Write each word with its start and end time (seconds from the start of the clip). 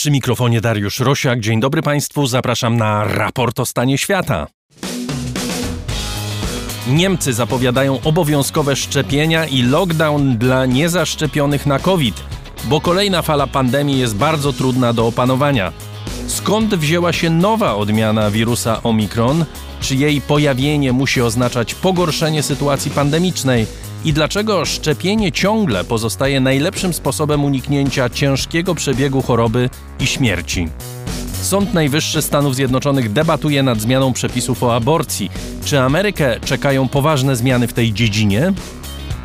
Przy 0.00 0.10
mikrofonie 0.10 0.60
Dariusz 0.60 1.00
Rosiak. 1.00 1.40
Dzień 1.40 1.60
dobry 1.60 1.82
Państwu, 1.82 2.26
zapraszam 2.26 2.76
na 2.76 3.04
raport 3.04 3.60
o 3.60 3.66
stanie 3.66 3.98
świata. 3.98 4.46
Niemcy 6.88 7.32
zapowiadają 7.32 8.00
obowiązkowe 8.04 8.76
szczepienia 8.76 9.46
i 9.46 9.62
lockdown 9.62 10.38
dla 10.38 10.66
niezaszczepionych 10.66 11.66
na 11.66 11.78
COVID, 11.78 12.22
bo 12.64 12.80
kolejna 12.80 13.22
fala 13.22 13.46
pandemii 13.46 13.98
jest 13.98 14.16
bardzo 14.16 14.52
trudna 14.52 14.92
do 14.92 15.06
opanowania. 15.06 15.72
Skąd 16.26 16.74
wzięła 16.74 17.12
się 17.12 17.30
nowa 17.30 17.74
odmiana 17.74 18.30
wirusa 18.30 18.82
Omikron? 18.82 19.44
Czy 19.80 19.94
jej 19.96 20.20
pojawienie 20.20 20.92
musi 20.92 21.22
oznaczać 21.22 21.74
pogorszenie 21.74 22.42
sytuacji 22.42 22.90
pandemicznej? 22.90 23.66
I 24.04 24.12
dlaczego 24.12 24.64
szczepienie 24.64 25.32
ciągle 25.32 25.84
pozostaje 25.84 26.40
najlepszym 26.40 26.92
sposobem 26.92 27.44
uniknięcia 27.44 28.10
ciężkiego 28.10 28.74
przebiegu 28.74 29.22
choroby 29.22 29.70
i 30.00 30.06
śmierci? 30.06 30.68
Sąd 31.42 31.74
Najwyższy 31.74 32.22
Stanów 32.22 32.54
Zjednoczonych 32.54 33.12
debatuje 33.12 33.62
nad 33.62 33.80
zmianą 33.80 34.12
przepisów 34.12 34.62
o 34.62 34.74
aborcji. 34.74 35.30
Czy 35.64 35.80
Amerykę 35.80 36.40
czekają 36.44 36.88
poważne 36.88 37.36
zmiany 37.36 37.68
w 37.68 37.72
tej 37.72 37.92
dziedzinie? 37.92 38.52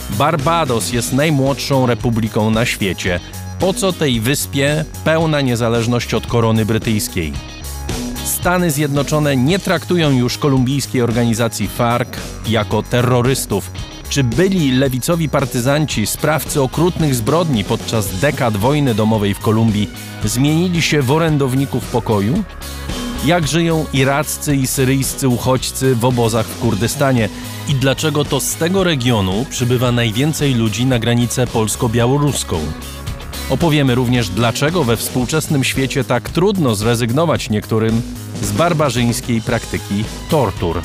Barbados 0.09 0.93
jest 0.93 1.13
najmłodszą 1.13 1.85
republiką 1.85 2.51
na 2.51 2.65
świecie. 2.65 3.19
Po 3.59 3.73
co 3.73 3.93
tej 3.93 4.19
wyspie 4.19 4.85
pełna 5.03 5.41
niezależność 5.41 6.13
od 6.13 6.27
korony 6.27 6.65
brytyjskiej? 6.65 7.33
Stany 8.25 8.71
Zjednoczone 8.71 9.37
nie 9.37 9.59
traktują 9.59 10.11
już 10.11 10.37
kolumbijskiej 10.37 11.01
organizacji 11.01 11.67
FARC 11.67 12.09
jako 12.47 12.83
terrorystów. 12.83 13.71
Czy 14.09 14.23
byli 14.23 14.71
lewicowi 14.71 15.29
partyzanci, 15.29 16.05
sprawcy 16.05 16.61
okrutnych 16.61 17.15
zbrodni 17.15 17.63
podczas 17.63 18.19
dekad 18.19 18.57
wojny 18.57 18.95
domowej 18.95 19.33
w 19.33 19.39
Kolumbii, 19.39 19.89
zmienili 20.23 20.81
się 20.81 21.01
w 21.01 21.11
orędowników 21.11 21.85
pokoju? 21.85 22.43
Jak 23.25 23.47
żyją 23.47 23.85
iraccy 23.93 24.55
i 24.55 24.67
syryjscy 24.67 25.27
uchodźcy 25.27 25.95
w 25.95 26.05
obozach 26.05 26.45
w 26.45 26.59
Kurdystanie? 26.59 27.29
I 27.69 27.73
dlaczego 27.73 28.25
to 28.25 28.39
z 28.39 28.55
tego 28.55 28.83
regionu 28.83 29.45
przybywa 29.49 29.91
najwięcej 29.91 30.53
ludzi 30.53 30.85
na 30.85 30.99
granicę 30.99 31.47
polsko-białoruską? 31.47 32.59
Opowiemy 33.49 33.95
również, 33.95 34.29
dlaczego 34.29 34.83
we 34.83 34.97
współczesnym 34.97 35.63
świecie 35.63 36.03
tak 36.03 36.29
trudno 36.29 36.75
zrezygnować 36.75 37.49
niektórym 37.49 38.01
z 38.41 38.51
barbarzyńskiej 38.51 39.41
praktyki 39.41 40.03
tortur. 40.29 40.81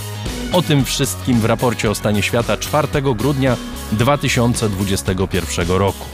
O 0.52 0.62
tym 0.62 0.84
wszystkim 0.84 1.40
w 1.40 1.44
raporcie 1.44 1.90
o 1.90 1.94
stanie 1.94 2.22
świata 2.22 2.56
4 2.56 2.88
grudnia 3.02 3.56
2021 3.92 5.68
roku. 5.68 6.06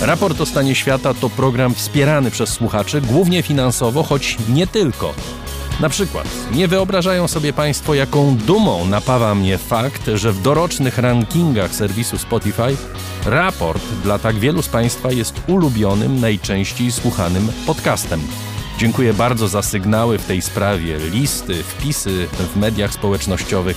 Raport 0.00 0.40
o 0.40 0.46
stanie 0.46 0.74
świata 0.74 1.14
to 1.14 1.30
program 1.30 1.74
wspierany 1.74 2.30
przez 2.30 2.48
słuchaczy, 2.48 3.00
głównie 3.00 3.42
finansowo, 3.42 4.02
choć 4.02 4.36
nie 4.48 4.66
tylko. 4.66 5.14
Na 5.80 5.88
przykład, 5.88 6.28
nie 6.52 6.68
wyobrażają 6.68 7.28
sobie 7.28 7.52
Państwo, 7.52 7.94
jaką 7.94 8.36
dumą 8.36 8.84
napawa 8.84 9.34
mnie 9.34 9.58
fakt, 9.58 10.10
że 10.14 10.32
w 10.32 10.42
dorocznych 10.42 10.98
rankingach 10.98 11.74
serwisu 11.74 12.18
Spotify 12.18 12.76
raport 13.26 13.82
dla 14.02 14.18
tak 14.18 14.36
wielu 14.36 14.62
z 14.62 14.68
Państwa 14.68 15.12
jest 15.12 15.40
ulubionym, 15.48 16.20
najczęściej 16.20 16.92
słuchanym 16.92 17.52
podcastem. 17.66 18.20
Dziękuję 18.78 19.14
bardzo 19.14 19.48
za 19.48 19.62
sygnały 19.62 20.18
w 20.18 20.26
tej 20.26 20.42
sprawie, 20.42 20.98
listy, 20.98 21.62
wpisy 21.62 22.28
w 22.54 22.56
mediach 22.56 22.92
społecznościowych. 22.92 23.76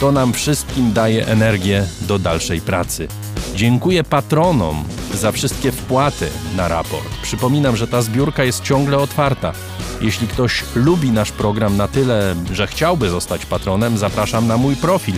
To 0.00 0.12
nam 0.12 0.32
wszystkim 0.32 0.92
daje 0.92 1.26
energię 1.26 1.86
do 2.00 2.18
dalszej 2.18 2.60
pracy. 2.60 3.08
Dziękuję 3.54 4.04
patronom 4.04 4.84
za 5.14 5.32
wszystkie 5.32 5.72
wpłaty 5.72 6.28
na 6.56 6.68
raport. 6.68 7.08
Przypominam, 7.22 7.76
że 7.76 7.88
ta 7.88 8.02
zbiórka 8.02 8.44
jest 8.44 8.62
ciągle 8.62 8.98
otwarta. 8.98 9.52
Jeśli 10.00 10.28
ktoś 10.28 10.64
lubi 10.74 11.10
nasz 11.10 11.32
program 11.32 11.76
na 11.76 11.88
tyle, 11.88 12.34
że 12.52 12.66
chciałby 12.66 13.10
zostać 13.10 13.46
patronem, 13.46 13.98
zapraszam 13.98 14.46
na 14.46 14.56
mój 14.56 14.76
profil 14.76 15.14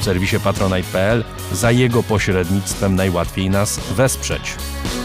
w 0.00 0.04
serwisie 0.04 0.40
patronite.pl. 0.40 1.24
Za 1.52 1.70
jego 1.70 2.02
pośrednictwem 2.02 2.96
najłatwiej 2.96 3.50
nas 3.50 3.80
wesprzeć. 3.96 4.54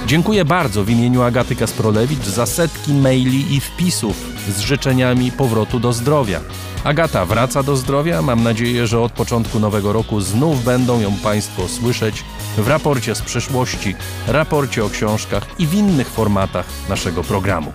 Dziękuję 0.05 0.45
bardzo 0.45 0.83
w 0.83 0.89
imieniu 0.89 1.21
Agaty 1.21 1.55
Kasprolewicz 1.55 2.25
za 2.25 2.45
setki 2.45 2.93
maili 2.93 3.55
i 3.55 3.59
wpisów 3.59 4.15
z 4.49 4.59
życzeniami 4.59 5.31
powrotu 5.31 5.79
do 5.79 5.93
zdrowia. 5.93 6.39
Agata 6.83 7.25
wraca 7.25 7.63
do 7.63 7.75
zdrowia. 7.75 8.21
Mam 8.21 8.43
nadzieję, 8.43 8.87
że 8.87 8.99
od 8.99 9.11
początku 9.11 9.59
nowego 9.59 9.93
roku 9.93 10.21
znów 10.21 10.63
będą 10.63 11.01
ją 11.01 11.13
Państwo 11.23 11.67
słyszeć 11.67 12.23
w 12.57 12.67
raporcie 12.67 13.15
z 13.15 13.21
przyszłości, 13.21 13.95
raporcie 14.27 14.85
o 14.85 14.89
książkach 14.89 15.45
i 15.59 15.67
w 15.67 15.73
innych 15.73 16.09
formatach 16.09 16.65
naszego 16.89 17.23
programu. 17.23 17.71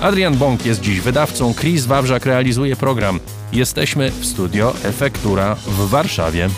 Adrian 0.00 0.36
Bąk 0.36 0.66
jest 0.66 0.80
dziś 0.80 1.00
wydawcą, 1.00 1.54
Chris 1.54 1.86
Wawrzak 1.86 2.26
realizuje 2.26 2.76
program. 2.76 3.20
Jesteśmy 3.52 4.10
w 4.10 4.26
studio 4.26 4.74
Efektura 4.84 5.54
w 5.54 5.88
Warszawie. 5.88 6.48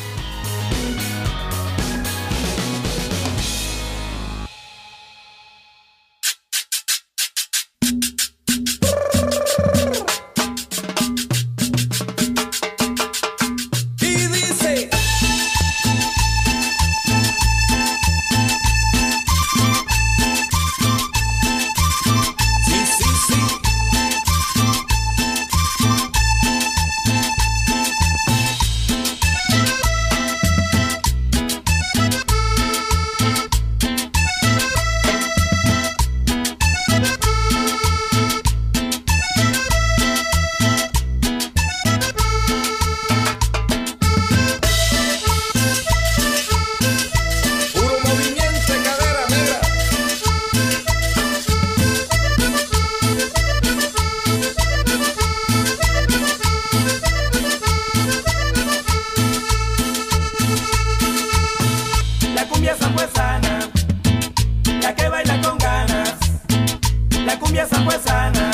sana 68.10 68.50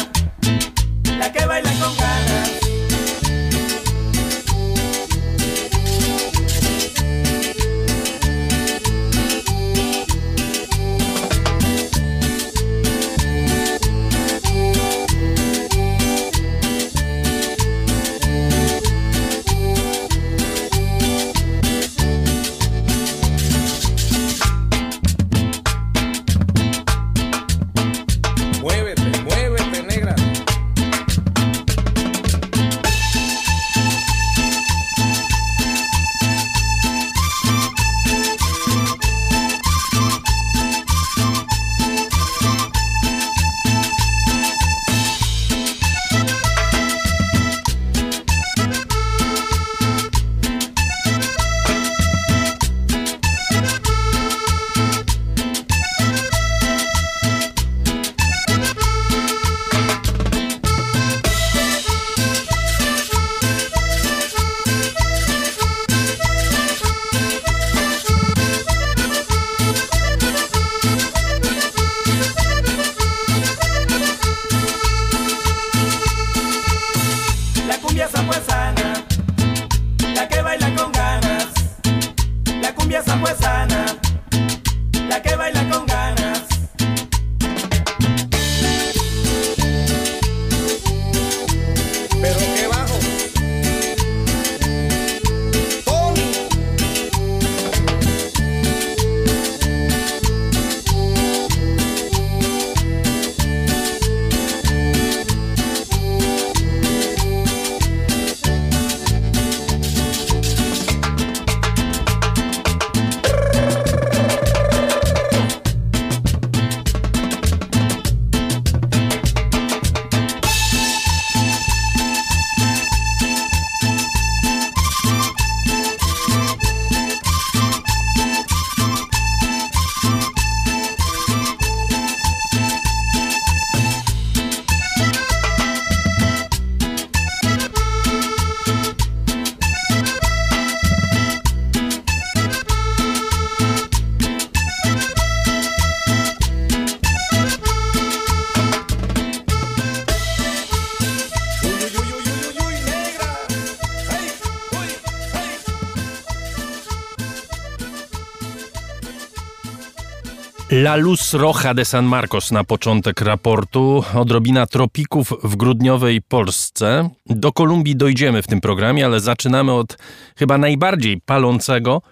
La 160.86 160.96
Luz 160.96 161.34
Roja 161.34 161.74
de 161.74 161.84
San 161.84 162.04
Marcos 162.04 162.52
na 162.52 162.64
początek 162.64 163.20
raportu. 163.20 164.04
Odrobina 164.14 164.66
tropików 164.66 165.32
w 165.42 165.56
grudniowej 165.56 166.22
Polsce. 166.22 167.10
Do 167.26 167.52
Kolumbii 167.52 167.96
dojdziemy 167.96 168.42
w 168.42 168.46
tym 168.46 168.60
programie, 168.60 169.04
ale 169.04 169.20
zaczynamy 169.20 169.72
od 169.72 169.98
chyba 170.36 170.58
najbardziej 170.58 171.20
palącego 171.20 172.02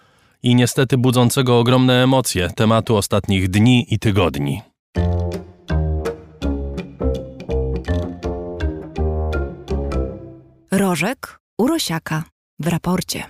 i 0.42 0.54
niestety 0.54 0.98
budzącego 0.98 1.58
ogromne 1.58 2.02
emocje 2.02 2.50
tematu 2.56 2.96
ostatnich 2.96 3.48
dni 3.48 3.86
i 3.90 3.98
tygodni. 3.98 4.62
Rożek 10.70 11.38
Urosiaka 11.58 12.24
w 12.58 12.68
raporcie. 12.68 13.24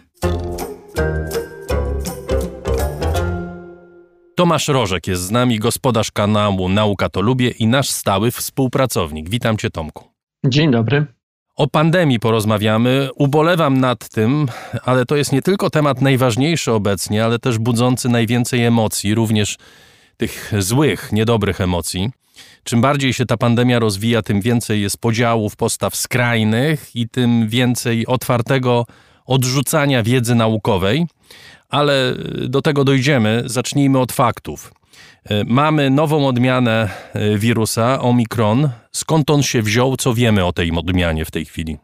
Tomasz 4.36 4.68
Rożek 4.68 5.06
jest 5.06 5.22
z 5.22 5.30
nami, 5.30 5.58
gospodarz 5.58 6.10
kanału 6.10 6.68
Nauka 6.68 7.08
to 7.08 7.20
Lubię 7.20 7.50
i 7.50 7.66
nasz 7.66 7.90
stały 7.90 8.30
współpracownik. 8.30 9.28
Witam 9.28 9.56
cię 9.56 9.70
Tomku. 9.70 10.04
Dzień 10.46 10.70
dobry. 10.70 11.06
O 11.56 11.66
pandemii 11.66 12.20
porozmawiamy. 12.20 13.08
Ubolewam 13.14 13.80
nad 13.80 14.08
tym, 14.08 14.46
ale 14.84 15.04
to 15.04 15.16
jest 15.16 15.32
nie 15.32 15.42
tylko 15.42 15.70
temat 15.70 16.00
najważniejszy 16.00 16.72
obecnie, 16.72 17.24
ale 17.24 17.38
też 17.38 17.58
budzący 17.58 18.08
najwięcej 18.08 18.64
emocji, 18.64 19.14
również 19.14 19.56
tych 20.16 20.52
złych, 20.58 21.12
niedobrych 21.12 21.60
emocji. 21.60 22.10
Czym 22.64 22.80
bardziej 22.80 23.12
się 23.12 23.26
ta 23.26 23.36
pandemia 23.36 23.78
rozwija, 23.78 24.22
tym 24.22 24.40
więcej 24.40 24.82
jest 24.82 24.98
podziałów, 24.98 25.56
postaw 25.56 25.96
skrajnych 25.96 26.96
i 26.96 27.08
tym 27.08 27.48
więcej 27.48 28.06
otwartego 28.06 28.86
odrzucania 29.26 30.02
wiedzy 30.02 30.34
naukowej 30.34 31.06
ale 31.74 32.14
do 32.48 32.62
tego 32.62 32.84
dojdziemy. 32.84 33.42
Zacznijmy 33.46 33.98
od 33.98 34.12
faktów. 34.12 34.74
E, 35.24 35.44
mamy 35.44 35.90
nową 35.90 36.26
odmianę 36.26 36.88
e, 37.14 37.38
wirusa, 37.38 38.00
Omikron. 38.00 38.68
Skąd 38.92 39.30
on 39.30 39.42
się 39.42 39.62
wziął? 39.62 39.96
Co 39.96 40.14
wiemy 40.14 40.44
o 40.44 40.52
tej 40.52 40.70
odmianie 40.70 41.24
w 41.24 41.30
tej 41.30 41.44
chwili? 41.44 41.78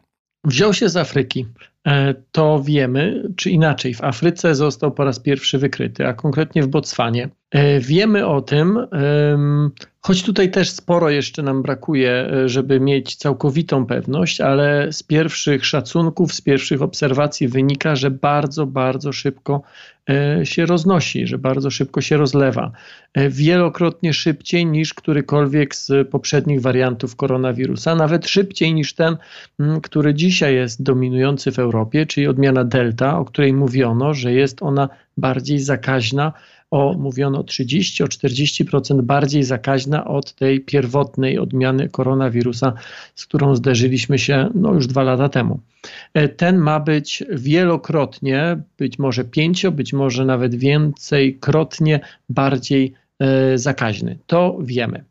Wziął 0.44 0.74
się 0.74 0.88
z 0.88 0.96
Afryki. 0.96 1.46
E, 1.86 2.14
to 2.32 2.62
wiemy, 2.64 3.28
czy 3.36 3.50
inaczej, 3.50 3.94
w 3.94 4.04
Afryce 4.04 4.54
został 4.54 4.92
po 4.92 5.04
raz 5.04 5.20
pierwszy 5.20 5.58
wykryty, 5.58 6.06
a 6.06 6.12
konkretnie 6.12 6.62
w 6.62 6.68
Botswanie. 6.68 7.28
Wiemy 7.80 8.26
o 8.26 8.40
tym, 8.40 8.86
choć 10.00 10.22
tutaj 10.22 10.50
też 10.50 10.70
sporo 10.70 11.10
jeszcze 11.10 11.42
nam 11.42 11.62
brakuje, 11.62 12.30
żeby 12.46 12.80
mieć 12.80 13.16
całkowitą 13.16 13.86
pewność, 13.86 14.40
ale 14.40 14.92
z 14.92 15.02
pierwszych 15.02 15.66
szacunków, 15.66 16.34
z 16.34 16.40
pierwszych 16.40 16.82
obserwacji 16.82 17.48
wynika, 17.48 17.96
że 17.96 18.10
bardzo, 18.10 18.66
bardzo 18.66 19.12
szybko 19.12 19.62
E, 19.99 19.99
się 20.44 20.66
roznosi, 20.66 21.26
że 21.26 21.38
bardzo 21.38 21.70
szybko 21.70 22.00
się 22.00 22.16
rozlewa. 22.16 22.72
E, 23.14 23.28
wielokrotnie 23.28 24.14
szybciej 24.14 24.66
niż 24.66 24.94
którykolwiek 24.94 25.74
z 25.74 26.08
poprzednich 26.08 26.60
wariantów 26.60 27.16
koronawirusa, 27.16 27.94
nawet 27.94 28.28
szybciej 28.28 28.74
niż 28.74 28.94
ten, 28.94 29.16
który 29.82 30.14
dzisiaj 30.14 30.54
jest 30.54 30.82
dominujący 30.82 31.52
w 31.52 31.58
Europie, 31.58 32.06
czyli 32.06 32.26
odmiana 32.26 32.64
Delta, 32.64 33.18
o 33.18 33.24
której 33.24 33.52
mówiono, 33.52 34.14
że 34.14 34.32
jest 34.32 34.62
ona 34.62 34.88
bardziej 35.16 35.58
zakaźna 35.58 36.32
o, 36.70 36.94
mówiono 36.98 37.38
o 37.38 37.44
30, 37.44 38.02
o 38.02 38.06
40% 38.06 39.02
bardziej 39.02 39.42
zakaźna 39.42 40.04
od 40.04 40.34
tej 40.34 40.60
pierwotnej 40.60 41.38
odmiany 41.38 41.88
koronawirusa, 41.88 42.72
z 43.14 43.26
którą 43.26 43.56
zderzyliśmy 43.56 44.18
się 44.18 44.48
no, 44.54 44.74
już 44.74 44.86
dwa 44.86 45.02
lata 45.02 45.28
temu. 45.28 45.60
E, 46.14 46.28
ten 46.28 46.58
ma 46.58 46.80
być 46.80 47.24
wielokrotnie, 47.30 48.62
być 48.78 48.98
może 48.98 49.24
pięcio, 49.24 49.72
być 49.72 49.92
może 49.92 50.24
nawet 50.24 50.54
więcejkrotnie 50.54 52.00
bardziej 52.28 52.92
e, 53.18 53.58
zakaźny. 53.58 54.18
To 54.26 54.58
wiemy. 54.60 55.04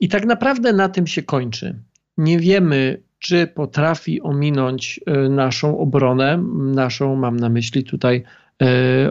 I 0.00 0.08
tak 0.08 0.26
naprawdę 0.26 0.72
na 0.72 0.88
tym 0.88 1.06
się 1.06 1.22
kończy. 1.22 1.74
Nie 2.18 2.38
wiemy, 2.38 3.00
czy 3.18 3.46
potrafi 3.46 4.22
ominąć 4.22 5.00
e, 5.06 5.28
naszą 5.28 5.78
obronę, 5.78 6.44
naszą, 6.54 7.16
mam 7.16 7.36
na 7.36 7.48
myśli 7.48 7.84
tutaj 7.84 8.22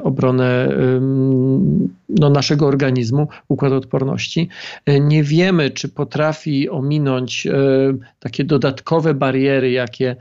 obronę 0.03 0.69
no, 2.09 2.29
naszego 2.29 2.67
organizmu, 2.67 3.27
układ 3.47 3.73
odporności. 3.73 4.49
E, 4.85 4.99
nie 4.99 5.23
wiemy, 5.23 5.71
czy 5.71 5.89
potrafi 5.89 6.69
ominąć 6.69 7.47
e, 7.47 7.53
takie 8.19 8.43
dodatkowe 8.43 9.13
bariery, 9.13 9.71
jakie 9.71 10.15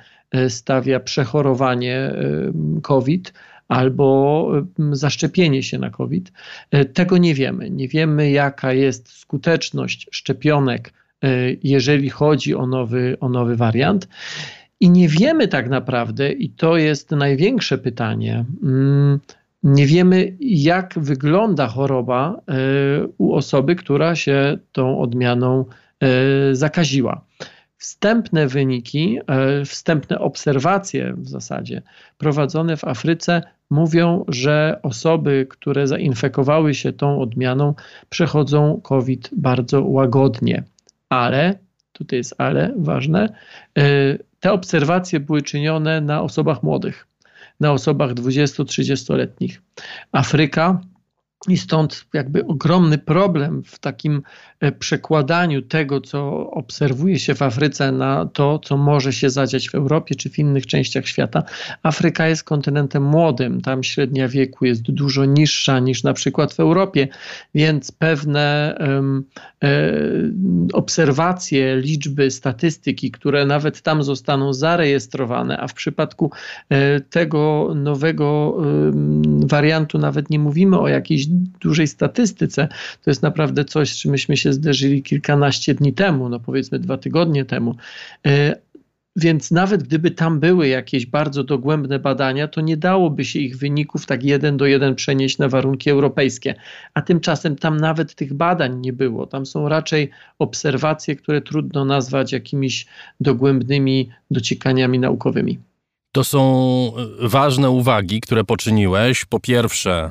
stawia 0.49 1.01
przechorowanie 1.01 2.15
COVID 2.83 3.33
albo 3.69 4.49
zaszczepienie 4.93 5.63
się 5.63 5.79
na 5.79 5.91
COVID. 5.91 6.33
Tego 6.95 7.19
nie 7.19 7.35
wiemy. 7.35 7.71
Nie 7.71 7.89
wiemy, 7.89 8.31
jaka 8.31 8.73
jest 8.73 9.09
skuteczność 9.09 10.07
szczepionek, 10.11 10.93
jeżeli 11.63 12.11
chodzi 12.11 12.55
o 12.55 12.67
nowy, 12.67 13.17
o 13.21 13.29
nowy 13.29 13.57
wariant. 13.57 14.09
I 14.83 14.91
nie 14.91 15.09
wiemy 15.09 15.49
tak 15.49 15.69
naprawdę, 15.69 16.33
i 16.33 16.51
to 16.51 16.77
jest 16.77 17.11
największe 17.11 17.79
pytanie, 17.79 18.45
mm, 18.63 19.21
nie 19.63 19.87
wiemy, 19.87 20.37
jak 20.41 20.95
wygląda 20.97 21.67
choroba 21.67 22.41
e, 22.49 22.55
u 23.19 23.35
osoby, 23.35 23.77
która 23.77 24.15
się 24.17 24.59
tą 24.73 24.99
odmianą 25.01 25.65
e, 26.01 26.55
zakaziła. 26.55 27.25
Wstępne 27.77 28.47
wyniki, 28.47 29.19
e, 29.27 29.65
wstępne 29.65 30.19
obserwacje 30.19 31.15
w 31.17 31.29
zasadzie 31.29 31.83
prowadzone 32.19 32.77
w 32.77 32.85
Afryce 32.85 33.43
mówią, 33.71 34.25
że 34.29 34.81
osoby, 34.83 35.47
które 35.51 35.87
zainfekowały 35.87 36.75
się 36.75 36.93
tą 36.93 37.21
odmianą, 37.21 37.75
przechodzą 38.09 38.81
COVID 38.83 39.31
bardzo 39.37 39.83
łagodnie. 39.85 40.63
Ale, 41.09 41.59
tutaj 41.93 42.17
jest 42.17 42.35
ale 42.39 42.75
ważne, 42.77 43.29
te 44.43 44.53
obserwacje 44.53 45.21
były 45.21 45.43
czynione 45.43 46.01
na 46.01 46.23
osobach 46.23 46.63
młodych, 46.63 47.07
na 47.61 47.73
osobach 47.73 48.15
20-30-letnich. 48.15 49.61
Afryka 50.13 50.81
i 51.49 51.57
stąd 51.57 52.05
jakby 52.13 52.47
ogromny 52.47 52.99
problem 52.99 53.63
w 53.67 53.79
takim 53.79 54.23
e, 54.61 54.73
przekładaniu 54.73 55.63
tego, 55.63 56.01
co 56.01 56.51
obserwuje 56.51 57.19
się 57.19 57.35
w 57.35 57.43
Afryce, 57.43 57.93
na 57.93 58.27
to, 58.27 58.59
co 58.59 58.77
może 58.77 59.13
się 59.13 59.31
zadziać 59.31 59.71
w 59.71 59.75
Europie 59.75 60.15
czy 60.15 60.31
w 60.31 60.39
innych 60.39 60.67
częściach 60.67 61.07
świata. 61.07 61.43
Afryka 61.83 62.29
jest 62.29 62.45
kontynentem 62.45 63.03
młodym, 63.03 63.61
tam 63.61 63.83
średnia 63.83 64.29
wieku 64.29 64.65
jest 64.65 64.83
dużo 64.83 65.25
niższa 65.25 65.79
niż 65.79 66.03
na 66.03 66.13
przykład 66.13 66.55
w 66.55 66.61
Europie, 66.61 67.09
więc 67.55 67.93
pewne 67.93 68.77
um, 68.81 69.25
obserwacje, 70.73 71.77
liczby, 71.77 72.31
statystyki, 72.31 73.11
które 73.11 73.47
nawet 73.47 73.83
tam 73.83 74.03
zostaną 74.03 74.53
zarejestrowane, 74.53 75.59
a 75.59 75.69
w 75.69 75.75
przypadku 75.75 76.31
e, 76.69 77.01
tego 77.01 77.73
nowego 77.75 78.57
wariantu 79.47 79.99
nawet 79.99 80.31
nie 80.31 80.39
mówimy 80.39 80.79
o 80.79 80.89
jakiejś 80.89 81.27
dużej 81.61 81.87
statystyce, 81.87 82.69
to 83.03 83.11
jest 83.11 83.23
naprawdę 83.23 83.65
coś, 83.65 83.93
z 83.93 83.97
czym 83.97 84.11
myśmy 84.11 84.37
się 84.37 84.53
zderzyli 84.53 85.03
kilkanaście 85.03 85.75
dni 85.75 85.93
temu, 85.93 86.29
no 86.29 86.41
powiedzmy 86.41 86.79
dwa 86.79 86.99
tygodnie 86.99 87.45
temu. 87.45 87.77
E, 88.27 88.57
więc 89.17 89.51
nawet 89.51 89.83
gdyby 89.83 90.11
tam 90.11 90.41
były 90.41 90.69
jakieś 90.69 91.07
bardzo 91.07 91.45
dogłębne 91.45 91.99
badania, 91.99 92.49
to 92.49 92.61
nie 92.61 92.77
dałoby 92.77 93.25
się 93.25 93.39
ich 93.39 93.59
wyników 93.59 94.07
tak 94.07 94.25
jeden 94.25 94.57
do 94.57 94.67
jeden 94.67 94.95
przenieść 94.95 95.39
na 95.39 95.49
warunki 95.49 95.91
europejskie. 95.91 96.55
A 96.95 97.03
tymczasem 97.03 97.57
tam 97.57 97.77
nawet 97.77 98.15
tych 98.15 98.35
badań 98.35 98.81
nie 98.81 98.93
było. 98.93 99.27
Tam 99.27 99.47
są 99.47 99.69
raczej 99.69 100.11
obserwacje, 100.39 101.17
które 101.17 101.41
trudno 101.41 101.85
nazwać 101.85 102.33
jakimiś 102.33 102.87
dogłębnymi 103.21 104.11
dociekaniami 104.31 104.99
naukowymi. 104.99 105.59
To 106.13 106.25
są 106.25 106.93
ważne 107.21 107.71
uwagi, 107.71 108.21
które 108.21 108.45
poczyniłeś. 108.45 109.25
Po 109.25 109.41
pierwsze, 109.41 110.11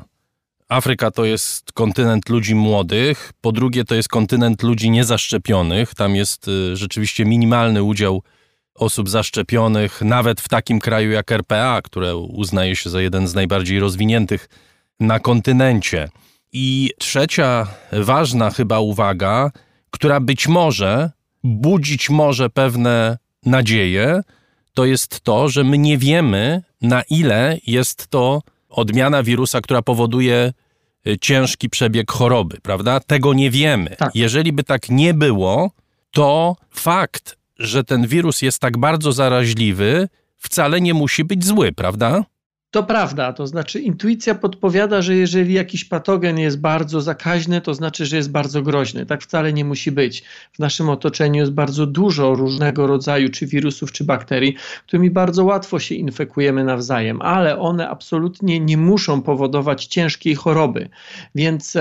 Afryka 0.72 1.10
to 1.10 1.24
jest 1.24 1.72
kontynent 1.72 2.28
ludzi 2.28 2.54
młodych, 2.54 3.32
po 3.40 3.52
drugie 3.52 3.84
to 3.84 3.94
jest 3.94 4.08
kontynent 4.08 4.62
ludzi 4.62 4.90
niezaszczepionych. 4.90 5.94
Tam 5.94 6.16
jest 6.16 6.48
y, 6.48 6.76
rzeczywiście 6.76 7.24
minimalny 7.24 7.82
udział 7.82 8.22
osób 8.74 9.08
zaszczepionych, 9.08 10.02
nawet 10.02 10.40
w 10.40 10.48
takim 10.48 10.80
kraju 10.80 11.10
jak 11.10 11.32
RPA, 11.32 11.82
które 11.82 12.16
uznaje 12.16 12.76
się 12.76 12.90
za 12.90 13.00
jeden 13.00 13.28
z 13.28 13.34
najbardziej 13.34 13.80
rozwiniętych 13.80 14.48
na 15.00 15.20
kontynencie. 15.20 16.08
I 16.52 16.90
trzecia 16.98 17.66
ważna 17.92 18.50
chyba 18.50 18.80
uwaga, 18.80 19.50
która 19.90 20.20
być 20.20 20.48
może 20.48 21.10
budzić 21.44 22.10
może 22.10 22.50
pewne 22.50 23.18
nadzieje, 23.46 24.20
to 24.74 24.84
jest 24.84 25.20
to, 25.20 25.48
że 25.48 25.64
my 25.64 25.78
nie 25.78 25.98
wiemy, 25.98 26.62
na 26.82 27.02
ile 27.02 27.58
jest 27.66 28.08
to 28.08 28.42
odmiana 28.68 29.22
wirusa, 29.22 29.60
która 29.60 29.82
powoduje 29.82 30.52
ciężki 31.20 31.70
przebieg 31.70 32.12
choroby, 32.12 32.58
prawda? 32.62 33.00
Tego 33.00 33.34
nie 33.34 33.50
wiemy. 33.50 33.96
Tak. 33.98 34.10
Jeżeli 34.14 34.52
by 34.52 34.64
tak 34.64 34.88
nie 34.88 35.14
było, 35.14 35.70
to 36.10 36.56
fakt, 36.70 37.36
że 37.58 37.84
ten 37.84 38.06
wirus 38.06 38.42
jest 38.42 38.58
tak 38.58 38.78
bardzo 38.78 39.12
zaraźliwy, 39.12 40.08
wcale 40.38 40.80
nie 40.80 40.94
musi 40.94 41.24
być 41.24 41.44
zły, 41.44 41.72
prawda? 41.72 42.24
To 42.72 42.82
prawda, 42.82 43.32
to 43.32 43.46
znaczy 43.46 43.80
intuicja 43.80 44.34
podpowiada, 44.34 45.02
że 45.02 45.14
jeżeli 45.14 45.54
jakiś 45.54 45.84
patogen 45.84 46.38
jest 46.38 46.60
bardzo 46.60 47.00
zakaźny, 47.00 47.60
to 47.60 47.74
znaczy, 47.74 48.06
że 48.06 48.16
jest 48.16 48.30
bardzo 48.30 48.62
groźny. 48.62 49.06
Tak 49.06 49.22
wcale 49.22 49.52
nie 49.52 49.64
musi 49.64 49.92
być. 49.92 50.22
W 50.52 50.58
naszym 50.58 50.88
otoczeniu 50.88 51.40
jest 51.40 51.52
bardzo 51.52 51.86
dużo 51.86 52.34
różnego 52.34 52.86
rodzaju 52.86 53.28
czy 53.28 53.46
wirusów, 53.46 53.92
czy 53.92 54.04
bakterii, 54.04 54.56
którymi 54.86 55.10
bardzo 55.10 55.44
łatwo 55.44 55.78
się 55.78 55.94
infekujemy 55.94 56.64
nawzajem, 56.64 57.22
ale 57.22 57.58
one 57.58 57.88
absolutnie 57.88 58.60
nie 58.60 58.76
muszą 58.76 59.22
powodować 59.22 59.86
ciężkiej 59.86 60.34
choroby. 60.34 60.88
Więc, 61.34 61.76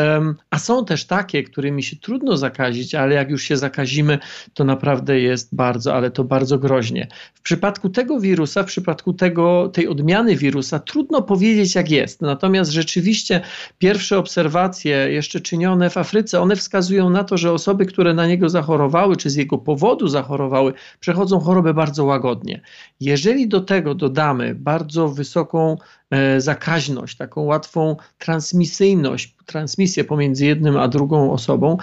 a 0.50 0.60
są 0.60 0.86
też 0.86 1.05
takie, 1.05 1.43
którymi 1.43 1.83
się 1.83 1.95
trudno 1.95 2.38
zakazić, 2.38 2.95
ale 2.95 3.15
jak 3.15 3.29
już 3.29 3.43
się 3.43 3.57
zakazimy, 3.57 4.19
to 4.53 4.63
naprawdę 4.63 5.19
jest 5.19 5.55
bardzo, 5.55 5.95
ale 5.95 6.12
to 6.12 6.24
bardzo 6.24 6.60
groźnie. 6.60 7.07
W 7.33 7.41
przypadku 7.41 7.89
tego 7.89 8.19
wirusa, 8.19 8.63
w 8.63 8.65
przypadku 8.65 9.13
tego, 9.13 9.69
tej 9.74 9.88
odmiany 9.88 10.36
wirusa, 10.36 10.80
trudno 10.81 11.21
powiedzieć, 11.21 11.75
jak 11.75 11.91
jest. 11.91 12.21
Natomiast 12.21 12.71
rzeczywiście 12.71 13.41
pierwsze 13.77 14.17
obserwacje, 14.17 15.07
jeszcze 15.11 15.39
czynione 15.39 15.89
w 15.89 15.97
Afryce, 15.97 16.41
one 16.41 16.55
wskazują 16.55 17.09
na 17.09 17.23
to, 17.23 17.38
że 17.38 17.51
osoby, 17.51 17.85
które 17.85 18.13
na 18.13 18.27
niego 18.27 18.50
zachorowały, 18.50 19.17
czy 19.17 19.29
z 19.29 19.35
jego 19.35 19.57
powodu 19.57 20.07
zachorowały, 20.07 20.73
przechodzą 21.00 21.39
chorobę 21.39 21.73
bardzo 21.73 22.05
łagodnie. 22.05 22.61
Jeżeli 23.00 23.47
do 23.47 23.61
tego 23.61 23.95
dodamy 23.95 24.55
bardzo 24.55 25.09
wysoką 25.09 25.77
e, 26.11 26.41
zakaźność, 26.41 27.17
taką 27.17 27.41
łatwą 27.41 27.95
transmisyjność, 28.17 29.35
transmisję 29.45 30.03
pomiędzy 30.03 30.45
jednym 30.45 30.77
a 30.77 30.88
drugą 30.88 31.31
osobą, 31.31 31.77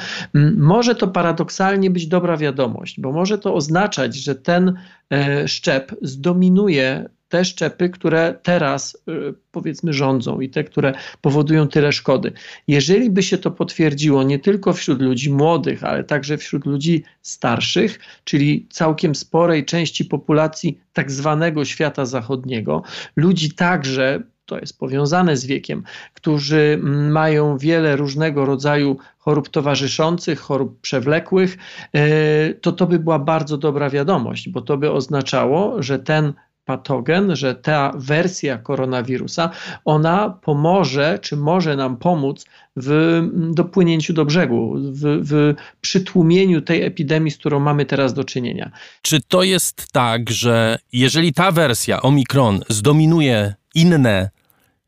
może 0.57 0.95
to 0.95 1.09
paradoksalnie 1.09 1.91
być 1.91 2.07
dobra 2.07 2.37
wiadomość, 2.37 3.01
bo 3.01 3.13
może 3.13 3.39
to 3.39 3.55
oznaczać, 3.55 4.17
że 4.17 4.35
ten 4.35 4.79
e, 5.13 5.49
szczep 5.49 5.95
zdominuje 6.03 7.09
te 7.29 7.45
szczepy, 7.45 7.89
które 7.89 8.39
teraz 8.43 8.95
y, 9.09 9.35
powiedzmy 9.53 9.93
rządzą 9.93 10.41
i 10.41 10.49
te, 10.49 10.65
które 10.65 10.93
powodują 11.21 11.69
tyle 11.69 11.93
szkody. 11.93 12.33
Jeżeli 12.69 13.11
by 13.11 13.23
się 13.23 13.39
to 13.39 13.51
potwierdziło 13.51 14.23
nie 14.23 14.39
tylko 14.39 14.73
wśród 14.73 15.03
ludzi 15.03 15.33
młodych, 15.33 15.85
ale 15.85 16.05
także 16.05 16.39
wśród 16.39 16.67
ludzi 16.67 17.05
starszych, 17.23 17.99
czyli 18.25 18.67
całkiem 18.71 19.15
sporej 19.15 19.65
części 19.65 20.05
populacji 20.05 20.81
tak 20.93 21.11
zwanego 21.11 21.65
świata 21.65 22.05
zachodniego, 22.05 22.83
ludzi 23.17 23.53
także 23.53 24.23
to 24.49 24.59
jest 24.59 24.79
powiązane 24.79 25.37
z 25.37 25.47
wiekiem, 25.47 25.83
którzy 26.15 26.81
mają 27.11 27.59
wiele 27.59 27.97
różnego 27.97 28.45
rodzaju 28.45 28.97
chorób 29.19 29.49
towarzyszących, 29.49 30.41
chorób 30.41 30.81
przewlekłych, 30.81 31.57
y, 31.97 32.59
to 32.61 32.73
to 32.73 32.87
by 32.87 32.99
była 32.99 33.19
bardzo 33.19 33.59
dobra 33.59 33.91
wiadomość, 33.91 34.49
bo 34.49 34.61
to 34.61 34.77
by 34.77 34.91
oznaczało, 34.91 35.83
że 35.83 35.99
ten 35.99 36.33
patogen, 36.69 37.37
że 37.37 37.55
ta 37.55 37.93
wersja 37.97 38.59
koronawirusa, 38.59 39.51
ona 39.85 40.31
pomoże, 40.43 41.19
czy 41.23 41.37
może 41.37 41.77
nam 41.77 41.97
pomóc 41.97 42.45
w 42.77 43.23
dopłynięciu 43.51 44.13
do 44.13 44.25
brzegu, 44.25 44.75
w, 44.79 45.03
w 45.03 45.55
przytłumieniu 45.81 46.63
tej 46.63 46.83
epidemii, 46.83 47.31
z 47.31 47.37
którą 47.37 47.61
mamy 47.61 47.87
teraz 47.87 48.15
do 48.15 48.25
czynienia. 48.25 48.71
Czy 49.03 49.21
to 49.29 49.43
jest 49.43 49.93
tak, 49.93 50.31
że 50.31 50.79
jeżeli 50.93 51.33
ta 51.33 51.53
wersja 51.53 52.03
Omikron 52.03 52.61
zdominuje 52.69 53.55
inne 53.75 54.31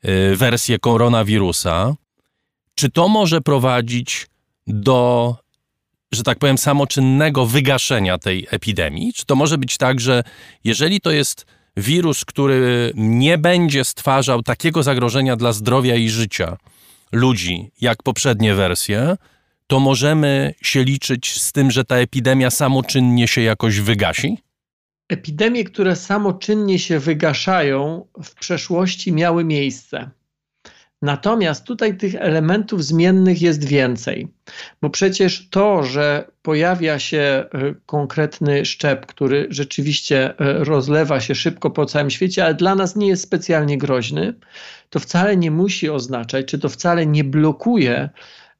y, 0.05 0.37
wersje 0.37 0.79
koronawirusa, 0.79 1.95
czy 2.75 2.91
to 2.91 3.09
może 3.09 3.41
prowadzić 3.41 4.27
do 4.67 5.37
że 6.13 6.23
tak 6.23 6.39
powiem, 6.39 6.59
samoczynnego 6.59 7.47
wygaszenia 7.47 8.19
tej 8.19 8.47
epidemii? 8.51 9.13
Czy 9.13 9.27
to 9.27 9.37
może 9.37 9.59
być 9.59 9.77
tak, 9.77 10.01
że 10.01 10.23
jeżeli 10.65 11.01
to 11.01 11.11
jest 11.11 11.47
wirus, 11.77 12.25
który 12.25 12.93
nie 12.95 13.39
będzie 13.39 13.85
stwarzał 13.85 14.43
takiego 14.43 14.83
zagrożenia 14.83 15.37
dla 15.37 15.53
zdrowia 15.53 15.95
i 15.95 16.09
życia 16.09 16.57
ludzi 17.12 17.71
jak 17.81 18.03
poprzednie 18.03 18.55
wersje, 18.55 19.17
to 19.67 19.81
możemy 19.81 20.55
się 20.62 20.85
liczyć 20.85 21.41
z 21.41 21.53
tym, 21.53 21.71
że 21.71 21.85
ta 21.85 21.97
epidemia 21.97 22.50
samoczynnie 22.50 23.29
się 23.29 23.41
jakoś 23.41 23.81
wygasi? 23.81 24.39
Epidemie, 25.09 25.65
które 25.65 25.97
samoczynnie 25.97 26.79
się 26.79 26.99
wygaszają, 26.99 28.07
w 28.23 28.35
przeszłości 28.35 29.12
miały 29.12 29.45
miejsce. 29.45 30.11
Natomiast 31.02 31.64
tutaj 31.64 31.97
tych 31.97 32.14
elementów 32.14 32.85
zmiennych 32.85 33.42
jest 33.42 33.64
więcej, 33.64 34.28
bo 34.83 34.90
przecież 34.90 35.49
to, 35.49 35.83
że 35.83 36.30
pojawia 36.42 36.99
się 36.99 37.19
e, 37.19 37.49
konkretny 37.87 38.64
szczep, 38.64 39.07
który 39.07 39.47
rzeczywiście 39.50 40.38
e, 40.38 40.64
rozlewa 40.64 41.21
się 41.21 41.35
szybko 41.35 41.71
po 41.71 41.87
całym 41.87 42.11
świecie, 42.11 42.45
ale 42.45 42.54
dla 42.54 42.75
nas 42.75 42.97
nie 42.97 43.09
jest 43.09 43.23
specjalnie 43.23 43.78
groźny, 43.78 44.35
to 44.90 45.00
wcale 45.00 45.37
nie 45.37 45.50
musi 45.50 45.90
oznaczać, 45.90 46.47
czy 46.47 46.59
to 46.59 46.69
wcale 46.69 47.07
nie 47.07 47.25
blokuje 47.25 48.11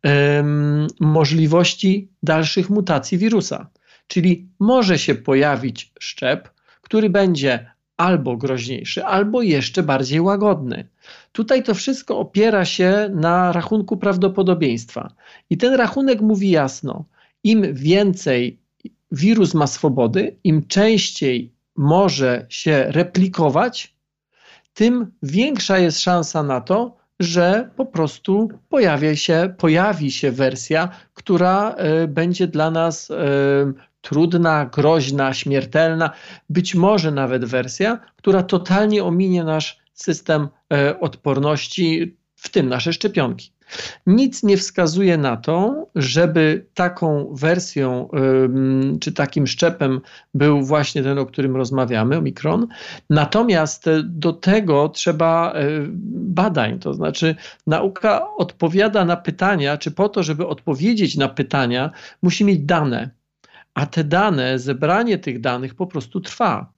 um, 0.05 0.87
możliwości 1.01 2.09
dalszych 2.23 2.71
mutacji 2.71 3.19
wirusa. 3.19 3.71
Czyli 4.07 4.49
może 4.59 4.99
się 4.99 5.15
pojawić 5.15 5.93
szczep, 6.01 6.51
który 6.83 7.11
będzie 7.11 7.71
albo 7.97 8.37
groźniejszy, 8.37 9.05
albo 9.05 9.43
jeszcze 9.43 9.83
bardziej 9.83 10.21
łagodny. 10.21 10.89
Tutaj 11.33 11.63
to 11.63 11.75
wszystko 11.75 12.19
opiera 12.19 12.65
się 12.65 13.11
na 13.15 13.53
rachunku 13.53 13.97
prawdopodobieństwa. 13.97 15.13
I 15.51 15.57
ten 15.57 15.75
rachunek 15.75 16.21
mówi 16.21 16.51
jasno: 16.51 17.05
im 17.45 17.75
więcej 17.75 18.61
wirus 19.13 19.55
ma 19.55 19.67
swobody, 19.67 20.37
im 20.45 20.67
częściej 20.67 21.53
może 21.77 22.47
się 22.49 22.85
replikować, 22.89 23.95
tym 24.75 25.13
większa 25.23 25.79
jest 25.79 26.01
szansa 26.01 26.43
na 26.43 26.61
to, 26.61 26.97
że 27.21 27.71
po 27.77 27.87
prostu 27.87 28.49
pojawi 28.69 29.17
się, 29.17 29.55
pojawi 29.59 30.13
się 30.13 30.33
wersja, 30.33 30.89
która 31.15 31.75
y, 32.05 32.09
będzie 32.09 32.47
dla 32.47 32.71
nas 32.71 33.11
y, 33.11 33.15
trudna, 34.01 34.67
groźna, 34.67 35.35
śmiertelna, 35.35 36.11
być 36.51 36.75
może 36.75 37.11
nawet 37.11 37.45
wersja, 37.45 37.99
która 38.17 38.43
totalnie 38.43 39.05
ominie 39.05 39.45
nasz 39.45 39.80
system 40.03 40.49
e, 40.73 41.01
odporności, 41.01 42.17
w 42.41 42.49
tym 42.49 42.69
nasze 42.69 42.93
szczepionki. 42.93 43.53
Nic 44.07 44.43
nie 44.43 44.57
wskazuje 44.57 45.19
na 45.19 45.37
to, 45.37 45.87
żeby 45.95 46.67
taką 46.75 47.35
wersją 47.35 48.09
czy 49.01 49.13
takim 49.13 49.47
szczepem 49.47 50.01
był 50.35 50.63
właśnie 50.63 51.03
ten, 51.03 51.19
o 51.19 51.27
którym 51.27 51.57
rozmawiamy, 51.57 52.17
omikron. 52.17 52.67
Natomiast 53.11 53.85
do 54.05 54.33
tego 54.33 54.89
trzeba 54.89 55.53
e, 55.53 55.69
badań, 56.13 56.79
to 56.79 56.95
znaczy 56.95 57.37
nauka 57.67 58.35
odpowiada 58.37 59.05
na 59.05 59.17
pytania, 59.17 59.79
czy 59.79 59.91
po 59.91 60.09
to, 60.09 60.23
żeby 60.23 60.47
odpowiedzieć 60.47 61.17
na 61.17 61.29
pytania, 61.29 61.91
musi 62.23 62.45
mieć 62.45 62.59
dane. 62.59 63.11
A 63.75 63.87
te 63.87 64.05
dane, 64.05 64.59
zebranie 64.59 65.19
tych 65.19 65.41
danych 65.41 65.75
po 65.75 65.87
prostu 65.87 66.21
trwa 66.21 66.73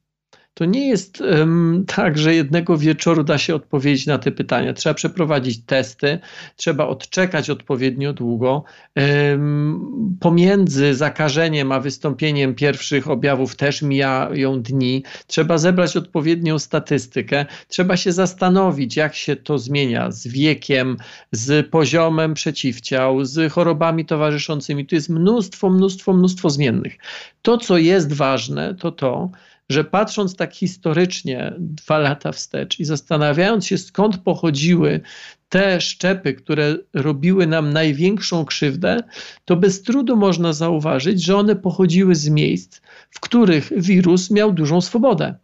to 0.55 0.65
nie 0.65 0.89
jest 0.89 1.21
um, 1.21 1.85
tak, 1.87 2.19
że 2.19 2.35
jednego 2.35 2.79
wieczoru 2.79 3.25
da 3.25 3.39
się 3.39 3.55
odpowiedzieć 3.55 4.07
na 4.07 4.19
te 4.19 4.33
pytania. 4.33 4.73
Trzeba 4.73 4.95
przeprowadzić 4.95 5.65
testy, 5.67 6.19
trzeba 6.57 6.87
odczekać 6.87 7.51
odpowiednio 7.51 8.13
długo. 8.13 8.65
Um, 8.97 10.17
pomiędzy 10.21 10.95
zakażeniem 10.95 11.73
a 11.73 11.81
wystąpieniem 11.81 12.55
pierwszych 12.55 13.11
objawów 13.11 13.57
też 13.57 13.83
mijają 13.83 14.63
dni. 14.63 15.03
Trzeba 15.27 15.59
zebrać 15.59 15.97
odpowiednią 15.97 16.59
statystykę. 16.59 17.47
Trzeba 17.69 17.97
się 17.97 18.13
zastanowić, 18.13 18.97
jak 18.97 19.15
się 19.15 19.37
to 19.37 19.59
zmienia 19.59 20.11
z 20.11 20.27
wiekiem, 20.27 20.97
z 21.33 21.71
poziomem 21.71 22.35
przeciwciał, 22.35 23.25
z 23.25 23.53
chorobami 23.53 24.05
towarzyszącymi. 24.05 24.87
Tu 24.87 24.95
jest 24.95 25.09
mnóstwo, 25.09 25.71
mnóstwo, 25.71 26.13
mnóstwo 26.13 26.51
zmiennych. 26.51 26.97
To, 27.43 27.59
co 27.59 27.79
jest 27.79 28.13
ważne, 28.13 28.75
to 28.75 28.93
to, 28.93 29.31
że 29.73 29.85
patrząc 29.85 30.37
tak 30.37 30.55
historycznie 30.55 31.52
dwa 31.59 31.99
lata 31.99 32.33
wstecz 32.33 32.81
i 32.81 32.85
zastanawiając 32.85 33.67
się 33.67 33.79
skąd 33.79 34.19
pochodziły 34.19 35.00
te 35.49 35.81
szczepy, 35.81 36.35
które 36.35 36.76
robiły 36.95 37.47
nam 37.47 37.73
największą 37.73 38.45
krzywdę, 38.45 39.02
to 39.45 39.57
bez 39.57 39.83
trudu 39.83 40.17
można 40.17 40.52
zauważyć, 40.52 41.25
że 41.25 41.37
one 41.37 41.57
pochodziły 41.57 42.14
z 42.14 42.29
miejsc, 42.29 42.81
w 43.11 43.21
których 43.21 43.73
wirus 43.76 44.31
miał 44.31 44.52
dużą 44.52 44.81
swobodę. 44.81 45.35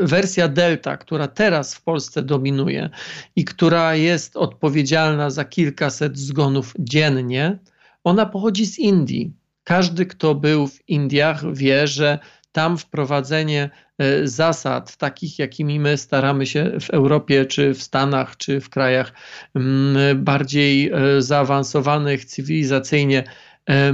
Wersja 0.00 0.48
Delta, 0.48 0.96
która 0.96 1.28
teraz 1.28 1.74
w 1.74 1.82
Polsce 1.82 2.22
dominuje 2.22 2.90
i 3.36 3.44
która 3.44 3.94
jest 3.94 4.36
odpowiedzialna 4.36 5.30
za 5.30 5.44
kilkaset 5.44 6.18
zgonów 6.18 6.74
dziennie, 6.78 7.58
ona 8.04 8.26
pochodzi 8.26 8.66
z 8.66 8.78
Indii. 8.78 9.32
Każdy, 9.64 10.06
kto 10.06 10.34
był 10.34 10.66
w 10.66 10.88
Indiach, 10.88 11.54
wie, 11.54 11.86
że 11.86 12.18
tam 12.54 12.78
wprowadzenie 12.78 13.70
e, 13.98 14.26
zasad 14.26 14.96
takich, 14.96 15.38
jakimi 15.38 15.80
my 15.80 15.96
staramy 15.96 16.46
się 16.46 16.72
w 16.80 16.90
Europie, 16.90 17.46
czy 17.46 17.74
w 17.74 17.82
Stanach, 17.82 18.36
czy 18.36 18.60
w 18.60 18.70
krajach 18.70 19.12
mm, 19.54 20.24
bardziej 20.24 20.90
e, 20.92 21.22
zaawansowanych 21.22 22.24
cywilizacyjnie 22.24 23.24
e, 23.70 23.92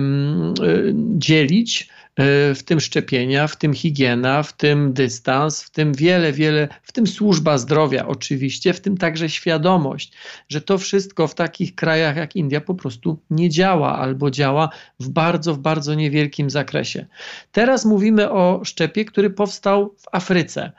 dzielić, 1.16 1.88
w 2.54 2.62
tym 2.64 2.80
szczepienia, 2.80 3.46
w 3.46 3.56
tym 3.56 3.74
higiena, 3.74 4.42
w 4.42 4.52
tym 4.52 4.92
dystans, 4.92 5.62
w 5.62 5.70
tym 5.70 5.92
wiele, 5.94 6.32
wiele, 6.32 6.68
w 6.82 6.92
tym 6.92 7.06
służba 7.06 7.58
zdrowia 7.58 8.06
oczywiście, 8.06 8.72
w 8.72 8.80
tym 8.80 8.96
także 8.96 9.28
świadomość, 9.28 10.12
że 10.48 10.60
to 10.60 10.78
wszystko 10.78 11.28
w 11.28 11.34
takich 11.34 11.74
krajach 11.74 12.16
jak 12.16 12.36
India 12.36 12.60
po 12.60 12.74
prostu 12.74 13.18
nie 13.30 13.50
działa 13.50 13.98
albo 13.98 14.30
działa 14.30 14.68
w 15.00 15.08
bardzo, 15.08 15.54
w 15.54 15.58
bardzo 15.58 15.94
niewielkim 15.94 16.50
zakresie. 16.50 17.06
Teraz 17.52 17.84
mówimy 17.84 18.30
o 18.30 18.60
szczepie, 18.64 19.04
który 19.04 19.30
powstał 19.30 19.94
w 19.98 20.14
Afryce 20.14 20.72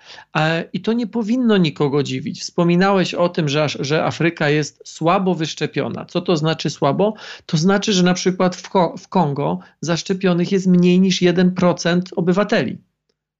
i 0.73 0.81
to 0.81 0.93
nie 0.93 1.07
powinno 1.07 1.57
nikogo 1.57 2.03
dziwić. 2.03 2.41
Wspominałeś 2.41 3.13
o 3.13 3.29
tym, 3.29 3.49
że, 3.49 3.67
że 3.79 4.05
Afryka 4.05 4.49
jest 4.49 4.81
słabo 4.85 5.35
wyszczepiona. 5.35 6.05
Co 6.05 6.21
to 6.21 6.37
znaczy 6.37 6.69
słabo? 6.69 7.13
To 7.45 7.57
znaczy, 7.57 7.93
że 7.93 8.03
na 8.03 8.13
przykład 8.13 8.55
w, 8.55 8.69
w 8.99 9.07
Kongo 9.07 9.59
zaszczepionych 9.81 10.51
jest 10.51 10.67
mniej 10.67 10.99
niż 10.99 11.21
1% 11.21 11.30
obywateli. 12.15 12.77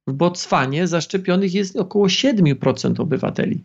W 0.08 0.14
Botswanie 0.14 0.88
zaszczepionych 0.88 1.54
jest 1.54 1.76
około 1.76 2.08
7% 2.08 3.02
obywateli. 3.02 3.64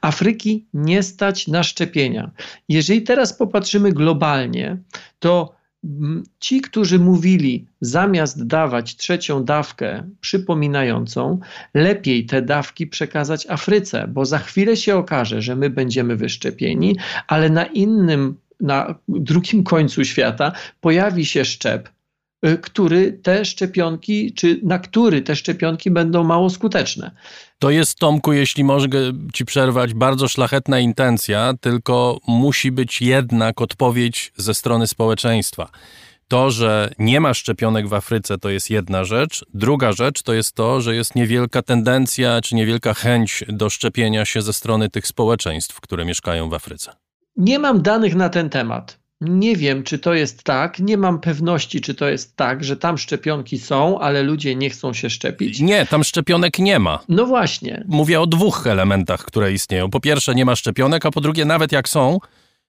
Afryki 0.00 0.66
nie 0.74 1.02
stać 1.02 1.48
na 1.48 1.62
szczepienia. 1.62 2.30
Jeżeli 2.68 3.02
teraz 3.02 3.32
popatrzymy 3.32 3.92
globalnie, 3.92 4.76
to 5.18 5.60
ci, 6.38 6.60
którzy 6.60 6.98
mówili, 6.98 7.66
zamiast 7.80 8.46
dawać 8.46 8.96
trzecią 8.96 9.44
dawkę 9.44 10.10
przypominającą, 10.20 11.38
lepiej 11.74 12.26
te 12.26 12.42
dawki 12.42 12.86
przekazać 12.86 13.46
Afryce, 13.46 14.08
bo 14.08 14.24
za 14.24 14.38
chwilę 14.38 14.76
się 14.76 14.96
okaże, 14.96 15.42
że 15.42 15.56
my 15.56 15.70
będziemy 15.70 16.16
wyszczepieni, 16.16 16.96
ale 17.26 17.50
na 17.50 17.64
innym, 17.64 18.36
na 18.60 18.94
drugim 19.08 19.64
końcu 19.64 20.04
świata 20.04 20.52
pojawi 20.80 21.24
się 21.24 21.44
szczep, 21.44 21.88
który 22.62 23.12
te 23.12 23.44
szczepionki, 23.44 24.34
czy 24.34 24.60
na 24.62 24.78
który 24.78 25.22
te 25.22 25.36
szczepionki 25.36 25.90
będą 25.90 26.24
mało 26.24 26.50
skuteczne. 26.50 27.10
To 27.58 27.70
jest, 27.70 27.98
Tomku, 27.98 28.32
jeśli 28.32 28.64
mogę 28.64 29.00
ci 29.34 29.44
przerwać, 29.44 29.94
bardzo 29.94 30.28
szlachetna 30.28 30.78
intencja, 30.78 31.54
tylko 31.60 32.18
musi 32.26 32.72
być 32.72 33.02
jednak 33.02 33.60
odpowiedź 33.60 34.32
ze 34.36 34.54
strony 34.54 34.86
społeczeństwa. 34.86 35.70
To, 36.28 36.50
że 36.50 36.90
nie 36.98 37.20
ma 37.20 37.34
szczepionek 37.34 37.88
w 37.88 37.94
Afryce, 37.94 38.38
to 38.38 38.50
jest 38.50 38.70
jedna 38.70 39.04
rzecz. 39.04 39.44
Druga 39.54 39.92
rzecz 39.92 40.22
to 40.22 40.32
jest 40.34 40.54
to, 40.54 40.80
że 40.80 40.94
jest 40.94 41.14
niewielka 41.14 41.62
tendencja 41.62 42.40
czy 42.40 42.54
niewielka 42.54 42.94
chęć 42.94 43.44
do 43.48 43.70
szczepienia 43.70 44.24
się 44.24 44.42
ze 44.42 44.52
strony 44.52 44.90
tych 44.90 45.06
społeczeństw, 45.06 45.80
które 45.80 46.04
mieszkają 46.04 46.48
w 46.48 46.54
Afryce. 46.54 46.92
Nie 47.36 47.58
mam 47.58 47.82
danych 47.82 48.14
na 48.14 48.28
ten 48.28 48.50
temat. 48.50 48.99
Nie 49.20 49.56
wiem, 49.56 49.82
czy 49.82 49.98
to 49.98 50.14
jest 50.14 50.42
tak, 50.42 50.78
nie 50.78 50.96
mam 50.96 51.20
pewności, 51.20 51.80
czy 51.80 51.94
to 51.94 52.08
jest 52.08 52.36
tak, 52.36 52.64
że 52.64 52.76
tam 52.76 52.98
szczepionki 52.98 53.58
są, 53.58 53.98
ale 53.98 54.22
ludzie 54.22 54.56
nie 54.56 54.70
chcą 54.70 54.92
się 54.92 55.10
szczepić. 55.10 55.60
Nie, 55.60 55.86
tam 55.86 56.04
szczepionek 56.04 56.58
nie 56.58 56.78
ma. 56.78 56.98
No 57.08 57.26
właśnie. 57.26 57.84
Mówię 57.88 58.20
o 58.20 58.26
dwóch 58.26 58.66
elementach, 58.66 59.24
które 59.24 59.52
istnieją. 59.52 59.90
Po 59.90 60.00
pierwsze, 60.00 60.34
nie 60.34 60.44
ma 60.44 60.56
szczepionek, 60.56 61.06
a 61.06 61.10
po 61.10 61.20
drugie, 61.20 61.44
nawet 61.44 61.72
jak 61.72 61.88
są, 61.88 62.18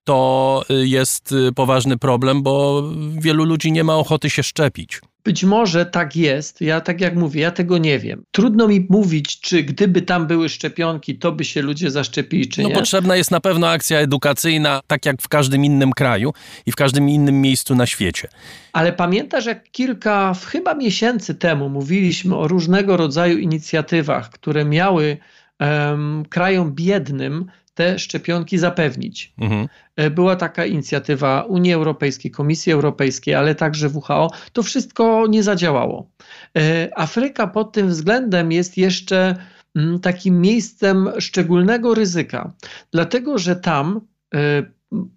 to 0.04 0.64
y, 0.70 0.88
jest 0.88 1.32
y, 1.32 1.52
poważny 1.56 1.98
problem, 1.98 2.44
bo 2.44 2.84
wielu 3.20 3.46
ludzi 3.46 3.72
nie 3.72 3.84
ma 3.84 3.96
ochoty 3.96 4.30
się 4.30 4.44
szczepić. 4.44 5.02
Być 5.24 5.44
może 5.44 5.86
tak 5.86 6.16
jest. 6.16 6.62
Ja 6.62 6.82
tak 6.82 7.02
jak 7.02 7.16
mówię, 7.16 7.42
ja 7.42 7.52
tego 7.52 7.78
nie 7.78 8.00
wiem. 8.00 8.24
Trudno 8.32 8.68
mi 8.68 8.88
mówić, 8.90 9.40
czy 9.40 9.64
gdyby 9.64 10.02
tam 10.02 10.28
były 10.28 10.50
szczepionki, 10.50 11.18
to 11.18 11.32
by 11.32 11.44
się 11.44 11.62
ludzie 11.62 11.92
zaszczepili, 11.92 12.48
czy 12.48 12.62
no, 12.62 12.70
nie. 12.70 12.76
Potrzebna 12.76 13.16
jest 13.16 13.32
na 13.32 13.40
pewno 13.40 13.70
akcja 13.70 14.00
edukacyjna, 14.00 14.82
tak 14.88 15.06
jak 15.06 15.22
w 15.22 15.28
każdym 15.28 15.66
innym 15.66 15.92
kraju 15.92 16.34
i 16.66 16.72
w 16.72 16.76
każdym 16.76 17.10
innym 17.10 17.42
miejscu 17.42 17.76
na 17.76 17.86
świecie. 17.86 18.28
Ale 18.74 18.94
pamiętasz, 18.94 19.46
jak 19.46 19.72
kilka, 19.72 20.34
chyba 20.46 20.76
miesięcy 20.76 21.36
temu 21.36 21.70
mówiliśmy 21.70 22.38
o 22.38 22.48
różnego 22.48 22.98
rodzaju 22.98 23.38
inicjatywach, 23.38 24.30
które 24.30 24.66
miały 24.66 25.18
um, 25.60 26.26
krajom 26.30 26.76
biednym 26.76 27.46
te 27.74 28.00
szczepionki 28.00 28.58
zapewnić. 28.58 29.34
Mhm. 29.38 29.68
E, 29.96 30.10
była 30.10 30.36
taka 30.36 30.66
inicjatywa 30.66 31.42
Unii 31.42 31.74
Europejskiej, 31.74 32.32
Komisji 32.32 32.74
Europejskiej, 32.74 33.36
ale 33.36 33.56
także 33.56 33.90
WHO. 33.90 34.32
To 34.54 34.64
wszystko 34.64 35.28
nie 35.28 35.44
zadziałało. 35.44 36.12
E, 36.58 36.90
Afryka 36.96 37.48
pod 37.48 37.72
tym 37.72 37.88
względem 37.88 38.52
jest 38.52 38.78
jeszcze 38.78 39.36
mm, 39.76 40.00
takim 40.00 40.42
miejscem 40.42 41.10
szczególnego 41.20 41.94
ryzyka, 41.94 42.54
dlatego 42.92 43.38
że 43.38 43.56
tam 43.56 44.02
e, 44.34 44.64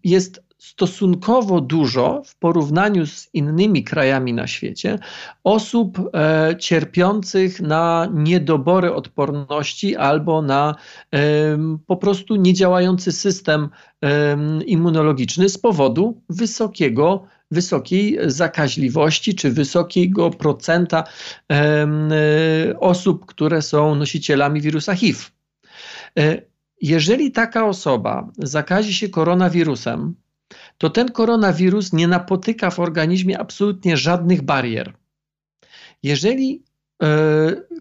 jest 0.04 0.44
stosunkowo 0.64 1.60
dużo 1.60 2.22
w 2.26 2.36
porównaniu 2.38 3.06
z 3.06 3.28
innymi 3.34 3.84
krajami 3.84 4.32
na 4.32 4.46
świecie 4.46 4.98
osób 5.44 5.98
e, 5.98 6.56
cierpiących 6.58 7.60
na 7.60 8.08
niedobory 8.14 8.94
odporności 8.94 9.96
albo 9.96 10.42
na 10.42 10.74
e, 11.14 11.18
po 11.86 11.96
prostu 11.96 12.36
niedziałający 12.36 13.12
system 13.12 13.68
e, 14.04 14.36
immunologiczny 14.66 15.48
z 15.48 15.58
powodu 15.58 16.20
wysokiego 16.28 17.24
wysokiej 17.50 18.18
zakaźliwości 18.26 19.34
czy 19.34 19.50
wysokiego 19.50 20.30
procenta 20.30 21.04
e, 21.52 21.86
osób, 22.80 23.26
które 23.26 23.62
są 23.62 23.94
nosicielami 23.94 24.60
wirusa 24.60 24.94
HIV. 24.94 25.18
E, 26.18 26.42
jeżeli 26.80 27.32
taka 27.32 27.66
osoba 27.66 28.28
zakazi 28.38 28.94
się 28.94 29.08
koronawirusem, 29.08 30.14
to 30.78 30.90
ten 30.90 31.12
koronawirus 31.12 31.92
nie 31.92 32.08
napotyka 32.08 32.70
w 32.70 32.78
organizmie 32.78 33.38
absolutnie 33.38 33.96
żadnych 33.96 34.42
barier. 34.42 34.92
Jeżeli 36.02 36.62
e, 37.02 37.08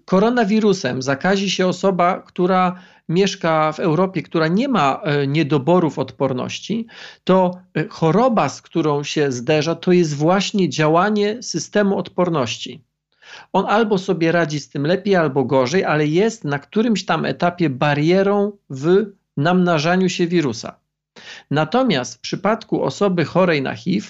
koronawirusem 0.05 1.01
zakazi 1.01 1.49
się 1.49 1.67
osoba, 1.67 2.21
która 2.21 2.79
mieszka 3.09 3.71
w 3.71 3.79
Europie, 3.79 4.23
która 4.23 4.47
nie 4.47 4.67
ma 4.67 5.01
e, 5.03 5.27
niedoborów 5.27 5.99
odporności, 5.99 6.87
to 7.23 7.51
e, 7.73 7.87
choroba, 7.87 8.49
z 8.49 8.61
którą 8.61 9.03
się 9.03 9.31
zderza, 9.31 9.75
to 9.75 9.91
jest 9.91 10.15
właśnie 10.15 10.69
działanie 10.69 11.43
systemu 11.43 11.97
odporności. 11.97 12.83
On 13.53 13.65
albo 13.65 13.97
sobie 13.97 14.31
radzi 14.31 14.59
z 14.59 14.69
tym 14.69 14.87
lepiej, 14.87 15.15
albo 15.15 15.43
gorzej, 15.43 15.85
ale 15.85 16.07
jest 16.07 16.43
na 16.43 16.59
którymś 16.59 17.05
tam 17.05 17.25
etapie 17.25 17.69
barierą 17.69 18.51
w 18.69 19.05
namnażaniu 19.37 20.09
się 20.09 20.27
wirusa. 20.27 20.82
Natomiast 21.51 22.15
w 22.15 22.19
przypadku 22.19 22.83
osoby 22.83 23.25
chorej 23.25 23.61
na 23.61 23.75
HIV, 23.75 24.07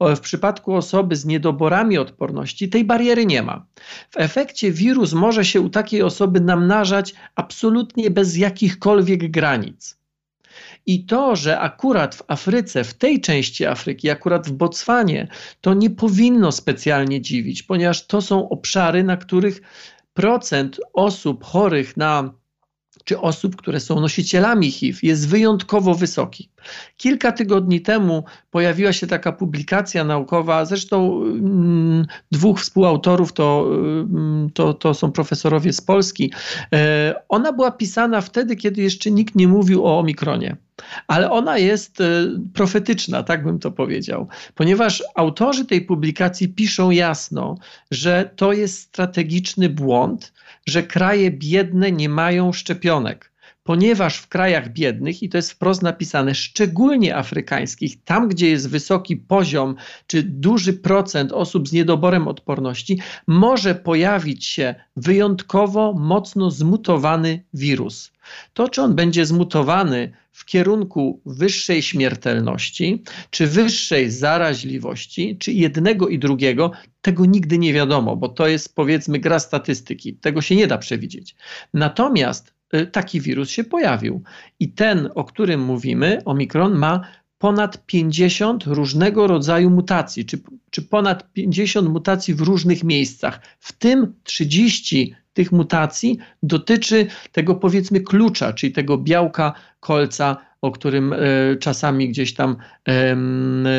w 0.00 0.20
przypadku 0.20 0.74
osoby 0.74 1.16
z 1.16 1.24
niedoborami 1.24 1.98
odporności 1.98 2.68
tej 2.68 2.84
bariery 2.84 3.26
nie 3.26 3.42
ma. 3.42 3.66
W 4.10 4.16
efekcie 4.16 4.72
wirus 4.72 5.12
może 5.12 5.44
się 5.44 5.60
u 5.60 5.68
takiej 5.68 6.02
osoby 6.02 6.40
namnażać 6.40 7.14
absolutnie 7.34 8.10
bez 8.10 8.36
jakichkolwiek 8.36 9.30
granic. 9.30 9.98
I 10.86 11.04
to, 11.04 11.36
że 11.36 11.60
akurat 11.60 12.14
w 12.14 12.22
Afryce, 12.26 12.84
w 12.84 12.94
tej 12.94 13.20
części 13.20 13.66
Afryki, 13.66 14.10
akurat 14.10 14.48
w 14.48 14.52
Botswanie, 14.52 15.28
to 15.60 15.74
nie 15.74 15.90
powinno 15.90 16.52
specjalnie 16.52 17.20
dziwić, 17.20 17.62
ponieważ 17.62 18.06
to 18.06 18.22
są 18.22 18.48
obszary, 18.48 19.04
na 19.04 19.16
których 19.16 19.60
procent 20.14 20.80
osób 20.92 21.44
chorych 21.44 21.96
na 21.96 22.34
czy 23.08 23.20
osób, 23.20 23.56
które 23.56 23.80
są 23.80 24.00
nosicielami 24.00 24.70
HIV, 24.70 24.98
jest 25.02 25.28
wyjątkowo 25.28 25.94
wysoki. 25.94 26.48
Kilka 26.96 27.32
tygodni 27.32 27.80
temu 27.80 28.24
pojawiła 28.50 28.92
się 28.92 29.06
taka 29.06 29.32
publikacja 29.32 30.04
naukowa, 30.04 30.64
zresztą 30.64 31.22
mm, 31.22 32.06
dwóch 32.32 32.60
współautorów 32.60 33.32
to, 33.32 33.66
mm, 33.70 34.50
to, 34.54 34.74
to 34.74 34.94
są 34.94 35.12
profesorowie 35.12 35.72
z 35.72 35.80
Polski. 35.80 36.32
E, 36.72 37.14
ona 37.28 37.52
była 37.52 37.70
pisana 37.70 38.20
wtedy, 38.20 38.56
kiedy 38.56 38.82
jeszcze 38.82 39.10
nikt 39.10 39.34
nie 39.34 39.48
mówił 39.48 39.86
o 39.86 39.98
omikronie. 39.98 40.56
Ale 41.06 41.30
ona 41.30 41.58
jest 41.58 42.00
e, 42.00 42.04
profetyczna, 42.54 43.22
tak 43.22 43.44
bym 43.44 43.58
to 43.58 43.70
powiedział, 43.70 44.28
ponieważ 44.54 45.02
autorzy 45.14 45.64
tej 45.64 45.80
publikacji 45.82 46.48
piszą 46.48 46.90
jasno, 46.90 47.56
że 47.90 48.30
to 48.36 48.52
jest 48.52 48.80
strategiczny 48.80 49.68
błąd, 49.68 50.32
że 50.68 50.82
kraje 50.82 51.30
biedne 51.30 51.92
nie 51.92 52.08
mają 52.08 52.52
szczepionek 52.52 53.32
ponieważ 53.68 54.18
w 54.18 54.28
krajach 54.28 54.72
biednych, 54.72 55.22
i 55.22 55.28
to 55.28 55.38
jest 55.38 55.52
wprost 55.52 55.82
napisane, 55.82 56.34
szczególnie 56.34 57.16
afrykańskich, 57.16 58.04
tam 58.04 58.28
gdzie 58.28 58.50
jest 58.50 58.70
wysoki 58.70 59.16
poziom 59.16 59.74
czy 60.06 60.22
duży 60.22 60.72
procent 60.72 61.32
osób 61.32 61.68
z 61.68 61.72
niedoborem 61.72 62.28
odporności, 62.28 63.00
może 63.26 63.74
pojawić 63.74 64.46
się 64.46 64.74
wyjątkowo 64.96 65.92
mocno 65.92 66.50
zmutowany 66.50 67.44
wirus. 67.54 68.12
To, 68.52 68.68
czy 68.68 68.82
on 68.82 68.94
będzie 68.94 69.26
zmutowany 69.26 70.12
w 70.32 70.44
kierunku 70.44 71.20
wyższej 71.26 71.82
śmiertelności, 71.82 73.02
czy 73.30 73.46
wyższej 73.46 74.10
zaraźliwości, 74.10 75.36
czy 75.38 75.52
jednego 75.52 76.08
i 76.08 76.18
drugiego, 76.18 76.72
tego 77.00 77.26
nigdy 77.26 77.58
nie 77.58 77.72
wiadomo, 77.72 78.16
bo 78.16 78.28
to 78.28 78.48
jest 78.48 78.74
powiedzmy 78.74 79.18
gra 79.18 79.38
statystyki. 79.38 80.14
Tego 80.14 80.42
się 80.42 80.56
nie 80.56 80.66
da 80.66 80.78
przewidzieć. 80.78 81.34
Natomiast 81.74 82.54
y, 82.74 82.86
taki 82.86 83.20
wirus 83.20 83.50
się 83.50 83.64
pojawił. 83.64 84.22
I 84.60 84.72
ten, 84.72 85.08
o 85.14 85.24
którym 85.24 85.60
mówimy, 85.60 86.22
omikron, 86.24 86.74
ma 86.74 87.00
ponad 87.38 87.86
50 87.86 88.64
różnego 88.66 89.26
rodzaju 89.26 89.70
mutacji, 89.70 90.24
czy, 90.24 90.38
czy 90.70 90.82
ponad 90.82 91.32
50 91.32 91.88
mutacji 91.88 92.34
w 92.34 92.40
różnych 92.40 92.84
miejscach, 92.84 93.40
w 93.58 93.72
tym 93.72 94.14
30 94.24 95.14
tych 95.38 95.52
mutacji 95.52 96.18
dotyczy 96.42 97.06
tego 97.32 97.54
powiedzmy 97.54 98.00
klucza, 98.00 98.52
czyli 98.52 98.72
tego 98.72 98.98
białka 98.98 99.52
kolca 99.80 100.36
o 100.62 100.70
którym 100.70 101.12
e, 101.12 101.16
czasami 101.60 102.08
gdzieś 102.08 102.34
tam 102.34 102.56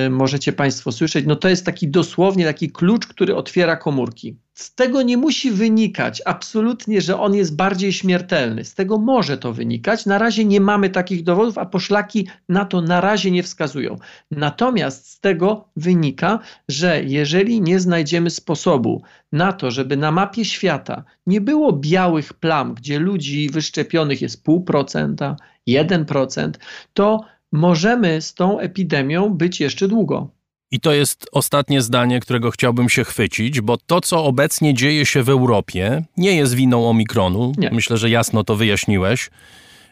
możecie 0.10 0.54
Państwo 0.54 0.92
słyszeć, 0.92 1.26
no 1.26 1.36
to 1.36 1.50
jest 1.50 1.66
taki 1.66 1.88
dosłownie 1.88 2.46
taki 2.46 2.72
klucz, 2.72 3.08
który 3.08 3.36
otwiera 3.36 3.76
komórki. 3.76 4.38
Z 4.60 4.76
tego 4.76 5.02
nie 5.02 5.18
musi 5.18 5.52
wynikać 5.52 6.22
absolutnie, 6.26 7.02
że 7.02 7.20
on 7.20 7.36
jest 7.36 7.56
bardziej 7.56 7.94
śmiertelny. 7.94 8.66
Z 8.66 8.76
tego 8.76 8.98
może 8.98 9.38
to 9.38 9.54
wynikać. 9.54 10.06
Na 10.06 10.18
razie 10.18 10.46
nie 10.46 10.62
mamy 10.62 10.90
takich 10.90 11.24
dowodów, 11.24 11.58
a 11.58 11.66
poszlaki 11.66 12.28
na 12.50 12.66
to 12.66 12.82
na 12.82 13.02
razie 13.02 13.32
nie 13.32 13.44
wskazują. 13.44 13.98
Natomiast 14.32 15.12
z 15.12 15.20
tego 15.20 15.70
wynika, 15.76 16.40
że 16.70 17.04
jeżeli 17.04 17.62
nie 17.62 17.80
znajdziemy 17.80 18.30
sposobu 18.30 19.02
na 19.32 19.54
to, 19.54 19.72
żeby 19.72 19.98
na 19.98 20.12
mapie 20.12 20.46
świata 20.46 21.04
nie 21.28 21.42
było 21.42 21.74
białych 21.74 22.34
plam, 22.34 22.74
gdzie 22.74 23.00
ludzi 23.00 23.50
wyszczepionych 23.50 24.22
jest 24.22 24.44
pół 24.44 24.64
procenta, 24.64 25.36
1%, 25.68 26.52
to 26.94 27.22
możemy 27.52 28.22
z 28.22 28.34
tą 28.34 28.60
epidemią 28.60 29.30
być 29.30 29.60
jeszcze 29.60 29.88
długo. 29.88 30.39
I 30.72 30.80
to 30.80 30.94
jest 30.94 31.28
ostatnie 31.32 31.82
zdanie, 31.82 32.20
którego 32.20 32.52
chciałbym 32.52 32.90
się 32.90 33.04
chwycić, 33.04 33.62
bo 33.62 33.78
to, 33.78 34.02
co 34.02 34.26
obecnie 34.26 34.74
dzieje 34.74 35.06
się 35.06 35.24
w 35.24 35.30
Europie, 35.30 36.04
nie 36.18 36.36
jest 36.36 36.54
winą 36.54 36.90
Omikronu. 36.90 37.54
Nie. 37.58 37.70
Myślę, 37.72 37.98
że 37.98 38.10
jasno 38.10 38.44
to 38.44 38.56
wyjaśniłeś. 38.56 39.30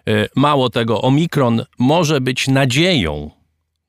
E, 0.07 0.27
mało 0.35 0.69
tego, 0.69 1.01
Omikron 1.01 1.65
może 1.79 2.21
być 2.21 2.47
nadzieją 2.47 3.31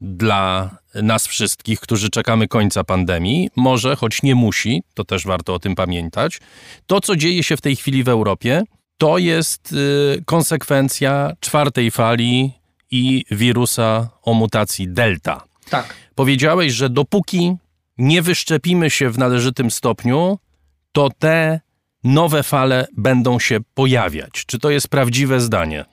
dla 0.01 0.79
nas 0.95 1.27
wszystkich, 1.27 1.81
którzy 1.81 2.11
czekamy 2.11 2.49
końca 2.49 2.85
pandemii. 2.85 3.51
Może, 3.57 3.97
choć 3.97 4.23
nie 4.23 4.35
musi, 4.35 4.83
to 4.95 5.05
też 5.05 5.27
warto 5.27 5.55
o 5.55 5.59
tym 5.59 5.75
pamiętać. 5.75 6.41
To, 6.87 7.01
co 7.01 7.17
dzieje 7.17 7.43
się 7.43 7.57
w 7.57 7.61
tej 7.61 7.77
chwili 7.77 8.05
w 8.05 8.09
Europie, 8.09 8.63
to 8.99 9.19
jest 9.19 9.73
y, 9.73 10.23
konsekwencja 10.25 11.33
czwartej 11.41 11.91
fali 11.91 12.53
i 12.91 13.25
wirusa 13.31 14.11
o 14.23 14.35
mutacji 14.35 14.89
Delta. 14.89 15.48
Tak. 15.71 15.95
Powiedziałeś, 16.15 16.73
że 16.73 16.91
dopóki 16.91 17.57
nie 17.99 18.23
wyszczepimy 18.23 18.91
się 18.91 19.11
w 19.11 19.19
należytym 19.19 19.71
stopniu, 19.71 20.39
to 20.93 21.09
te 21.19 21.61
nowe 22.05 22.43
fale 22.43 22.87
będą 22.97 23.39
się 23.39 23.59
pojawiać. 23.75 24.31
Czy 24.47 24.59
to 24.59 24.71
jest 24.71 24.89
prawdziwe 24.89 25.41
zdanie? 25.41 25.85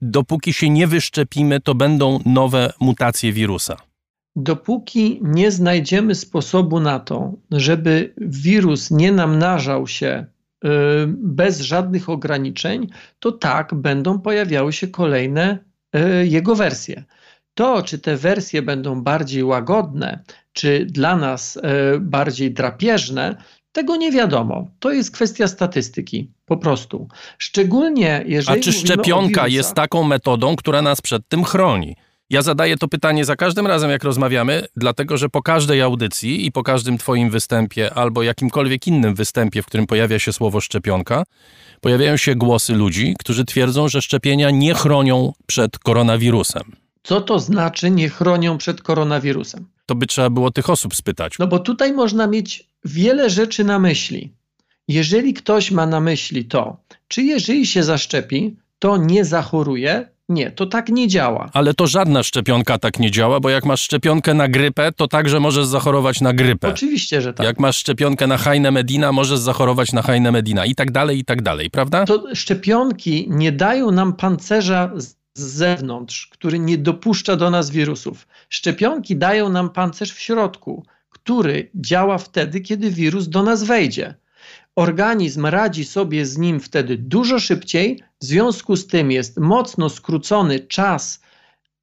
Dopóki 0.00 0.52
się 0.52 0.70
nie 0.70 0.86
wyszczepimy, 0.86 1.60
to 1.60 1.74
będą 1.74 2.18
nowe 2.26 2.72
mutacje 2.80 3.32
wirusa. 3.32 3.76
Dopóki 4.36 5.20
nie 5.22 5.50
znajdziemy 5.50 6.14
sposobu 6.14 6.80
na 6.80 7.00
to, 7.00 7.32
żeby 7.50 8.14
wirus 8.20 8.90
nie 8.90 9.12
namnażał 9.12 9.86
się 9.86 10.26
Y, 10.64 10.68
bez 11.06 11.60
żadnych 11.60 12.08
ograniczeń, 12.08 12.88
to 13.18 13.32
tak 13.32 13.74
będą 13.74 14.18
pojawiały 14.18 14.72
się 14.72 14.88
kolejne 14.88 15.58
y, 15.96 16.26
jego 16.26 16.56
wersje. 16.56 17.04
To, 17.60 17.82
czy 17.82 17.98
te 17.98 18.16
wersje 18.16 18.62
będą 18.62 19.02
bardziej 19.02 19.44
łagodne, 19.44 20.24
czy 20.52 20.86
dla 20.86 21.16
nas 21.16 21.56
y, 21.56 21.60
bardziej 22.00 22.52
drapieżne, 22.52 23.36
tego 23.72 23.96
nie 23.96 24.12
wiadomo. 24.12 24.70
To 24.78 24.92
jest 24.92 25.10
kwestia 25.10 25.48
statystyki, 25.48 26.30
po 26.46 26.56
prostu. 26.56 27.08
Szczególnie 27.38 28.24
jeżeli. 28.26 28.60
A 28.60 28.62
czy 28.62 28.72
szczepionka 28.72 29.48
jest 29.48 29.74
taką 29.74 30.02
metodą, 30.02 30.56
która 30.56 30.82
nas 30.82 31.00
przed 31.00 31.28
tym 31.28 31.44
chroni? 31.44 31.96
Ja 32.30 32.42
zadaję 32.42 32.76
to 32.76 32.88
pytanie 32.88 33.24
za 33.24 33.36
każdym 33.36 33.66
razem, 33.66 33.90
jak 33.90 34.04
rozmawiamy, 34.04 34.66
dlatego 34.76 35.16
że 35.16 35.28
po 35.28 35.42
każdej 35.42 35.82
audycji 35.82 36.46
i 36.46 36.52
po 36.52 36.62
każdym 36.62 36.98
Twoim 36.98 37.30
występie 37.30 37.94
albo 37.94 38.22
jakimkolwiek 38.22 38.86
innym 38.86 39.14
występie, 39.14 39.62
w 39.62 39.66
którym 39.66 39.86
pojawia 39.86 40.18
się 40.18 40.32
słowo 40.32 40.60
szczepionka, 40.60 41.24
pojawiają 41.80 42.16
się 42.16 42.34
głosy 42.34 42.74
ludzi, 42.74 43.14
którzy 43.18 43.44
twierdzą, 43.44 43.88
że 43.88 44.02
szczepienia 44.02 44.50
nie 44.50 44.74
chronią 44.74 45.32
przed 45.46 45.78
koronawirusem. 45.78 46.80
Co 47.02 47.20
to 47.20 47.38
znaczy 47.38 47.90
nie 47.90 48.08
chronią 48.08 48.58
przed 48.58 48.82
koronawirusem? 48.82 49.66
To 49.86 49.94
by 49.94 50.06
trzeba 50.06 50.30
było 50.30 50.50
tych 50.50 50.70
osób 50.70 50.94
spytać. 50.94 51.38
No 51.38 51.46
bo 51.46 51.58
tutaj 51.58 51.92
można 51.92 52.26
mieć 52.26 52.68
wiele 52.84 53.30
rzeczy 53.30 53.64
na 53.64 53.78
myśli. 53.78 54.32
Jeżeli 54.88 55.34
ktoś 55.34 55.70
ma 55.70 55.86
na 55.86 56.00
myśli 56.00 56.44
to, 56.44 56.76
czy 57.08 57.22
jeżeli 57.22 57.66
się 57.66 57.82
zaszczepi, 57.82 58.56
to 58.78 58.96
nie 58.96 59.24
zachoruje, 59.24 60.08
nie, 60.28 60.50
to 60.50 60.66
tak 60.66 60.88
nie 60.88 61.08
działa. 61.08 61.50
Ale 61.52 61.74
to 61.74 61.86
żadna 61.86 62.22
szczepionka 62.22 62.78
tak 62.78 62.98
nie 62.98 63.10
działa, 63.10 63.40
bo 63.40 63.50
jak 63.50 63.64
masz 63.64 63.80
szczepionkę 63.80 64.34
na 64.34 64.48
grypę, 64.48 64.92
to 64.92 65.08
także 65.08 65.40
możesz 65.40 65.66
zachorować 65.66 66.20
na 66.20 66.32
grypę. 66.32 66.68
Oczywiście, 66.68 67.20
że 67.20 67.34
tak. 67.34 67.46
Jak 67.46 67.60
masz 67.60 67.76
szczepionkę 67.76 68.26
na 68.26 68.38
Heine 68.38 68.70
Medina, 68.70 69.12
możesz 69.12 69.38
zachorować 69.38 69.92
na 69.92 70.02
Heine 70.02 70.32
Medina 70.32 70.66
i 70.66 70.74
tak 70.74 70.90
dalej, 70.90 71.18
i 71.18 71.24
tak 71.24 71.42
dalej, 71.42 71.70
prawda? 71.70 72.04
To 72.04 72.34
szczepionki 72.34 73.26
nie 73.30 73.52
dają 73.52 73.90
nam 73.90 74.12
pancerza 74.12 74.90
z 75.34 75.42
zewnątrz, 75.42 76.26
który 76.26 76.58
nie 76.58 76.78
dopuszcza 76.78 77.36
do 77.36 77.50
nas 77.50 77.70
wirusów. 77.70 78.26
Szczepionki 78.48 79.16
dają 79.16 79.48
nam 79.48 79.70
pancerz 79.70 80.12
w 80.12 80.20
środku, 80.20 80.84
który 81.10 81.70
działa 81.74 82.18
wtedy, 82.18 82.60
kiedy 82.60 82.90
wirus 82.90 83.28
do 83.28 83.42
nas 83.42 83.64
wejdzie. 83.64 84.14
Organizm 84.76 85.46
radzi 85.46 85.84
sobie 85.84 86.26
z 86.26 86.38
nim 86.38 86.60
wtedy 86.60 86.96
dużo 86.96 87.38
szybciej, 87.38 88.02
w 88.20 88.24
związku 88.24 88.76
z 88.76 88.86
tym 88.86 89.10
jest 89.10 89.38
mocno 89.38 89.88
skrócony 89.88 90.60
czas 90.60 91.20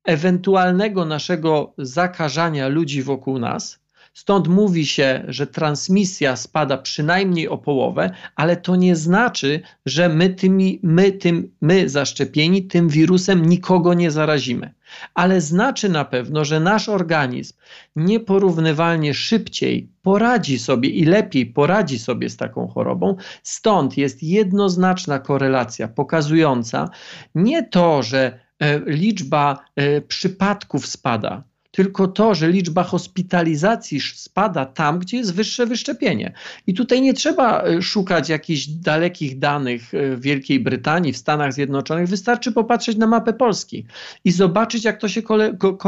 ewentualnego 0.04 1.06
naszego 1.06 1.74
zakażania 1.78 2.68
ludzi 2.68 3.04
wokół 3.04 3.40
nas. 3.40 3.80
Stąd 4.18 4.48
mówi 4.48 4.86
się, 4.86 5.24
że 5.28 5.48
transmisja 5.48 6.36
spada 6.36 6.78
przynajmniej 6.78 7.48
o 7.50 7.58
połowę, 7.58 8.12
ale 8.36 8.58
to 8.58 8.76
nie 8.76 8.96
znaczy, 8.96 9.62
że 9.86 10.10
my, 10.10 10.30
tymi, 10.30 10.80
my, 10.84 11.12
tym, 11.12 11.52
my 11.62 11.90
zaszczepieni 11.90 12.64
tym 12.64 12.90
wirusem 12.90 13.46
nikogo 13.46 13.94
nie 13.94 14.12
zarazimy. 14.12 14.74
Ale 15.14 15.42
znaczy 15.42 15.90
na 15.90 16.06
pewno, 16.06 16.46
że 16.46 16.60
nasz 16.60 16.90
organizm 16.90 17.54
nieporównywalnie 17.96 19.14
szybciej 19.14 19.90
poradzi 20.02 20.60
sobie 20.60 20.90
i 20.90 21.06
lepiej 21.06 21.46
poradzi 21.46 22.00
sobie 22.00 22.30
z 22.30 22.38
taką 22.38 22.68
chorobą. 22.68 23.16
Stąd 23.44 23.98
jest 23.98 24.24
jednoznaczna 24.24 25.20
korelacja 25.20 25.88
pokazująca 25.88 26.90
nie 27.36 27.64
to, 27.64 28.04
że 28.04 28.40
e, 28.60 28.80
liczba 28.80 29.60
e, 29.76 30.02
przypadków 30.02 30.88
spada, 30.88 31.44
tylko 31.78 32.08
to, 32.08 32.36
że 32.36 32.50
liczba 32.50 32.84
hospitalizacji 32.84 34.02
spada 34.02 34.66
tam, 34.66 35.00
gdzie 35.00 35.18
jest 35.18 35.34
wyższe 35.34 35.66
wyszczepienie. 35.66 36.34
I 36.68 36.74
tutaj 36.74 37.02
nie 37.02 37.14
trzeba 37.14 37.64
e, 37.64 37.82
szukać 37.82 38.30
jakichś 38.30 38.68
dalekich 38.68 39.40
danych 39.40 39.94
e, 39.94 40.16
w 40.16 40.22
Wielkiej 40.22 40.60
Brytanii, 40.60 41.14
w 41.14 41.18
Stanach 41.18 41.54
Zjednoczonych. 41.54 42.08
Wystarczy 42.08 42.52
popatrzeć 42.52 42.98
na 42.98 43.08
mapę 43.08 43.34
Polski 43.34 43.86
i 44.26 44.32
zobaczyć, 44.32 44.84
jak 44.84 44.98
to 44.98 45.08
się 45.08 45.22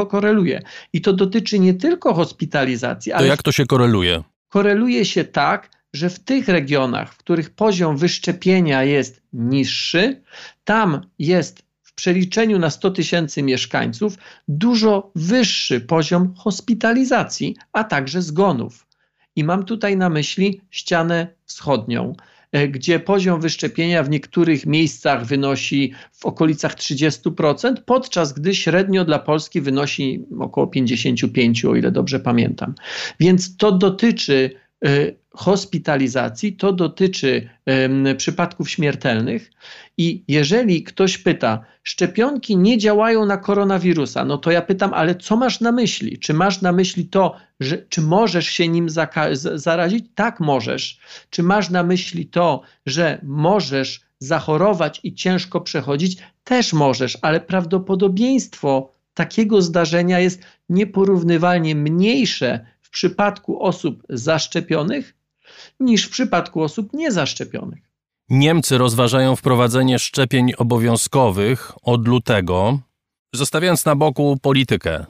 koreluje. 0.10 0.62
I 0.94 1.02
to 1.02 1.14
dotyczy 1.14 1.60
nie 1.60 1.74
tylko 1.74 2.14
hospitalizacji, 2.14 3.12
ale. 3.12 3.24
To 3.24 3.30
jak 3.30 3.44
to 3.44 3.52
się 3.52 3.66
koreluje? 3.66 4.24
Koreluje 4.50 5.06
się 5.06 5.24
tak, 5.24 5.70
że 5.94 6.10
w 6.10 6.20
tych 6.20 6.48
regionach, 6.48 7.14
w 7.14 7.18
których 7.18 7.50
poziom 7.50 7.98
wyszczepienia 7.98 8.84
jest 8.84 9.22
niższy, 9.34 10.22
tam 10.64 11.02
jest 11.20 11.69
przeliczeniu 12.00 12.60
na 12.60 12.70
100 12.70 12.92
tysięcy 12.92 13.44
mieszkańców 13.44 14.18
dużo 14.48 15.12
wyższy 15.16 15.82
poziom 15.82 16.34
hospitalizacji, 16.38 17.56
a 17.74 17.84
także 17.84 18.22
zgonów. 18.22 18.88
I 19.36 19.44
mam 19.44 19.66
tutaj 19.66 19.98
na 19.98 20.10
myśli 20.10 20.62
ścianę 20.70 21.28
wschodnią, 21.46 22.16
e, 22.52 22.68
gdzie 22.68 23.00
poziom 23.00 23.42
wyszczepienia 23.42 24.04
w 24.04 24.10
niektórych 24.10 24.66
miejscach 24.66 25.26
wynosi 25.26 25.94
w 26.12 26.26
okolicach 26.26 26.76
30%, 26.76 27.82
podczas 27.86 28.34
gdy 28.34 28.56
średnio 28.56 29.06
dla 29.06 29.20
Polski 29.20 29.62
wynosi 29.62 30.26
około 30.40 30.68
55%, 30.68 31.70
o 31.70 31.76
ile 31.76 31.92
dobrze 31.92 32.20
pamiętam. 32.20 32.76
Więc 33.20 33.58
to 33.58 33.72
dotyczy 33.72 34.52
e, 34.86 34.90
hospitalizacji, 35.32 36.56
to 36.56 36.74
dotyczy 36.74 37.50
przypadków 38.18 38.70
śmiertelnych. 38.70 39.52
I 39.98 40.24
jeżeli 40.28 40.84
ktoś 40.84 41.18
pyta, 41.18 41.66
szczepionki 41.84 42.58
nie 42.58 42.78
działają 42.78 43.26
na 43.26 43.38
koronawirusa, 43.38 44.26
no 44.26 44.38
to 44.38 44.52
ja 44.52 44.62
pytam, 44.62 44.94
ale 44.94 45.16
co 45.16 45.36
masz 45.36 45.62
na 45.62 45.72
myśli? 45.72 46.20
Czy 46.20 46.34
masz 46.34 46.62
na 46.62 46.72
myśli 46.72 47.06
to, 47.06 47.36
że, 47.60 47.78
czy 47.78 48.02
możesz 48.02 48.48
się 48.48 48.68
nim 48.68 48.88
zarazić? 49.56 50.06
Tak, 50.16 50.40
możesz. 50.40 51.00
Czy 51.30 51.44
masz 51.44 51.70
na 51.70 51.84
myśli 51.84 52.26
to, 52.26 52.62
że 52.86 53.20
możesz 53.24 54.02
zachorować 54.20 55.00
i 55.04 55.14
ciężko 55.14 55.62
przechodzić? 55.62 56.18
Też 56.44 56.74
możesz, 56.74 57.18
ale 57.22 57.40
prawdopodobieństwo 57.40 58.92
takiego 59.14 59.62
zdarzenia 59.62 60.20
jest 60.20 60.42
nieporównywalnie 60.70 61.76
mniejsze 61.76 62.66
w 62.82 62.90
przypadku 62.90 63.64
osób 63.64 64.04
zaszczepionych 64.10 65.19
niż 65.80 66.06
w 66.06 66.10
przypadku 66.10 66.62
osób 66.64 66.94
niezaszczepionych. 66.94 67.80
Niemcy 68.30 68.78
rozważają 68.78 69.36
wprowadzenie 69.36 70.00
szczepień 70.00 70.54
obowiązkowych 70.58 71.72
od 71.84 72.08
lutego, 72.08 72.80
zostawiając 73.34 73.86
na 73.86 73.96
boku 73.96 74.38
politykę 74.42 75.06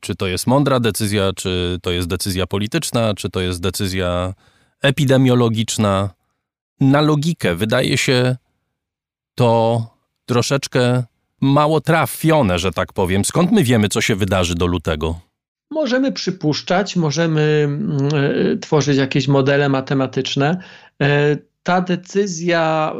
czy 0.00 0.14
to 0.14 0.26
jest 0.26 0.46
mądra 0.46 0.80
decyzja, 0.80 1.32
czy 1.36 1.78
to 1.82 1.90
jest 1.90 2.08
decyzja 2.08 2.46
polityczna, 2.46 3.14
czy 3.14 3.30
to 3.30 3.40
jest 3.40 3.60
decyzja 3.60 4.34
epidemiologiczna. 4.82 6.10
Na 6.80 7.00
logikę 7.00 7.54
wydaje 7.54 7.98
się 7.98 8.36
to 9.34 9.82
troszeczkę 10.26 11.04
mało 11.40 11.80
trafione, 11.80 12.58
że 12.58 12.72
tak 12.72 12.92
powiem. 12.92 13.24
Skąd 13.24 13.52
my 13.52 13.64
wiemy, 13.64 13.88
co 13.88 14.00
się 14.00 14.16
wydarzy 14.16 14.54
do 14.54 14.66
lutego? 14.66 15.20
Możemy 15.70 16.12
przypuszczać, 16.12 16.96
możemy 16.96 17.68
y, 18.54 18.58
tworzyć 18.58 18.96
jakieś 18.96 19.28
modele 19.28 19.68
matematyczne. 19.68 20.62
Y, 21.02 21.06
ta 21.62 21.80
decyzja 21.80 22.92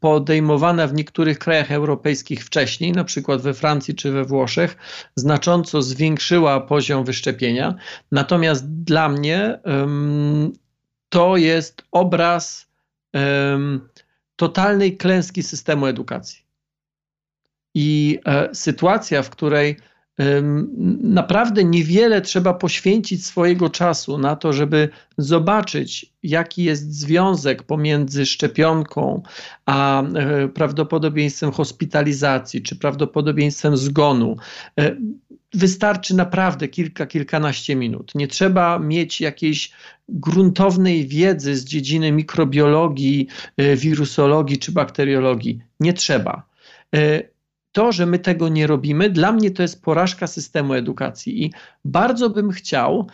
podejmowana 0.00 0.86
w 0.86 0.94
niektórych 0.94 1.38
krajach 1.38 1.72
europejskich 1.72 2.44
wcześniej, 2.44 2.92
na 2.92 3.04
przykład 3.04 3.42
we 3.42 3.54
Francji 3.54 3.94
czy 3.94 4.10
we 4.12 4.24
Włoszech, 4.24 4.76
znacząco 5.16 5.82
zwiększyła 5.82 6.60
poziom 6.60 7.04
wyszczepienia. 7.04 7.74
Natomiast 8.12 8.82
dla 8.82 9.08
mnie 9.08 9.60
to 11.08 11.36
jest 11.36 11.82
obraz 11.90 12.68
totalnej 14.36 14.96
klęski 14.96 15.42
systemu 15.42 15.86
edukacji. 15.86 16.42
I 17.74 18.18
e, 18.26 18.54
sytuacja, 18.54 19.22
w 19.22 19.30
której 19.30 19.76
naprawdę 21.02 21.64
niewiele 21.64 22.20
trzeba 22.20 22.54
poświęcić 22.54 23.26
swojego 23.26 23.70
czasu 23.70 24.18
na 24.18 24.36
to, 24.36 24.52
żeby 24.52 24.88
zobaczyć, 25.18 26.12
jaki 26.22 26.64
jest 26.64 26.94
związek 26.94 27.62
pomiędzy 27.62 28.26
szczepionką 28.26 29.22
a 29.66 30.02
e, 30.02 30.48
prawdopodobieństwem 30.48 31.52
hospitalizacji 31.52 32.62
czy 32.62 32.76
prawdopodobieństwem 32.76 33.76
zgonu. 33.76 34.36
E, 34.80 34.96
wystarczy 35.54 36.14
naprawdę 36.14 36.68
kilka, 36.68 37.06
kilkanaście 37.06 37.76
minut. 37.76 38.14
Nie 38.14 38.28
trzeba 38.28 38.78
mieć 38.78 39.20
jakiejś 39.20 39.72
gruntownej 40.08 41.06
wiedzy 41.06 41.56
z 41.56 41.64
dziedziny 41.64 42.12
mikrobiologii, 42.12 43.26
e, 43.56 43.76
wirusologii 43.76 44.58
czy 44.58 44.72
bakteriologii. 44.72 45.58
Nie 45.80 45.92
trzeba 45.92 46.48
to, 47.72 47.92
że 47.92 48.06
my 48.06 48.18
tego 48.18 48.48
nie 48.48 48.66
robimy, 48.66 49.10
dla 49.10 49.32
mnie 49.32 49.50
to 49.50 49.62
jest 49.62 49.82
porażka 49.82 50.26
systemu 50.26 50.74
edukacji. 50.74 51.44
I 51.44 51.52
bardzo 51.84 52.30
bym 52.30 52.50
chciał, 52.50 53.06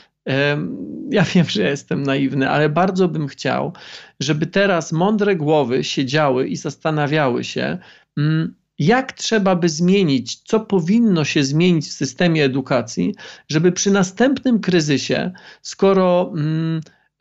ja 1.11 1.23
wiem, 1.35 1.47
że 1.49 1.63
jestem 1.63 2.03
naiwny, 2.03 2.51
ale 2.51 2.69
bardzo 2.69 3.09
bym 3.09 3.29
chciał, 3.29 3.73
żeby 4.21 4.47
teraz 4.47 4.93
mądre 4.93 5.37
głowy 5.37 5.85
siedziały 5.85 6.49
i 6.49 6.57
zastanawiały 6.57 7.45
się, 7.45 7.79
mm, 8.19 8.55
jak 8.79 9.13
trzeba 9.13 9.57
by 9.57 9.69
zmienić, 9.69 10.37
co 10.37 10.61
powinno 10.61 11.25
się 11.25 11.45
zmienić 11.45 11.89
w 11.89 11.93
systemie 11.93 12.45
edukacji, 12.45 13.15
żeby 13.49 13.73
przy 13.73 13.91
następnym 13.91 14.61
kryzysie, 14.61 15.33
skoro 15.63 16.33
mm, 16.37 16.81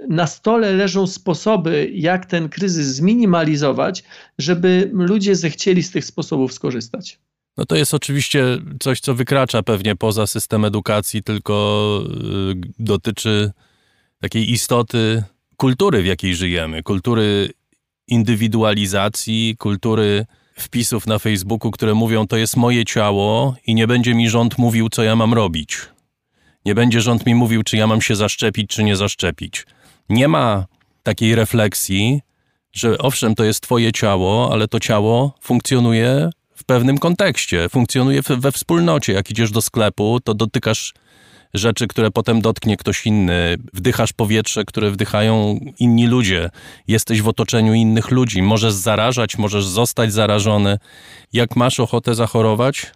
na 0.09 0.27
stole 0.27 0.73
leżą 0.73 1.07
sposoby, 1.07 1.91
jak 1.93 2.25
ten 2.25 2.49
kryzys 2.49 2.87
zminimalizować, 2.87 4.03
żeby 4.37 4.89
ludzie 4.93 5.35
zechcieli 5.35 5.83
z 5.83 5.91
tych 5.91 6.05
sposobów 6.05 6.53
skorzystać. 6.53 7.19
No 7.57 7.65
to 7.65 7.75
jest 7.75 7.93
oczywiście 7.93 8.45
coś, 8.79 8.99
co 8.99 9.15
wykracza 9.15 9.63
pewnie 9.63 9.95
poza 9.95 10.27
system 10.27 10.65
edukacji, 10.65 11.23
tylko 11.23 12.03
y, 12.51 12.55
dotyczy 12.79 13.51
takiej 14.21 14.51
istoty 14.51 15.23
kultury, 15.57 16.01
w 16.01 16.05
jakiej 16.05 16.35
żyjemy, 16.35 16.83
kultury 16.83 17.49
indywidualizacji, 18.07 19.55
kultury 19.59 20.25
wpisów 20.55 21.07
na 21.07 21.19
Facebooku, 21.19 21.71
które 21.71 21.93
mówią: 21.93 22.27
To 22.27 22.37
jest 22.37 22.57
moje 22.57 22.85
ciało 22.85 23.55
i 23.67 23.75
nie 23.75 23.87
będzie 23.87 24.15
mi 24.15 24.29
rząd 24.29 24.57
mówił, 24.57 24.89
co 24.89 25.03
ja 25.03 25.15
mam 25.15 25.33
robić. 25.33 25.77
Nie 26.65 26.75
będzie 26.75 27.01
rząd 27.01 27.25
mi 27.25 27.35
mówił, 27.35 27.63
czy 27.63 27.77
ja 27.77 27.87
mam 27.87 28.01
się 28.01 28.15
zaszczepić, 28.15 28.69
czy 28.69 28.83
nie 28.83 28.95
zaszczepić. 28.95 29.65
Nie 30.09 30.27
ma 30.27 30.65
takiej 31.03 31.35
refleksji, 31.35 32.21
że 32.73 32.97
owszem, 32.97 33.35
to 33.35 33.43
jest 33.43 33.61
Twoje 33.61 33.91
ciało, 33.91 34.49
ale 34.51 34.67
to 34.67 34.79
ciało 34.79 35.35
funkcjonuje 35.41 36.29
w 36.55 36.63
pewnym 36.63 36.97
kontekście, 36.97 37.69
funkcjonuje 37.69 38.21
we 38.21 38.51
wspólnocie. 38.51 39.13
Jak 39.13 39.31
idziesz 39.31 39.51
do 39.51 39.61
sklepu, 39.61 40.19
to 40.23 40.33
dotykasz 40.33 40.93
rzeczy, 41.53 41.87
które 41.87 42.11
potem 42.11 42.41
dotknie 42.41 42.77
ktoś 42.77 43.05
inny. 43.05 43.57
Wdychasz 43.73 44.13
powietrze, 44.13 44.65
które 44.65 44.91
wdychają 44.91 45.59
inni 45.79 46.07
ludzie. 46.07 46.49
Jesteś 46.87 47.21
w 47.21 47.27
otoczeniu 47.27 47.73
innych 47.73 48.11
ludzi. 48.11 48.41
Możesz 48.41 48.73
zarażać, 48.73 49.37
możesz 49.37 49.65
zostać 49.65 50.13
zarażony. 50.13 50.77
Jak 51.33 51.55
masz 51.55 51.79
ochotę 51.79 52.15
zachorować, 52.15 52.91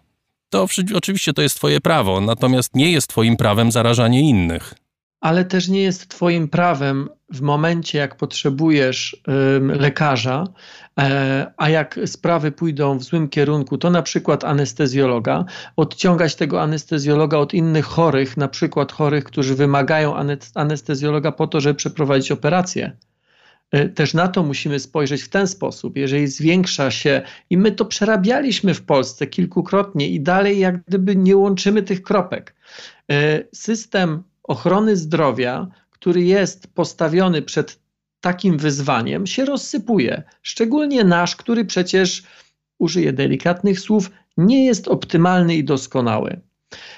to 0.49 0.67
oczywiście 0.95 1.33
to 1.33 1.41
jest 1.41 1.55
Twoje 1.55 1.81
prawo, 1.81 2.21
natomiast 2.21 2.75
nie 2.75 2.91
jest 2.91 3.07
Twoim 3.07 3.37
prawem 3.37 3.71
zarażanie 3.71 4.29
innych 4.29 4.73
ale 5.21 5.45
też 5.45 5.67
nie 5.67 5.83
jest 5.83 6.07
Twoim 6.07 6.47
prawem 6.47 7.09
w 7.29 7.41
momencie, 7.41 7.97
jak 7.97 8.17
potrzebujesz 8.17 9.23
lekarza, 9.61 10.47
e, 10.99 11.53
a 11.57 11.69
jak 11.69 11.99
sprawy 12.05 12.51
pójdą 12.51 12.97
w 12.97 13.03
złym 13.03 13.29
kierunku, 13.29 13.77
to 13.77 13.89
na 13.89 14.01
przykład 14.01 14.43
anestezjologa, 14.43 15.45
odciągać 15.75 16.35
tego 16.35 16.61
anestezjologa 16.61 17.37
od 17.37 17.53
innych 17.53 17.85
chorych, 17.85 18.37
na 18.37 18.47
przykład 18.47 18.91
chorych, 18.91 19.23
którzy 19.23 19.55
wymagają 19.55 20.15
anestezjologa 20.55 21.31
po 21.31 21.47
to, 21.47 21.61
żeby 21.61 21.75
przeprowadzić 21.75 22.31
operację. 22.31 22.97
E, 23.71 23.89
też 23.89 24.13
na 24.13 24.27
to 24.27 24.43
musimy 24.43 24.79
spojrzeć 24.79 25.21
w 25.21 25.29
ten 25.29 25.47
sposób. 25.47 25.97
Jeżeli 25.97 26.27
zwiększa 26.27 26.91
się, 26.91 27.21
i 27.49 27.57
my 27.57 27.71
to 27.71 27.85
przerabialiśmy 27.85 28.73
w 28.73 28.81
Polsce 28.81 29.27
kilkukrotnie, 29.27 30.07
i 30.09 30.21
dalej 30.21 30.59
jak 30.59 30.83
gdyby 30.83 31.15
nie 31.15 31.37
łączymy 31.37 31.83
tych 31.83 32.01
kropek. 32.01 32.55
E, 33.11 33.43
system 33.53 34.23
ochrony 34.47 34.95
zdrowia, 34.95 35.67
który 35.89 36.23
jest 36.23 36.73
postawiony 36.73 37.41
przed 37.41 37.79
takim 38.21 38.57
wyzwaniem, 38.57 39.27
się 39.27 39.45
rozsypuje. 39.45 40.23
Szczególnie 40.41 41.03
nasz, 41.03 41.35
który 41.35 41.65
przecież, 41.65 42.23
użyję 42.79 43.13
delikatnych 43.13 43.79
słów, 43.79 44.11
nie 44.37 44.65
jest 44.65 44.87
optymalny 44.87 45.55
i 45.55 45.63
doskonały. 45.63 46.39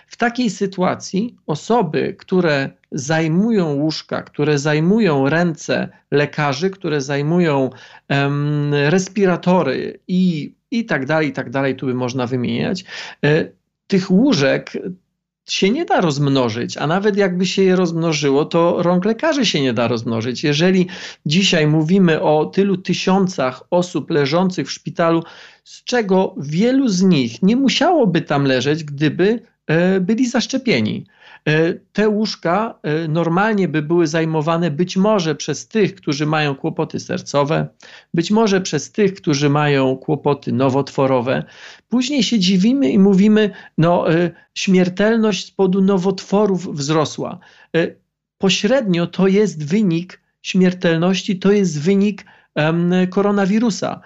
W 0.07 0.17
takiej 0.17 0.49
sytuacji 0.49 1.35
osoby, 1.47 2.15
które 2.19 2.69
zajmują 2.91 3.73
łóżka, 3.73 4.21
które 4.21 4.59
zajmują 4.59 5.29
ręce 5.29 5.89
lekarzy, 6.11 6.69
które 6.69 7.01
zajmują 7.01 7.69
respiratory 8.71 9.99
i, 10.07 10.53
i 10.71 10.85
tak 10.85 11.05
dalej, 11.05 11.27
i 11.27 11.33
tak 11.33 11.49
dalej, 11.49 11.75
tu 11.75 11.85
by 11.85 11.93
można 11.93 12.27
wymieniać, 12.27 12.85
e, 13.25 13.45
tych 13.87 14.11
łóżek 14.11 14.71
się 15.53 15.69
nie 15.69 15.85
da 15.85 16.01
rozmnożyć, 16.01 16.77
a 16.77 16.87
nawet 16.87 17.17
jakby 17.17 17.45
się 17.45 17.63
je 17.63 17.75
rozmnożyło, 17.75 18.45
to 18.45 18.83
rąk 18.83 19.05
lekarzy 19.05 19.45
się 19.45 19.61
nie 19.61 19.73
da 19.73 19.87
rozmnożyć. 19.87 20.43
Jeżeli 20.43 20.87
dzisiaj 21.25 21.67
mówimy 21.67 22.21
o 22.21 22.45
tylu 22.45 22.77
tysiącach 22.77 23.63
osób 23.69 24.09
leżących 24.09 24.67
w 24.67 24.71
szpitalu, 24.71 25.23
z 25.63 25.83
czego 25.83 26.35
wielu 26.37 26.87
z 26.87 27.01
nich 27.01 27.43
nie 27.43 27.55
musiałoby 27.55 28.21
tam 28.21 28.45
leżeć, 28.45 28.83
gdyby 28.83 29.41
e, 29.67 29.99
byli 29.99 30.27
zaszczepieni. 30.27 31.05
E, 31.47 31.73
te 31.73 32.09
łóżka 32.09 32.79
e, 32.83 33.07
normalnie 33.07 33.67
by 33.67 33.81
były 33.81 34.07
zajmowane 34.07 34.71
być 34.71 34.97
może 34.97 35.35
przez 35.35 35.67
tych, 35.67 35.95
którzy 35.95 36.25
mają 36.25 36.55
kłopoty 36.55 36.99
sercowe, 36.99 37.67
być 38.13 38.31
może 38.31 38.61
przez 38.61 38.91
tych, 38.91 39.13
którzy 39.13 39.49
mają 39.49 39.97
kłopoty 39.97 40.51
nowotworowe. 40.51 41.43
Później 41.89 42.23
się 42.23 42.39
dziwimy 42.39 42.89
i 42.89 42.99
mówimy, 42.99 43.51
no 43.77 44.13
e, 44.13 44.31
śmiertelność 44.53 45.47
z 45.47 45.51
powodu 45.51 45.81
nowotworów 45.81 46.75
wzrosła. 46.75 47.39
Pośrednio 48.37 49.07
to 49.07 49.27
jest 49.27 49.65
wynik 49.65 50.21
śmiertelności, 50.41 51.39
to 51.39 51.51
jest 51.51 51.81
wynik 51.81 52.25
koronawirusa 53.09 54.01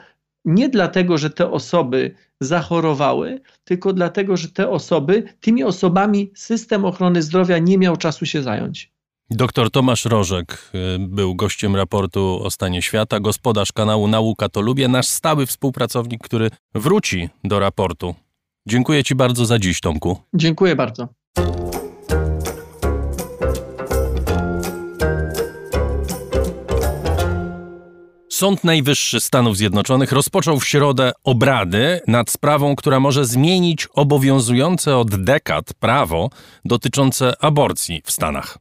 nie 0.45 0.69
dlatego, 0.69 1.17
że 1.17 1.29
te 1.29 1.51
osoby 1.51 2.15
zachorowały, 2.41 3.41
tylko 3.63 3.93
dlatego, 3.93 4.37
że 4.37 4.47
te 4.47 4.69
osoby, 4.69 5.23
tymi 5.39 5.63
osobami 5.63 6.31
system 6.35 6.85
ochrony 6.85 7.21
zdrowia 7.21 7.57
nie 7.57 7.77
miał 7.77 7.97
czasu 7.97 8.25
się 8.25 8.43
zająć. 8.43 8.93
Doktor 9.29 9.71
Tomasz 9.71 10.05
Rożek 10.05 10.71
y, 10.75 10.99
był 10.99 11.35
gościem 11.35 11.75
raportu 11.75 12.39
o 12.43 12.51
stanie 12.51 12.81
świata, 12.81 13.19
gospodarz 13.19 13.71
kanału 13.71 14.07
Nauka 14.07 14.49
to 14.49 14.61
Lubię, 14.61 14.87
nasz 14.87 15.07
stały 15.07 15.45
współpracownik, 15.45 16.23
który 16.23 16.49
wróci 16.75 17.29
do 17.43 17.59
raportu. 17.59 18.15
Dziękuję 18.67 19.03
Ci 19.03 19.15
bardzo 19.15 19.45
za 19.45 19.59
dziś, 19.59 19.81
Tomku. 19.81 20.17
Dziękuję 20.33 20.75
bardzo. 20.75 21.22
Sąd 28.33 28.63
Najwyższy 28.63 29.19
Stanów 29.19 29.57
Zjednoczonych 29.57 30.11
rozpoczął 30.11 30.59
w 30.59 30.67
środę 30.67 31.11
obrady 31.23 32.01
nad 32.07 32.29
sprawą, 32.29 32.75
która 32.75 32.99
może 32.99 33.25
zmienić 33.25 33.87
obowiązujące 33.93 34.97
od 34.97 35.23
dekad 35.23 35.73
prawo 35.73 36.29
dotyczące 36.65 37.33
aborcji 37.43 38.01
w 38.05 38.11
Stanach. 38.11 38.57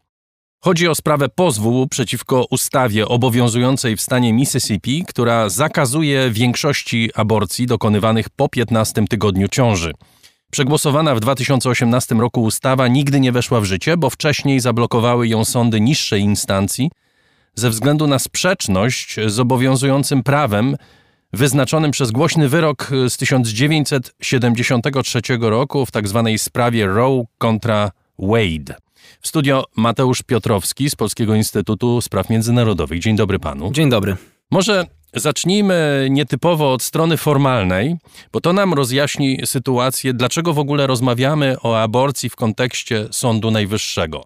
Chodzi 0.60 0.88
o 0.88 0.94
sprawę 0.94 1.28
pozwu 1.28 1.86
przeciwko 1.88 2.46
ustawie 2.50 3.08
obowiązującej 3.08 3.96
w 3.96 4.00
stanie 4.00 4.32
Mississippi, 4.32 5.04
która 5.08 5.48
zakazuje 5.48 6.30
większości 6.30 7.10
aborcji 7.14 7.66
dokonywanych 7.66 8.30
po 8.30 8.48
15 8.48 9.04
tygodniu 9.08 9.48
ciąży. 9.48 9.92
Przegłosowana 10.50 11.14
w 11.14 11.20
2018 11.20 12.14
roku 12.14 12.42
ustawa 12.42 12.88
nigdy 12.88 13.20
nie 13.20 13.32
weszła 13.32 13.60
w 13.60 13.64
życie, 13.64 13.96
bo 13.96 14.10
wcześniej 14.10 14.60
zablokowały 14.60 15.28
ją 15.28 15.44
sądy 15.44 15.80
niższej 15.80 16.22
instancji 16.22 16.90
ze 17.54 17.70
względu 17.70 18.06
na 18.06 18.18
sprzeczność 18.18 19.16
z 19.26 19.40
obowiązującym 19.40 20.22
prawem 20.22 20.76
wyznaczonym 21.32 21.90
przez 21.90 22.10
głośny 22.10 22.48
wyrok 22.48 22.90
z 23.08 23.16
1973 23.16 25.20
roku 25.40 25.86
w 25.86 25.90
tzw. 25.90 26.22
Tak 26.24 26.40
sprawie 26.40 26.86
Roe 26.86 27.24
kontra 27.38 27.90
Wade. 28.18 28.76
W 29.20 29.28
studio 29.28 29.64
Mateusz 29.76 30.22
Piotrowski 30.22 30.90
z 30.90 30.94
Polskiego 30.94 31.34
Instytutu 31.34 32.00
Spraw 32.00 32.30
Międzynarodowych. 32.30 33.00
Dzień 33.00 33.16
dobry 33.16 33.38
panu. 33.38 33.72
Dzień 33.72 33.90
dobry. 33.90 34.16
Może 34.50 34.86
zacznijmy 35.14 36.08
nietypowo 36.10 36.72
od 36.72 36.82
strony 36.82 37.16
formalnej, 37.16 37.96
bo 38.32 38.40
to 38.40 38.52
nam 38.52 38.74
rozjaśni 38.74 39.38
sytuację, 39.44 40.14
dlaczego 40.14 40.52
w 40.52 40.58
ogóle 40.58 40.86
rozmawiamy 40.86 41.56
o 41.62 41.80
aborcji 41.80 42.30
w 42.30 42.36
kontekście 42.36 43.08
Sądu 43.10 43.50
Najwyższego. 43.50 44.24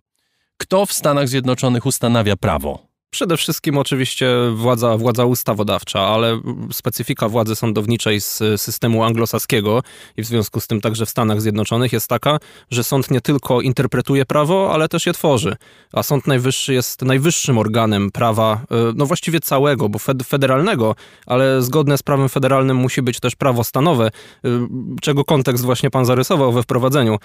Kto 0.56 0.86
w 0.86 0.92
Stanach 0.92 1.28
Zjednoczonych 1.28 1.86
ustanawia 1.86 2.36
prawo? 2.36 2.85
Przede 3.16 3.36
wszystkim 3.36 3.78
oczywiście 3.78 4.28
władza, 4.54 4.96
władza 4.96 5.24
ustawodawcza, 5.24 6.00
ale 6.00 6.40
specyfika 6.72 7.28
władzy 7.28 7.56
sądowniczej 7.56 8.20
z 8.20 8.42
systemu 8.56 9.04
anglosaskiego 9.04 9.82
i 10.16 10.22
w 10.22 10.26
związku 10.26 10.60
z 10.60 10.66
tym 10.66 10.80
także 10.80 11.06
w 11.06 11.10
Stanach 11.10 11.40
Zjednoczonych 11.40 11.92
jest 11.92 12.08
taka, 12.08 12.38
że 12.70 12.84
sąd 12.84 13.10
nie 13.10 13.20
tylko 13.20 13.60
interpretuje 13.60 14.26
prawo, 14.26 14.74
ale 14.74 14.88
też 14.88 15.06
je 15.06 15.12
tworzy. 15.12 15.56
A 15.92 16.02
Sąd 16.02 16.26
Najwyższy 16.26 16.74
jest 16.74 17.02
najwyższym 17.02 17.58
organem 17.58 18.10
prawa, 18.10 18.52
e, 18.52 18.92
no 18.94 19.06
właściwie 19.06 19.40
całego, 19.40 19.88
bo 19.88 19.98
federalnego, 20.26 20.94
ale 21.26 21.62
zgodne 21.62 21.98
z 21.98 22.02
prawem 22.02 22.28
federalnym 22.28 22.76
musi 22.76 23.02
być 23.02 23.20
też 23.20 23.36
prawo 23.36 23.64
stanowe, 23.64 24.06
e, 24.06 24.48
czego 25.00 25.24
kontekst 25.24 25.64
właśnie 25.64 25.90
pan 25.90 26.04
zarysował 26.04 26.52
we 26.52 26.62
wprowadzeniu. 26.62 27.14
E, 27.14 27.18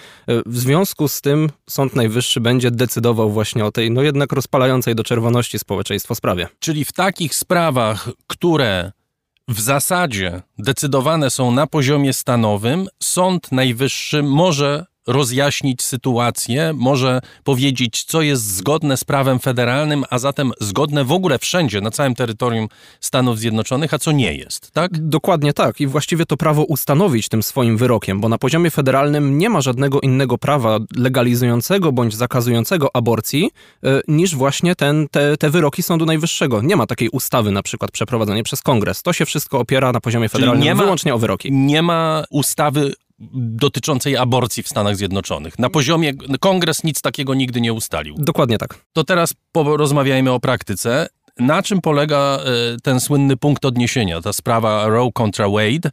w 0.46 0.58
związku 0.58 1.08
z 1.08 1.22
tym 1.22 1.50
Sąd 1.70 1.96
Najwyższy 1.96 2.42
będzie 2.42 2.72
decydował 2.72 3.32
właśnie 3.32 3.66
o 3.66 3.72
tej, 3.72 3.92
no 3.92 4.02
jednak 4.02 4.32
rozpalającej 4.32 4.96
do 4.96 5.04
czerwoności 5.04 5.60
społecznej 5.60 5.81
społeczeństwo. 5.82 6.16
Czyli 6.60 6.86
w 6.86 6.92
takich 6.92 7.36
sprawach, 7.36 8.10
które 8.28 8.92
w 9.48 9.60
zasadzie 9.60 10.42
decydowane 10.58 11.30
są 11.30 11.52
na 11.52 11.68
poziomie 11.68 12.14
stanowym, 12.14 12.88
Sąd 13.00 13.52
Najwyższy 13.52 14.24
może 14.24 14.86
rozjaśnić 15.08 15.82
sytuację, 15.82 16.74
może 16.76 17.22
powiedzieć, 17.44 18.04
co 18.04 18.22
jest 18.22 18.56
zgodne 18.56 18.98
z 18.98 19.04
prawem 19.04 19.40
federalnym, 19.40 20.04
a 20.10 20.20
zatem 20.20 20.52
zgodne 20.60 21.04
w 21.04 21.12
ogóle 21.12 21.40
wszędzie, 21.40 21.82
na 21.82 21.92
całym 21.92 22.16
terytorium 22.16 22.68
Stanów 23.00 23.40
Zjednoczonych, 23.40 23.94
a 23.94 24.00
co 24.00 24.12
nie 24.12 24.34
jest, 24.34 24.72
tak? 24.72 25.08
Dokładnie 25.10 25.54
tak. 25.54 25.82
I 25.82 25.88
właściwie 25.88 26.26
to 26.26 26.38
prawo 26.38 26.64
ustanowić 26.64 27.30
tym 27.30 27.44
swoim 27.44 27.78
wyrokiem, 27.78 28.22
bo 28.22 28.30
na 28.30 28.38
poziomie 28.38 28.72
federalnym 28.72 29.38
nie 29.38 29.50
ma 29.50 29.62
żadnego 29.62 30.02
innego 30.02 30.38
prawa 30.38 30.80
legalizującego 30.96 31.92
bądź 31.92 32.16
zakazującego 32.16 32.96
aborcji 32.96 33.50
yy, 33.84 34.02
niż 34.08 34.36
właśnie 34.36 34.76
ten, 34.76 35.08
te, 35.12 35.38
te 35.38 35.50
wyroki 35.50 35.84
Sądu 35.84 36.06
Najwyższego. 36.06 36.62
Nie 36.62 36.76
ma 36.76 36.88
takiej 36.88 37.10
ustawy 37.10 37.52
na 37.52 37.64
przykład 37.64 37.92
przeprowadzonej 37.92 38.44
przez 38.44 38.62
Kongres. 38.62 39.04
To 39.04 39.14
się 39.14 39.26
wszystko 39.26 39.60
opiera 39.60 39.92
na 39.92 40.02
poziomie 40.02 40.30
federalnym 40.30 40.78
ma, 40.78 40.84
wyłącznie 40.84 41.16
o 41.16 41.18
wyroki. 41.18 41.52
Nie 41.52 41.82
ma 41.82 42.24
ustawy 42.30 42.94
dotyczącej 43.34 44.18
aborcji 44.18 44.64
w 44.64 44.68
Stanach 44.70 44.96
Zjednoczonych. 44.96 45.60
Na 45.60 45.70
poziomie 45.70 46.14
kongres 46.40 46.84
nic 46.84 47.02
takiego 47.02 47.34
nigdy 47.34 47.62
nie 47.62 47.74
ustalił. 47.74 48.16
Dokładnie 48.18 48.58
tak. 48.58 48.86
To 48.94 49.04
teraz 49.04 49.34
porozmawiajmy 49.52 50.32
o 50.32 50.40
praktyce. 50.40 51.08
Na 51.40 51.64
czym 51.64 51.82
polega 51.82 52.18
e, 52.18 52.42
ten 52.84 53.00
słynny 53.00 53.38
punkt 53.38 53.66
odniesienia, 53.66 54.22
ta 54.22 54.34
sprawa 54.34 54.88
Roe 54.88 55.12
kontra 55.14 55.50
Wade? 55.50 55.90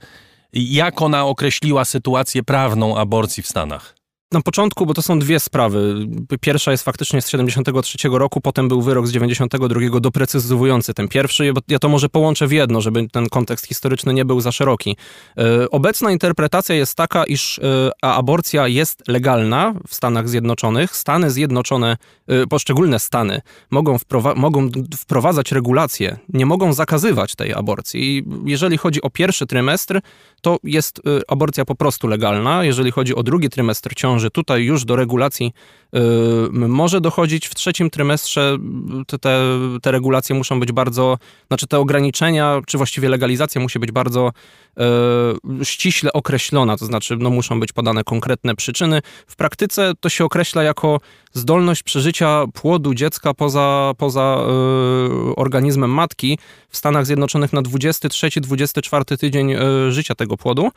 Jak 0.53 1.03
ona 1.03 1.25
określiła 1.25 1.85
sytuację 1.85 2.43
prawną 2.43 2.97
aborcji 2.97 3.43
w 3.43 3.47
Stanach? 3.47 3.98
Na 4.33 4.41
początku, 4.41 4.87
bo 4.87 4.95
to 4.95 5.03
są 5.03 5.19
dwie 5.19 5.41
sprawy. 5.41 5.95
Pierwsza 6.41 6.71
jest 6.71 6.85
faktycznie 6.85 7.23
z 7.23 7.29
73 7.29 8.09
roku, 8.13 8.41
potem 8.41 8.69
był 8.69 8.83
wyrok 8.83 9.07
z 9.07 9.13
92 9.13 10.01
doprecyzowujący 10.01 10.95
ten 10.95 11.09
pierwszy. 11.09 11.53
Ja 11.69 11.79
to 11.79 11.89
może 11.89 12.09
połączę 12.09 12.47
w 12.47 12.53
jedno, 12.53 12.81
żeby 12.81 13.09
ten 13.09 13.29
kontekst 13.29 13.67
historyczny 13.67 14.15
nie 14.15 14.25
był 14.25 14.41
za 14.41 14.53
szeroki. 14.53 14.97
E, 15.39 15.71
obecna 15.71 16.13
interpretacja 16.13 16.75
jest 16.75 16.95
taka, 16.95 17.25
iż 17.25 17.59
e, 17.59 17.91
aborcja 18.01 18.69
jest 18.69 19.09
legalna 19.09 19.75
w 19.89 19.95
Stanach 19.95 20.29
Zjednoczonych. 20.29 20.97
Stany 20.97 21.31
Zjednoczone, 21.31 21.97
e, 22.27 22.47
poszczególne 22.47 22.99
stany 22.99 23.41
mogą, 23.71 23.99
wprowa 23.99 24.35
mogą 24.35 24.71
wprowadzać 24.97 25.53
regulacje, 25.53 26.19
nie 26.29 26.47
mogą 26.47 26.73
zakazywać 26.73 27.35
tej 27.35 27.55
aborcji. 27.55 28.25
Jeżeli 28.45 28.79
chodzi 28.79 29.03
o 29.03 29.11
pierwszy 29.11 29.47
trymestr, 29.47 30.01
to 30.41 30.59
jest 30.65 31.01
aborcja 31.29 31.65
po 31.65 31.75
prostu 31.75 32.07
legalna. 32.07 32.65
Jeżeli 32.65 32.91
chodzi 32.91 33.15
o 33.15 33.23
drugi 33.23 33.49
trymestr 33.49 33.95
ciąży, 33.95 34.31
tutaj 34.31 34.65
już 34.65 34.85
do 34.85 34.97
regulacji 34.97 35.53
y, 35.97 35.99
może 36.53 37.01
dochodzić 37.01 37.47
w 37.47 37.55
trzecim 37.55 37.91
trymestrze. 37.91 38.59
Te, 39.07 39.19
te, 39.19 39.41
te, 39.83 39.93
regulacje 39.93 40.37
muszą 40.37 40.61
być 40.61 40.73
bardzo, 40.73 41.19
znaczy 41.49 41.67
te 41.67 41.79
ograniczenia, 41.79 42.61
czy 42.67 42.77
właściwie 42.77 43.09
legalizacja 43.09 43.61
musi 43.61 43.79
być 43.79 43.93
bardzo 43.93 44.33
y, 45.61 45.65
ściśle 45.65 46.13
określona, 46.13 46.77
to 46.77 46.87
znaczy 46.87 47.17
no, 47.17 47.31
muszą 47.31 47.61
być 47.61 47.73
podane 47.73 48.05
konkretne 48.05 48.55
przyczyny. 48.55 49.03
W 49.27 49.37
praktyce 49.37 49.93
to 50.01 50.09
się 50.09 50.25
określa 50.25 50.63
jako 50.63 51.01
zdolność 51.33 51.83
przeżycia 51.83 52.45
płodu 52.55 52.95
dziecka 52.95 53.35
poza, 53.35 53.93
poza 53.99 54.39
y, 55.31 55.37
organizmem 55.37 55.91
matki 55.91 56.39
w 56.69 56.77
Stanach 56.77 57.07
Zjednoczonych 57.07 57.53
na 57.53 57.63
23-24 57.63 59.17
tydzień 59.17 59.55
życia 59.89 60.15
tego 60.15 60.28
płodu. 60.37 60.71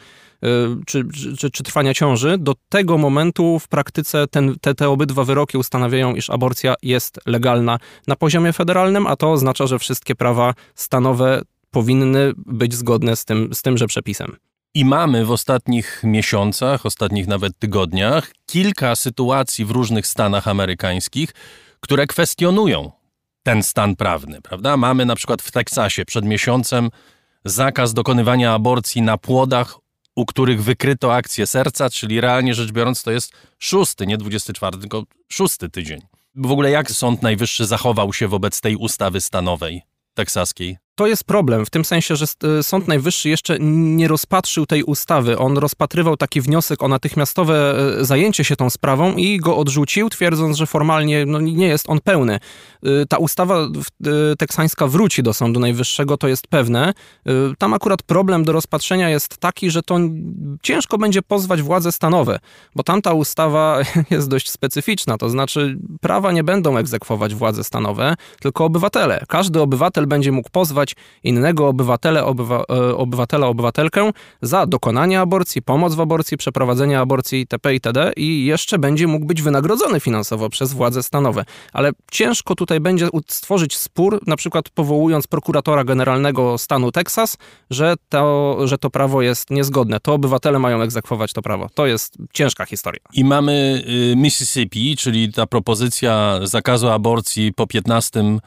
Y, 0.45 0.47
czy, 0.85 1.03
czy, 1.37 1.51
czy, 1.51 1.63
trwania 1.63 1.93
ciąży, 1.93 2.37
do 2.37 2.55
tego 2.69 2.97
momentu 2.97 3.59
w 3.59 3.67
praktyce 3.67 4.27
ten, 4.27 4.55
te, 4.61 4.75
te 4.75 4.89
obydwa 4.89 5.23
wyroki 5.23 5.57
ustanawiają, 5.57 6.15
iż 6.15 6.29
aborcja 6.29 6.75
jest 6.83 7.19
legalna 7.25 7.77
na 8.07 8.15
poziomie 8.15 8.53
federalnym, 8.53 9.07
a 9.07 9.15
to 9.15 9.31
oznacza, 9.31 9.67
że 9.67 9.79
wszystkie 9.79 10.15
prawa 10.15 10.53
stanowe 10.75 11.41
powinny 11.71 12.33
być 12.37 12.73
zgodne 12.73 13.15
z, 13.15 13.25
tym, 13.25 13.53
z 13.53 13.61
tymże 13.61 13.87
przepisem. 13.87 14.35
I 14.73 14.85
mamy 14.85 15.25
w 15.25 15.31
ostatnich 15.31 16.01
miesiącach, 16.03 16.85
ostatnich 16.85 17.27
nawet 17.27 17.59
tygodniach, 17.59 18.31
kilka 18.45 18.95
sytuacji 18.95 19.65
w 19.65 19.71
różnych 19.71 20.07
stanach 20.07 20.47
amerykańskich, 20.47 21.33
które 21.79 22.07
kwestionują 22.07 22.91
ten 23.43 23.63
stan 23.63 23.95
prawny, 23.95 24.41
prawda? 24.41 24.77
Mamy 24.77 25.05
na 25.05 25.15
przykład 25.15 25.41
w 25.41 25.51
Teksasie 25.51 26.05
przed 26.05 26.25
miesiącem 26.25 26.89
zakaz 27.45 27.93
dokonywania 27.93 28.53
aborcji 28.53 29.01
na 29.01 29.17
płodach 29.17 29.81
u 30.15 30.25
których 30.25 30.63
wykryto 30.63 31.15
akcję 31.15 31.47
serca, 31.47 31.89
czyli 31.89 32.21
realnie 32.21 32.53
rzecz 32.53 32.71
biorąc 32.71 33.03
to 33.03 33.11
jest 33.11 33.33
szósty, 33.59 34.07
nie 34.07 34.17
24, 34.17 34.77
tylko 34.77 35.03
szósty 35.31 35.69
tydzień. 35.69 36.01
W 36.35 36.51
ogóle 36.51 36.71
jak 36.71 36.91
Sąd 36.91 37.21
Najwyższy 37.21 37.65
zachował 37.65 38.13
się 38.13 38.27
wobec 38.27 38.61
tej 38.61 38.75
ustawy 38.75 39.21
stanowej 39.21 39.81
teksaskiej? 40.13 40.77
To 41.01 41.07
jest 41.07 41.23
problem, 41.23 41.65
w 41.65 41.69
tym 41.69 41.85
sensie, 41.85 42.15
że 42.15 42.25
e, 42.59 42.63
Sąd 42.63 42.87
Najwyższy 42.87 43.29
jeszcze 43.29 43.57
nie 43.59 44.07
rozpatrzył 44.07 44.65
tej 44.65 44.83
ustawy. 44.83 45.37
On 45.37 45.57
rozpatrywał 45.57 46.17
taki 46.17 46.41
wniosek 46.41 46.83
o 46.83 46.87
natychmiastowe 46.87 47.75
e, 47.99 48.05
zajęcie 48.05 48.43
się 48.43 48.55
tą 48.55 48.69
sprawą 48.69 49.15
i 49.15 49.37
go 49.37 49.57
odrzucił, 49.57 50.09
twierdząc, 50.09 50.57
że 50.57 50.65
formalnie 50.65 51.25
no, 51.25 51.39
nie 51.39 51.67
jest 51.67 51.89
on 51.89 51.99
pełny. 51.99 52.39
E, 52.83 53.05
ta 53.09 53.17
ustawa 53.17 53.67
teksańska 54.37 54.87
wróci 54.87 55.23
do 55.23 55.33
Sądu 55.33 55.59
Najwyższego, 55.59 56.17
to 56.17 56.27
jest 56.27 56.47
pewne. 56.47 56.93
Tam 57.57 57.73
akurat 57.73 58.03
problem 58.03 58.43
do 58.43 58.51
rozpatrzenia 58.51 59.09
jest 59.09 59.37
taki, 59.37 59.71
że 59.71 59.83
to 59.83 59.99
ciężko 60.61 60.97
będzie 60.97 61.21
pozwać 61.21 61.61
władze 61.61 61.91
stanowe, 61.91 62.39
bo 62.75 62.83
tamta 62.83 63.13
ustawa 63.13 63.79
jest 64.09 64.29
dość 64.29 64.49
specyficzna, 64.49 65.17
to 65.17 65.29
znaczy 65.29 65.77
prawa 66.01 66.31
nie 66.31 66.43
będą 66.43 66.77
egzekwować 66.77 67.35
władze 67.35 67.63
stanowe, 67.63 68.15
tylko 68.39 68.65
obywatele. 68.65 69.23
Każdy 69.27 69.61
obywatel 69.61 70.07
będzie 70.07 70.31
mógł 70.31 70.49
pozwać 70.49 70.90
innego 71.23 71.67
obywatele, 71.67 72.25
obywa, 72.25 72.63
e, 72.69 72.95
obywatela, 72.95 73.47
obywatelkę 73.47 74.11
za 74.41 74.65
dokonanie 74.65 75.21
aborcji, 75.21 75.61
pomoc 75.61 75.95
w 75.95 76.01
aborcji, 76.01 76.37
przeprowadzenie 76.37 76.99
aborcji 76.99 77.39
itp. 77.39 77.73
itd. 77.73 78.11
i 78.15 78.45
jeszcze 78.45 78.79
będzie 78.79 79.07
mógł 79.07 79.25
być 79.25 79.41
wynagrodzony 79.41 79.99
finansowo 79.99 80.49
przez 80.49 80.73
władze 80.73 81.03
stanowe. 81.03 81.45
Ale 81.73 81.91
ciężko 82.11 82.55
tutaj 82.55 82.79
będzie 82.79 83.07
stworzyć 83.27 83.77
spór, 83.77 84.19
na 84.27 84.35
przykład 84.35 84.69
powołując 84.69 85.27
prokuratora 85.27 85.83
generalnego 85.83 86.57
stanu 86.57 86.91
Teksas, 86.91 87.37
że 87.69 87.95
to, 88.09 88.57
że 88.67 88.77
to 88.77 88.89
prawo 88.89 89.21
jest 89.21 89.49
niezgodne. 89.49 89.99
To 89.99 90.13
obywatele 90.13 90.59
mają 90.59 90.81
egzekwować 90.81 91.33
to 91.33 91.41
prawo. 91.41 91.69
To 91.73 91.85
jest 91.85 92.17
ciężka 92.33 92.65
historia. 92.65 93.01
I 93.13 93.23
mamy 93.23 93.83
y, 94.11 94.15
Mississippi, 94.15 94.97
czyli 94.97 95.33
ta 95.33 95.47
propozycja 95.47 96.39
zakazu 96.43 96.89
aborcji 96.89 97.53
po 97.53 97.67
15 97.67 98.11
E, 98.21 98.39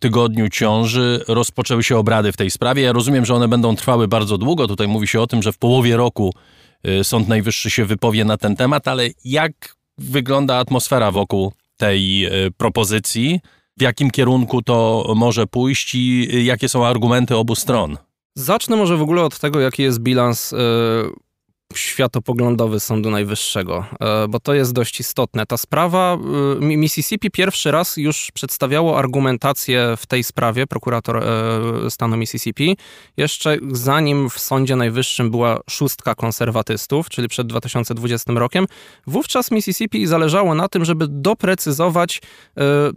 tygodniu 0.00 0.48
ciąży 0.48 1.24
rozpoczęły 1.28 1.84
się 1.84 1.96
obrady 1.96 2.32
w 2.32 2.36
tej 2.36 2.50
sprawie. 2.50 2.82
Ja 2.82 2.92
rozumiem, 2.92 3.24
że 3.24 3.34
one 3.34 3.48
będą 3.48 3.76
trwały 3.76 4.08
bardzo 4.08 4.38
długo. 4.38 4.68
Tutaj 4.68 4.88
mówi 4.88 5.08
się 5.08 5.20
o 5.20 5.26
tym, 5.26 5.42
że 5.42 5.52
w 5.52 5.58
połowie 5.58 5.96
roku 5.96 6.34
e, 6.82 7.04
Sąd 7.04 7.28
Najwyższy 7.28 7.70
się 7.70 7.84
wypowie 7.84 8.24
na 8.24 8.36
ten 8.36 8.56
temat, 8.56 8.88
ale 8.88 9.08
jak 9.24 9.52
wygląda 9.98 10.56
atmosfera 10.56 11.10
wokół 11.10 11.52
tej 11.76 12.24
e, 12.24 12.30
propozycji? 12.56 13.40
W 13.78 13.82
jakim 13.82 14.10
kierunku 14.10 14.62
to 14.62 15.06
może 15.16 15.46
pójść 15.46 15.94
i 15.94 16.28
jakie 16.44 16.68
są 16.68 16.86
argumenty 16.86 17.36
obu 17.36 17.54
stron? 17.54 17.96
Zacznę 18.34 18.76
może 18.76 18.96
w 18.96 19.02
ogóle 19.02 19.22
od 19.22 19.38
tego, 19.38 19.60
jaki 19.60 19.82
jest 19.82 20.00
bilans 20.00 20.54
światopoglądowy 21.74 22.80
Sądu 22.80 23.10
Najwyższego, 23.10 23.84
e, 24.00 24.28
bo 24.28 24.40
to 24.40 24.54
jest 24.54 24.72
dość 24.72 25.00
istotne. 25.00 25.46
Ta 25.46 25.56
sprawa, 25.56 26.18
e, 26.60 26.60
Mississippi 26.60 27.30
pierwszy 27.30 27.70
raz 27.70 27.96
już 27.96 28.30
przedstawiało 28.34 28.98
argumentację 28.98 29.94
w 29.96 30.06
tej 30.06 30.24
sprawie, 30.24 30.66
prokurator 30.66 31.16
e, 31.16 31.90
stanu 31.90 32.16
Mississippi, 32.16 32.76
jeszcze 33.16 33.56
zanim 33.72 34.30
w 34.30 34.38
Sądzie 34.38 34.76
Najwyższym 34.76 35.30
była 35.30 35.60
szóstka 35.70 36.14
konserwatystów, 36.14 37.08
czyli 37.08 37.28
przed 37.28 37.46
2020 37.46 38.32
rokiem. 38.32 38.66
Wówczas 39.06 39.50
Mississippi 39.50 40.06
zależało 40.06 40.54
na 40.54 40.68
tym, 40.68 40.84
żeby 40.84 41.06
doprecyzować 41.08 42.22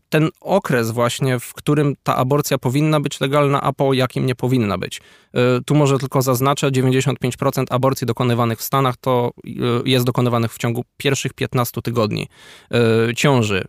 ten 0.09 0.29
okres 0.41 0.91
właśnie, 0.91 1.39
w 1.39 1.53
którym 1.53 1.95
ta 2.03 2.15
aborcja 2.15 2.57
powinna 2.57 2.99
być 2.99 3.21
legalna, 3.21 3.61
a 3.61 3.73
po 3.73 3.93
jakim 3.93 4.25
nie 4.25 4.35
powinna 4.35 4.77
być. 4.77 5.01
Tu 5.65 5.75
może 5.75 5.99
tylko 5.99 6.21
zaznaczę, 6.21 6.71
95% 6.71 7.63
aborcji 7.69 8.07
dokonywanych 8.07 8.62
w 8.63 8.65
Stanach 8.65 8.97
to 8.97 9.31
y, 9.47 9.51
jest 9.85 10.05
dokonywanych 10.05 10.53
w 10.53 10.57
ciągu 10.57 10.83
pierwszych 10.97 11.33
15 11.33 11.81
tygodni 11.81 12.27
y, 13.09 13.15
ciąży 13.15 13.65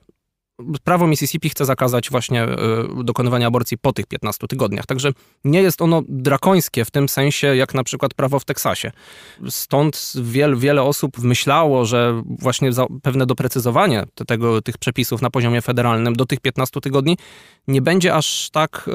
prawo 0.85 1.07
Mississippi 1.07 1.49
chce 1.49 1.65
zakazać 1.65 2.11
właśnie 2.11 2.43
e, 2.43 2.57
dokonywania 3.05 3.47
aborcji 3.47 3.79
po 3.79 3.93
tych 3.93 4.07
15 4.07 4.47
tygodniach. 4.47 4.87
Także 4.87 5.11
nie 5.45 5.63
jest 5.63 5.83
ono 5.83 6.03
drakońskie 6.09 6.85
w 6.85 6.91
tym 6.91 7.09
sensie, 7.09 7.57
jak 7.57 7.75
na 7.75 7.85
przykład 7.85 8.15
prawo 8.15 8.39
w 8.39 8.45
Teksasie. 8.45 8.93
Stąd 9.49 10.13
wiel, 10.23 10.57
wiele 10.57 10.83
osób 10.83 11.19
myślało, 11.19 11.85
że 11.85 12.23
właśnie 12.27 12.71
pewne 13.03 13.27
doprecyzowanie 13.27 14.05
tego, 14.27 14.63
tych 14.63 14.79
przepisów 14.79 15.23
na 15.23 15.31
poziomie 15.31 15.63
federalnym 15.63 16.17
do 16.17 16.27
tych 16.27 16.41
15 16.41 16.81
tygodni 16.81 17.19
nie 17.69 17.83
będzie 17.83 18.15
aż 18.15 18.51
tak 18.53 18.91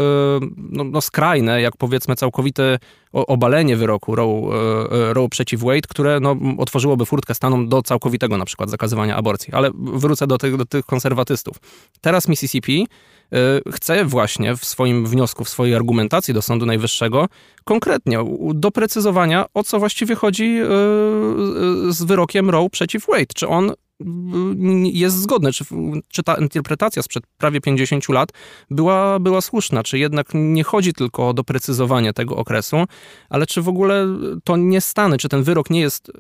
no, 0.58 0.84
no 0.84 1.02
skrajne, 1.02 1.62
jak 1.62 1.78
powiedzmy 1.78 2.16
całkowite 2.16 2.80
obalenie 3.14 3.76
wyroku 3.76 4.16
Roe, 4.16 4.54
e, 4.92 5.14
Roe 5.14 5.30
przeciw 5.30 5.62
Wade, 5.62 5.88
które 5.90 6.20
no, 6.20 6.36
otworzyłoby 6.58 7.06
furtkę 7.06 7.36
Stanom 7.36 7.70
do 7.70 7.82
całkowitego 7.82 8.38
na 8.38 8.46
przykład 8.46 8.70
zakazywania 8.70 9.16
aborcji. 9.16 9.54
Ale 9.54 9.72
wrócę 9.74 10.28
do 10.28 10.38
tych, 10.38 10.58
do 10.58 10.66
tych 10.66 10.86
konserwatystów. 10.86 11.58
Teraz 12.02 12.28
Mississippi 12.28 12.88
e, 13.32 13.38
chce 13.72 14.06
właśnie 14.06 14.56
w 14.56 14.66
swoim 14.66 15.06
wniosku, 15.06 15.44
w 15.44 15.50
swojej 15.50 15.76
argumentacji 15.76 16.34
do 16.34 16.42
Sądu 16.42 16.66
Najwyższego 16.66 17.28
konkretnie 17.64 18.20
doprecyzowania, 18.54 19.46
o 19.54 19.64
co 19.64 19.80
właściwie 19.80 20.16
chodzi 20.16 20.58
e, 20.58 20.66
z 21.90 22.04
wyrokiem 22.04 22.50
Roe 22.50 22.70
przeciw 22.70 23.08
Wade. 23.08 23.34
Czy 23.36 23.48
on 23.48 23.74
jest 24.84 25.22
zgodne, 25.22 25.52
czy, 25.52 25.66
czy 26.08 26.24
ta 26.24 26.36
interpretacja 26.36 27.02
sprzed 27.02 27.24
prawie 27.38 27.62
50 27.62 28.10
lat 28.10 28.30
była, 28.70 29.20
była 29.20 29.42
słuszna, 29.42 29.84
czy 29.84 30.00
jednak 30.00 30.28
nie 30.34 30.64
chodzi 30.64 30.94
tylko 30.94 31.30
o 31.30 31.34
doprecyzowanie 31.34 32.14
tego 32.14 32.36
okresu, 32.36 32.78
ale 33.30 33.46
czy 33.46 33.62
w 33.62 33.70
ogóle 33.70 34.08
to 34.44 34.58
nie 34.58 34.82
Stany, 34.82 35.18
czy 35.18 35.30
ten 35.30 35.44
wyrok 35.44 35.70
nie 35.70 35.80
jest 35.80 36.10
y, 36.10 36.14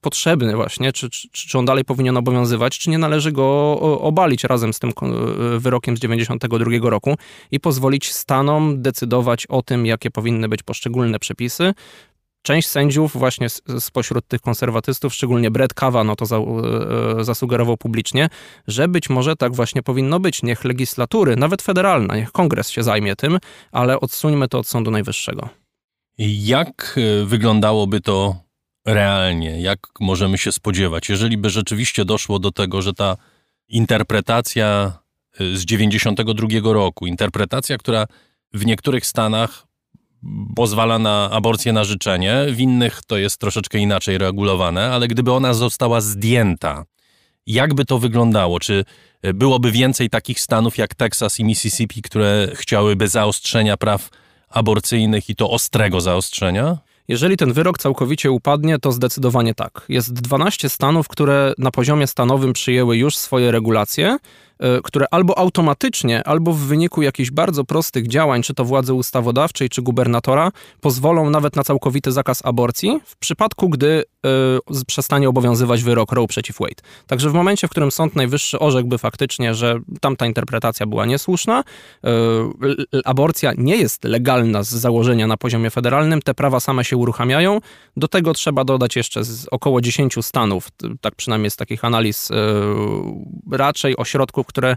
potrzebny 0.00 0.56
właśnie, 0.56 0.92
czy, 0.92 1.10
czy, 1.10 1.28
czy 1.32 1.58
on 1.58 1.64
dalej 1.64 1.84
powinien 1.84 2.16
obowiązywać, 2.16 2.78
czy 2.78 2.90
nie 2.90 2.98
należy 2.98 3.32
go 3.32 3.78
obalić 4.00 4.44
razem 4.44 4.72
z 4.72 4.78
tym 4.78 4.90
y, 4.90 5.58
wyrokiem 5.58 5.96
z 5.96 6.00
92 6.00 6.90
roku 6.90 7.14
i 7.50 7.60
pozwolić 7.60 8.12
Stanom 8.12 8.82
decydować 8.82 9.46
o 9.46 9.62
tym, 9.62 9.86
jakie 9.86 10.10
powinny 10.10 10.48
być 10.48 10.62
poszczególne 10.62 11.18
przepisy, 11.18 11.74
Część 12.42 12.68
sędziów 12.68 13.16
właśnie 13.16 13.46
spośród 13.78 14.28
tych 14.28 14.40
konserwatystów, 14.40 15.14
szczególnie 15.14 15.50
Brett 15.50 15.74
Kavanaugh 15.74 16.06
no 16.06 16.16
to 16.16 16.26
za, 16.26 16.36
e, 16.36 17.20
e, 17.20 17.24
zasugerował 17.24 17.76
publicznie, 17.76 18.28
że 18.66 18.88
być 18.88 19.10
może 19.10 19.36
tak 19.36 19.54
właśnie 19.54 19.82
powinno 19.82 20.20
być. 20.20 20.42
Niech 20.42 20.64
legislatury, 20.64 21.36
nawet 21.36 21.62
federalna, 21.62 22.16
niech 22.16 22.32
kongres 22.32 22.70
się 22.70 22.82
zajmie 22.82 23.16
tym, 23.16 23.38
ale 23.72 24.00
odsuńmy 24.00 24.48
to 24.48 24.58
od 24.58 24.66
Sądu 24.66 24.90
Najwyższego. 24.90 25.48
Jak 26.18 26.98
e, 26.98 27.24
wyglądało 27.24 27.86
to 28.04 28.36
realnie? 28.86 29.60
Jak 29.60 29.78
możemy 30.00 30.38
się 30.38 30.52
spodziewać, 30.52 31.08
jeżeli 31.08 31.36
by 31.36 31.50
rzeczywiście 31.50 32.04
doszło 32.04 32.38
do 32.38 32.52
tego, 32.52 32.82
że 32.82 32.92
ta 32.92 33.16
interpretacja 33.68 34.98
z 35.54 35.64
92 35.64 36.48
roku, 36.72 37.06
interpretacja, 37.06 37.78
która 37.78 38.06
w 38.52 38.66
niektórych 38.66 39.06
stanach 39.06 39.66
pozwala 40.56 40.98
na 40.98 41.30
aborcję 41.30 41.72
na 41.72 41.84
życzenie, 41.84 42.46
w 42.48 42.60
innych 42.60 43.00
to 43.06 43.16
jest 43.16 43.38
troszeczkę 43.38 43.78
inaczej 43.78 44.18
regulowane, 44.18 44.92
ale 44.92 45.08
gdyby 45.08 45.32
ona 45.32 45.54
została 45.54 46.00
zdjęta, 46.00 46.84
jak 47.46 47.74
by 47.74 47.84
to 47.84 47.98
wyglądało? 47.98 48.60
Czy 48.60 48.84
byłoby 49.34 49.72
więcej 49.72 50.10
takich 50.10 50.40
stanów 50.40 50.78
jak 50.78 50.94
Teksas 50.94 51.40
i 51.40 51.44
Mississippi, 51.44 52.02
które 52.02 52.48
chciałyby 52.54 53.08
zaostrzenia 53.08 53.76
praw 53.76 54.08
aborcyjnych 54.48 55.30
i 55.30 55.36
to 55.36 55.50
ostrego 55.50 56.00
zaostrzenia? 56.00 56.78
Jeżeli 57.08 57.36
ten 57.36 57.52
wyrok 57.52 57.78
całkowicie 57.78 58.30
upadnie, 58.30 58.78
to 58.78 58.92
zdecydowanie 58.92 59.54
tak. 59.54 59.84
Jest 59.88 60.12
12 60.12 60.68
stanów, 60.68 61.08
które 61.08 61.52
na 61.58 61.70
poziomie 61.70 62.06
stanowym 62.06 62.52
przyjęły 62.52 62.96
już 62.96 63.16
swoje 63.16 63.50
regulacje 63.50 64.04
E, 64.04 64.18
które 64.84 65.06
albo 65.10 65.38
automatycznie, 65.38 66.26
albo 66.26 66.52
w 66.52 66.58
wyniku 66.58 67.02
jakichś 67.02 67.30
bardzo 67.30 67.64
prostych 67.64 68.08
działań, 68.08 68.42
czy 68.42 68.54
to 68.54 68.64
władzy 68.64 68.94
ustawodawczej, 68.94 69.68
czy 69.68 69.82
gubernatora, 69.82 70.52
pozwolą 70.80 71.30
nawet 71.30 71.56
na 71.56 71.64
całkowity 71.64 72.12
zakaz 72.12 72.46
aborcji, 72.46 73.00
w 73.04 73.16
przypadku, 73.16 73.68
gdy 73.68 74.04
y, 74.76 74.84
przestanie 74.86 75.28
obowiązywać 75.28 75.82
wyrok 75.82 76.12
Roe 76.12 76.26
przeciw 76.26 76.58
Wade. 76.58 76.82
Także 77.06 77.30
w 77.30 77.32
momencie, 77.32 77.66
w 77.68 77.70
którym 77.70 77.90
Sąd 77.90 78.16
Najwyższy 78.16 78.58
orzekłby 78.58 78.98
faktycznie, 78.98 79.54
że 79.54 79.78
tamta 80.00 80.26
interpretacja 80.26 80.86
była 80.86 81.06
niesłuszna, 81.06 81.64
y, 81.64 83.02
aborcja 83.04 83.52
nie 83.56 83.76
jest 83.76 84.04
legalna 84.04 84.62
z 84.62 84.68
założenia 84.68 85.26
na 85.26 85.36
poziomie 85.36 85.70
federalnym, 85.70 86.22
te 86.22 86.34
prawa 86.34 86.60
same 86.60 86.84
się 86.84 86.96
uruchamiają. 86.96 87.60
Do 87.96 88.08
tego 88.08 88.34
trzeba 88.34 88.64
dodać 88.64 88.96
jeszcze 88.96 89.24
z 89.24 89.46
około 89.50 89.80
10 89.80 90.22
stanów, 90.22 90.68
tak 91.00 91.14
przynajmniej 91.14 91.50
z 91.50 91.56
takich 91.56 91.84
analiz, 91.84 92.30
y, 92.30 92.34
raczej 93.50 93.96
ośrodków, 93.96 94.46
które 94.52 94.76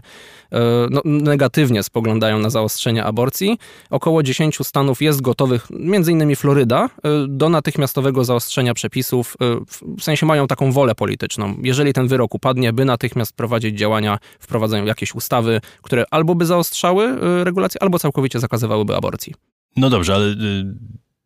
e, 0.52 0.58
no, 0.90 1.02
negatywnie 1.04 1.82
spoglądają 1.82 2.38
na 2.38 2.50
zaostrzenie 2.50 3.04
aborcji. 3.04 3.58
Około 3.90 4.22
10 4.22 4.58
stanów 4.62 5.02
jest 5.02 5.20
gotowych, 5.20 5.68
innymi 6.08 6.36
Floryda, 6.36 6.84
e, 6.84 6.88
do 7.28 7.48
natychmiastowego 7.48 8.24
zaostrzenia 8.24 8.74
przepisów, 8.74 9.36
e, 9.40 9.44
w 9.98 10.02
sensie 10.02 10.26
mają 10.26 10.46
taką 10.46 10.72
wolę 10.72 10.94
polityczną. 10.94 11.56
Jeżeli 11.62 11.92
ten 11.92 12.08
wyrok 12.08 12.34
upadnie, 12.34 12.72
by 12.72 12.84
natychmiast 12.84 13.32
prowadzić 13.32 13.78
działania, 13.78 14.18
wprowadzają 14.40 14.84
jakieś 14.84 15.14
ustawy, 15.14 15.60
które 15.82 16.04
albo 16.10 16.34
by 16.34 16.46
zaostrzały 16.46 17.16
regulacje, 17.44 17.82
albo 17.82 17.98
całkowicie 17.98 18.40
zakazywałyby 18.40 18.96
aborcji. 18.96 19.34
No 19.76 19.90
dobrze, 19.90 20.14
ale 20.14 20.34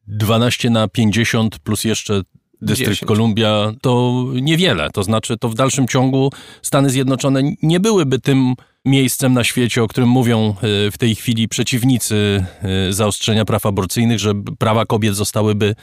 12 0.07 0.71
na 0.71 0.89
50 0.89 1.59
plus 1.59 1.85
jeszcze 1.85 2.23
Dystrykt 2.63 3.05
Kolumbia 3.05 3.73
to 3.83 4.25
niewiele. 4.35 4.91
To 4.91 5.03
znaczy, 5.03 5.37
to 5.37 5.49
w 5.49 5.55
dalszym 5.55 5.89
ciągu 5.89 6.31
Stany 6.63 6.91
Zjednoczone 6.91 7.43
nie 7.63 7.81
byłyby 7.81 8.19
tym 8.19 8.55
miejscem 8.85 9.33
na 9.33 9.45
świecie, 9.45 9.83
o 9.83 9.89
którym 9.89 10.09
mówią 10.09 10.49
e, 10.49 10.91
w 10.91 10.99
tej 10.99 11.15
chwili 11.15 11.49
przeciwnicy 11.49 12.45
e, 12.63 12.93
zaostrzenia 12.93 13.45
praw 13.45 13.67
aborcyjnych, 13.67 14.19
że 14.19 14.33
prawa 14.59 14.87
kobiet 14.87 15.17
zostałyby 15.17 15.75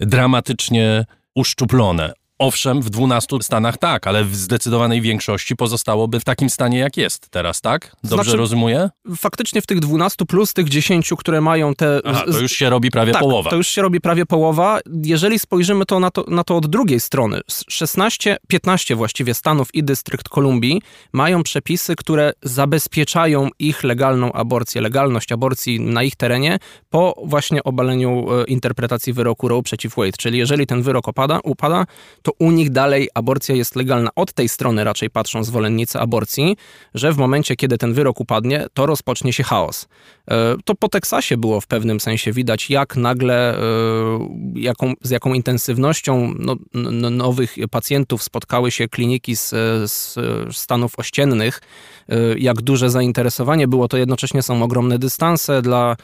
dramatycznie 0.00 1.04
uszczuplone. 1.34 2.12
Owszem, 2.38 2.82
w 2.82 2.90
12 2.90 3.36
stanach 3.42 3.78
tak, 3.78 4.06
ale 4.06 4.24
w 4.24 4.36
zdecydowanej 4.36 5.00
większości 5.00 5.56
pozostałoby 5.56 6.20
w 6.20 6.24
takim 6.24 6.50
stanie, 6.50 6.78
jak 6.78 6.96
jest 6.96 7.28
teraz, 7.28 7.60
tak? 7.60 7.96
Dobrze 8.04 8.24
znaczy, 8.24 8.36
rozumuję? 8.36 8.90
Faktycznie 9.16 9.62
w 9.62 9.66
tych 9.66 9.80
12 9.80 10.24
plus 10.24 10.52
tych 10.52 10.68
10, 10.68 11.10
które 11.18 11.40
mają 11.40 11.74
te... 11.74 12.00
Aha, 12.04 12.24
to 12.32 12.38
już 12.40 12.52
się 12.52 12.70
robi 12.70 12.90
prawie 12.90 13.12
tak, 13.12 13.22
połowa. 13.22 13.50
to 13.50 13.56
już 13.56 13.68
się 13.68 13.82
robi 13.82 14.00
prawie 14.00 14.26
połowa. 14.26 14.78
Jeżeli 15.02 15.38
spojrzymy 15.38 15.86
to 15.86 16.00
na, 16.00 16.10
to 16.10 16.24
na 16.28 16.44
to 16.44 16.56
od 16.56 16.66
drugiej 16.66 17.00
strony, 17.00 17.40
16, 17.68 18.36
15 18.48 18.96
właściwie 18.96 19.34
stanów 19.34 19.74
i 19.74 19.84
dystrykt 19.84 20.28
Kolumbii 20.28 20.82
mają 21.12 21.42
przepisy, 21.42 21.96
które 21.96 22.32
zabezpieczają 22.42 23.48
ich 23.58 23.84
legalną 23.84 24.32
aborcję, 24.32 24.80
legalność 24.80 25.32
aborcji 25.32 25.80
na 25.80 26.02
ich 26.02 26.16
terenie 26.16 26.58
po 26.90 27.14
właśnie 27.24 27.64
obaleniu 27.64 28.26
e, 28.32 28.44
interpretacji 28.44 29.12
wyroku 29.12 29.48
Roe 29.48 29.62
przeciw 29.62 29.96
Wade. 29.96 30.12
Czyli 30.18 30.38
jeżeli 30.38 30.66
ten 30.66 30.82
wyrok 30.82 31.08
opada, 31.08 31.40
upada, 31.44 31.86
to 32.26 32.32
u 32.38 32.50
nich 32.50 32.70
dalej 32.70 33.08
aborcja 33.14 33.54
jest 33.54 33.76
legalna. 33.76 34.10
Od 34.16 34.32
tej 34.32 34.48
strony 34.48 34.84
raczej 34.84 35.10
patrzą 35.10 35.44
zwolennicy 35.44 35.98
aborcji, 35.98 36.56
że 36.94 37.12
w 37.12 37.16
momencie, 37.16 37.56
kiedy 37.56 37.78
ten 37.78 37.92
wyrok 37.92 38.20
upadnie, 38.20 38.66
to 38.74 38.86
rozpocznie 38.86 39.32
się 39.32 39.42
chaos. 39.42 39.88
E, 40.30 40.56
to 40.64 40.74
po 40.74 40.88
Teksasie 40.88 41.36
było 41.36 41.60
w 41.60 41.66
pewnym 41.66 42.00
sensie 42.00 42.32
widać, 42.32 42.70
jak 42.70 42.96
nagle, 42.96 43.58
e, 43.58 43.62
jaką, 44.54 44.92
z 45.02 45.10
jaką 45.10 45.34
intensywnością 45.34 46.34
no, 46.38 46.56
nowych 47.10 47.56
pacjentów 47.70 48.22
spotkały 48.22 48.70
się 48.70 48.88
kliniki 48.88 49.36
z, 49.36 49.50
z 49.92 50.16
stanów 50.56 50.98
ościennych, 50.98 51.60
e, 52.08 52.38
jak 52.38 52.62
duże 52.62 52.90
zainteresowanie 52.90 53.68
było. 53.68 53.88
To 53.88 53.96
jednocześnie 53.96 54.42
są 54.42 54.62
ogromne 54.62 54.98
dystanse 54.98 55.62
dla, 55.62 55.96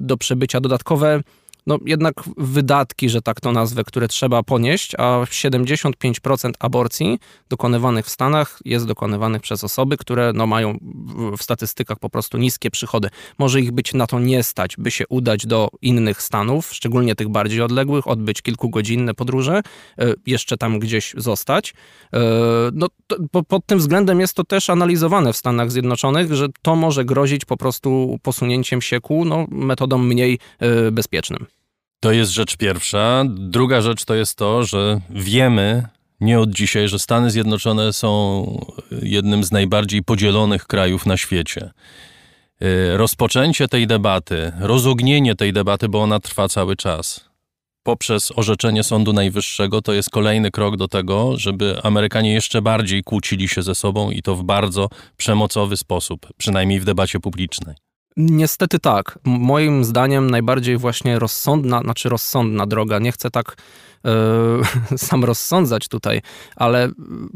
do 0.00 0.16
przebycia 0.16 0.60
dodatkowe 0.60 1.20
no 1.66 1.78
jednak 1.86 2.14
wydatki, 2.36 3.08
że 3.08 3.22
tak 3.22 3.40
to 3.40 3.52
nazwę, 3.52 3.84
które 3.84 4.08
trzeba 4.08 4.42
ponieść, 4.42 4.94
a 4.98 5.20
75% 5.24 6.50
aborcji 6.58 7.18
dokonywanych 7.48 8.06
w 8.06 8.10
Stanach 8.10 8.58
jest 8.64 8.86
dokonywanych 8.86 9.42
przez 9.42 9.64
osoby, 9.64 9.96
które 9.96 10.32
no, 10.34 10.46
mają 10.46 10.78
w 11.38 11.42
statystykach 11.42 11.98
po 11.98 12.10
prostu 12.10 12.38
niskie 12.38 12.70
przychody. 12.70 13.08
Może 13.38 13.60
ich 13.60 13.72
być 13.72 13.94
na 13.94 14.06
to 14.06 14.20
nie 14.20 14.42
stać, 14.42 14.76
by 14.78 14.90
się 14.90 15.04
udać 15.08 15.46
do 15.46 15.68
innych 15.82 16.22
stanów, 16.22 16.72
szczególnie 16.72 17.14
tych 17.14 17.28
bardziej 17.28 17.60
odległych, 17.60 18.08
odbyć 18.08 18.42
kilkugodzinne 18.42 19.14
podróże, 19.14 19.62
e, 19.98 20.14
jeszcze 20.26 20.56
tam 20.56 20.78
gdzieś 20.78 21.14
zostać. 21.16 21.74
E, 22.12 22.20
no, 22.72 22.86
to, 23.06 23.42
pod 23.42 23.66
tym 23.66 23.78
względem 23.78 24.20
jest 24.20 24.34
to 24.34 24.44
też 24.44 24.70
analizowane 24.70 25.32
w 25.32 25.36
Stanach 25.36 25.72
Zjednoczonych, 25.72 26.34
że 26.34 26.46
to 26.62 26.76
może 26.76 27.04
grozić 27.04 27.44
po 27.44 27.56
prostu 27.56 28.18
posunięciem 28.22 28.82
się 28.82 29.00
ku 29.00 29.24
no, 29.24 29.46
metodom 29.50 30.06
mniej 30.06 30.38
e, 30.58 30.90
bezpiecznym. 30.90 31.46
To 32.04 32.12
jest 32.12 32.32
rzecz 32.32 32.56
pierwsza. 32.56 33.24
Druga 33.28 33.80
rzecz 33.80 34.04
to 34.04 34.14
jest 34.14 34.38
to, 34.38 34.64
że 34.64 35.00
wiemy 35.10 35.86
nie 36.20 36.40
od 36.40 36.50
dzisiaj, 36.50 36.88
że 36.88 36.98
Stany 36.98 37.30
Zjednoczone 37.30 37.92
są 37.92 38.46
jednym 39.02 39.44
z 39.44 39.52
najbardziej 39.52 40.02
podzielonych 40.02 40.66
krajów 40.66 41.06
na 41.06 41.16
świecie. 41.16 41.70
Y, 42.62 42.96
rozpoczęcie 42.96 43.68
tej 43.68 43.86
debaty, 43.86 44.52
rozognienie 44.60 45.34
tej 45.34 45.52
debaty, 45.52 45.88
bo 45.88 46.02
ona 46.02 46.20
trwa 46.20 46.48
cały 46.48 46.76
czas, 46.76 47.30
poprzez 47.82 48.32
orzeczenie 48.36 48.82
Sądu 48.82 49.12
Najwyższego, 49.12 49.82
to 49.82 49.92
jest 49.92 50.10
kolejny 50.10 50.50
krok 50.50 50.76
do 50.76 50.88
tego, 50.88 51.36
żeby 51.36 51.80
Amerykanie 51.82 52.32
jeszcze 52.32 52.62
bardziej 52.62 53.02
kłócili 53.02 53.48
się 53.48 53.62
ze 53.62 53.74
sobą 53.74 54.10
i 54.10 54.22
to 54.22 54.34
w 54.34 54.42
bardzo 54.42 54.88
przemocowy 55.16 55.76
sposób, 55.76 56.26
przynajmniej 56.36 56.80
w 56.80 56.84
debacie 56.84 57.20
publicznej. 57.20 57.83
Niestety 58.16 58.78
tak. 58.78 59.18
Moim 59.24 59.84
zdaniem 59.84 60.30
najbardziej 60.30 60.76
właśnie 60.76 61.18
rozsądna, 61.18 61.80
znaczy 61.80 62.08
rozsądna 62.08 62.66
droga, 62.66 62.98
nie 62.98 63.12
chcę 63.12 63.30
tak 63.30 63.56
sam 64.96 65.24
rozsądzać 65.24 65.88
tutaj, 65.88 66.22
ale 66.56 66.88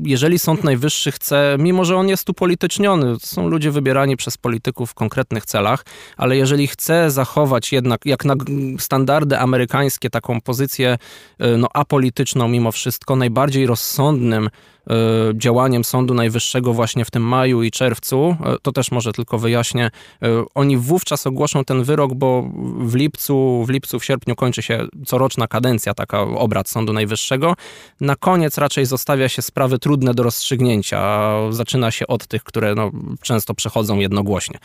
jeżeli 0.05 0.39
Sąd 0.39 0.65
Najwyższy 0.65 1.13
chce, 1.13 1.57
mimo 1.59 1.85
że 1.85 1.97
on 1.97 2.09
jest 2.09 2.25
tu 2.25 2.35
polityczniony, 2.35 3.17
są 3.21 3.49
ludzie 3.49 3.71
wybierani 3.71 4.17
przez 4.17 4.37
polityków 4.37 4.91
w 4.91 4.95
konkretnych 4.95 5.47
celach, 5.47 5.85
ale 6.17 6.37
jeżeli 6.37 6.67
chce 6.67 7.11
zachować 7.11 7.73
jednak, 7.73 8.07
jak 8.07 8.25
na 8.25 8.35
standardy 8.79 9.39
amerykańskie, 9.39 10.11
taką 10.11 10.41
pozycję 10.41 10.99
yy, 11.39 11.59
no, 11.59 11.69
apolityczną 11.75 12.49
mimo 12.49 12.73
wszystko, 12.73 13.17
najbardziej 13.17 13.67
rozsądnym 13.67 14.51
E, 14.91 14.95
działaniem 15.35 15.85
Sądu 15.85 16.15
Najwyższego 16.15 16.73
właśnie 16.73 17.05
w 17.05 17.11
tym 17.11 17.23
maju 17.23 17.63
i 17.63 17.71
czerwcu, 17.71 18.37
e, 18.45 18.57
to 18.63 18.73
też 18.73 18.91
może 18.91 19.13
tylko 19.13 19.39
wyjaśnię, 19.39 19.91
e, 20.23 20.29
oni 20.55 20.77
wówczas 20.77 21.27
ogłoszą 21.27 21.65
ten 21.65 21.85
wyrok, 21.85 22.15
bo 22.15 22.51
w 22.81 22.95
lipcu, 22.95 23.65
w 23.67 23.71
lipcu, 23.71 23.99
w 23.99 24.05
sierpniu 24.05 24.37
kończy 24.37 24.63
się 24.63 24.87
coroczna 25.07 25.49
kadencja 25.49 25.95
taka 25.95 26.27
obrad 26.59 26.69
Sądu 26.69 26.93
Najwyższego. 26.93 27.55
Na 28.01 28.17
koniec 28.17 28.59
raczej 28.59 28.87
zostawia 28.87 29.29
się 29.29 29.43
sprawy 29.43 29.79
trudne 29.79 30.15
do 30.15 30.23
rozstrzygnięcia. 30.23 31.31
Zaczyna 31.51 31.91
się 31.91 32.07
od 32.07 32.27
tych, 32.27 32.45
które 32.45 32.75
no, 32.75 32.91
często 33.23 33.55
przechodzą 33.55 33.99
jednogłośnie. 33.99 34.59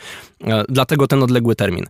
Dlatego 0.68 1.06
ten 1.06 1.22
odległy 1.22 1.56
termin. 1.56 1.86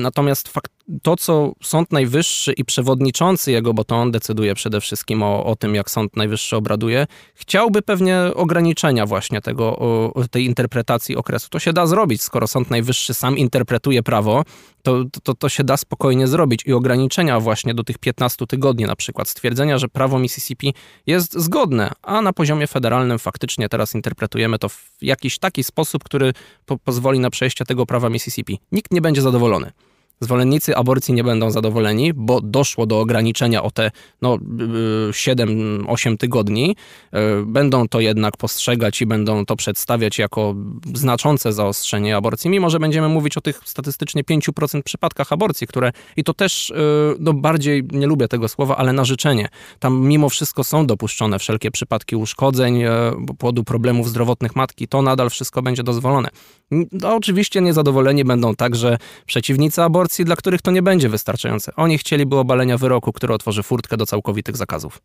Natomiast 0.00 0.48
fakt, 0.48 0.72
to, 1.02 1.16
co 1.16 1.52
Sąd 1.62 1.92
Najwyższy 1.92 2.52
i 2.52 2.64
przewodniczący 2.64 3.52
jego, 3.52 3.74
bo 3.74 3.84
to 3.84 3.96
on 3.96 4.10
decyduje 4.10 4.54
przede 4.54 4.80
wszystkim 4.80 5.22
o, 5.22 5.44
o 5.44 5.56
tym, 5.56 5.74
jak 5.74 5.90
Sąd 5.90 6.16
Najwyższy 6.16 6.56
obraduje, 6.56 7.06
chciałby 7.34 7.82
pewnie 7.82 8.20
ograniczenia 8.34 9.06
właśnie 9.06 9.40
tego, 9.40 9.78
tej 10.30 10.44
interpretacji 10.44 11.16
okresu. 11.16 11.48
To 11.50 11.58
się 11.58 11.72
da 11.72 11.86
zrobić, 11.86 12.22
skoro 12.22 12.46
Sąd 12.46 12.70
Najwyższy 12.70 13.14
sam 13.14 13.38
interpretuje 13.38 14.02
prawo, 14.02 14.44
to, 14.82 15.04
to, 15.22 15.34
to 15.34 15.48
się 15.48 15.64
da 15.64 15.76
spokojnie 15.76 16.26
zrobić 16.26 16.62
i 16.66 16.72
ograniczenia 16.72 17.40
właśnie 17.40 17.74
do 17.74 17.84
tych 17.84 17.98
15 17.98 18.46
tygodni 18.46 18.84
na 18.84 18.96
przykład, 18.96 19.28
stwierdzenia, 19.28 19.78
że 19.78 19.88
prawo 19.88 20.18
Mississippi 20.18 20.74
jest 21.06 21.38
zgodne, 21.38 21.92
a 22.02 22.22
na 22.22 22.32
poziomie 22.32 22.66
federalnym 22.66 23.18
faktycznie 23.18 23.68
teraz 23.68 23.94
interpretujemy 23.94 24.58
to 24.58 24.68
w 24.68 24.92
jakiś 25.02 25.38
taki 25.38 25.64
sposób, 25.64 26.04
który 26.04 26.32
po 26.66 26.78
pozwoli 26.78 27.18
na 27.18 27.30
przejście 27.30 27.64
tego 27.64 27.86
prawa 27.86 28.08
Mississippi. 28.08 28.58
Nikt 28.72 28.92
nie 28.92 29.00
będzie 29.00 29.22
zadowolony. 29.22 29.72
Zwolennicy 30.20 30.76
aborcji 30.76 31.14
nie 31.14 31.24
będą 31.24 31.50
zadowoleni, 31.50 32.12
bo 32.14 32.40
doszło 32.40 32.86
do 32.86 33.00
ograniczenia 33.00 33.62
o 33.62 33.70
te 33.70 33.90
no, 34.22 34.38
7-8 35.10 36.16
tygodni. 36.16 36.76
E, 37.12 37.42
będą 37.46 37.88
to 37.88 38.00
jednak 38.00 38.36
postrzegać 38.36 39.02
i 39.02 39.06
będą 39.06 39.46
to 39.46 39.56
przedstawiać 39.56 40.18
jako 40.18 40.54
znaczące 40.94 41.52
zaostrzenie 41.52 42.16
aborcji, 42.16 42.50
mimo 42.50 42.70
że 42.70 42.80
będziemy 42.80 43.08
mówić 43.08 43.36
o 43.36 43.40
tych 43.40 43.60
statystycznie 43.64 44.24
5% 44.24 44.82
przypadkach 44.82 45.32
aborcji, 45.32 45.66
które 45.66 45.92
i 46.16 46.24
to 46.24 46.34
też 46.34 46.70
e, 46.70 46.74
no, 47.18 47.32
bardziej, 47.32 47.84
nie 47.92 48.06
lubię 48.06 48.28
tego 48.28 48.48
słowa, 48.48 48.76
ale 48.76 48.92
na 48.92 49.04
życzenie. 49.04 49.48
Tam 49.78 50.00
mimo 50.00 50.28
wszystko 50.28 50.64
są 50.64 50.86
dopuszczone 50.86 51.38
wszelkie 51.38 51.70
przypadki 51.70 52.16
uszkodzeń, 52.16 52.82
płodu 53.38 53.64
problemów 53.64 54.08
zdrowotnych 54.08 54.56
matki, 54.56 54.88
to 54.88 55.02
nadal 55.02 55.30
wszystko 55.30 55.62
będzie 55.62 55.82
dozwolone. 55.82 56.28
No, 56.70 57.14
oczywiście 57.16 57.60
niezadowoleni 57.60 58.24
będą 58.24 58.54
także 58.54 58.98
przeciwnicy 59.26 59.82
aborcji, 59.82 60.07
dla 60.24 60.36
których 60.36 60.62
to 60.62 60.70
nie 60.70 60.82
będzie 60.82 61.08
wystarczające. 61.08 61.72
Oni 61.76 61.98
chcieliby 61.98 62.36
obalenia 62.36 62.78
wyroku, 62.78 63.12
który 63.12 63.34
otworzy 63.34 63.62
furtkę 63.62 63.96
do 63.96 64.06
całkowitych 64.06 64.56
zakazów. 64.56 65.02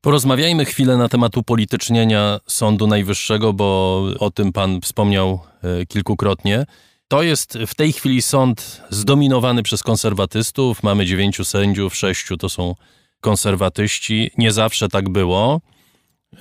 Porozmawiajmy 0.00 0.64
chwilę 0.64 0.96
na 0.96 1.08
temat 1.08 1.36
upolitycznienia 1.36 2.40
Sądu 2.46 2.86
Najwyższego, 2.86 3.52
bo 3.52 4.02
o 4.18 4.30
tym 4.30 4.52
pan 4.52 4.80
wspomniał 4.80 5.40
e, 5.62 5.86
kilkukrotnie. 5.86 6.66
To 7.08 7.22
jest 7.22 7.58
w 7.66 7.74
tej 7.74 7.92
chwili 7.92 8.22
sąd 8.22 8.82
zdominowany 8.90 9.62
przez 9.62 9.82
konserwatystów. 9.82 10.82
Mamy 10.82 11.06
dziewięciu 11.06 11.44
sędziów, 11.44 11.96
sześciu 11.96 12.36
to 12.36 12.48
są 12.48 12.74
konserwatyści. 13.20 14.30
Nie 14.38 14.52
zawsze 14.52 14.88
tak 14.88 15.08
było. 15.08 15.60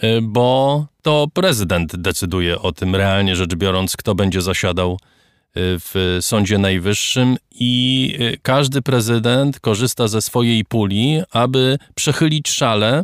Y, 0.04 0.22
bo 0.22 0.86
to 1.02 1.28
prezydent 1.34 1.96
decyduje 1.96 2.60
o 2.60 2.72
tym, 2.72 2.96
realnie 2.96 3.36
rzecz 3.36 3.56
biorąc, 3.56 3.98
kto 3.98 4.16
będzie 4.16 4.42
zasiadał 4.42 5.00
w 5.56 6.18
Sądzie 6.22 6.58
Najwyższym 6.58 7.38
i 7.52 8.16
y, 8.22 8.38
każdy 8.42 8.82
prezydent 8.82 9.60
korzysta 9.60 10.08
ze 10.08 10.22
swojej 10.22 10.66
puli, 10.66 11.22
aby 11.32 11.78
przechylić 11.96 12.50
szalę 12.50 13.04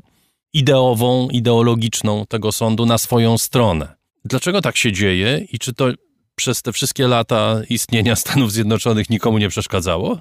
ideową, 0.54 1.28
ideologiczną 1.30 2.26
tego 2.26 2.52
sądu 2.52 2.86
na 2.86 2.98
swoją 2.98 3.38
stronę. 3.38 3.96
Dlaczego 4.26 4.62
tak 4.62 4.78
się 4.78 4.92
dzieje 4.92 5.46
i 5.52 5.60
czy 5.60 5.74
to 5.74 5.88
przez 6.36 6.62
te 6.62 6.74
wszystkie 6.74 7.08
lata 7.08 7.62
istnienia 7.70 8.16
Stanów 8.16 8.52
Zjednoczonych 8.52 9.10
nikomu 9.10 9.38
nie 9.38 9.50
przeszkadzało? 9.50 10.18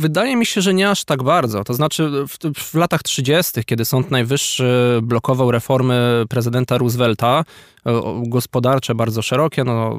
Wydaje 0.00 0.36
mi 0.36 0.46
się, 0.46 0.60
że 0.60 0.74
nie 0.74 0.90
aż 0.90 1.04
tak 1.04 1.22
bardzo. 1.22 1.64
To 1.64 1.74
znaczy, 1.74 2.10
w, 2.28 2.60
w, 2.60 2.74
latach 2.74 3.02
30., 3.02 3.64
kiedy 3.64 3.84
Sąd 3.84 4.10
Najwyższy 4.10 5.00
blokował 5.02 5.50
reformy 5.50 6.24
prezydenta 6.28 6.78
Roosevelta, 6.78 7.44
gospodarcze 8.22 8.94
bardzo 8.94 9.22
szerokie, 9.22 9.64
no, 9.64 9.98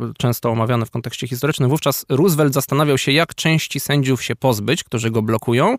e, 0.00 0.12
często 0.18 0.50
omawiane 0.50 0.86
w 0.86 0.90
kontekście 0.90 1.28
historycznym. 1.28 1.70
Wówczas 1.70 2.06
Roosevelt 2.08 2.54
zastanawiał 2.54 2.98
się, 2.98 3.12
jak 3.12 3.34
części 3.34 3.80
sędziów 3.80 4.22
się 4.22 4.36
pozbyć, 4.36 4.84
którzy 4.84 5.10
go 5.10 5.22
blokują. 5.22 5.76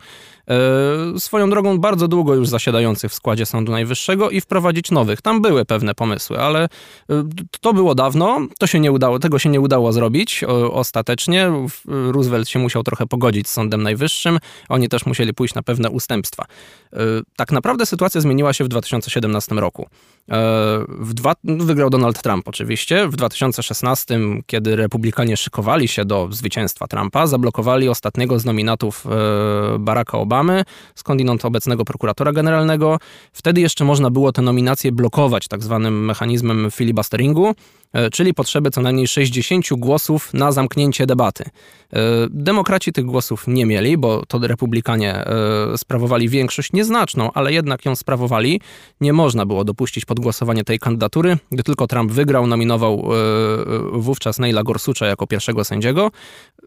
E, 0.48 1.20
swoją 1.20 1.50
drogą 1.50 1.78
bardzo 1.78 2.08
długo 2.08 2.36
już 2.36 2.48
zasiadających 2.48 3.12
w 3.12 3.14
składzie 3.14 3.46
Sądu 3.46 3.72
Najwyższego 3.72 4.30
i 4.30 4.42
wprowadzić 4.42 4.92
nowych. 4.92 5.22
Tam 5.22 5.42
były 5.42 5.66
pewne 5.66 5.96
pomysły, 5.96 6.40
ale 6.40 6.70
to 7.62 7.74
było 7.74 7.96
dawno, 7.96 8.40
to 8.60 8.68
się 8.68 8.80
nie 8.80 8.92
udało, 8.92 9.20
tego 9.20 9.40
się 9.40 9.50
nie 9.50 9.62
udało 9.62 9.94
zrobić 9.94 10.44
ostatecznie. 10.72 11.52
Roosevelt 11.88 12.50
się 12.50 12.60
musiał 12.60 12.84
trochę 12.84 13.08
pogodzić 13.08 13.48
z 13.50 13.54
Sądem 13.54 13.84
Najwyższym, 13.84 14.40
oni 14.70 14.90
też 14.90 15.06
musieli 15.06 15.34
pójść 15.34 15.54
na 15.54 15.64
pewne 15.64 15.90
ustępstwa. 15.90 16.46
Tak 17.36 17.52
naprawdę 17.52 17.86
sytuacja 17.86 18.22
zmieniła 18.22 18.54
się 18.54 18.64
w 18.64 18.68
2017 18.68 19.56
roku. 19.56 19.88
W 20.88 21.14
dwa, 21.14 21.34
wygrał 21.44 21.90
Donald 21.90 22.22
Trump 22.22 22.48
oczywiście. 22.48 23.08
W 23.08 23.16
2016, 23.16 24.20
kiedy 24.46 24.76
republikanie 24.76 25.38
szykowali 25.38 25.88
się 25.88 26.06
do 26.06 26.28
zwycięstwa 26.32 26.88
Trumpa, 26.88 27.28
zablokowali 27.28 27.90
ostatniego 27.90 28.40
z 28.40 28.46
nominatów 28.46 29.06
e, 29.06 29.80
Baracka 29.80 30.18
Obamy, 30.18 30.64
skądinąd 30.96 31.46
obecnego 31.46 31.86
prokuratora 31.86 32.32
generalnego. 32.32 33.00
Wtedy 33.34 33.62
jeszcze 33.62 33.86
można 33.86 34.10
było 34.10 34.32
te 34.32 34.42
nominacje 34.42 34.92
blokować 34.92 35.48
tak 35.48 35.64
zwanym 35.64 36.06
mechanizmem 36.06 36.72
filibusteringu. 36.72 37.56
E, 37.94 38.10
czyli 38.10 38.34
potrzeby 38.34 38.72
co 38.72 38.82
najmniej 38.82 39.08
60 39.08 39.66
głosów 39.72 40.34
na 40.34 40.52
zamknięcie 40.52 41.06
debaty. 41.06 41.44
E, 41.44 42.00
demokraci 42.30 42.94
tych 42.94 43.06
głosów 43.06 43.44
nie 43.48 43.66
mieli, 43.66 43.98
bo 43.98 44.26
to 44.26 44.40
republikanie 44.40 45.16
e, 45.16 45.78
sprawowali 45.78 46.30
większość 46.30 46.74
nieznaczną, 46.74 47.32
ale 47.34 47.54
jednak 47.54 47.86
ją 47.86 47.96
sprawowali. 47.96 48.62
Nie 49.02 49.14
można 49.14 49.46
było 49.46 49.64
dopuścić 49.64 50.06
pod 50.06 50.20
głosowanie 50.20 50.64
tej 50.64 50.80
kandydatury. 50.80 51.38
Gdy 51.52 51.64
tylko 51.64 51.88
Trump 51.88 52.12
wygrał, 52.12 52.48
nominował 52.48 53.10
wówczas 53.92 54.40
Neila 54.40 54.64
Gorsucha 54.64 55.06
jako 55.06 55.28
pierwszego 55.28 55.64
sędziego. 55.64 56.12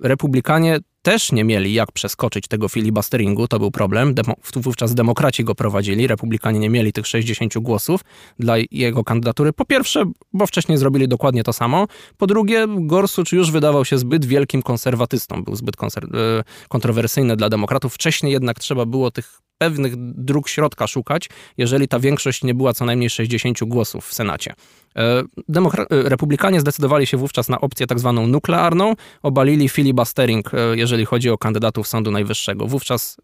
Republikanie 0.02 0.78
też 1.06 1.32
nie 1.32 1.44
mieli 1.44 1.74
jak 1.74 1.92
przeskoczyć 1.92 2.48
tego 2.48 2.68
filibusteringu, 2.68 3.48
to 3.48 3.58
był 3.58 3.70
problem. 3.70 4.14
Demo, 4.14 4.34
wówczas 4.56 4.94
demokraci 4.94 5.44
go 5.44 5.54
prowadzili, 5.54 6.06
republikanie 6.06 6.58
nie 6.58 6.70
mieli 6.70 6.92
tych 6.92 7.06
60 7.06 7.58
głosów 7.58 8.00
dla 8.38 8.54
jego 8.70 9.04
kandydatury. 9.04 9.52
Po 9.52 9.64
pierwsze, 9.64 10.04
bo 10.32 10.46
wcześniej 10.46 10.78
zrobili 10.78 11.08
dokładnie 11.08 11.44
to 11.44 11.52
samo. 11.52 11.86
Po 12.16 12.26
drugie, 12.26 12.66
Gorsuch 12.68 13.32
już 13.32 13.50
wydawał 13.50 13.84
się 13.84 13.98
zbyt 13.98 14.24
wielkim 14.24 14.62
konserwatystą, 14.62 15.44
był 15.44 15.56
zbyt 15.56 15.76
konser- 15.76 16.16
e, 16.16 16.44
kontrowersyjny 16.68 17.36
dla 17.36 17.48
demokratów. 17.48 17.94
Wcześniej 17.94 18.32
jednak 18.32 18.58
trzeba 18.58 18.86
było 18.86 19.10
tych 19.10 19.40
pewnych 19.58 19.96
dróg 19.96 20.48
środka 20.48 20.86
szukać, 20.86 21.28
jeżeli 21.56 21.88
ta 21.88 21.98
większość 21.98 22.44
nie 22.44 22.54
była 22.54 22.72
co 22.72 22.84
najmniej 22.84 23.10
60 23.10 23.64
głosów 23.64 24.06
w 24.06 24.14
Senacie. 24.14 24.54
E, 24.96 25.22
Demokra- 25.48 25.86
e, 25.90 26.08
Republikanie 26.08 26.60
zdecydowali 26.60 27.06
się 27.06 27.16
wówczas 27.16 27.48
na 27.48 27.60
opcję 27.60 27.86
tak 27.86 27.98
zwaną 27.98 28.26
nuklearną, 28.26 28.94
obalili 29.22 29.68
filibustering, 29.68 30.54
e, 30.54 30.76
jeżeli 30.76 31.04
chodzi 31.04 31.30
o 31.30 31.38
kandydatów 31.38 31.88
Sądu 31.88 32.10
Najwyższego. 32.10 32.66
Wówczas 32.66 33.16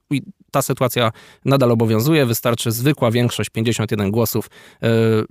ta 0.51 0.63
sytuacja 0.63 1.13
nadal 1.45 1.71
obowiązuje, 1.71 2.27
wystarczy 2.27 2.73
zwykła 2.73 3.11
większość, 3.11 3.51
51 3.51 4.11
głosów, 4.11 4.51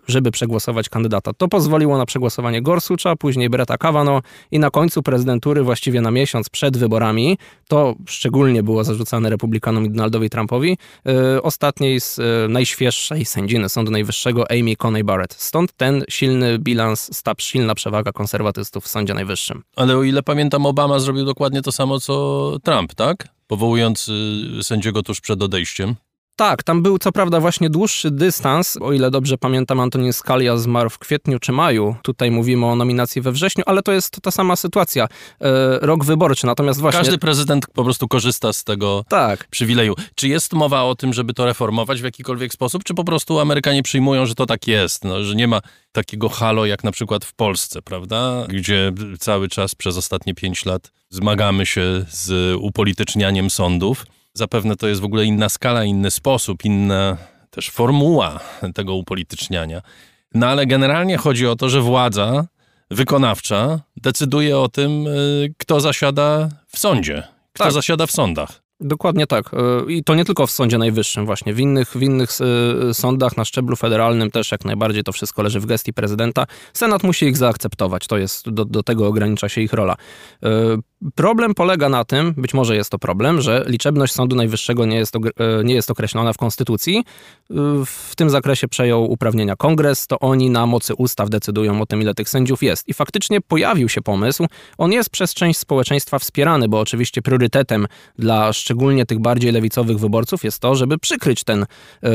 żeby 0.07 0.31
przegłosować 0.31 0.89
kandydata. 0.89 1.33
To 1.33 1.47
pozwoliło 1.47 1.97
na 1.97 2.05
przegłosowanie 2.05 2.61
Gorsucha, 2.61 3.15
później 3.15 3.49
Bretta 3.49 3.77
Kavanaugh 3.77 4.23
i 4.51 4.59
na 4.59 4.69
końcu 4.69 5.03
prezydentury, 5.03 5.63
właściwie 5.63 6.01
na 6.01 6.11
miesiąc 6.11 6.49
przed 6.49 6.77
wyborami, 6.77 7.37
to 7.67 7.95
szczególnie 8.07 8.63
było 8.63 8.83
zarzucane 8.83 9.29
Republikanom 9.29 9.85
i 9.85 9.89
Donaldowi 9.89 10.29
Trumpowi, 10.29 10.77
ostatniej 11.43 12.01
z 12.01 12.19
najświeższej 12.49 13.25
sędziny 13.25 13.69
Sądu 13.69 13.91
Najwyższego, 13.91 14.51
Amy 14.51 14.75
Coney 14.75 15.03
Barrett. 15.03 15.33
Stąd 15.33 15.73
ten 15.73 16.03
silny 16.09 16.30
silny 16.31 16.59
bilans, 16.59 17.23
ta 17.23 17.33
silna 17.37 17.75
przewaga 17.75 18.11
konserwatystów 18.11 18.83
w 18.83 18.87
Sądzie 18.87 19.13
Najwyższym. 19.13 19.63
Ale 19.75 19.97
o 19.97 20.03
ile 20.03 20.23
pamiętam, 20.23 20.65
Obama 20.65 20.99
zrobił 20.99 21.25
dokładnie 21.25 21.61
to 21.61 21.71
samo 21.71 21.99
co 21.99 22.57
Trump, 22.63 22.95
tak? 22.95 23.27
Powołując 23.47 24.09
y, 24.59 24.63
sędziego 24.63 25.03
tuż 25.03 25.21
przed 25.21 25.41
odejściem. 25.41 25.95
Tak, 26.35 26.63
tam 26.63 26.81
był 26.81 26.97
co 26.97 27.11
prawda 27.11 27.39
właśnie 27.39 27.69
dłuższy 27.69 28.11
dystans. 28.11 28.77
O 28.81 28.93
ile 28.93 29.11
dobrze 29.11 29.37
pamiętam, 29.37 29.79
Antonin 29.79 30.13
Scalia 30.13 30.57
zmarł 30.57 30.89
w 30.89 30.99
kwietniu 30.99 31.39
czy 31.39 31.51
maju. 31.51 31.95
Tutaj 32.01 32.31
mówimy 32.31 32.65
o 32.65 32.75
nominacji 32.75 33.21
we 33.21 33.31
wrześniu, 33.31 33.63
ale 33.67 33.81
to 33.81 33.91
jest 33.91 34.21
ta 34.21 34.31
sama 34.31 34.55
sytuacja. 34.55 35.07
E, 35.41 35.79
rok 35.79 36.05
wyborczy, 36.05 36.45
natomiast 36.45 36.79
właśnie... 36.81 36.99
Każdy 36.99 37.17
prezydent 37.17 37.67
po 37.73 37.83
prostu 37.83 38.07
korzysta 38.07 38.53
z 38.53 38.63
tego 38.63 39.05
tak. 39.09 39.47
przywileju. 39.47 39.95
Czy 40.15 40.27
jest 40.27 40.53
mowa 40.53 40.83
o 40.83 40.95
tym, 40.95 41.13
żeby 41.13 41.33
to 41.33 41.45
reformować 41.45 42.01
w 42.01 42.03
jakikolwiek 42.03 42.53
sposób, 42.53 42.83
czy 42.83 42.93
po 42.93 43.03
prostu 43.03 43.39
Amerykanie 43.39 43.83
przyjmują, 43.83 44.25
że 44.25 44.35
to 44.35 44.45
tak 44.45 44.67
jest, 44.67 45.03
no, 45.03 45.23
że 45.23 45.35
nie 45.35 45.47
ma 45.47 45.61
takiego 45.91 46.29
halo 46.29 46.65
jak 46.65 46.83
na 46.83 46.91
przykład 46.91 47.25
w 47.25 47.33
Polsce, 47.33 47.81
prawda? 47.81 48.45
Gdzie 48.47 48.91
cały 49.19 49.47
czas 49.47 49.75
przez 49.75 49.97
ostatnie 49.97 50.33
pięć 50.33 50.65
lat 50.65 50.91
zmagamy 51.09 51.65
się 51.65 52.05
z 52.09 52.55
upolitycznianiem 52.59 53.49
sądów. 53.49 54.05
Zapewne 54.33 54.75
to 54.75 54.87
jest 54.87 55.01
w 55.01 55.05
ogóle 55.05 55.25
inna 55.25 55.49
skala, 55.49 55.83
inny 55.83 56.11
sposób, 56.11 56.65
inna 56.65 57.17
też 57.49 57.69
formuła 57.69 58.39
tego 58.75 58.95
upolityczniania. 58.95 59.81
No 60.33 60.47
ale 60.47 60.65
generalnie 60.65 61.17
chodzi 61.17 61.47
o 61.47 61.55
to, 61.55 61.69
że 61.69 61.81
władza 61.81 62.47
wykonawcza 62.91 63.79
decyduje 63.97 64.59
o 64.59 64.69
tym, 64.69 65.07
y, 65.07 65.53
kto 65.57 65.79
zasiada 65.79 66.49
w 66.67 66.79
sądzie, 66.79 67.23
kto 67.53 67.63
tak. 67.63 67.73
zasiada 67.73 68.07
w 68.07 68.11
sądach. 68.11 68.61
Dokładnie 68.81 69.27
tak. 69.27 69.53
E, 69.53 69.91
I 69.91 70.03
to 70.03 70.15
nie 70.15 70.25
tylko 70.25 70.47
w 70.47 70.51
Sądzie 70.51 70.77
Najwyższym 70.77 71.25
właśnie. 71.25 71.53
W 71.53 71.59
innych, 71.59 71.89
w 71.89 72.01
innych 72.01 72.29
e, 72.89 72.93
sądach 72.93 73.37
na 73.37 73.45
szczeblu 73.45 73.75
federalnym 73.75 74.31
też 74.31 74.51
jak 74.51 74.65
najbardziej 74.65 75.03
to 75.03 75.11
wszystko 75.11 75.41
leży 75.41 75.59
w 75.59 75.65
gestii 75.65 75.93
prezydenta. 75.93 76.45
Senat 76.73 77.03
musi 77.03 77.25
ich 77.25 77.37
zaakceptować. 77.37 78.07
To 78.07 78.17
jest, 78.17 78.49
do, 78.49 78.65
do 78.65 78.83
tego 78.83 79.07
ogranicza 79.07 79.49
się 79.49 79.61
ich 79.61 79.73
rola. 79.73 79.95
E, 81.05 81.11
problem 81.15 81.53
polega 81.55 81.89
na 81.89 82.05
tym, 82.05 82.33
być 82.37 82.53
może 82.53 82.75
jest 82.75 82.89
to 82.89 82.99
problem, 82.99 83.41
że 83.41 83.63
liczebność 83.67 84.13
Sądu 84.13 84.35
Najwyższego 84.35 84.85
nie 84.85 84.97
jest, 84.97 85.15
nie 85.63 85.73
jest 85.73 85.91
określona 85.91 86.33
w 86.33 86.37
Konstytucji. 86.37 87.03
W 87.85 88.15
tym 88.15 88.29
zakresie 88.29 88.67
przejął 88.67 89.11
uprawnienia 89.11 89.55
kongres, 89.55 90.07
to 90.07 90.19
oni 90.19 90.49
na 90.49 90.65
mocy 90.65 90.95
ustaw 90.95 91.29
decydują 91.29 91.81
o 91.81 91.85
tym, 91.85 92.01
ile 92.01 92.13
tych 92.13 92.29
sędziów 92.29 92.63
jest. 92.63 92.87
I 92.87 92.93
faktycznie 92.93 93.41
pojawił 93.41 93.89
się 93.89 94.01
pomysł. 94.01 94.45
On 94.77 94.91
jest 94.91 95.09
przez 95.09 95.33
część 95.33 95.59
społeczeństwa 95.59 96.19
wspierany, 96.19 96.69
bo 96.69 96.79
oczywiście 96.79 97.21
priorytetem 97.21 97.87
dla 98.19 98.53
szczególnie 98.53 99.05
tych 99.05 99.19
bardziej 99.19 99.51
lewicowych 99.51 99.99
wyborców, 99.99 100.43
jest 100.43 100.59
to, 100.59 100.75
żeby 100.75 100.97
przykryć 100.97 101.43
ten, 101.43 101.65
e, 102.03 102.09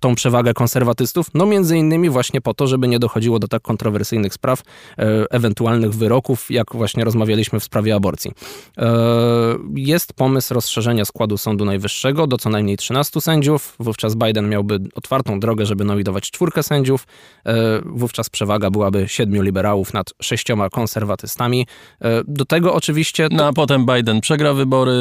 tą 0.00 0.14
przewagę 0.14 0.54
konserwatystów, 0.54 1.26
no 1.34 1.46
między 1.46 1.78
innymi 1.78 2.10
właśnie 2.10 2.40
po 2.40 2.54
to, 2.54 2.66
żeby 2.66 2.88
nie 2.88 2.98
dochodziło 2.98 3.38
do 3.38 3.48
tak 3.48 3.62
kontrowersyjnych 3.62 4.34
spraw, 4.34 4.62
e, 4.98 5.24
ewentualnych 5.30 5.94
wyroków, 5.94 6.50
jak 6.50 6.74
właśnie 6.74 7.04
rozmawialiśmy 7.04 7.45
w 7.60 7.64
sprawie 7.64 7.94
aborcji. 7.94 8.30
E, 8.78 8.86
jest 9.74 10.12
pomysł 10.12 10.54
rozszerzenia 10.54 11.04
składu 11.04 11.38
Sądu 11.38 11.64
Najwyższego 11.64 12.26
do 12.26 12.38
co 12.38 12.50
najmniej 12.50 12.76
13 12.76 13.20
sędziów, 13.20 13.76
wówczas 13.80 14.14
Biden 14.14 14.48
miałby 14.48 14.78
otwartą 14.94 15.40
drogę, 15.40 15.66
żeby 15.66 15.84
nominować 15.84 16.30
czwórkę 16.30 16.62
sędziów, 16.62 17.06
wówczas 17.84 18.30
przewaga 18.30 18.70
byłaby 18.70 19.08
siedmiu 19.08 19.42
liberałów 19.42 19.92
nad 19.92 20.12
sześcioma 20.22 20.70
konserwatystami. 20.70 21.66
Do 22.28 22.44
tego 22.44 22.74
oczywiście... 22.74 23.28
To... 23.28 23.36
No 23.36 23.46
a 23.46 23.52
potem 23.52 23.86
Biden 23.86 24.20
przegra 24.20 24.54
wybory, 24.54 24.92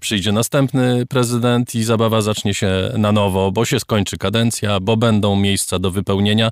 przyjdzie 0.00 0.32
następny 0.32 1.06
prezydent 1.06 1.74
i 1.74 1.84
zabawa 1.84 2.20
zacznie 2.20 2.54
się 2.54 2.92
na 2.98 3.12
nowo, 3.12 3.52
bo 3.52 3.64
się 3.64 3.80
skończy 3.80 4.18
kadencja, 4.18 4.80
bo 4.80 4.96
będą 4.96 5.36
miejsca 5.36 5.78
do 5.78 5.90
wypełnienia. 5.90 6.50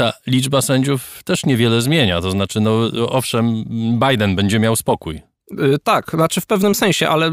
Ta 0.00 0.12
liczba 0.26 0.62
sędziów 0.62 1.22
też 1.24 1.46
niewiele 1.46 1.82
zmienia. 1.82 2.20
To 2.20 2.30
znaczy, 2.30 2.60
no 2.60 2.90
owszem, 3.08 3.64
Biden 4.08 4.36
będzie 4.36 4.58
miał 4.58 4.76
spokój. 4.76 5.20
Y, 5.52 5.78
tak, 5.84 6.10
znaczy 6.10 6.40
w 6.40 6.46
pewnym 6.46 6.74
sensie, 6.74 7.08
ale 7.08 7.28
y, 7.28 7.32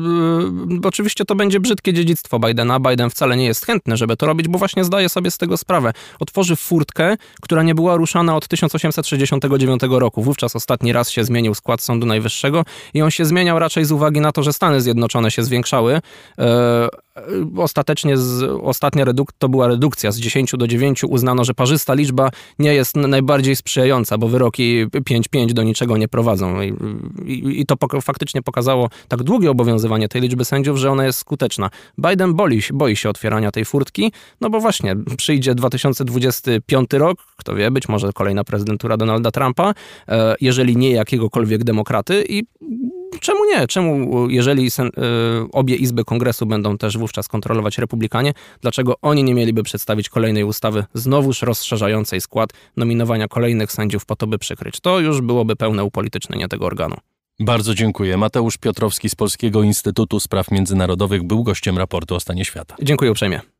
oczywiście 0.83 1.25
to 1.25 1.35
będzie 1.35 1.59
brzydkie 1.59 1.93
dziedzictwo 1.93 2.39
Bidena. 2.39 2.79
Biden 2.79 3.09
wcale 3.09 3.37
nie 3.37 3.45
jest 3.45 3.65
chętny, 3.65 3.97
żeby 3.97 4.17
to 4.17 4.25
robić, 4.25 4.47
bo 4.47 4.59
właśnie 4.59 4.83
zdaje 4.83 5.09
sobie 5.09 5.31
z 5.31 5.37
tego 5.37 5.57
sprawę. 5.57 5.93
Otworzy 6.19 6.55
furtkę, 6.55 7.17
która 7.41 7.63
nie 7.63 7.75
była 7.75 7.95
ruszana 7.95 8.35
od 8.35 8.47
1869 8.47 9.81
roku. 9.89 10.21
Wówczas 10.21 10.55
ostatni 10.55 10.93
raz 10.93 11.09
się 11.09 11.23
zmienił 11.23 11.53
skład 11.53 11.81
Sądu 11.81 12.05
Najwyższego 12.05 12.65
i 12.93 13.01
on 13.01 13.11
się 13.11 13.25
zmieniał 13.25 13.59
raczej 13.59 13.85
z 13.85 13.91
uwagi 13.91 14.21
na 14.21 14.31
to, 14.31 14.43
że 14.43 14.53
Stany 14.53 14.81
Zjednoczone 14.81 15.31
się 15.31 15.43
zwiększały. 15.43 16.01
E, 16.39 16.87
ostatecznie 17.57 18.17
z, 18.17 18.43
ostatnia 18.43 19.05
reduk 19.05 19.31
to 19.37 19.49
była 19.49 19.67
redukcja 19.67 20.11
z 20.11 20.17
10 20.19 20.51
do 20.57 20.67
9. 20.67 21.03
Uznano, 21.03 21.45
że 21.45 21.53
parzysta 21.53 21.93
liczba 21.93 22.29
nie 22.59 22.73
jest 22.73 22.95
najbardziej 22.95 23.55
sprzyjająca, 23.55 24.17
bo 24.17 24.27
wyroki 24.27 24.87
5-5 24.87 25.53
do 25.53 25.63
niczego 25.63 25.97
nie 25.97 26.07
prowadzą. 26.07 26.61
I, 26.61 26.73
i, 27.25 27.61
i 27.61 27.65
to 27.65 27.75
faktycznie 28.01 28.41
pokazało 28.41 28.89
tak 29.07 29.23
długie 29.23 29.51
obowiązywanie 29.51 30.09
tej 30.09 30.21
liczby 30.21 30.45
sędziów, 30.45 30.77
że 30.77 30.91
ona 30.91 31.05
jest 31.05 31.19
skuteczna. 31.19 31.69
Biden 31.97 32.33
boi, 32.33 32.61
boi 32.73 32.95
się 32.95 33.09
otwierania 33.09 33.51
tej 33.51 33.65
furtki, 33.65 34.11
no 34.41 34.49
bo 34.49 34.59
właśnie 34.59 34.95
przyjdzie 35.17 35.55
2025 35.55 36.93
rok, 36.93 37.17
kto 37.37 37.55
wie, 37.55 37.71
być 37.71 37.89
może 37.89 38.13
kolejna 38.13 38.43
prezydentura 38.43 38.97
Donalda 38.97 39.31
Trumpa, 39.31 39.73
e, 40.07 40.35
jeżeli 40.41 40.77
nie 40.77 40.91
jakiegokolwiek 40.91 41.63
demokraty 41.63 42.25
i 42.29 42.43
czemu 43.19 43.39
nie? 43.45 43.67
Czemu, 43.67 44.29
jeżeli 44.29 44.71
sen, 44.71 44.87
y, 44.87 44.91
obie 45.51 45.75
izby 45.75 46.05
kongresu 46.05 46.45
będą 46.45 46.77
też 46.77 46.97
wówczas 46.97 47.27
kontrolować 47.27 47.77
republikanie, 47.77 48.33
dlaczego 48.61 48.95
oni 49.01 49.23
nie 49.23 49.33
mieliby 49.33 49.63
przedstawić 49.63 50.09
kolejnej 50.09 50.43
ustawy 50.43 50.83
znowuż 50.93 51.41
rozszerzającej 51.41 52.21
skład 52.21 52.49
nominowania 52.77 53.27
kolejnych 53.27 53.71
sędziów 53.71 54.05
po 54.05 54.15
to, 54.15 54.27
by 54.27 54.37
przykryć? 54.37 54.79
To 54.79 54.99
już 54.99 55.21
byłoby 55.21 55.55
pełne 55.55 55.83
upolitycznienie 55.83 56.47
tego 56.47 56.65
organu. 56.65 56.95
Bardzo 57.39 57.75
dziękuję. 57.75 58.17
Mateusz 58.17 58.57
Piotrowski 58.57 59.09
z 59.09 59.15
Polskiego 59.15 59.63
Instytutu 59.63 60.19
Spraw 60.19 60.51
Międzynarodowych 60.51 61.23
był 61.23 61.43
gościem 61.43 61.77
raportu 61.77 62.15
o 62.15 62.19
stanie 62.19 62.45
świata. 62.45 62.75
Dziękuję 62.81 63.11
uprzejmie. 63.11 63.56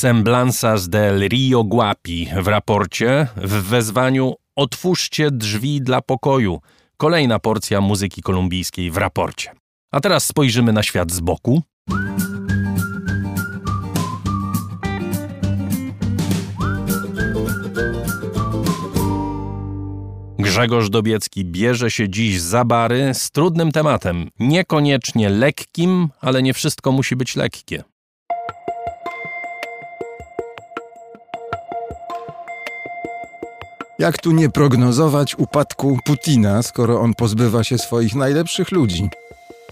Semblanzas 0.00 0.88
del 0.88 1.28
Rio 1.28 1.64
Guapi 1.64 2.28
w 2.42 2.46
raporcie 2.46 3.26
w 3.36 3.62
wezwaniu 3.62 4.34
Otwórzcie 4.56 5.30
drzwi 5.30 5.80
dla 5.82 6.00
pokoju. 6.00 6.60
Kolejna 6.96 7.38
porcja 7.38 7.80
muzyki 7.80 8.22
kolumbijskiej 8.22 8.90
w 8.90 8.96
raporcie. 8.96 9.52
A 9.92 10.00
teraz 10.00 10.24
spojrzymy 10.24 10.72
na 10.72 10.82
świat 10.82 11.12
z 11.12 11.20
boku. 11.20 11.62
Grzegorz 20.38 20.90
Dobiecki 20.90 21.44
bierze 21.44 21.90
się 21.90 22.08
dziś 22.08 22.40
za 22.40 22.64
bary 22.64 23.14
z 23.14 23.30
trudnym 23.30 23.72
tematem, 23.72 24.28
niekoniecznie 24.38 25.28
lekkim, 25.28 26.08
ale 26.20 26.42
nie 26.42 26.54
wszystko 26.54 26.92
musi 26.92 27.16
być 27.16 27.36
lekkie. 27.36 27.84
Jak 34.00 34.18
tu 34.18 34.32
nie 34.32 34.50
prognozować 34.50 35.38
upadku 35.38 35.98
Putina, 36.04 36.62
skoro 36.62 37.00
on 37.00 37.14
pozbywa 37.14 37.64
się 37.64 37.78
swoich 37.78 38.14
najlepszych 38.14 38.72
ludzi? 38.72 39.08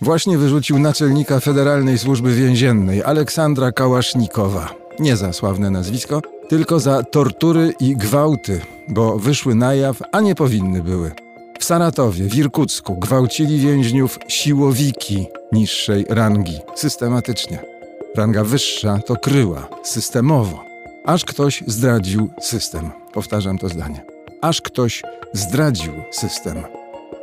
Właśnie 0.03 0.39
wyrzucił 0.39 0.79
naczelnika 0.79 1.41
Federalnej 1.41 1.99
Służby 1.99 2.35
Więziennej 2.35 3.03
Aleksandra 3.03 3.73
Kałasznikowa. 3.73 4.75
Nie 4.99 5.17
za 5.17 5.33
sławne 5.33 5.71
nazwisko, 5.71 6.23
tylko 6.49 6.81
za 6.81 7.03
tortury 7.03 7.73
i 7.81 7.97
gwałty, 7.97 8.61
bo 8.89 9.19
wyszły 9.19 9.55
na 9.55 9.75
jaw, 9.75 10.03
a 10.13 10.21
nie 10.21 10.35
powinny 10.35 10.83
były. 10.83 11.13
W 11.59 11.65
Saratowie, 11.65 12.29
w 12.29 12.35
Irkucku 12.35 12.97
gwałcili 12.97 13.59
więźniów 13.59 14.19
siłowiki 14.29 15.27
niższej 15.53 16.07
rangi, 16.09 16.59
systematycznie. 16.75 17.59
Ranga 18.17 18.45
wyższa 18.45 18.99
to 19.07 19.17
kryła, 19.17 19.69
systemowo. 19.83 20.65
Aż 21.05 21.25
ktoś 21.25 21.65
zdradził 21.67 22.31
system. 22.41 22.91
Powtarzam 23.13 23.59
to 23.59 23.69
zdanie. 23.69 24.18
Aż 24.41 24.61
ktoś 24.61 25.03
zdradził 25.33 25.93
system. 26.11 26.55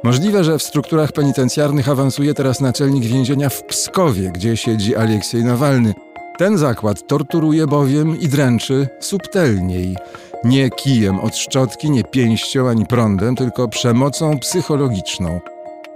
Możliwe, 0.04 0.44
że 0.44 0.58
w 0.58 0.64
strukturach 0.64 1.12
penitencjarnych 1.12 1.90
awansuje 1.90 2.34
teraz 2.34 2.62
naczelnik 2.62 3.04
więzienia 3.04 3.50
w 3.50 3.64
Pskowie, 3.64 4.32
gdzie 4.32 4.58
siedzi 4.58 4.96
Aleksiej 4.96 5.44
Nawalny. 5.44 5.94
Ten 6.38 6.58
zakład 6.58 7.08
torturuje 7.08 7.68
bowiem 7.68 8.20
i 8.20 8.28
dręczy 8.28 8.88
subtelniej. 9.00 9.96
Nie 10.44 10.70
kijem 10.70 11.20
od 11.20 11.38
szczotki, 11.38 11.92
nie 11.92 12.04
pięścią 12.04 12.70
ani 12.70 12.86
prądem, 12.86 13.36
tylko 13.36 13.68
przemocą 13.68 14.40
psychologiczną. 14.40 15.40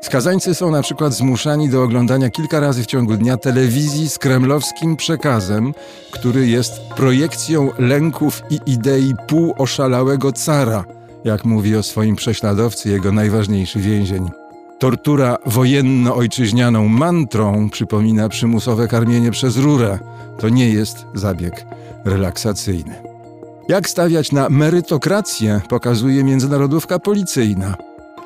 Skazańcy 0.02 0.56
są 0.56 0.72
na 0.72 0.82
przykład 0.82 1.14
zmuszani 1.14 1.70
do 1.70 1.84
oglądania 1.84 2.30
kilka 2.30 2.60
razy 2.60 2.84
w 2.84 2.86
ciągu 2.86 3.14
dnia 3.14 3.38
telewizji 3.38 4.10
z 4.10 4.18
kremlowskim 4.18 4.96
przekazem, 4.96 5.74
który 6.12 6.48
jest 6.48 6.82
projekcją 6.82 7.72
lęków 7.78 8.44
i 8.50 8.60
idei 8.66 9.14
półoszalałego 9.28 10.32
cara, 10.32 10.84
jak 11.24 11.46
mówi 11.46 11.76
o 11.76 11.84
swoim 11.84 12.16
prześladowcy 12.16 12.90
jego 12.90 13.12
najważniejszy 13.12 13.80
więzień. 13.80 14.30
Tortura 14.80 15.38
wojenno-ojczyźnianą 15.46 16.88
mantrą 16.88 17.70
przypomina 17.70 18.30
przymusowe 18.30 18.88
karmienie 18.88 19.32
przez 19.32 19.58
rurę. 19.58 20.00
To 20.40 20.50
nie 20.50 20.70
jest 20.70 21.06
zabieg 21.14 21.66
relaksacyjny. 22.06 22.96
Jak 23.70 23.90
stawiać 23.90 24.32
na 24.32 24.50
merytokrację, 24.50 25.62
pokazuje 25.70 26.24
międzynarodówka 26.24 27.00
policyjna. 27.00 27.76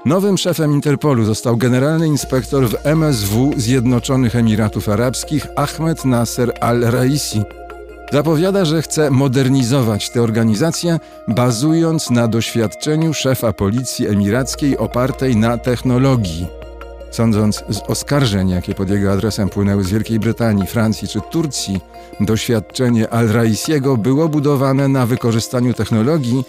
Nowym 0.06 0.38
szefem 0.38 0.74
Interpolu 0.74 1.26
został 1.26 1.58
generalny 1.58 2.08
inspektor 2.08 2.70
w 2.70 2.86
MSW 2.86 3.54
Zjednoczonych 3.58 4.36
Emiratów 4.36 4.89
Arabskich 4.89 5.48
Ahmed 5.56 6.06
Nasser 6.06 6.54
al-Raisi. 6.62 7.44
Zapowiada, 8.14 8.66
że 8.66 8.82
chce 8.82 9.11
modernizować 9.11 10.09
tę 10.09 10.22
organizację, 10.22 10.99
bazując 11.28 12.09
na 12.09 12.28
doświadczeniu 12.28 13.14
szefa 13.14 13.53
policji 13.53 14.07
emirackiej 14.07 14.78
opartej 14.78 15.36
na 15.36 15.57
technologii. 15.57 16.47
Sądząc 17.11 17.64
z 17.70 17.80
oskarżeń, 17.88 18.49
jakie 18.49 18.76
pod 18.76 18.89
jego 18.89 19.11
adresem 19.11 19.49
płynęły 19.49 19.84
z 19.84 19.89
Wielkiej 19.89 20.20
Brytanii, 20.20 20.68
Francji 20.68 21.07
czy 21.07 21.20
Turcji, 21.32 21.82
doświadczenie 22.20 23.09
al-Raisiego 23.09 23.97
było 23.97 24.30
budowane 24.30 24.88
na 24.88 25.05
wykorzystaniu 25.05 25.74
technologii 25.74 26.43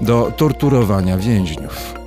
do 0.00 0.32
torturowania 0.36 1.18
więźniów. 1.18 2.01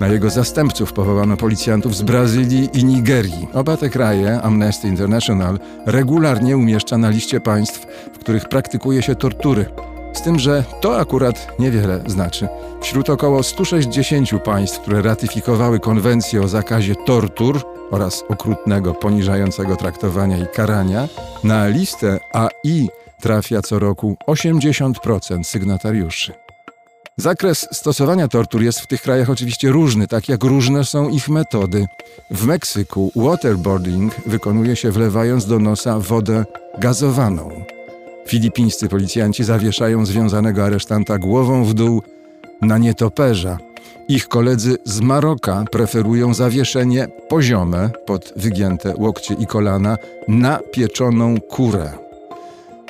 Na 0.00 0.08
jego 0.08 0.30
zastępców 0.30 0.92
powołano 0.92 1.36
policjantów 1.36 1.96
z 1.96 2.02
Brazylii 2.02 2.68
i 2.72 2.84
Nigerii. 2.84 3.48
Oba 3.52 3.76
te 3.76 3.88
kraje 3.88 4.42
Amnesty 4.42 4.88
International 4.88 5.58
regularnie 5.86 6.56
umieszcza 6.56 6.98
na 6.98 7.10
liście 7.10 7.40
państw, 7.40 7.86
w 8.12 8.18
których 8.18 8.48
praktykuje 8.48 9.02
się 9.02 9.14
tortury. 9.14 9.66
Z 10.12 10.22
tym, 10.22 10.38
że 10.38 10.64
to 10.80 10.98
akurat 10.98 11.58
niewiele 11.58 12.02
znaczy. 12.06 12.48
Wśród 12.80 13.10
około 13.10 13.42
160 13.42 14.30
państw, 14.44 14.80
które 14.80 15.02
ratyfikowały 15.02 15.80
konwencję 15.80 16.42
o 16.42 16.48
zakazie 16.48 16.94
tortur 17.06 17.60
oraz 17.90 18.24
okrutnego, 18.28 18.94
poniżającego 18.94 19.76
traktowania 19.76 20.38
i 20.38 20.46
karania, 20.46 21.08
na 21.44 21.68
listę 21.68 22.18
AI 22.32 22.88
trafia 23.20 23.62
co 23.62 23.78
roku 23.78 24.16
80% 24.26 25.44
sygnatariuszy. 25.44 26.49
Zakres 27.20 27.68
stosowania 27.72 28.28
tortur 28.28 28.62
jest 28.62 28.80
w 28.80 28.86
tych 28.86 29.02
krajach 29.02 29.30
oczywiście 29.30 29.70
różny, 29.70 30.08
tak 30.08 30.28
jak 30.28 30.44
różne 30.44 30.84
są 30.84 31.08
ich 31.08 31.28
metody. 31.28 31.86
W 32.30 32.46
Meksyku 32.46 33.12
waterboarding 33.16 34.14
wykonuje 34.26 34.76
się 34.76 34.90
wlewając 34.90 35.46
do 35.46 35.58
nosa 35.58 35.98
wodę 35.98 36.44
gazowaną. 36.78 37.64
Filipińscy 38.26 38.88
policjanci 38.88 39.44
zawieszają 39.44 40.06
związanego 40.06 40.64
aresztanta 40.64 41.18
głową 41.18 41.64
w 41.64 41.74
dół 41.74 42.02
na 42.62 42.78
nietoperza. 42.78 43.58
Ich 44.08 44.28
koledzy 44.28 44.76
z 44.84 45.00
Maroka 45.00 45.64
preferują 45.72 46.34
zawieszenie 46.34 47.08
poziome 47.28 47.90
pod 48.06 48.32
wygięte 48.36 48.94
łokcie 48.96 49.34
i 49.34 49.46
kolana 49.46 49.96
na 50.28 50.58
pieczoną 50.72 51.40
kurę. 51.40 51.92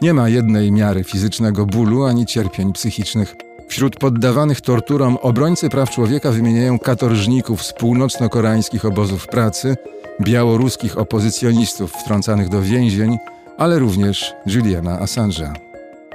Nie 0.03 0.15
ma 0.15 0.29
jednej 0.29 0.73
miary 0.73 1.05
fizycznego 1.05 1.67
bólu 1.67 2.05
ani 2.05 2.27
cierpień 2.27 2.73
psychicznych. 2.73 3.37
Wśród 3.71 3.97
poddawanych 3.97 4.61
torturom 4.61 5.19
obrońcy 5.23 5.69
praw 5.69 5.91
człowieka 5.91 6.31
wymieniają 6.31 6.79
katorżników 6.79 7.63
z 7.63 7.73
północno-koreańskich 7.73 8.85
obozów 8.85 9.27
pracy, 9.27 9.77
białoruskich 10.21 10.99
opozycjonistów 10.99 11.93
wtrącanych 11.93 12.49
do 12.49 12.63
więzień, 12.63 13.19
ale 13.59 13.79
również 13.79 14.35
Juliana 14.47 14.99
Assange'a. 14.99 15.53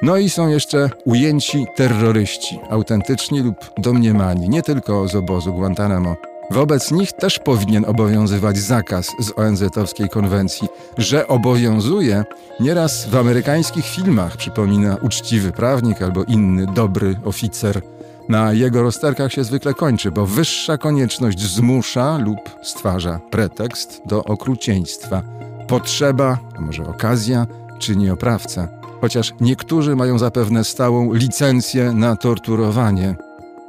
No 0.01 0.17
i 0.17 0.29
są 0.29 0.47
jeszcze 0.47 0.89
ujęci 1.05 1.65
terroryści, 1.75 2.59
autentyczni 2.69 3.39
lub 3.39 3.71
domniemani, 3.77 4.49
nie 4.49 4.61
tylko 4.61 5.07
z 5.07 5.15
obozu 5.15 5.53
Guantanamo. 5.53 6.15
Wobec 6.51 6.91
nich 6.91 7.13
też 7.13 7.39
powinien 7.39 7.85
obowiązywać 7.85 8.57
zakaz 8.57 9.11
z 9.19 9.31
ONZ-owskiej 9.39 10.09
konwencji, 10.09 10.67
że 10.97 11.27
obowiązuje 11.27 12.23
nieraz 12.59 13.05
w 13.05 13.15
amerykańskich 13.15 13.85
filmach, 13.85 14.37
przypomina 14.37 14.97
uczciwy 15.01 15.51
prawnik 15.51 16.01
albo 16.01 16.23
inny 16.23 16.65
dobry 16.67 17.15
oficer. 17.25 17.81
Na 18.29 18.53
jego 18.53 18.81
rozterkach 18.81 19.33
się 19.33 19.43
zwykle 19.43 19.73
kończy, 19.73 20.11
bo 20.11 20.25
wyższa 20.25 20.77
konieczność 20.77 21.39
zmusza 21.41 22.17
lub 22.17 22.39
stwarza 22.63 23.19
pretekst 23.31 24.01
do 24.05 24.23
okrucieństwa. 24.23 25.23
Potrzeba, 25.67 26.37
a 26.57 26.61
może 26.61 26.83
okazja, 26.83 27.47
czyni 27.79 28.09
oprawcę. 28.09 28.67
Chociaż 29.01 29.33
niektórzy 29.41 29.95
mają 29.95 30.19
zapewne 30.19 30.63
stałą 30.63 31.13
licencję 31.13 31.91
na 31.93 32.15
torturowanie. 32.15 33.15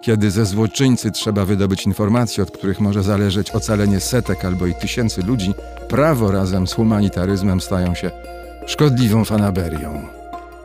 Kiedy 0.01 0.30
ze 0.30 0.47
złoczyńcy 0.47 1.11
trzeba 1.11 1.44
wydobyć 1.44 1.86
informacje, 1.86 2.42
od 2.42 2.51
których 2.51 2.80
może 2.80 3.03
zależeć 3.03 3.51
ocalenie 3.51 4.01
setek 4.01 4.44
albo 4.44 4.66
i 4.66 4.74
tysięcy 4.74 5.22
ludzi, 5.22 5.55
prawo 5.88 6.30
razem 6.30 6.66
z 6.66 6.72
humanitaryzmem 6.72 7.61
stają 7.61 7.94
się 7.94 8.11
szkodliwą 8.66 9.24
fanaberią. 9.24 10.03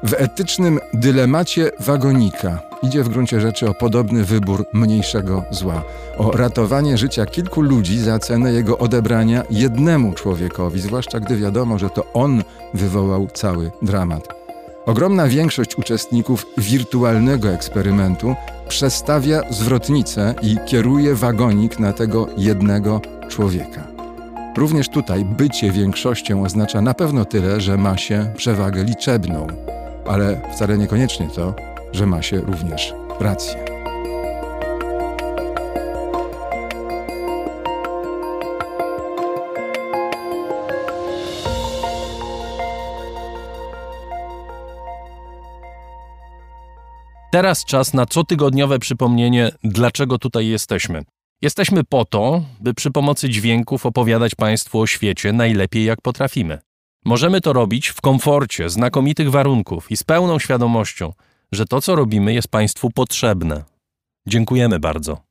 W 0.03 0.13
etycznym 0.13 0.79
dylemacie 0.93 1.71
wagonika 1.79 2.59
idzie 2.83 3.03
w 3.03 3.09
gruncie 3.09 3.41
rzeczy 3.41 3.69
o 3.69 3.73
podobny 3.73 4.25
wybór 4.25 4.65
mniejszego 4.73 5.43
zła, 5.51 5.83
o 6.17 6.31
ratowanie 6.31 6.97
życia 6.97 7.25
kilku 7.25 7.61
ludzi 7.61 7.99
za 7.99 8.19
cenę 8.19 8.53
jego 8.53 8.77
odebrania 8.77 9.43
jednemu 9.49 10.13
człowiekowi, 10.13 10.81
zwłaszcza 10.81 11.19
gdy 11.19 11.37
wiadomo, 11.37 11.79
że 11.79 11.89
to 11.89 12.13
on 12.13 12.43
wywołał 12.73 13.27
cały 13.33 13.71
dramat. 13.81 14.27
Ogromna 14.85 15.27
większość 15.27 15.77
uczestników 15.77 16.45
wirtualnego 16.57 17.49
eksperymentu 17.49 18.35
przestawia 18.71 19.41
zwrotnicę 19.49 20.35
i 20.41 20.57
kieruje 20.65 21.15
wagonik 21.15 21.79
na 21.79 21.93
tego 21.93 22.27
jednego 22.37 23.01
człowieka. 23.29 23.87
Również 24.57 24.89
tutaj 24.89 25.25
bycie 25.25 25.71
większością 25.71 26.43
oznacza 26.43 26.81
na 26.81 26.93
pewno 26.93 27.25
tyle, 27.25 27.61
że 27.61 27.77
ma 27.77 27.97
się 27.97 28.33
przewagę 28.35 28.83
liczebną, 28.83 29.47
ale 30.07 30.41
wcale 30.53 30.77
niekoniecznie 30.77 31.27
to, 31.35 31.53
że 31.91 32.05
ma 32.05 32.21
się 32.21 32.41
również 32.41 32.93
rację. 33.19 33.70
Teraz 47.31 47.65
czas 47.65 47.93
na 47.93 48.05
cotygodniowe 48.05 48.79
przypomnienie, 48.79 49.51
dlaczego 49.63 50.17
tutaj 50.17 50.47
jesteśmy. 50.47 51.03
Jesteśmy 51.41 51.83
po 51.83 52.05
to, 52.05 52.43
by 52.61 52.73
przy 52.73 52.91
pomocy 52.91 53.29
dźwięków 53.29 53.85
opowiadać 53.85 54.35
Państwu 54.35 54.79
o 54.79 54.87
świecie 54.87 55.33
najlepiej 55.33 55.85
jak 55.85 56.01
potrafimy. 56.01 56.59
Możemy 57.05 57.41
to 57.41 57.53
robić 57.53 57.87
w 57.87 58.01
komforcie, 58.01 58.69
znakomitych 58.69 59.31
warunków 59.31 59.91
i 59.91 59.97
z 59.97 60.03
pełną 60.03 60.39
świadomością, 60.39 61.13
że 61.51 61.65
to, 61.65 61.81
co 61.81 61.95
robimy, 61.95 62.33
jest 62.33 62.47
Państwu 62.47 62.89
potrzebne. 62.89 63.63
Dziękujemy 64.27 64.79
bardzo. 64.79 65.30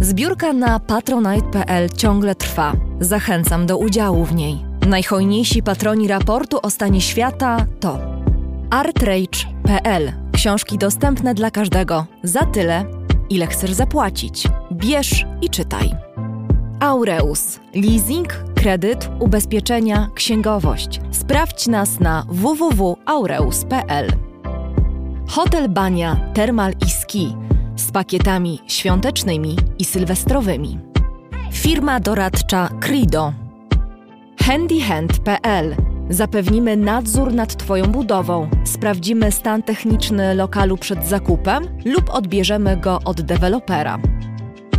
Zbiórka 0.00 0.52
na 0.52 0.78
patronite.pl 0.78 1.90
ciągle 1.90 2.34
trwa. 2.34 2.72
Zachęcam 3.00 3.66
do 3.66 3.78
udziału 3.78 4.24
w 4.24 4.34
niej. 4.34 4.64
Najhojniejsi 4.86 5.62
patroni 5.62 6.08
raportu 6.08 6.58
o 6.62 6.70
stanie 6.70 7.00
świata 7.00 7.66
to 7.80 7.98
artrage.pl 8.70 10.12
Książki 10.32 10.78
dostępne 10.78 11.34
dla 11.34 11.50
każdego 11.50 12.06
za 12.22 12.46
tyle, 12.46 12.84
ile 13.30 13.46
chcesz 13.46 13.72
zapłacić. 13.72 14.48
Bierz 14.72 15.26
i 15.42 15.50
czytaj. 15.50 15.94
Aureus. 16.80 17.60
Leasing, 17.74 18.28
kredyt, 18.54 19.10
ubezpieczenia, 19.20 20.08
księgowość. 20.14 21.00
Sprawdź 21.10 21.66
nas 21.66 22.00
na 22.00 22.26
www.aureus.pl. 22.28 24.12
Hotel 25.28 25.68
Bania, 25.68 26.16
Termal 26.34 26.72
i 26.86 26.90
Ski 26.90 27.47
z 27.80 27.90
pakietami 27.90 28.60
świątecznymi 28.66 29.56
i 29.78 29.84
sylwestrowymi. 29.84 30.78
Firma 31.52 32.00
doradcza 32.00 32.68
Crido. 32.80 33.32
Handyhand.pl 34.40 35.76
Zapewnimy 36.10 36.76
nadzór 36.76 37.32
nad 37.32 37.56
Twoją 37.56 37.84
budową, 37.84 38.50
sprawdzimy 38.64 39.32
stan 39.32 39.62
techniczny 39.62 40.34
lokalu 40.34 40.76
przed 40.76 41.06
zakupem 41.06 41.64
lub 41.84 42.10
odbierzemy 42.10 42.76
go 42.76 43.00
od 43.04 43.20
dewelopera. 43.20 43.98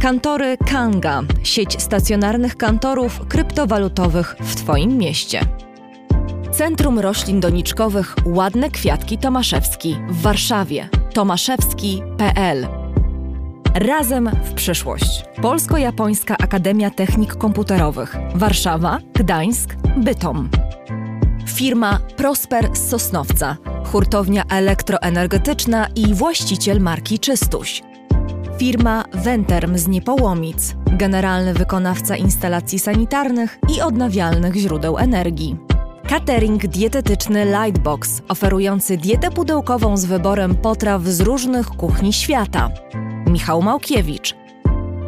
Kantory 0.01 0.57
Kanga 0.57 1.21
sieć 1.43 1.81
stacjonarnych 1.81 2.57
kantorów 2.57 3.27
kryptowalutowych 3.27 4.35
w 4.39 4.55
Twoim 4.55 4.97
mieście. 4.97 5.41
Centrum 6.51 6.99
Roślin 6.99 7.39
Doniczkowych 7.39 8.15
Ładne 8.25 8.69
Kwiatki 8.69 9.17
Tomaszewski 9.17 9.95
w 10.09 10.21
Warszawie 10.21 10.89
tomaszewski.pl 11.13 12.78
Razem 13.75 14.29
w 14.43 14.53
przyszłość. 14.53 15.25
Polsko-Japońska 15.41 16.35
Akademia 16.37 16.89
Technik 16.89 17.35
Komputerowych 17.35 18.15
Warszawa, 18.35 18.99
Gdańsk, 19.13 19.75
Bytom. 19.97 20.49
Firma 21.47 21.99
Prosper 22.17 22.69
z 22.75 22.89
Sosnowca, 22.89 23.57
hurtownia 23.85 24.43
elektroenergetyczna 24.49 25.87
i 25.95 26.13
właściciel 26.13 26.81
marki 26.81 27.19
Czystuś. 27.19 27.81
Firma 28.57 29.03
Venterm 29.13 29.77
z 29.77 29.87
Niepołomic, 29.87 30.75
generalny 30.85 31.53
wykonawca 31.53 32.15
instalacji 32.15 32.79
sanitarnych 32.79 33.59
i 33.77 33.81
odnawialnych 33.81 34.55
źródeł 34.55 34.97
energii. 34.97 35.57
Catering 36.09 36.67
dietetyczny 36.67 37.45
Lightbox, 37.45 38.21
oferujący 38.29 38.97
dietę 38.97 39.31
pudełkową 39.31 39.97
z 39.97 40.05
wyborem 40.05 40.55
potraw 40.55 41.03
z 41.03 41.21
różnych 41.21 41.67
kuchni 41.67 42.13
świata. 42.13 42.69
Michał 43.27 43.61
Małkiewicz. 43.61 44.35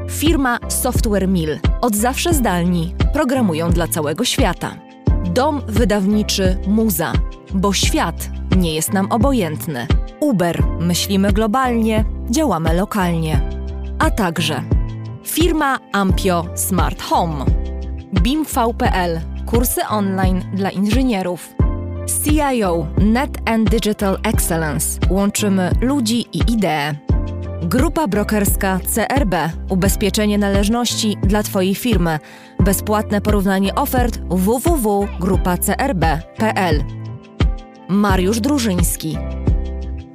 Firma 0.09 0.59
Software 0.67 1.27
Mill. 1.27 1.59
Od 1.81 1.95
zawsze 1.95 2.33
zdalni. 2.33 2.95
Programują 3.13 3.71
dla 3.71 3.87
całego 3.87 4.25
świata. 4.25 4.75
Dom 5.25 5.61
wydawniczy 5.67 6.57
Muza. 6.67 7.13
Bo 7.53 7.73
świat 7.73 8.29
nie 8.57 8.75
jest 8.75 8.93
nam 8.93 9.11
obojętny. 9.11 9.87
Uber. 10.19 10.63
Myślimy 10.79 11.33
globalnie, 11.33 12.05
działamy 12.29 12.73
lokalnie. 12.73 13.49
A 13.99 14.11
także 14.11 14.63
firma 15.23 15.79
Ampio 15.91 16.45
Smart 16.55 17.01
Home. 17.01 17.45
BIMV.pl. 18.21 19.30
Kursy 19.45 19.81
online 19.89 20.41
dla 20.53 20.69
inżynierów. 20.69 21.55
CIO 22.23 22.87
Net 22.97 23.37
and 23.45 23.69
Digital 23.69 24.17
Excellence. 24.23 24.99
Łączymy 25.09 25.71
ludzi 25.81 26.25
i 26.33 26.51
idee. 26.51 26.95
Grupa 27.63 28.07
brokerska 28.07 28.79
CRB. 28.95 29.35
Ubezpieczenie 29.69 30.37
należności 30.37 31.17
dla 31.23 31.43
Twojej 31.43 31.75
firmy. 31.75 32.19
Bezpłatne 32.59 33.21
porównanie 33.21 33.75
ofert 33.75 34.19
www.grupacrb.pl. 34.29 36.83
Mariusz 37.89 38.39
Drużyński. 38.39 39.17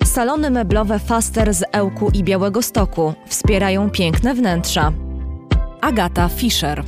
Salony 0.05 0.51
meblowe 0.51 0.99
Faster 0.99 1.55
z 1.55 1.65
Ełku 1.73 2.11
i 2.15 2.25
Białego 2.25 2.63
Stoku 2.63 3.15
wspierają 3.27 3.91
piękne 3.91 4.35
wnętrza. 4.35 4.93
Agata 5.81 6.29
Fischer. 6.29 6.85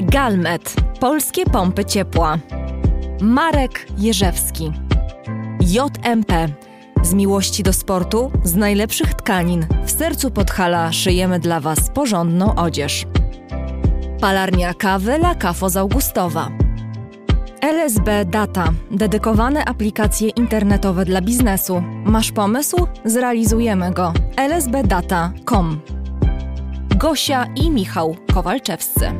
Galmet. 0.00 0.74
Polskie 1.00 1.44
pompy 1.44 1.84
ciepła. 1.84 2.38
Marek 3.20 3.86
Jerzewski. 3.98 4.72
JMP. 5.60 6.48
Z 7.02 7.14
miłości 7.14 7.62
do 7.62 7.72
sportu, 7.72 8.32
z 8.44 8.54
najlepszych 8.56 9.14
tkanin, 9.14 9.66
w 9.84 9.90
sercu 9.90 10.30
Podhala 10.30 10.92
szyjemy 10.92 11.38
dla 11.38 11.60
Was 11.60 11.90
porządną 11.90 12.54
odzież. 12.54 13.06
Palarnia 14.20 14.74
kawy 14.74 15.12
La 15.12 15.34
Cafo 15.34 15.70
z 15.70 15.76
Augustowa. 15.76 16.48
LSB 17.60 18.24
Data. 18.24 18.72
Dedykowane 18.90 19.64
aplikacje 19.64 20.28
internetowe 20.28 21.04
dla 21.04 21.20
biznesu. 21.20 21.82
Masz 22.04 22.32
pomysł? 22.32 22.86
Zrealizujemy 23.04 23.90
go. 23.90 24.12
lsbdata.com 24.36 25.97
Gosia 26.98 27.46
i 27.56 27.70
Michał 27.70 28.16
Kowalczewscy. 28.34 29.12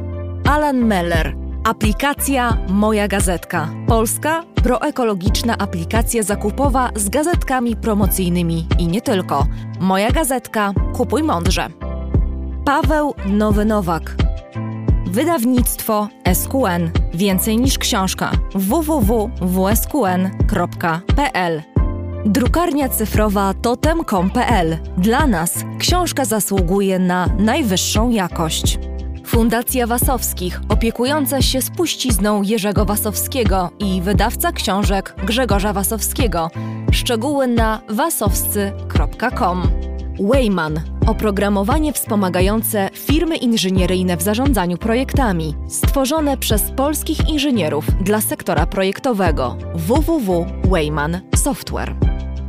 Alan 0.50 0.76
Meller. 0.78 1.36
Aplikacja 1.64 2.58
Moja 2.68 3.08
Gazetka. 3.08 3.68
Polska 3.86 4.44
proekologiczna 4.54 5.58
aplikacja 5.58 6.22
zakupowa 6.22 6.90
z 6.94 7.08
gazetkami 7.08 7.76
promocyjnymi 7.76 8.66
i 8.78 8.86
nie 8.86 9.00
tylko. 9.00 9.46
Moja 9.80 10.10
Gazetka. 10.10 10.72
Kupuj 10.94 11.22
mądrze. 11.22 11.68
Paweł 12.64 13.14
Nowy 13.26 13.64
Nowak. 13.64 14.16
Wydawnictwo 15.06 16.08
SQN. 16.34 16.90
Więcej 17.14 17.56
niż 17.56 17.78
książka. 17.78 18.30
www.wsqn.pl 18.54 19.38
Drukarnia 22.26 22.88
cyfrowa 22.88 23.54
totem.com.pl. 23.62 24.76
Dla 24.98 25.26
nas 25.26 25.64
książka 25.78 26.24
zasługuje 26.24 26.98
na 26.98 27.26
najwyższą 27.38 28.10
jakość. 28.10 28.78
Fundacja 29.26 29.86
Wasowskich, 29.86 30.60
opiekująca 30.68 31.42
się 31.42 31.62
spuścizną 31.62 32.42
Jerzego 32.42 32.84
Wasowskiego 32.84 33.70
i 33.78 34.02
wydawca 34.02 34.52
książek 34.52 35.14
Grzegorza 35.24 35.72
Wasowskiego. 35.72 36.50
Szczegóły 36.92 37.46
na 37.46 37.80
wasowscy.com. 37.88 39.62
Wayman 40.20 40.97
oprogramowanie 41.08 41.92
wspomagające 41.92 42.90
firmy 42.94 43.36
inżynieryjne 43.36 44.16
w 44.16 44.22
zarządzaniu 44.22 44.78
projektami, 44.78 45.54
stworzone 45.68 46.36
przez 46.36 46.62
polskich 46.70 47.28
inżynierów 47.28 47.84
dla 48.00 48.20
sektora 48.20 48.66
projektowego 48.66 49.56
www.wayman 49.74 51.20
Software. 51.36 51.94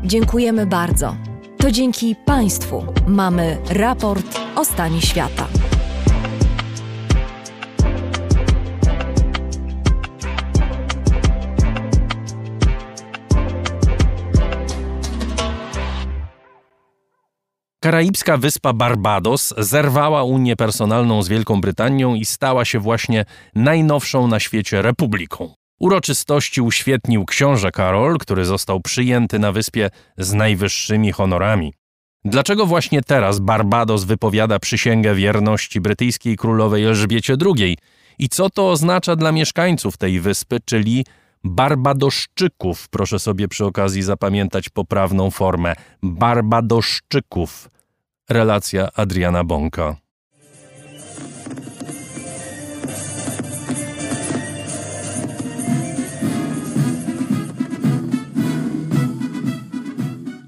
Dziękujemy 0.03 0.66
bardzo. 0.66 1.16
To 1.57 1.72
dzięki 1.72 2.16
Państwu 2.26 2.84
mamy 3.07 3.57
raport 3.70 4.39
o 4.55 4.66
stanie 4.66 5.01
świata. 5.01 5.47
Karaibska 17.82 18.38
wyspa 18.38 18.73
Barbados 18.73 19.53
zerwała 19.57 20.23
Unię 20.23 20.55
personalną 20.55 21.23
z 21.23 21.27
Wielką 21.27 21.61
Brytanią 21.61 22.15
i 22.15 22.25
stała 22.25 22.65
się 22.65 22.80
właśnie 22.80 23.25
najnowszą 23.55 24.27
na 24.27 24.39
świecie 24.39 24.82
republiką. 24.82 25.53
Uroczystości 25.80 26.61
uświetnił 26.61 27.25
książę 27.25 27.71
Karol, 27.71 28.17
który 28.17 28.45
został 28.45 28.80
przyjęty 28.82 29.39
na 29.39 29.51
wyspie 29.51 29.89
z 30.17 30.34
najwyższymi 30.34 31.11
honorami. 31.11 31.73
Dlaczego 32.25 32.65
właśnie 32.65 33.01
teraz 33.01 33.39
Barbados 33.39 34.03
wypowiada 34.03 34.59
przysięgę 34.59 35.15
wierności 35.15 35.82
brytyjskiej 35.82 36.38
królowej 36.38 36.86
Elżbiecie 36.86 37.36
II? 37.45 37.77
I 38.19 38.30
co 38.30 38.49
to 38.49 38.71
oznacza 38.71 39.15
dla 39.15 39.32
mieszkańców 39.32 39.97
tej 39.97 40.19
wyspy, 40.19 40.57
czyli 40.65 41.05
Barbadoszczyków? 41.44 42.90
Proszę 42.90 43.20
sobie 43.20 43.48
przy 43.48 43.66
okazji 43.66 44.02
zapamiętać 44.02 44.70
poprawną 44.70 45.32
formę. 45.32 45.74
Barbadoszczyków. 46.04 47.70
Relacja 48.30 48.90
Adriana 48.94 49.44
Bąka. 49.44 49.96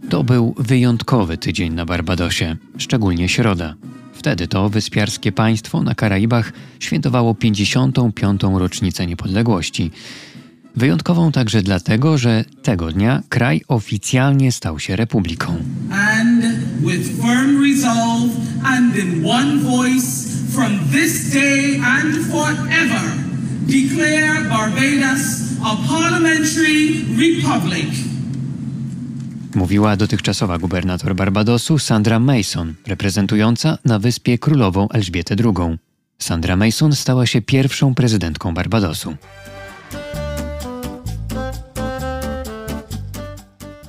To 0.10 0.24
był 0.24 0.56
wyjątkowy 0.58 1.38
tydzień 1.38 1.74
na 1.74 1.86
Barbadosie, 1.86 2.58
szczególnie 2.78 3.30
środa. 3.30 3.76
Wtedy 4.14 4.48
to 4.48 4.70
wyspiarskie 4.70 5.32
państwo 5.32 5.84
na 5.84 5.96
Karaibach 5.96 6.54
świętowało 6.80 7.36
55. 7.36 8.42
rocznicę 8.54 9.08
niepodległości. 9.08 9.92
Wyjątkową 10.76 11.32
także 11.32 11.62
dlatego, 11.62 12.18
że 12.18 12.46
tego 12.64 12.92
dnia 12.92 13.24
kraj 13.30 13.62
oficjalnie 13.68 14.52
stał 14.52 14.80
się 14.80 14.96
republiką. 14.96 15.56
And 15.92 16.46
with 16.82 17.22
firm 17.22 17.64
resolve 17.64 18.32
and 18.64 18.98
in 18.98 19.26
one 19.26 19.58
voice 19.58 20.08
from 20.52 20.80
this 20.92 21.34
day 21.34 21.82
and 21.86 22.16
forever 22.32 23.02
declare 23.68 24.50
Barbados 24.50 25.42
a 25.64 25.76
parliamentary 25.76 27.06
republic 27.18 28.12
mówiła 29.56 29.96
dotychczasowa 29.98 30.58
gubernator 30.58 31.16
Barbadosu 31.16 31.80
Sandra 31.80 32.20
Mason, 32.20 32.74
reprezentująca 32.88 33.78
na 33.86 34.00
wyspie 34.00 34.38
królową 34.38 34.90
Elżbietę 34.90 35.36
II. 35.40 35.78
Sandra 36.20 36.56
Mason 36.56 36.96
stała 36.96 37.26
się 37.26 37.42
pierwszą 37.42 37.96
prezydentką 37.96 38.54
Barbadosu. 38.54 39.16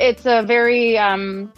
Um, 0.02 1.52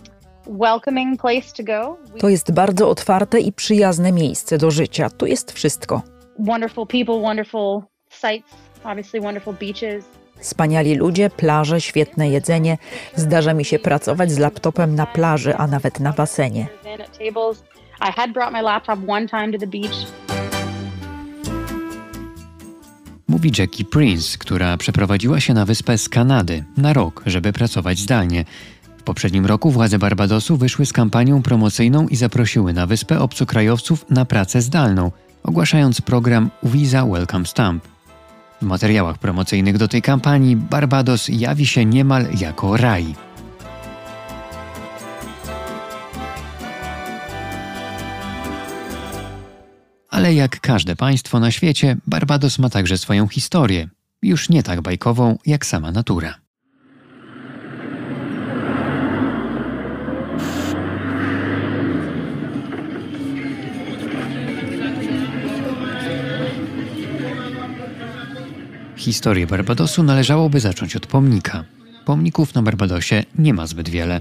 to 2.20 2.28
jest 2.28 2.52
bardzo 2.52 2.88
otwarte 2.88 3.40
i 3.40 3.52
przyjazne 3.52 4.12
miejsce 4.12 4.58
do 4.58 4.70
życia. 4.70 5.10
Tu 5.10 5.26
jest 5.26 5.52
wszystko. 5.52 6.02
Wonderful 6.38 6.86
people, 6.86 7.20
wonderful 7.20 7.82
sights, 8.10 8.50
obviously 8.84 9.20
wonderful 9.20 9.54
beaches. 9.54 10.04
Wspaniali 10.38 10.94
ludzie, 10.94 11.30
plaże, 11.30 11.80
świetne 11.80 12.28
jedzenie. 12.28 12.78
Zdarza 13.14 13.54
mi 13.54 13.64
się 13.64 13.78
pracować 13.78 14.30
z 14.30 14.38
laptopem 14.38 14.94
na 14.94 15.06
plaży, 15.06 15.56
a 15.56 15.66
nawet 15.66 16.00
na 16.00 16.12
basenie. 16.12 16.66
Mówi 23.28 23.52
Jackie 23.58 23.84
Prince, 23.84 24.38
która 24.38 24.76
przeprowadziła 24.76 25.40
się 25.40 25.54
na 25.54 25.64
wyspę 25.64 25.98
z 25.98 26.08
Kanady 26.08 26.64
na 26.76 26.92
rok, 26.92 27.22
żeby 27.26 27.52
pracować 27.52 27.98
zdalnie. 27.98 28.44
W 28.98 29.02
poprzednim 29.02 29.46
roku 29.46 29.70
władze 29.70 29.98
Barbadosu 29.98 30.56
wyszły 30.56 30.86
z 30.86 30.92
kampanią 30.92 31.42
promocyjną 31.42 32.08
i 32.08 32.16
zaprosiły 32.16 32.72
na 32.72 32.86
wyspę 32.86 33.20
obcokrajowców 33.20 34.10
na 34.10 34.24
pracę 34.24 34.62
zdalną, 34.62 35.12
ogłaszając 35.42 36.00
program 36.00 36.50
Visa 36.62 37.06
Welcome 37.06 37.46
Stamp. 37.46 37.84
W 38.62 38.66
materiałach 38.66 39.18
promocyjnych 39.18 39.78
do 39.78 39.88
tej 39.88 40.02
kampanii 40.02 40.56
Barbados 40.56 41.28
jawi 41.28 41.66
się 41.66 41.84
niemal 41.84 42.26
jako 42.40 42.76
raj. 42.76 43.14
Ale 50.14 50.34
jak 50.34 50.60
każde 50.60 50.96
państwo 50.96 51.40
na 51.40 51.50
świecie, 51.50 51.96
Barbados 52.06 52.58
ma 52.58 52.70
także 52.70 52.98
swoją 52.98 53.28
historię, 53.28 53.88
już 54.22 54.48
nie 54.48 54.62
tak 54.62 54.82
bajkową 54.82 55.38
jak 55.46 55.66
sama 55.66 55.92
natura. 55.92 56.34
Historię 68.96 69.46
Barbadosu 69.46 70.02
należałoby 70.02 70.60
zacząć 70.60 70.96
od 70.96 71.06
pomnika. 71.06 71.64
Pomników 72.04 72.54
na 72.54 72.62
Barbadosie 72.62 73.24
nie 73.38 73.54
ma 73.54 73.66
zbyt 73.66 73.88
wiele. 73.88 74.20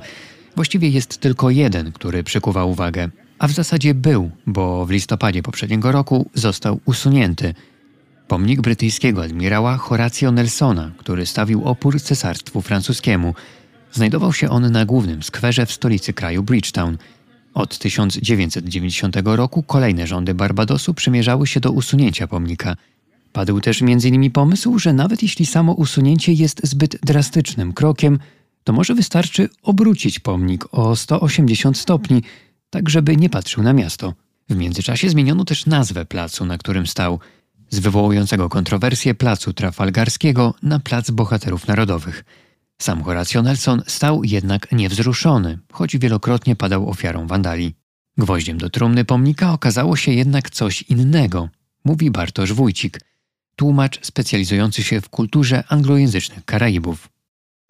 Właściwie 0.56 0.90
jest 0.90 1.18
tylko 1.18 1.50
jeden, 1.50 1.92
który 1.92 2.24
przykuwa 2.24 2.66
uwagę. 2.66 3.10
A 3.44 3.48
w 3.48 3.52
zasadzie 3.52 3.94
był, 3.94 4.32
bo 4.48 4.86
w 4.86 4.90
listopadzie 4.90 5.44
poprzedniego 5.44 5.92
roku 5.92 6.30
został 6.34 6.80
usunięty. 6.86 7.54
Pomnik 8.28 8.62
brytyjskiego 8.62 9.24
admirała 9.24 9.78
Horatio 9.78 10.32
Nelsona, 10.32 10.92
który 10.98 11.26
stawił 11.26 11.66
opór 11.66 12.02
cesarstwu 12.02 12.62
francuskiemu. 12.62 13.34
Znajdował 13.92 14.34
się 14.34 14.50
on 14.50 14.72
na 14.72 14.86
głównym 14.86 15.24
skwerze 15.24 15.66
w 15.66 15.72
stolicy 15.72 16.14
kraju 16.14 16.44
Bridgetown. 16.44 16.98
Od 17.54 17.78
1990 17.78 19.16
roku 19.26 19.64
kolejne 19.64 20.08
rządy 20.08 20.34
Barbadosu 20.34 20.94
przymierzały 20.94 21.48
się 21.48 21.60
do 21.60 21.72
usunięcia 21.72 22.28
pomnika– 22.28 22.76
Padł 23.34 23.62
też 23.62 23.82
m.in. 23.82 24.32
pomysł, 24.32 24.80
że 24.80 24.94
nawet 24.94 25.24
jeśli 25.24 25.46
samo 25.46 25.74
usunięcie 25.74 26.34
jest 26.34 26.68
zbyt 26.68 26.98
drastycznym 27.06 27.74
krokiem, 27.74 28.20
to 28.64 28.74
może 28.74 28.96
wystarczy 28.96 29.50
obrócić 29.64 30.20
pomnik 30.20 30.66
o 30.72 30.96
180 30.96 31.78
stopni, 31.78 32.24
tak 32.74 32.90
żeby 32.90 33.18
nie 33.18 33.30
patrzył 33.30 33.64
na 33.64 33.74
miasto. 33.74 34.14
W 34.50 34.56
międzyczasie 34.56 35.10
zmieniono 35.10 35.46
też 35.46 35.66
nazwę 35.66 36.06
placu, 36.06 36.46
na 36.46 36.58
którym 36.58 36.88
stał, 36.88 37.20
z 37.70 37.80
wywołującego 37.80 38.50
kontrowersję 38.50 39.16
placu 39.16 39.54
Trafalgarskiego 39.54 40.54
na 40.64 40.80
Plac 40.80 41.12
Bohaterów 41.12 41.68
Narodowych. 41.68 42.24
Sam 42.82 43.04
Horatio 43.04 43.42
Nelson 43.42 43.82
stał 43.88 44.24
jednak 44.24 44.72
niewzruszony, 44.72 45.60
choć 45.72 45.98
wielokrotnie 45.98 46.56
padał 46.56 46.90
ofiarą 46.90 47.28
wandali. 47.28 47.74
Gwoździem 48.18 48.58
do 48.58 48.70
trumny 48.70 49.06
pomnika 49.06 49.54
okazało 49.54 49.96
się 49.96 50.12
jednak 50.12 50.50
coś 50.50 50.82
innego, 50.82 51.50
mówi 51.86 52.12
Bartosz 52.12 52.54
Wójcik– 52.54 53.00
tłumacz 53.56 54.06
specjalizujący 54.06 54.84
się 54.84 55.02
w 55.02 55.10
kulturze 55.10 55.64
anglojęzycznych 55.68 56.46
Karaibów. 56.46 57.10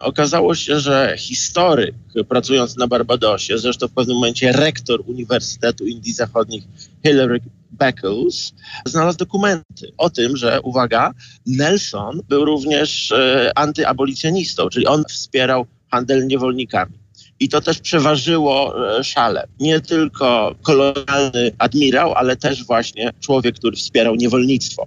Okazało 0.04 0.54
się, 0.54 0.80
że 0.80 1.14
historyk 1.18 1.94
pracujący 2.28 2.78
na 2.78 2.86
Barbadosie, 2.86 3.58
zresztą 3.58 3.88
w 3.88 3.92
pewnym 3.92 4.16
momencie 4.16 4.52
rektor 4.52 5.02
Uniwersytetu 5.06 5.86
Indii 5.86 6.12
Zachodnich 6.12 6.64
Hilary 7.06 7.40
Beckles, 7.70 8.52
znalazł 8.86 9.18
dokumenty 9.18 9.92
o 9.96 10.10
tym, 10.10 10.36
że, 10.36 10.60
uwaga, 10.60 11.10
Nelson 11.46 12.20
był 12.28 12.44
również 12.44 13.12
e, 13.12 13.52
antyabolicjonistą, 13.58 14.68
czyli 14.68 14.86
on 14.86 15.04
wspierał 15.08 15.66
handel 15.90 16.26
niewolnikami. 16.26 16.98
I 17.40 17.48
to 17.48 17.60
też 17.60 17.78
przeważyło 17.78 18.74
e, 18.98 19.04
szale. 19.04 19.46
Nie 19.60 19.80
tylko 19.80 20.54
kolonialny 20.62 21.50
admirał, 21.58 22.14
ale 22.14 22.36
też 22.36 22.64
właśnie 22.64 23.12
człowiek, 23.20 23.54
który 23.56 23.76
wspierał 23.76 24.14
niewolnictwo. 24.14 24.86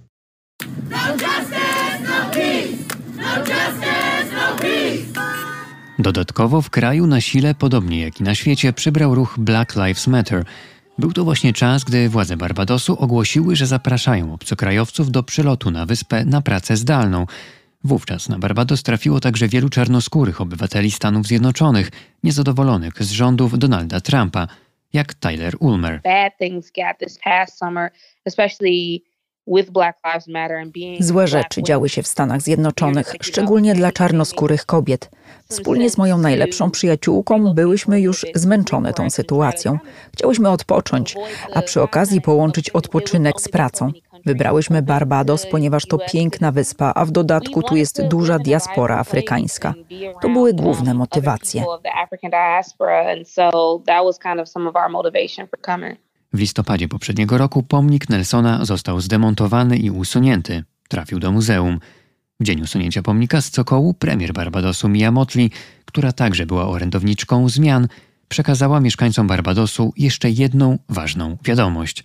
No 0.90 0.98
no 2.02 2.30
no 3.16 3.67
Dodatkowo 5.98 6.62
w 6.62 6.70
kraju 6.70 7.06
na 7.06 7.20
sile, 7.20 7.54
podobnie 7.54 8.00
jak 8.00 8.20
i 8.20 8.22
na 8.22 8.34
świecie, 8.34 8.72
przybrał 8.72 9.14
ruch 9.14 9.34
Black 9.38 9.76
Lives 9.76 10.06
Matter. 10.06 10.44
Był 10.98 11.12
to 11.12 11.24
właśnie 11.24 11.52
czas, 11.52 11.84
gdy 11.84 12.08
władze 12.08 12.36
Barbadosu 12.36 13.00
ogłosiły, 13.00 13.56
że 13.56 13.66
zapraszają 13.66 14.34
obcokrajowców 14.34 15.10
do 15.10 15.22
przylotu 15.22 15.70
na 15.70 15.86
wyspę 15.86 16.24
na 16.24 16.40
pracę 16.40 16.76
zdalną. 16.76 17.26
Wówczas 17.84 18.28
na 18.28 18.38
Barbados 18.38 18.82
trafiło 18.82 19.20
także 19.20 19.48
wielu 19.48 19.68
czarnoskórych 19.68 20.40
obywateli 20.40 20.90
Stanów 20.90 21.26
Zjednoczonych, 21.26 21.90
niezadowolonych 22.24 23.02
z 23.04 23.10
rządów 23.10 23.58
Donalda 23.58 24.00
Trumpa, 24.00 24.48
jak 24.92 25.14
Tyler 25.14 25.54
Ulmer. 25.60 26.00
Bad 26.04 26.32
things 26.38 26.70
got 26.76 26.98
this 26.98 27.18
past 27.24 27.58
summer, 27.58 27.90
especially 28.24 29.00
Złe 31.00 31.28
rzeczy 31.28 31.62
działy 31.62 31.88
się 31.88 32.02
w 32.02 32.06
Stanach 32.06 32.42
Zjednoczonych, 32.42 33.14
szczególnie 33.20 33.74
dla 33.74 33.92
czarnoskórych 33.92 34.66
kobiet. 34.66 35.10
Wspólnie 35.48 35.90
z 35.90 35.98
moją 35.98 36.18
najlepszą 36.18 36.70
przyjaciółką 36.70 37.54
byłyśmy 37.54 38.00
już 38.00 38.26
zmęczone 38.34 38.92
tą 38.92 39.10
sytuacją. 39.10 39.78
Chciałyśmy 40.12 40.50
odpocząć, 40.50 41.16
a 41.54 41.62
przy 41.62 41.82
okazji 41.82 42.20
połączyć 42.20 42.70
odpoczynek 42.70 43.40
z 43.40 43.48
pracą. 43.48 43.92
Wybrałyśmy 44.26 44.82
Barbados, 44.82 45.46
ponieważ 45.46 45.86
to 45.86 45.98
piękna 46.12 46.52
wyspa, 46.52 46.92
a 46.94 47.04
w 47.04 47.10
dodatku 47.10 47.62
tu 47.62 47.76
jest 47.76 48.02
duża 48.02 48.38
diaspora 48.38 48.98
afrykańska. 48.98 49.74
To 50.22 50.28
były 50.28 50.52
główne 50.52 50.94
motywacje. 50.94 51.64
W 56.32 56.38
listopadzie 56.38 56.88
poprzedniego 56.88 57.38
roku 57.38 57.62
pomnik 57.62 58.08
Nelsona 58.08 58.64
został 58.64 59.00
zdemontowany 59.00 59.76
i 59.76 59.90
usunięty. 59.90 60.64
Trafił 60.88 61.18
do 61.18 61.32
muzeum. 61.32 61.80
W 62.40 62.44
dzień 62.44 62.60
usunięcia 62.62 63.02
pomnika 63.02 63.40
z 63.40 63.50
Cokołu 63.50 63.94
premier 63.94 64.32
Barbadosu 64.32 64.88
Mia 64.88 65.12
Mottley, 65.12 65.50
która 65.84 66.12
także 66.12 66.46
była 66.46 66.68
orędowniczką 66.68 67.48
zmian, 67.48 67.88
przekazała 68.28 68.80
mieszkańcom 68.80 69.26
Barbadosu 69.26 69.92
jeszcze 69.96 70.30
jedną 70.30 70.78
ważną 70.88 71.36
wiadomość. 71.44 72.04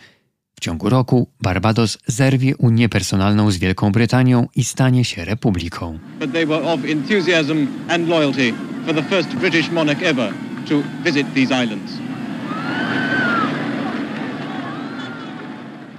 W 0.56 0.60
ciągu 0.60 0.90
roku 0.90 1.28
Barbados 1.42 1.98
zerwie 2.08 2.58
Unię 2.58 2.90
personalną 2.90 3.52
z 3.52 3.58
Wielką 3.58 3.92
Brytanią 3.92 4.48
i 4.56 4.64
stanie 4.64 5.06
się 5.06 5.26
republiką. 5.26 6.00
But 6.20 6.32
they 6.32 6.46
were 6.46 6.64
of 6.64 6.80
enthusiasm 6.86 7.68
and 7.90 8.08
loyalty 8.08 8.54
for 8.86 8.96
the 8.96 9.04
first 9.04 9.30
British 9.30 9.72
monarch 9.72 10.04
ever 10.04 10.34
to 10.70 10.84
visit 11.06 11.34
these 11.34 11.64
islands. 11.64 12.04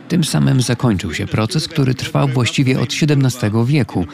Tym 0.09 0.24
samym 0.24 0.60
zakończył 0.60 1.14
się 1.14 1.26
proces, 1.26 1.68
który 1.68 1.94
trwał 1.94 2.28
właściwie 2.28 2.81
od 2.81 2.89
XVII 3.02 3.51
wieku, 3.66 4.06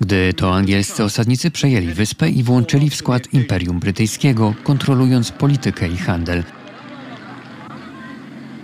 gdy 0.00 0.34
to 0.34 0.54
angielscy 0.54 1.04
osadnicy 1.04 1.50
przejęli 1.50 1.86
wyspę 1.86 2.30
i 2.30 2.42
włączyli 2.42 2.90
w 2.90 2.96
skład 2.96 3.34
Imperium 3.34 3.80
Brytyjskiego, 3.80 4.54
kontrolując 4.64 5.32
politykę 5.32 5.88
i 5.88 5.96
handel– 5.96 6.44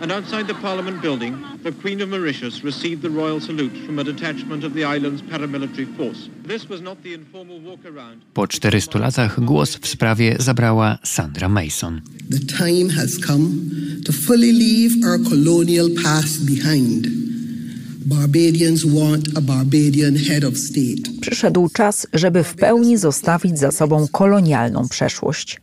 and 0.04 0.12
outside 0.12 0.46
the 0.46 0.60
Parliament 0.68 1.00
building, 1.00 1.32
the 1.62 1.72
Queen 1.72 2.02
of 2.02 2.08
Mauritius 2.10 2.62
received 2.62 3.00
the 3.02 3.08
royal 3.08 3.40
salute 3.40 3.76
from 3.86 3.98
a 3.98 4.04
detachment 4.04 4.62
of 4.62 4.74
the 4.74 4.84
island's 4.84 5.22
paramilitary 5.22 5.88
force. 5.96 6.28
This 6.42 6.68
was 6.68 6.80
not 6.82 7.02
the 7.02 7.14
informal 7.14 7.58
walk 7.60 7.86
around. 7.86 8.22
Po 8.34 8.46
400 8.46 9.00
latach 9.00 9.40
głos 9.40 9.76
w 9.76 9.86
sprawie 9.86 10.36
zabrała 10.38 10.98
Sandra 11.04 11.48
Mason. 11.48 12.00
The 12.30 12.38
time 12.38 12.90
has 12.90 13.18
come 13.26 13.48
to 14.04 14.12
fully 14.12 14.52
leave 14.52 15.06
our 15.06 15.18
colonial 15.30 15.88
past 16.02 16.46
behind. 16.46 17.06
Barbadians 18.06 18.84
want 18.84 19.28
a 19.38 19.40
Barbadian 19.40 20.16
head 20.16 20.44
of 20.44 20.58
state. 20.58 21.20
Przyszedł 21.20 21.68
czas, 21.68 22.06
żeby 22.12 22.44
w 22.44 22.54
pełni 22.54 22.98
zostawić 22.98 23.58
za 23.58 23.72
sobą 23.72 24.08
kolonialną 24.12 24.88
przeszłość. 24.88 25.60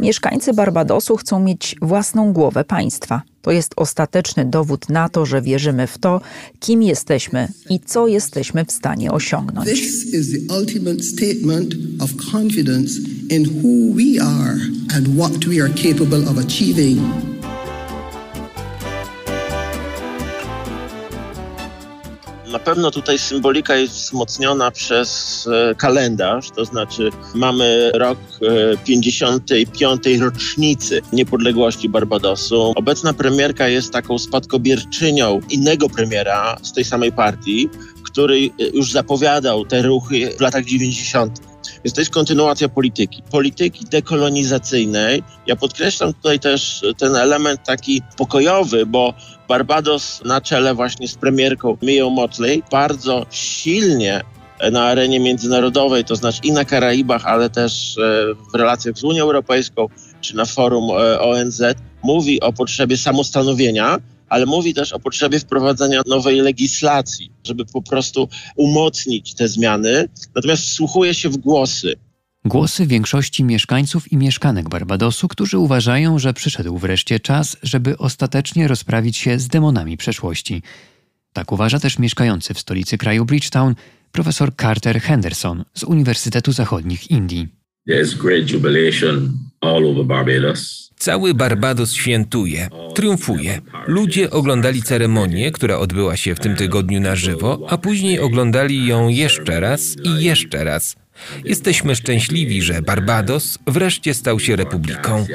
Mieszkańcy 0.00 0.52
Barbadosu 0.52 1.16
chcą 1.16 1.40
mieć 1.40 1.76
własną 1.82 2.32
głowę 2.32 2.64
państwa. 2.64 3.22
To 3.42 3.50
jest 3.50 3.72
ostateczny 3.76 4.44
dowód 4.44 4.88
na 4.88 5.08
to, 5.08 5.26
że 5.26 5.42
wierzymy 5.42 5.86
w 5.86 5.98
to, 5.98 6.20
kim 6.60 6.82
jesteśmy 6.82 7.48
i 7.70 7.80
co 7.80 8.06
jesteśmy 8.06 8.64
w 8.64 8.72
stanie 8.72 9.12
osiągnąć. 9.12 9.68
This 9.68 10.14
is 10.14 10.32
the 10.32 10.58
ultimate 10.58 11.02
statement 11.02 11.74
of 12.00 12.10
confidence 12.32 13.00
in 13.30 13.46
who 13.46 13.94
we 13.94 14.22
are 14.22 14.60
and 14.96 15.08
what 15.18 15.44
we 15.44 15.62
are 15.62 15.74
capable 15.74 16.28
of 16.30 16.38
achieving. 16.38 17.00
Na 22.52 22.58
pewno 22.58 22.90
tutaj 22.90 23.18
symbolika 23.18 23.76
jest 23.76 23.94
wzmocniona 23.94 24.70
przez 24.70 25.48
e, 25.52 25.74
kalendarz, 25.74 26.50
to 26.50 26.64
znaczy 26.64 27.10
mamy 27.34 27.90
rok 27.94 28.18
55. 28.84 30.06
E, 30.06 30.18
rocznicy 30.18 31.00
niepodległości 31.12 31.88
Barbadosu. 31.88 32.72
Obecna 32.76 33.12
premierka 33.12 33.68
jest 33.68 33.92
taką 33.92 34.18
spadkobierczynią 34.18 35.40
innego 35.50 35.88
premiera 35.88 36.56
z 36.62 36.72
tej 36.72 36.84
samej 36.84 37.12
partii, 37.12 37.68
który 38.04 38.36
e, 38.36 38.64
już 38.74 38.92
zapowiadał 38.92 39.64
te 39.64 39.82
ruchy 39.82 40.34
w 40.38 40.40
latach 40.40 40.64
90. 40.64 41.51
Więc 41.84 41.94
to 41.94 42.00
jest 42.00 42.10
kontynuacja 42.10 42.68
polityki. 42.68 43.22
Polityki 43.30 43.84
dekolonizacyjnej. 43.84 45.22
Ja 45.46 45.56
podkreślam 45.56 46.14
tutaj 46.14 46.40
też 46.40 46.84
ten 46.98 47.16
element 47.16 47.60
taki 47.64 48.02
pokojowy, 48.16 48.86
bo 48.86 49.14
Barbados 49.48 50.22
na 50.24 50.40
czele 50.40 50.74
właśnie 50.74 51.08
z 51.08 51.14
premierką 51.14 51.76
Miją 51.82 52.10
Motley 52.10 52.62
bardzo 52.70 53.26
silnie 53.30 54.20
na 54.72 54.84
arenie 54.84 55.20
międzynarodowej, 55.20 56.04
to 56.04 56.16
znaczy 56.16 56.40
i 56.44 56.52
na 56.52 56.64
Karaibach, 56.64 57.26
ale 57.26 57.50
też 57.50 57.98
e, 57.98 58.34
w 58.52 58.54
relacjach 58.54 58.98
z 58.98 59.04
Unią 59.04 59.22
Europejską 59.22 59.88
czy 60.20 60.36
na 60.36 60.44
forum 60.44 60.90
e, 60.90 61.20
ONZ, 61.20 61.62
mówi 62.02 62.40
o 62.40 62.52
potrzebie 62.52 62.96
samostanowienia, 62.96 63.98
ale 64.32 64.46
mówi 64.46 64.74
też 64.74 64.92
o 64.92 65.00
potrzebie 65.00 65.38
wprowadzenia 65.40 66.02
nowej 66.06 66.40
legislacji, 66.40 67.30
żeby 67.44 67.64
po 67.64 67.82
prostu 67.82 68.28
umocnić 68.56 69.34
te 69.34 69.48
zmiany. 69.48 70.08
Natomiast 70.34 70.62
wsłuchuje 70.62 71.14
się 71.14 71.28
w 71.28 71.36
głosy. 71.36 71.94
Głosy 72.44 72.86
większości 72.86 73.44
mieszkańców 73.44 74.12
i 74.12 74.16
mieszkanek 74.16 74.68
Barbadosu, 74.68 75.28
którzy 75.28 75.58
uważają, 75.58 76.18
że 76.18 76.34
przyszedł 76.34 76.78
wreszcie 76.78 77.20
czas, 77.20 77.56
żeby 77.62 77.98
ostatecznie 77.98 78.68
rozprawić 78.68 79.16
się 79.16 79.38
z 79.38 79.48
demonami 79.48 79.96
przeszłości. 79.96 80.62
Tak 81.32 81.52
uważa 81.52 81.78
też 81.78 81.98
mieszkający 81.98 82.54
w 82.54 82.60
stolicy 82.60 82.98
kraju 82.98 83.24
Bridgetown 83.24 83.74
profesor 84.12 84.56
Carter 84.56 85.00
Henderson 85.00 85.64
z 85.74 85.82
Uniwersytetu 85.82 86.52
Zachodnich 86.52 87.10
Indii. 87.10 87.48
There's 87.88 88.14
great 88.14 88.50
jubilation. 88.50 89.38
Cały 90.96 91.34
Barbados 91.34 91.92
świętuje, 91.92 92.68
triumfuje. 92.94 93.60
Ludzie 93.86 94.30
oglądali 94.30 94.82
ceremonię, 94.82 95.52
która 95.52 95.78
odbyła 95.78 96.16
się 96.16 96.34
w 96.34 96.40
tym 96.40 96.56
tygodniu 96.56 97.00
na 97.00 97.16
żywo, 97.16 97.66
a 97.68 97.78
później 97.78 98.20
oglądali 98.20 98.86
ją 98.86 99.08
jeszcze 99.08 99.60
raz 99.60 99.96
i 100.04 100.24
jeszcze 100.24 100.64
raz. 100.64 100.96
Jesteśmy 101.44 101.96
szczęśliwi, 101.96 102.62
że 102.62 102.82
Barbados 102.82 103.58
wreszcie 103.66 104.14
stał 104.14 104.40
się 104.40 104.56
republiką. 104.56 105.26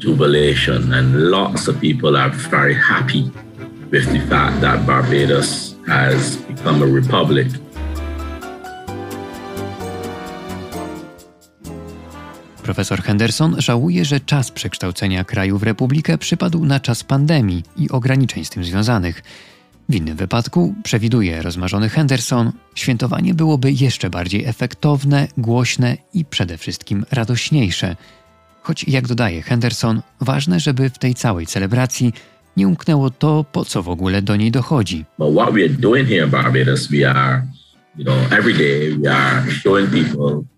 jubilation 0.00 0.92
and 0.92 1.14
lots 1.14 1.68
of 1.68 1.80
people 1.80 2.16
are 2.16 2.30
very 2.50 2.74
happy 2.74 3.30
with 3.90 4.06
the 4.12 4.20
fact 4.28 4.60
that 4.60 4.86
Barbados 4.86 5.76
has 5.86 6.36
become 6.36 6.82
a 6.82 6.86
republic. 6.86 7.65
Profesor 12.66 13.02
Henderson 13.02 13.56
żałuje, 13.58 14.04
że 14.04 14.20
czas 14.20 14.50
przekształcenia 14.50 15.24
kraju 15.24 15.58
w 15.58 15.62
republikę 15.62 16.18
przypadł 16.18 16.64
na 16.64 16.80
czas 16.80 17.04
pandemii 17.04 17.62
i 17.76 17.90
ograniczeń 17.90 18.44
z 18.44 18.50
tym 18.50 18.64
związanych. 18.64 19.22
W 19.88 19.94
innym 19.94 20.16
wypadku, 20.16 20.74
przewiduje 20.84 21.42
rozmarzony 21.42 21.88
Henderson, 21.88 22.52
świętowanie 22.74 23.34
byłoby 23.34 23.72
jeszcze 23.72 24.10
bardziej 24.10 24.44
efektowne, 24.44 25.28
głośne 25.38 25.96
i 26.14 26.24
przede 26.24 26.58
wszystkim 26.58 27.04
radośniejsze. 27.10 27.96
Choć, 28.62 28.88
jak 28.88 29.06
dodaje 29.06 29.42
Henderson, 29.42 30.02
ważne, 30.20 30.60
żeby 30.60 30.90
w 30.90 30.98
tej 30.98 31.14
całej 31.14 31.46
celebracji 31.46 32.12
nie 32.56 32.68
umknęło 32.68 33.10
to, 33.10 33.44
po 33.52 33.64
co 33.64 33.82
w 33.82 33.88
ogóle 33.88 34.22
do 34.22 34.36
niej 34.36 34.50
dochodzi. 34.50 35.04
But 35.18 35.34
what 35.34 35.54
here 36.08 36.24
in 36.24 36.30
Barbados, 36.30 36.88
we 36.88 37.10
are, 37.10 37.42
every 38.30 38.54
day 38.54 38.98
showing 39.50 39.90
people 39.90 40.55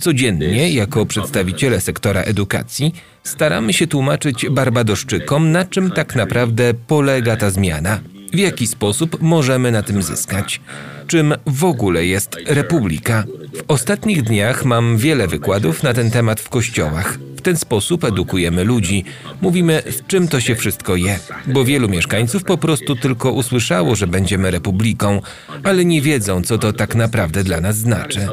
Codziennie, 0.00 0.70
jako 0.70 1.06
przedstawiciele 1.06 1.80
sektora 1.80 2.20
edukacji, 2.20 2.94
staramy 3.24 3.72
się 3.72 3.86
tłumaczyć 3.86 4.46
Barbadoszczykom, 4.50 5.52
na 5.52 5.64
czym 5.64 5.90
tak 5.90 6.16
naprawdę 6.16 6.74
polega 6.74 7.36
ta 7.36 7.50
zmiana. 7.50 8.00
W 8.32 8.38
jaki 8.38 8.66
sposób 8.66 9.16
możemy 9.20 9.72
na 9.72 9.82
tym 9.82 10.02
zyskać? 10.02 10.60
Czym 11.06 11.34
w 11.46 11.64
ogóle 11.64 12.06
jest 12.06 12.36
republika? 12.46 13.24
W 13.54 13.64
ostatnich 13.68 14.22
dniach 14.22 14.64
mam 14.64 14.96
wiele 14.96 15.28
wykładów 15.28 15.82
na 15.82 15.94
ten 15.94 16.10
temat 16.10 16.40
w 16.40 16.48
kościołach. 16.48 17.18
W 17.36 17.40
ten 17.40 17.56
sposób 17.56 18.04
edukujemy 18.04 18.64
ludzi. 18.64 19.04
Mówimy, 19.40 19.82
z 19.90 20.06
czym 20.06 20.28
to 20.28 20.40
się 20.40 20.54
wszystko 20.54 20.96
je, 20.96 21.18
bo 21.46 21.64
wielu 21.64 21.88
mieszkańców 21.88 22.44
po 22.44 22.58
prostu 22.58 22.96
tylko 22.96 23.32
usłyszało, 23.32 23.96
że 23.96 24.06
będziemy 24.06 24.50
republiką, 24.50 25.22
ale 25.62 25.84
nie 25.84 26.02
wiedzą, 26.02 26.42
co 26.42 26.58
to 26.58 26.72
tak 26.72 26.94
naprawdę 26.94 27.44
dla 27.44 27.60
nas 27.60 27.76
znaczy. 27.76 28.28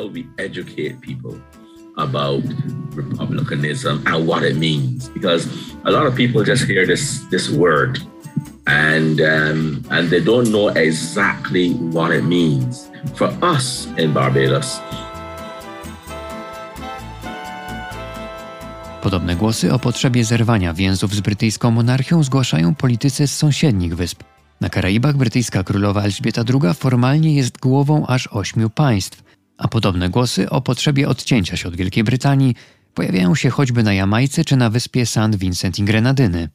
about 1.98 2.44
republicanism 2.94 4.02
and 4.06 4.28
what 4.28 4.44
it 4.44 4.58
means 4.58 5.08
because 5.14 5.48
a 5.86 5.92
lot 5.92 6.06
of 6.06 6.14
people 6.14 6.44
just 6.44 6.68
hear 6.68 6.86
this 6.86 7.24
this 7.32 7.48
word 7.48 8.00
and 8.66 9.22
um, 9.22 9.82
and 9.90 10.10
they 10.10 10.22
don't 10.22 10.50
know 10.50 10.70
exactly 10.70 11.74
what 11.74 12.12
it 12.12 12.24
means 12.24 12.90
for 13.16 13.30
us 13.56 13.88
in 13.98 14.14
Barbados. 14.14 14.80
Podobne 19.02 19.36
głosy 19.36 19.74
o 19.74 19.80
potrzebie 19.80 20.26
zerwania 20.26 20.74
więzów 20.74 21.16
z 21.16 21.20
brytyjską 21.20 21.72
monarchią 21.72 22.24
zgłaszają 22.24 22.76
politycy 22.76 23.28
z 23.28 23.36
sąsiednich 23.36 23.96
wysp. 23.96 24.24
Na 24.62 24.70
Karaibach 24.70 25.18
brytyjska 25.18 25.64
królowa 25.64 26.04
Elżbieta 26.04 26.44
II 26.54 26.74
formalnie 26.74 27.36
jest 27.36 27.60
głową 27.60 28.08
aż 28.08 28.28
ośmiu 28.28 28.70
państw, 28.70 29.24
a 29.58 29.68
podobne 29.68 30.10
głosy 30.10 30.50
o 30.50 30.62
potrzebie 30.62 31.10
odcięcia 31.10 31.58
się 31.58 31.68
od 31.68 31.76
Wielkiej 31.76 32.04
Brytanii 32.04 32.56
pojawiają 32.94 33.36
się 33.36 33.50
choćby 33.50 33.84
na 33.84 33.94
Jamajce 33.94 34.46
czy 34.46 34.56
na 34.56 34.70
wyspie 34.70 35.06
St. 35.06 35.36
Vincent 35.36 35.80
i 35.80 35.84
Grenadyny. 35.84 36.50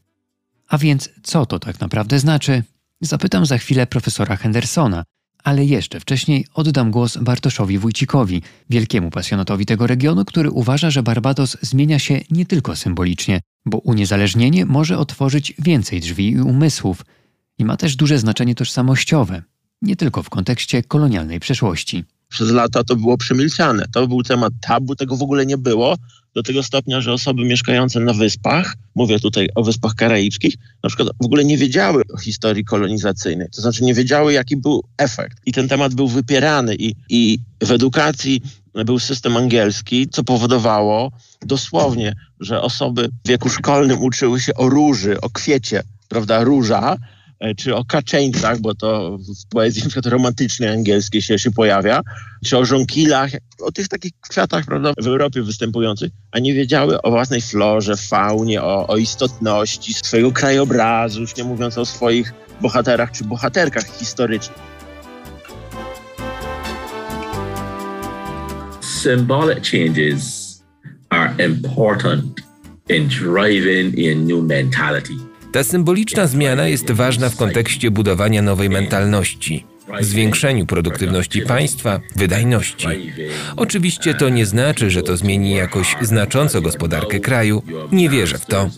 A 0.70 0.78
więc 0.78 1.10
co 1.22 1.46
to 1.46 1.58
tak 1.58 1.80
naprawdę 1.80 2.18
znaczy? 2.18 2.62
Zapytam 3.00 3.46
za 3.46 3.58
chwilę 3.58 3.86
profesora 3.86 4.36
Hendersona, 4.36 5.04
ale 5.44 5.64
jeszcze 5.64 6.00
wcześniej 6.00 6.46
oddam 6.54 6.90
głos 6.90 7.16
Bartoszowi 7.16 7.78
Wójcikowi, 7.78 8.42
wielkiemu 8.70 9.10
pasjonatowi 9.10 9.66
tego 9.66 9.86
regionu, 9.86 10.24
który 10.24 10.50
uważa, 10.50 10.90
że 10.90 11.02
Barbados 11.02 11.56
zmienia 11.62 11.98
się 11.98 12.20
nie 12.30 12.46
tylko 12.46 12.76
symbolicznie, 12.76 13.40
bo 13.66 13.78
uniezależnienie 13.78 14.66
może 14.66 14.98
otworzyć 14.98 15.54
więcej 15.58 16.00
drzwi 16.00 16.30
i 16.30 16.40
umysłów 16.40 17.04
i 17.58 17.64
ma 17.64 17.76
też 17.76 17.96
duże 17.96 18.18
znaczenie 18.18 18.54
tożsamościowe, 18.54 19.42
nie 19.82 19.96
tylko 19.96 20.22
w 20.22 20.30
kontekście 20.30 20.82
kolonialnej 20.82 21.40
przeszłości. 21.40 22.04
Przez 22.30 22.50
lata 22.50 22.84
to 22.84 22.96
było 22.96 23.16
przemilczane. 23.16 23.84
To 23.92 24.08
był 24.08 24.22
temat 24.22 24.52
tabu, 24.60 24.96
tego 24.96 25.16
w 25.16 25.22
ogóle 25.22 25.46
nie 25.46 25.58
było. 25.58 25.96
Do 26.34 26.42
tego 26.42 26.62
stopnia, 26.62 27.00
że 27.00 27.12
osoby 27.12 27.44
mieszkające 27.44 28.00
na 28.00 28.12
wyspach, 28.12 28.74
mówię 28.94 29.20
tutaj 29.20 29.48
o 29.54 29.62
wyspach 29.62 29.94
karaibskich, 29.94 30.54
na 30.82 30.88
przykład 30.88 31.08
w 31.20 31.24
ogóle 31.24 31.44
nie 31.44 31.58
wiedziały 31.58 32.02
o 32.14 32.18
historii 32.18 32.64
kolonizacyjnej. 32.64 33.48
To 33.56 33.62
znaczy 33.62 33.84
nie 33.84 33.94
wiedziały, 33.94 34.32
jaki 34.32 34.56
był 34.56 34.84
efekt. 34.98 35.38
I 35.46 35.52
ten 35.52 35.68
temat 35.68 35.94
był 35.94 36.08
wypierany. 36.08 36.74
I, 36.74 36.94
i 37.08 37.38
w 37.62 37.70
edukacji 37.70 38.42
był 38.84 38.98
system 38.98 39.36
angielski, 39.36 40.08
co 40.08 40.24
powodowało 40.24 41.12
dosłownie, 41.46 42.14
że 42.40 42.62
osoby 42.62 43.08
w 43.24 43.28
wieku 43.28 43.48
szkolnym 43.48 44.02
uczyły 44.02 44.40
się 44.40 44.54
o 44.54 44.68
róży, 44.68 45.20
o 45.20 45.30
kwiecie, 45.30 45.82
prawda, 46.08 46.44
róża, 46.44 46.96
czy 47.56 47.76
o 47.76 47.84
kaczeńcach, 47.84 48.60
bo 48.60 48.74
to 48.74 49.18
w 49.18 49.48
poezji 49.48 49.82
np. 49.86 50.10
romantycznej 50.10 50.68
angielskiej 50.68 51.22
się, 51.22 51.38
się 51.38 51.50
pojawia, 51.50 52.00
czy 52.44 52.58
o 52.58 52.64
żonkilach, 52.64 53.30
o 53.60 53.72
tych 53.72 53.88
takich 53.88 54.12
kwiatach 54.20 54.64
prawda, 54.66 54.92
w 55.02 55.06
Europie 55.06 55.42
występujących, 55.42 56.10
a 56.32 56.38
nie 56.38 56.54
wiedziały 56.54 57.02
o 57.02 57.10
własnej 57.10 57.40
florze, 57.40 57.96
faunie, 57.96 58.62
o, 58.62 58.86
o 58.86 58.96
istotności 58.96 59.94
swojego 59.94 60.32
krajobrazu, 60.32 61.20
już 61.20 61.36
nie 61.36 61.44
mówiąc 61.44 61.78
o 61.78 61.86
swoich 61.86 62.32
bohaterach 62.60 63.12
czy 63.12 63.24
bohaterkach 63.24 63.84
historycznych. 63.98 64.58
Symbolic 68.80 69.64
changes 69.64 70.50
are 71.08 71.34
important 71.38 72.40
in 72.88 73.08
driving 73.08 73.94
a 73.98 74.14
new 74.14 74.42
mentality. 74.42 75.29
Ta 75.52 75.64
symboliczna 75.64 76.26
zmiana 76.26 76.68
jest 76.68 76.90
ważna 76.90 77.28
w 77.28 77.36
kontekście 77.36 77.90
budowania 77.90 78.42
nowej 78.42 78.70
mentalności, 78.70 79.64
zwiększeniu 80.00 80.66
produktywności 80.66 81.42
państwa, 81.42 82.00
wydajności. 82.16 82.86
Oczywiście 83.56 84.14
to 84.14 84.28
nie 84.28 84.46
znaczy, 84.46 84.90
że 84.90 85.02
to 85.02 85.16
zmieni 85.16 85.54
jakoś 85.54 85.96
znacząco 86.00 86.60
gospodarkę 86.60 87.20
kraju. 87.20 87.62
Nie 87.92 88.08
wierzę 88.08 88.38
w 88.38 88.46
to. 88.46 88.70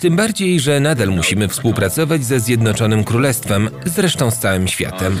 Tym 0.00 0.16
bardziej, 0.16 0.60
że 0.60 0.80
nadal 0.80 1.08
musimy 1.08 1.48
współpracować 1.48 2.24
ze 2.24 2.40
Zjednoczonym 2.40 3.04
Królestwem, 3.04 3.70
zresztą 3.84 4.30
z 4.30 4.38
całym 4.38 4.68
światem. 4.68 5.18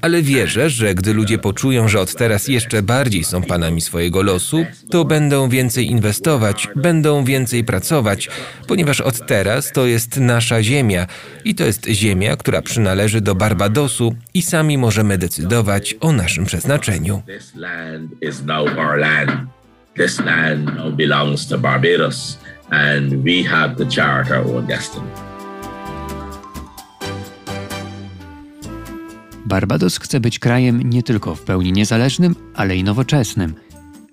Ale 0.00 0.22
wierzę, 0.22 0.70
że 0.70 0.94
gdy 0.94 1.14
ludzie 1.14 1.38
poczują, 1.38 1.88
że 1.88 2.00
od 2.00 2.14
teraz 2.14 2.48
jeszcze 2.48 2.82
bardziej 2.82 3.24
są 3.24 3.42
panami 3.42 3.80
swojego 3.80 4.22
losu, 4.22 4.66
to 4.90 5.04
będą 5.04 5.48
więcej 5.48 5.86
inwestować, 5.86 6.68
będą 6.76 7.24
więcej 7.24 7.64
pracować, 7.64 8.28
ponieważ 8.66 9.00
od 9.00 9.26
teraz 9.26 9.72
to 9.72 9.86
jest 9.86 10.16
nasza 10.16 10.62
ziemia 10.62 11.06
i 11.44 11.54
to 11.54 11.64
jest 11.64 11.86
ziemia, 11.86 12.36
która 12.36 12.62
przynależy 12.62 13.20
do 13.20 13.34
Barbadosu 13.34 14.14
i 14.34 14.42
sami 14.42 14.78
możemy 14.78 15.18
decydować 15.18 15.96
o 16.00 16.12
naszym 16.12 16.44
przeznaczeniu. 16.44 17.22
This 19.96 20.18
land 20.20 20.50
now 20.74 20.90
belongs 20.96 21.46
to 21.48 21.58
Barbados, 21.58 22.38
and 22.70 23.24
we 23.24 23.42
have 23.42 23.76
the 23.76 23.86
chart 23.86 24.30
our 24.30 24.56
own 24.56 24.66
destiny. 24.66 25.29
Barbados 29.50 29.98
chce 29.98 30.20
być 30.20 30.38
krajem 30.38 30.90
nie 30.90 31.02
tylko 31.02 31.34
w 31.34 31.42
pełni 31.42 31.72
niezależnym, 31.72 32.36
ale 32.54 32.76
i 32.76 32.84
nowoczesnym. 32.84 33.54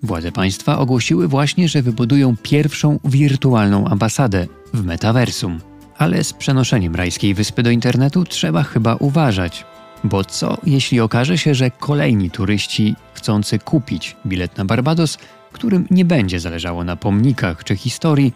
Władze 0.02 0.32
państwa 0.32 0.78
ogłosiły 0.78 1.28
właśnie, 1.28 1.68
że 1.68 1.82
wybudują 1.82 2.36
pierwszą 2.42 2.98
wirtualną 3.04 3.86
ambasadę 3.86 4.46
w 4.74 4.84
metaversum. 4.84 5.60
Ale 5.98 6.24
z 6.24 6.32
przenoszeniem 6.32 6.94
rajskiej 6.94 7.34
wyspy 7.34 7.62
do 7.62 7.70
internetu 7.70 8.24
trzeba 8.24 8.62
chyba 8.62 8.94
uważać. 8.94 9.64
Bo 10.04 10.24
co 10.24 10.58
jeśli 10.66 11.00
okaże 11.00 11.38
się, 11.38 11.54
że 11.54 11.70
kolejni 11.70 12.30
turyści 12.30 12.94
chcący 13.14 13.58
kupić 13.58 14.16
bilet 14.26 14.58
na 14.58 14.64
Barbados, 14.64 15.18
którym 15.52 15.86
nie 15.90 16.04
będzie 16.04 16.40
zależało 16.40 16.84
na 16.84 16.96
pomnikach 16.96 17.64
czy 17.64 17.76
historii, 17.76 18.32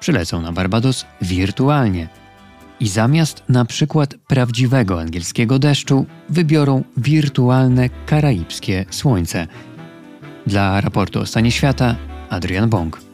przylecą 0.00 0.42
na 0.42 0.52
Barbados 0.52 1.06
wirtualnie– 1.22 2.08
i 2.80 2.88
zamiast 2.88 3.42
na 3.48 3.64
przykład 3.64 4.14
prawdziwego 4.26 5.00
angielskiego 5.00 5.58
deszczu 5.58 6.06
wybiorą 6.28 6.84
wirtualne 6.96 7.88
karaibskie 8.06 8.84
słońce. 8.90 9.46
Dla 10.46 10.80
raportu 10.80 11.20
o 11.20 11.26
stanie 11.26 11.50
świata 11.50 11.96
Adrian 12.30 12.68
Bong. 12.68 13.07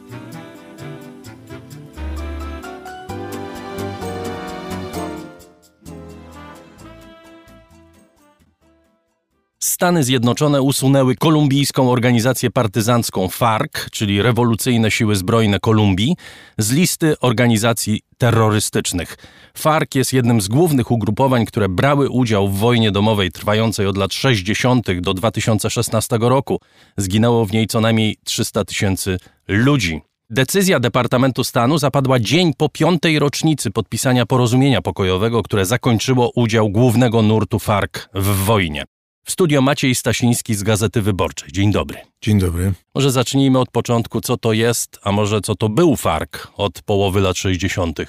Stany 9.65 10.03
Zjednoczone 10.03 10.61
usunęły 10.61 11.15
kolumbijską 11.15 11.91
organizację 11.91 12.51
partyzancką 12.51 13.27
FARC, 13.27 13.71
czyli 13.91 14.21
Rewolucyjne 14.21 14.91
Siły 14.91 15.15
Zbrojne 15.15 15.59
Kolumbii, 15.59 16.15
z 16.57 16.71
listy 16.71 17.19
organizacji 17.19 18.01
terrorystycznych. 18.17 19.17
FARC 19.57 19.95
jest 19.95 20.13
jednym 20.13 20.41
z 20.41 20.47
głównych 20.47 20.91
ugrupowań, 20.91 21.45
które 21.45 21.69
brały 21.69 22.09
udział 22.09 22.49
w 22.49 22.57
wojnie 22.57 22.91
domowej 22.91 23.31
trwającej 23.31 23.87
od 23.87 23.97
lat 23.97 24.13
60. 24.13 24.99
do 24.99 25.13
2016 25.13 26.17
roku. 26.21 26.59
Zginęło 26.97 27.45
w 27.45 27.51
niej 27.51 27.67
co 27.67 27.81
najmniej 27.81 28.17
300 28.23 28.65
tysięcy 28.65 29.17
ludzi. 29.47 30.01
Decyzja 30.29 30.79
Departamentu 30.79 31.43
Stanu 31.43 31.77
zapadła 31.77 32.19
dzień 32.19 32.53
po 32.57 32.69
piątej 32.69 33.19
rocznicy 33.19 33.71
podpisania 33.71 34.25
porozumienia 34.25 34.81
pokojowego, 34.81 35.43
które 35.43 35.65
zakończyło 35.65 36.31
udział 36.35 36.69
głównego 36.69 37.21
nurtu 37.21 37.59
FARC 37.59 37.91
w 38.13 38.25
wojnie. 38.25 38.83
W 39.27 39.31
studio 39.31 39.61
Maciej 39.61 39.95
Stasiński 39.95 40.55
z 40.55 40.63
Gazety 40.63 41.01
Wyborczej. 41.01 41.51
Dzień 41.51 41.71
dobry. 41.71 41.97
Dzień 42.21 42.39
dobry. 42.39 42.73
Może 42.95 43.11
zacznijmy 43.11 43.59
od 43.59 43.71
początku, 43.71 44.21
co 44.21 44.37
to 44.37 44.53
jest, 44.53 44.99
a 45.03 45.11
może 45.11 45.41
co 45.41 45.55
to 45.55 45.69
był 45.69 45.95
FARC 45.95 46.31
od 46.57 46.81
połowy 46.81 47.21
lat 47.21 47.37
60. 47.37 47.99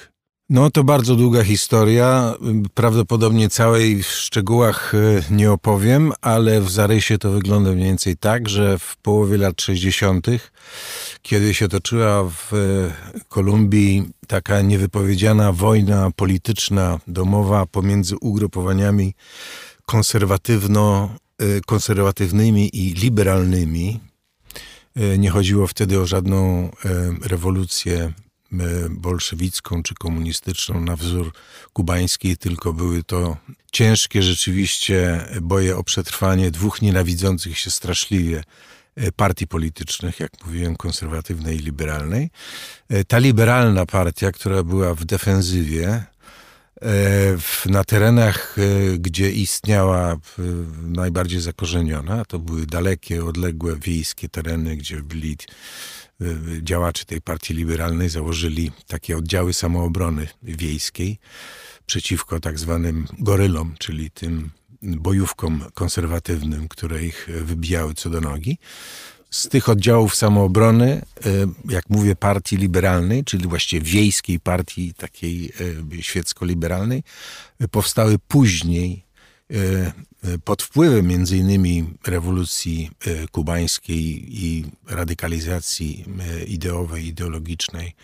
No 0.50 0.70
to 0.70 0.84
bardzo 0.84 1.16
długa 1.16 1.44
historia. 1.44 2.34
Prawdopodobnie 2.74 3.48
całej 3.48 4.02
w 4.02 4.06
szczegółach 4.06 4.94
e, 4.94 5.34
nie 5.34 5.52
opowiem, 5.52 6.12
ale 6.20 6.60
w 6.60 6.70
zarysie 6.70 7.18
to 7.18 7.30
wygląda 7.30 7.72
mniej 7.72 7.86
więcej 7.86 8.16
tak, 8.16 8.48
że 8.48 8.78
w 8.78 8.96
połowie 8.96 9.36
lat 9.36 9.62
60., 9.62 10.26
kiedy 11.22 11.54
się 11.54 11.68
toczyła 11.68 12.24
w 12.24 12.52
e, 12.52 13.24
Kolumbii 13.28 14.04
taka 14.26 14.62
niewypowiedziana 14.62 15.52
wojna 15.52 16.10
polityczna, 16.16 17.00
domowa 17.06 17.66
pomiędzy 17.66 18.16
ugrupowaniami 18.20 19.14
konserwatywno, 19.86 21.14
y, 21.42 21.60
konserwatywnymi 21.66 22.76
i 22.76 22.94
liberalnymi. 22.94 24.00
Y, 24.96 25.18
nie 25.18 25.30
chodziło 25.30 25.66
wtedy 25.66 26.00
o 26.00 26.06
żadną 26.06 26.68
y, 26.68 27.28
rewolucję 27.28 28.12
bolszewicką 28.90 29.82
czy 29.82 29.94
komunistyczną 29.94 30.80
na 30.80 30.96
wzór 30.96 31.32
kubański, 31.72 32.36
tylko 32.36 32.72
były 32.72 33.04
to 33.04 33.36
ciężkie 33.72 34.22
rzeczywiście 34.22 35.26
boje 35.42 35.76
o 35.76 35.84
przetrwanie 35.84 36.50
dwóch 36.50 36.82
nienawidzących 36.82 37.58
się 37.58 37.70
straszliwie 37.70 38.42
partii 39.16 39.46
politycznych, 39.46 40.20
jak 40.20 40.30
mówiłem, 40.44 40.76
konserwatywnej 40.76 41.56
i 41.56 41.58
liberalnej. 41.58 42.30
Ta 43.08 43.18
liberalna 43.18 43.86
partia, 43.86 44.32
która 44.32 44.62
była 44.62 44.94
w 44.94 45.04
defensywie, 45.04 46.04
na 47.66 47.84
terenach, 47.84 48.56
e, 48.58 48.98
gdzie 48.98 49.30
istniała 49.30 50.16
najbardziej 50.82 51.40
zakorzeniona, 51.40 52.24
to 52.24 52.38
były 52.38 52.66
dalekie, 52.66 53.24
odległe 53.24 53.76
wiejskie 53.76 54.28
tereny, 54.28 54.76
gdzie 54.76 55.02
byli 55.02 55.36
e, 56.20 56.24
działacze 56.62 57.04
tej 57.04 57.20
partii 57.20 57.54
liberalnej, 57.54 58.08
założyli 58.08 58.70
takie 58.86 59.16
oddziały 59.16 59.52
samoobrony 59.52 60.28
wiejskiej 60.42 61.18
przeciwko 61.86 62.40
tak 62.40 62.58
zwanym 62.58 63.06
gorylom, 63.18 63.74
czyli 63.78 64.10
tym 64.10 64.50
bojówkom 64.82 65.64
konserwatywnym, 65.74 66.68
które 66.68 67.04
ich 67.04 67.28
wybijały 67.44 67.94
co 67.94 68.10
do 68.10 68.20
nogi 68.20 68.58
z 69.36 69.48
tych 69.48 69.68
oddziałów 69.68 70.14
samoobrony, 70.14 70.92
e, 70.92 71.02
jak 71.68 71.90
mówię, 71.90 72.16
partii 72.16 72.56
liberalnej, 72.56 73.24
czyli 73.24 73.48
właściwie 73.48 73.82
wiejskiej 73.82 74.40
partii 74.40 74.94
takiej 74.94 75.52
e, 75.98 76.02
świecko-liberalnej, 76.02 77.02
powstały 77.70 78.18
później 78.18 79.06
pod 80.44 80.62
wpływem 80.62 81.06
między 81.06 81.36
innymi 81.36 81.84
rewolucji 82.06 82.90
kubańskiej 83.32 84.24
i 84.44 84.64
radykalizacji 84.88 86.04
ideowej, 86.46 87.06
ideologicznej 87.06 87.94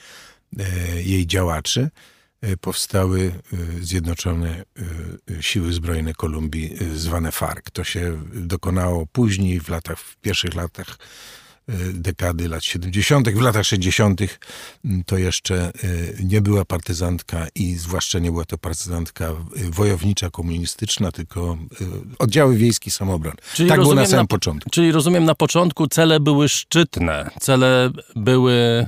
jej 1.05 1.27
działaczy, 1.27 1.91
powstały 2.61 3.33
Zjednoczone 3.81 4.65
Siły 5.41 5.73
Zbrojne 5.73 6.15
Kolumbii, 6.15 6.77
zwane 6.95 7.33
FARC. 7.33 7.65
To 7.73 7.85
się 7.85 8.23
dokonało 8.35 9.07
później, 9.07 9.61
w 9.61 9.69
latach, 9.69 9.99
w 9.99 10.17
pierwszych 10.17 10.55
latach 10.55 10.99
dekady 11.93 12.49
lat 12.49 12.65
70., 12.65 13.29
w 13.29 13.41
latach 13.41 13.67
60. 13.67 14.21
Mm, 14.85 15.05
to 15.05 15.19
jeszcze 15.19 15.73
nie 16.25 16.41
była 16.41 16.65
partyzantka 16.65 17.47
i 17.55 17.75
zwłaszcza 17.75 18.19
nie 18.19 18.31
była 18.31 18.45
to 18.45 18.59
partyzantka 18.59 19.33
wojownicza, 19.71 20.31
komunistyczna, 20.31 21.13
tylko 21.13 21.59
oddziały 22.19 22.57
wiejski 22.57 22.91
samobron. 22.91 23.35
Czyli 23.55 23.69
tak 23.69 23.81
było 23.81 23.95
na 23.95 24.07
samym 24.07 24.23
na, 24.23 24.27
początku. 24.27 24.71
Czyli 24.71 24.93
rozumiem, 24.93 25.25
na 25.25 25.35
początku 25.35 25.87
cele 25.87 26.21
były 26.21 26.49
szczytne. 26.49 27.31
Cele 27.41 27.91
były 28.17 28.87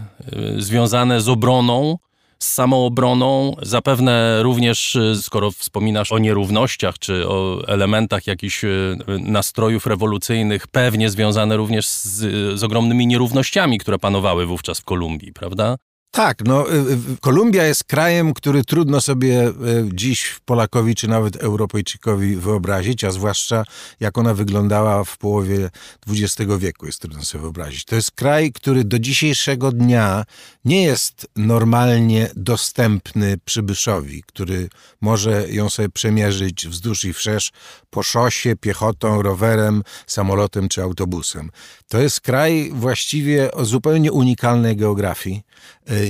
związane 0.59 1.21
z 1.21 1.29
obroną 1.29 1.99
z 2.45 2.53
samoobroną. 2.53 3.57
Zapewne 3.63 4.43
również, 4.43 4.97
y, 4.97 5.23
skoro 5.23 5.51
wspominasz 5.51 6.13
o 6.13 6.19
nierównościach 6.19 6.99
czy 6.99 7.29
o 7.29 7.69
elementach 7.69 8.27
jakichś 8.27 8.65
y, 8.65 8.97
nastrojów 9.21 9.87
rewolucyjnych, 9.87 10.67
pewnie 10.67 11.11
związane 11.11 11.57
również 11.57 11.89
z, 11.89 12.59
z 12.59 12.65
ogromnymi 12.65 13.07
nierównościami, 13.07 13.79
które 13.79 13.99
panowały 13.99 14.47
wówczas 14.47 14.81
w 14.81 14.85
Kolumbii, 14.85 15.33
prawda? 15.33 15.77
Tak, 16.15 16.45
no 16.45 16.73
y, 16.73 16.77
y, 16.77 16.97
Kolumbia 17.21 17.65
jest 17.65 17.85
krajem, 17.85 18.35
który 18.35 18.65
trudno 18.65 19.01
sobie 19.01 19.49
y, 19.49 19.53
dziś 19.93 20.41
Polakowi 20.45 20.95
czy 20.95 21.09
nawet 21.09 21.37
Europejczykowi 21.37 22.37
wyobrazić, 22.37 23.05
a 23.05 23.11
zwłaszcza 23.11 23.65
jak 24.01 24.19
ona 24.19 24.35
wyglądała 24.35 25.05
w 25.05 25.19
połowie 25.19 25.71
XX 26.09 26.53
wieku, 26.59 26.87
jest 26.87 27.01
trudno 27.01 27.25
sobie 27.25 27.43
wyobrazić. 27.43 27.85
To 27.85 27.97
jest 27.97 28.11
kraj, 28.11 28.53
który 28.53 28.85
do 28.85 28.99
dzisiejszego 28.99 29.73
dnia 29.73 30.25
nie 30.65 30.83
jest 30.83 31.27
normalnie 31.37 32.31
dostępny 32.37 33.39
przybyszowi, 33.45 34.23
który 34.27 34.69
może 35.01 35.51
ją 35.51 35.71
sobie 35.71 35.89
przemierzyć 35.89 36.69
wzdłuż 36.69 37.05
i 37.05 37.13
wszerz 37.13 37.53
po 37.91 38.03
szosie, 38.03 38.57
piechotą, 38.57 39.23
rowerem, 39.23 39.83
samolotem 40.07 40.69
czy 40.69 40.83
autobusem. 40.83 41.51
To 41.89 41.99
jest 42.01 42.21
kraj 42.21 42.71
właściwie 42.75 43.53
o 43.53 43.65
zupełnie 43.65 44.13
unikalnej 44.13 44.77
geografii 44.77 45.43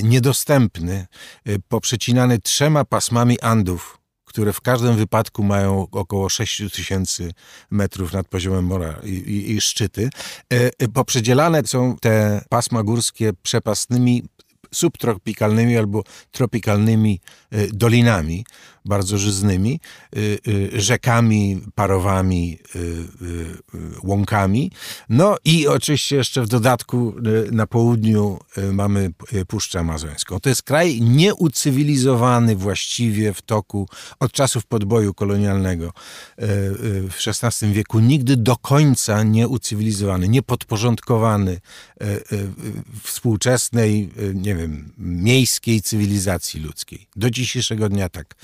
niedostępny, 0.03 1.07
y, 1.47 1.59
poprzecinany 1.67 2.39
trzema 2.39 2.85
pasmami 2.85 3.39
Andów, 3.41 3.97
które 4.25 4.53
w 4.53 4.61
każdym 4.61 4.95
wypadku 4.95 5.43
mają 5.43 5.87
około 5.91 6.29
6 6.29 6.61
tysięcy 6.73 7.31
metrów 7.71 8.13
nad 8.13 8.27
poziomem 8.27 8.65
mora 8.65 8.99
i, 9.03 9.09
i, 9.09 9.51
i 9.51 9.61
szczyty. 9.61 10.09
Y, 10.83 10.89
poprzedzielane 10.93 11.61
są 11.65 11.95
te 12.01 12.41
pasma 12.49 12.83
górskie 12.83 13.33
przepastnymi 13.43 14.23
subtropikalnymi 14.71 15.77
albo 15.77 16.03
tropikalnymi 16.31 17.19
dolinami 17.73 18.45
bardzo 18.85 19.17
żyznymi, 19.17 19.79
y, 20.15 20.39
y, 20.47 20.81
rzekami, 20.81 21.61
parowami, 21.75 22.59
y, 22.75 23.07
łąkami. 24.03 24.71
No 25.09 25.37
i 25.45 25.67
oczywiście 25.67 26.15
jeszcze 26.15 26.41
w 26.41 26.47
dodatku 26.47 27.15
na 27.51 27.67
południu 27.67 28.39
mamy 28.71 29.11
Puszczę 29.47 29.79
Amazońską. 29.79 30.39
To 30.39 30.49
jest 30.49 30.63
kraj 30.63 31.01
nieucywilizowany 31.01 32.55
właściwie 32.55 33.33
w 33.33 33.41
toku 33.41 33.87
od 34.19 34.31
czasów 34.31 34.65
podboju 34.65 35.13
kolonialnego 35.13 35.91
w 37.09 37.15
XVI 37.27 37.73
wieku. 37.73 37.99
Nigdy 37.99 38.37
do 38.37 38.57
końca 38.57 39.23
nieucywilizowany, 39.23 40.27
niepodporządkowany 40.27 41.59
współczesnej, 43.03 44.09
nie 44.33 44.55
wiem, 44.55 44.93
miejskiej 44.97 45.81
cywilizacji 45.81 46.61
ludzkiej. 46.61 47.07
Do 47.15 47.29
dzisiejszego 47.29 47.89
dnia 47.89 48.09
tak 48.09 48.35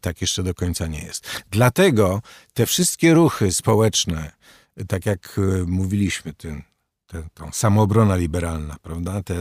tak 0.00 0.20
jeszcze 0.20 0.42
do 0.42 0.54
końca 0.54 0.86
nie 0.86 1.02
jest. 1.02 1.26
Dlatego 1.50 2.22
te 2.54 2.66
wszystkie 2.66 3.14
ruchy 3.14 3.52
społeczne, 3.52 4.32
tak 4.88 5.06
jak 5.06 5.40
mówiliśmy, 5.66 6.32
ten 6.32 6.62
te, 7.08 7.22
tą 7.34 7.52
samoobrona 7.52 8.16
liberalna, 8.16 8.76
prawda? 8.82 9.22
Te, 9.22 9.34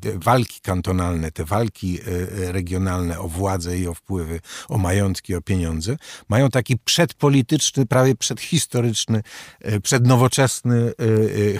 te, 0.00 0.18
walki 0.18 0.60
kantonalne, 0.60 1.30
te 1.30 1.44
walki 1.44 1.98
e, 1.98 2.02
e, 2.48 2.52
regionalne 2.52 3.18
o 3.18 3.28
władzę 3.28 3.78
i 3.78 3.86
o 3.86 3.94
wpływy, 3.94 4.40
o 4.68 4.78
majątki, 4.78 5.34
o 5.34 5.40
pieniądze, 5.40 5.96
mają 6.28 6.48
taki 6.48 6.78
przedpolityczny, 6.78 7.86
prawie 7.86 8.14
przedhistoryczny, 8.14 9.22
e, 9.60 9.80
przednowoczesny 9.80 10.92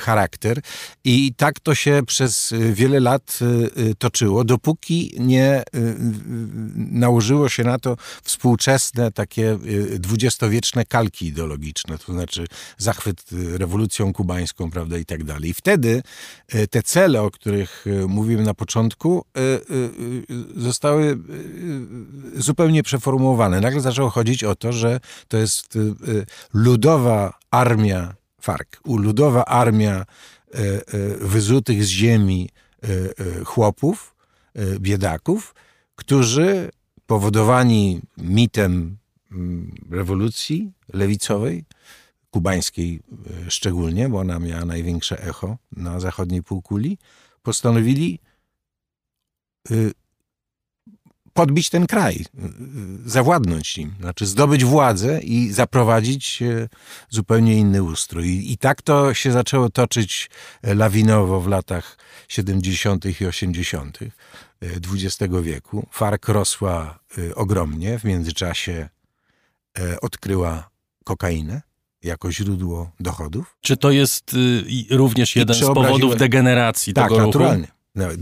charakter. 0.01 0.61
I 1.05 1.35
tak 1.37 1.61
to 1.61 1.75
się 1.75 2.03
przez 2.07 2.55
wiele 2.73 3.01
lat 3.01 3.39
toczyło, 3.99 4.45
dopóki 4.45 5.15
nie 5.19 5.63
nałożyło 6.77 7.49
się 7.49 7.65
na 7.65 7.79
to 7.79 7.97
współczesne, 8.23 9.13
takie 9.13 9.59
dwudziestowieczne 9.99 10.85
kalki 10.85 11.27
ideologiczne, 11.27 11.99
to 11.99 12.13
znaczy 12.13 12.47
zachwyt 12.79 13.25
rewolucją 13.33 14.13
kubańską, 14.13 14.71
prawda, 14.71 14.99
i 14.99 15.05
tak 15.05 15.25
dalej 15.25 15.30
dalej. 15.33 15.51
I 15.51 15.55
wtedy 15.55 16.03
e, 16.49 16.67
te 16.67 16.83
cele, 16.83 17.23
o 17.23 17.31
których 17.31 17.85
e, 17.87 18.07
mówiłem 18.07 18.45
na 18.45 18.55
początku, 18.55 19.25
e, 19.37 19.41
zostały 20.57 21.19
zupełnie 22.37 22.83
przeformułowane. 22.83 23.61
Nagle 23.61 23.81
zaczęło 23.81 24.11
chodzić 24.11 24.45
o 24.45 24.55
to, 24.55 24.73
że 24.73 25.01
to 25.29 25.37
jest 25.37 25.79
ludowa 26.55 27.39
armia 27.51 28.15
FARC, 28.41 28.69
ludowa 28.85 29.45
armia 29.45 30.05
wyzutych 31.21 31.85
z 31.85 31.89
ziemi 31.89 32.49
chłopów, 33.45 34.15
biedaków, 34.79 35.55
którzy 35.97 36.71
powodowani 37.07 38.01
mitem 38.19 38.97
mm, 39.33 39.75
rewolucji 39.91 40.73
lewicowej, 40.93 41.65
kubańskiej 42.31 43.01
e, 43.47 43.51
szczególnie, 43.51 44.09
bo 44.09 44.19
ona 44.19 44.39
miała 44.39 44.65
największe 44.65 45.23
echo 45.23 45.57
na 45.73 46.01
zachodniej 46.01 46.43
półkuli, 46.43 46.99
postanowili 47.43 48.19
y, 49.71 49.93
podbić 51.33 51.71
ten 51.71 51.87
kraj, 51.87 52.15
y, 52.17 53.11
zawładnąć 53.11 53.77
nim, 53.77 53.95
znaczy 54.01 54.27
zdobyć 54.27 54.65
władzę 54.65 55.21
i 55.21 55.53
zaprowadzić 55.53 56.43
e, 56.43 56.69
zupełnie 57.09 57.55
inny 57.55 57.83
ustrój. 57.83 58.53
I 58.53 58.59
tak 58.59 58.83
to 58.83 59.15
się 59.15 59.33
zaczęło 59.33 59.71
toczyć 59.71 60.31
e, 60.63 60.75
lawinowo 60.75 61.41
w 61.41 61.49
latach 61.49 61.99
70. 62.29 63.21
i 63.21 63.27
80. 63.27 63.99
XX 64.63 65.35
wieku. 65.43 65.87
FARC 65.91 66.29
rosła 66.29 66.99
ogromnie, 67.35 67.99
w 67.99 68.05
międzyczasie 68.05 68.89
odkryła 70.03 70.71
kokainę 71.05 71.63
jako 72.03 72.33
źródło 72.33 72.91
dochodów. 73.01 73.57
Czy 73.61 73.77
to 73.77 73.91
jest 73.91 74.35
y, 74.35 74.97
również 74.97 75.37
jeden 75.37 75.57
z 75.57 75.61
powodów 75.61 76.17
degeneracji 76.17 76.95
tak, 76.95 77.05
tego 77.05 77.19
ruchu? 77.19 77.33
Tak, 77.39 77.43
naturalnie. 77.43 77.69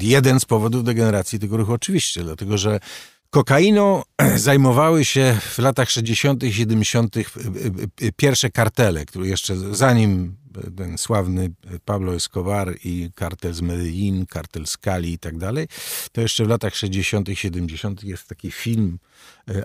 jeden 0.03 0.41
z 0.41 0.45
powodów 0.45 0.85
degeneracji 0.85 1.39
tego 1.39 1.57
ruchu 1.57 1.73
oczywiście, 1.73 2.23
dlatego 2.23 2.59
że 2.59 2.81
kokainą 3.31 4.03
zajmowały 4.37 5.05
się 5.05 5.39
w 5.41 5.59
latach 5.59 5.91
60., 5.91 6.43
70. 6.51 7.17
Y, 7.17 7.25
y, 8.03 8.13
pierwsze 8.17 8.51
kartele, 8.51 9.07
które 9.07 9.29
jeszcze 9.29 9.75
zanim 9.75 10.37
ten 10.77 10.99
sławny 10.99 11.51
Pablo 11.85 12.15
Escobar 12.15 12.75
i 12.85 13.11
kartel 13.15 13.55
z 13.55 13.61
Medellin, 13.61 14.27
kartel 14.27 14.67
z 14.67 14.79
Cali 14.79 15.13
i 15.13 15.19
tak 15.19 15.39
dalej, 15.39 15.69
to 16.13 16.21
jeszcze 16.21 16.45
w 16.45 16.49
latach 16.49 16.77
60., 16.77 17.29
70. 17.35 18.05
jest 18.05 18.29
taki 18.29 18.51
film 18.51 18.99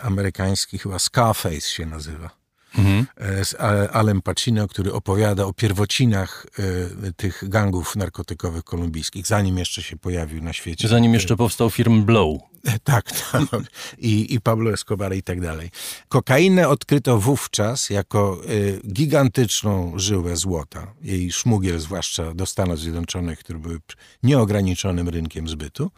amerykański, 0.02 0.78
chyba 0.78 1.00
Scarface 1.00 1.62
się 1.62 1.86
nazywa 1.86 2.43
mhm. 2.78 3.06
z 3.44 3.56
Alem 3.92 4.22
Pacino, 4.22 4.68
który 4.68 4.94
opowiada 4.94 5.46
o 5.46 5.54
pierwocinach 5.54 6.46
e, 7.06 7.12
tych 7.12 7.44
gangów 7.50 7.96
narkotykowych 7.96 8.64
kolumbijskich, 8.64 9.28
zanim 9.28 9.58
jeszcze 9.58 9.84
się 9.84 9.98
pojawił 9.98 10.44
na 10.44 10.54
świecie. 10.54 10.88
Zanim 10.88 11.14
jeszcze 11.14 11.36
powstał 11.36 11.70
firm 11.70 12.04
Blow. 12.04 12.53
Tak, 12.84 13.12
tak. 13.12 13.44
I, 13.98 14.34
I 14.34 14.42
Pablo 14.42 14.74
Escobar 14.74 15.16
i 15.16 15.24
tak 15.24 15.42
dalej. 15.42 15.72
Kokainę 16.08 16.70
odkryto 16.70 17.20
wówczas 17.20 17.90
jako 17.90 18.42
y, 18.50 18.82
gigantyczną 18.88 19.94
żyłę 19.96 20.36
złota. 20.36 20.94
Jej 21.02 21.32
szmugiel, 21.32 21.80
zwłaszcza 21.80 22.34
do 22.34 22.46
Stanów 22.46 22.80
Zjednoczonych, 22.80 23.40
które 23.40 23.60
były 23.60 23.80
nieograniczonym 24.24 25.10
rynkiem 25.10 25.48
zbytu. 25.48 25.92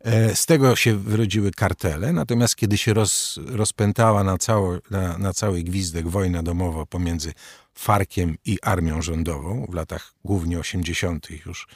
E, 0.00 0.36
z 0.36 0.46
tego 0.46 0.76
się 0.76 0.96
wyrodziły 0.96 1.50
kartele, 1.50 2.12
natomiast 2.12 2.56
kiedy 2.56 2.78
się 2.78 2.94
roz, 2.94 3.38
rozpętała 3.46 4.24
na, 4.24 4.38
cało, 4.38 4.78
na, 4.90 5.18
na 5.18 5.32
cały 5.32 5.62
gwizdek 5.62 6.08
wojna 6.08 6.42
domowa 6.42 6.86
pomiędzy 6.86 7.32
Farkiem 7.74 8.36
i 8.44 8.58
armią 8.62 9.02
rządową 9.02 9.66
w 9.70 9.74
latach 9.74 10.12
głównie 10.24 10.58
80. 10.58 11.28
już 11.46 11.66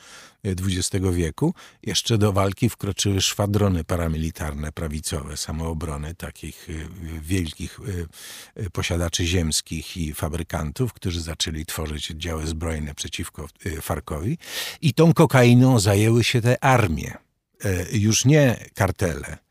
XX 0.44 1.04
wieku. 1.12 1.54
Jeszcze 1.82 2.18
do 2.18 2.32
walki 2.32 2.68
wkroczyły 2.68 3.20
szwadrony 3.20 3.84
paramilitarne, 3.84 4.72
prawicowe, 4.72 5.36
samoobrony 5.36 6.14
takich 6.14 6.70
y, 6.70 6.88
wielkich 7.20 7.80
y, 8.58 8.70
posiadaczy 8.70 9.26
ziemskich 9.26 9.96
i 9.96 10.14
fabrykantów, 10.14 10.92
którzy 10.92 11.20
zaczęli 11.20 11.66
tworzyć 11.66 12.10
oddziały 12.10 12.46
zbrojne 12.46 12.94
przeciwko 12.94 13.48
Farkowi. 13.82 14.38
I 14.80 14.94
tą 14.94 15.14
kokainą 15.14 15.78
zajęły 15.78 16.24
się 16.24 16.40
te 16.40 16.64
armie. 16.64 17.14
E, 17.64 17.98
już 17.98 18.24
nie 18.24 18.64
kartele, 18.74 19.36
E, 19.36 19.43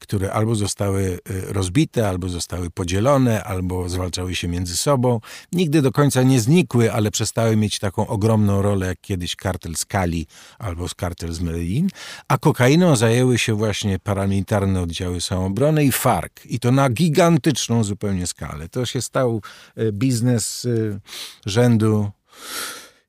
które 0.00 0.32
albo 0.32 0.54
zostały 0.54 1.18
e, 1.48 1.52
rozbite, 1.52 2.08
albo 2.08 2.28
zostały 2.28 2.70
podzielone, 2.70 3.44
albo 3.44 3.88
zwalczały 3.88 4.34
się 4.34 4.48
między 4.48 4.76
sobą. 4.76 5.20
Nigdy 5.52 5.82
do 5.82 5.92
końca 5.92 6.22
nie 6.22 6.40
znikły, 6.40 6.92
ale 6.92 7.10
przestały 7.10 7.56
mieć 7.56 7.78
taką 7.78 8.06
ogromną 8.06 8.62
rolę 8.62 8.86
jak 8.86 9.00
kiedyś 9.00 9.36
kartel 9.36 9.74
z 9.74 9.84
Kali 9.84 10.26
albo 10.58 10.86
kartel 10.96 11.32
z 11.32 11.40
Medellin, 11.40 11.88
a 12.28 12.38
kokainą 12.38 12.96
zajęły 12.96 13.38
się 13.38 13.54
właśnie 13.54 13.98
paramilitarne 13.98 14.80
oddziały 14.80 15.20
samoobrony 15.20 15.84
i 15.84 15.92
FARC. 15.92 16.32
I 16.44 16.60
to 16.60 16.72
na 16.72 16.90
gigantyczną 16.90 17.84
zupełnie 17.84 18.26
skalę. 18.26 18.68
To 18.68 18.86
się 18.86 19.02
stał 19.02 19.42
e, 19.76 19.92
biznes 19.92 20.66
rzędu 21.46 22.10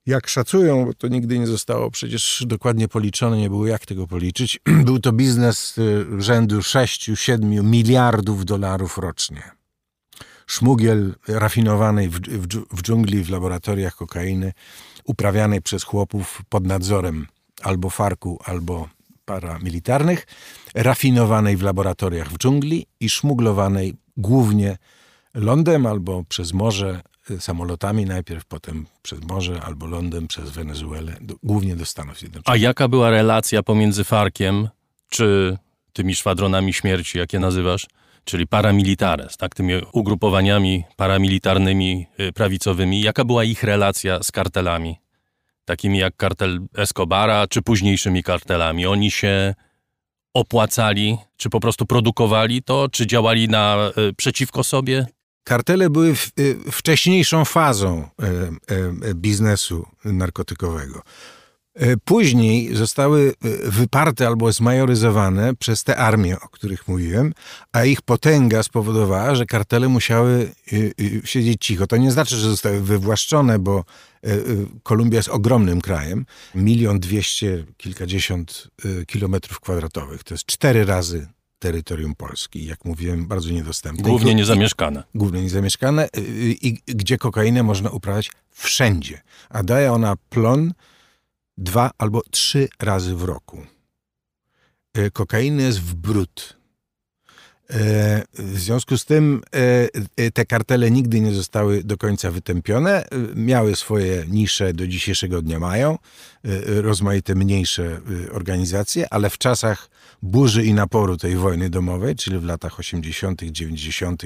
jak 0.06 0.28
szacują, 0.28 0.86
bo 0.86 0.94
to 0.94 1.08
nigdy 1.08 1.40
nie 1.40 1.48
zostało 1.48 1.92
przecież 1.92 2.44
dokładnie 2.48 2.88
policzone, 2.88 3.38
nie 3.38 3.50
było 3.50 3.68
jak 3.68 3.86
tego 3.86 4.08
policzyć, 4.08 4.60
był 4.86 5.00
to 5.00 5.12
biznes 5.12 5.78
y, 5.78 6.06
rzędu 6.18 6.60
6-7 6.60 7.64
miliardów 7.64 8.46
dolarów 8.46 8.98
rocznie. 8.98 9.44
Szmugiel 10.48 11.16
rafinowanej 11.28 12.10
w, 12.10 12.20
w, 12.72 12.82
dżungli, 12.82 13.24
w 13.24 13.30
laboratoriach 13.30 13.96
kokainy, 13.96 14.54
uprawianej 15.04 15.62
przez 15.62 15.84
chłopów 15.84 16.42
pod 16.50 16.68
nadzorem 16.68 17.28
albo 17.62 17.90
farku, 17.90 18.40
albo 18.46 18.90
paramilitarnych, 19.26 20.28
rafinowanej 20.76 21.58
w 21.58 21.62
laboratoriach 21.62 22.30
w 22.30 22.38
dżungli 22.38 22.88
i 23.00 23.10
szmuglowanej 23.10 23.96
głównie 24.18 24.78
lądem 25.34 25.86
albo 25.86 26.24
przez 26.24 26.54
morze 26.54 27.02
samolotami 27.40 28.06
najpierw, 28.06 28.46
potem 28.46 28.86
przez 29.02 29.22
morze 29.22 29.62
albo 29.62 29.86
lądem 29.86 30.28
przez 30.28 30.50
Wenezuelę, 30.50 31.18
do, 31.22 31.36
głównie 31.44 31.76
do 31.76 31.86
Stanów 31.86 32.20
Zjednoczonych. 32.20 32.62
A 32.62 32.64
jaka 32.64 32.88
była 32.88 33.10
relacja 33.10 33.64
pomiędzy 33.64 34.04
Farkiem 34.04 34.70
czy 35.10 35.58
tymi 35.94 36.16
szwadronami 36.16 36.74
śmierci, 36.74 37.18
jakie 37.18 37.40
nazywasz, 37.40 37.88
czyli 38.24 38.48
paramilitares, 38.48 39.38
tak, 39.38 39.56
tymi 39.56 39.74
ugrupowaniami 39.94 40.84
paramilitarnymi 40.96 42.08
y, 42.20 42.34
prawicowymi, 42.34 43.02
jaka 43.02 43.26
była 43.26 43.44
ich 43.44 43.64
relacja 43.64 44.24
z 44.24 44.32
kartelami, 44.32 45.00
takimi 45.66 45.98
jak 45.98 46.16
kartel 46.16 46.60
Escobara, 46.78 47.48
czy 47.48 47.62
późniejszymi 47.62 48.24
kartelami? 48.24 48.86
Oni 48.86 49.12
się 49.12 49.56
opłacali, 50.34 51.18
czy 51.38 51.50
po 51.50 51.60
prostu 51.60 51.86
produkowali 51.86 52.64
to, 52.64 52.90
czy 52.90 53.08
działali 53.08 53.50
na, 53.50 53.92
y, 53.98 54.14
przeciwko 54.14 54.64
sobie? 54.64 55.06
Kartele 55.46 55.90
były 55.90 56.16
w, 56.16 56.32
y, 56.40 56.72
wcześniejszą 56.72 57.46
fazą 57.46 58.10
e, 58.20 58.26
e, 59.10 59.14
biznesu 59.14 59.86
narkotykowego. 60.06 61.02
E, 61.74 61.98
później 61.98 62.76
zostały 62.76 63.34
wyparte 63.64 64.28
albo 64.28 64.52
zmajoryzowane 64.52 65.56
przez 65.56 65.84
te 65.84 65.98
armie, 65.98 66.40
o 66.40 66.50
których 66.50 66.88
mówiłem, 66.88 67.34
a 67.72 67.86
ich 67.86 68.02
potęga 68.02 68.64
spowodowała, 68.64 69.36
że 69.36 69.46
kartele 69.46 69.88
musiały 69.88 70.52
siedzieć 71.24 71.66
cicho. 71.66 71.88
To 71.88 71.98
nie 71.98 72.12
znaczy, 72.12 72.36
że 72.36 72.50
zostały 72.50 72.82
wywłaszczone, 72.82 73.60
bo 73.60 73.84
Kolumbia 74.84 75.18
jest 75.18 75.30
ogromnym 75.30 75.82
krajem. 75.82 76.26
Milion 76.56 77.00
dwieście 77.00 77.66
kilkadziesiąt 77.78 78.68
kilometrów 79.08 79.60
kwadratowych. 79.60 80.24
To 80.24 80.34
jest 80.34 80.46
cztery 80.46 80.86
razy 80.86 81.28
terytorium 81.60 82.16
Polski. 82.16 82.66
Jak 82.66 82.86
mówiłem, 82.86 83.28
bardzo 83.28 83.50
niedostępne. 83.50 84.04
Głównie 84.04 84.36
niezamieszkane. 84.36 85.04
Głównie 85.16 85.42
niezamieszkane 85.42 86.10
y, 86.18 86.22
i 86.62 86.74
gdzie 86.88 87.18
kokainę 87.18 87.64
można 87.64 87.90
uprawiać 87.90 88.32
wszędzie. 88.52 89.22
A 89.50 89.64
daje 89.64 89.92
ona 89.92 90.16
plon 90.30 90.74
dwa 91.58 91.92
albo 91.98 92.22
trzy 92.32 92.70
razy 92.80 93.16
w 93.16 93.24
roku. 93.24 93.66
Y, 94.98 95.12
kokainy 95.12 95.64
jest 95.64 95.80
w 95.80 95.94
brud. 95.96 96.55
E, 97.70 98.24
w 98.34 98.60
związku 98.60 98.98
z 98.98 99.06
tym 99.06 99.42
e, 100.18 100.32
te 100.32 100.46
kartele 100.46 100.92
nigdy 100.92 101.22
nie 101.22 101.32
zostały 101.32 101.84
do 101.84 101.98
końca 101.98 102.32
wytępione. 102.32 103.06
Miały 103.36 103.76
swoje 103.76 104.26
nisze, 104.28 104.74
do 104.74 104.88
dzisiejszego 104.88 105.42
dnia 105.42 105.60
mają, 105.60 105.94
e, 105.94 105.98
rozmaite 106.82 107.36
mniejsze 107.36 108.02
organizacje, 108.32 109.14
ale 109.14 109.30
w 109.30 109.38
czasach 109.38 109.90
burzy 110.22 110.66
i 110.66 110.74
naporu 110.74 111.18
tej 111.18 111.36
wojny 111.36 111.70
domowej, 111.70 112.16
czyli 112.16 112.40
w 112.40 112.44
latach 112.44 112.80
80., 112.80 113.42
90. 113.44 114.24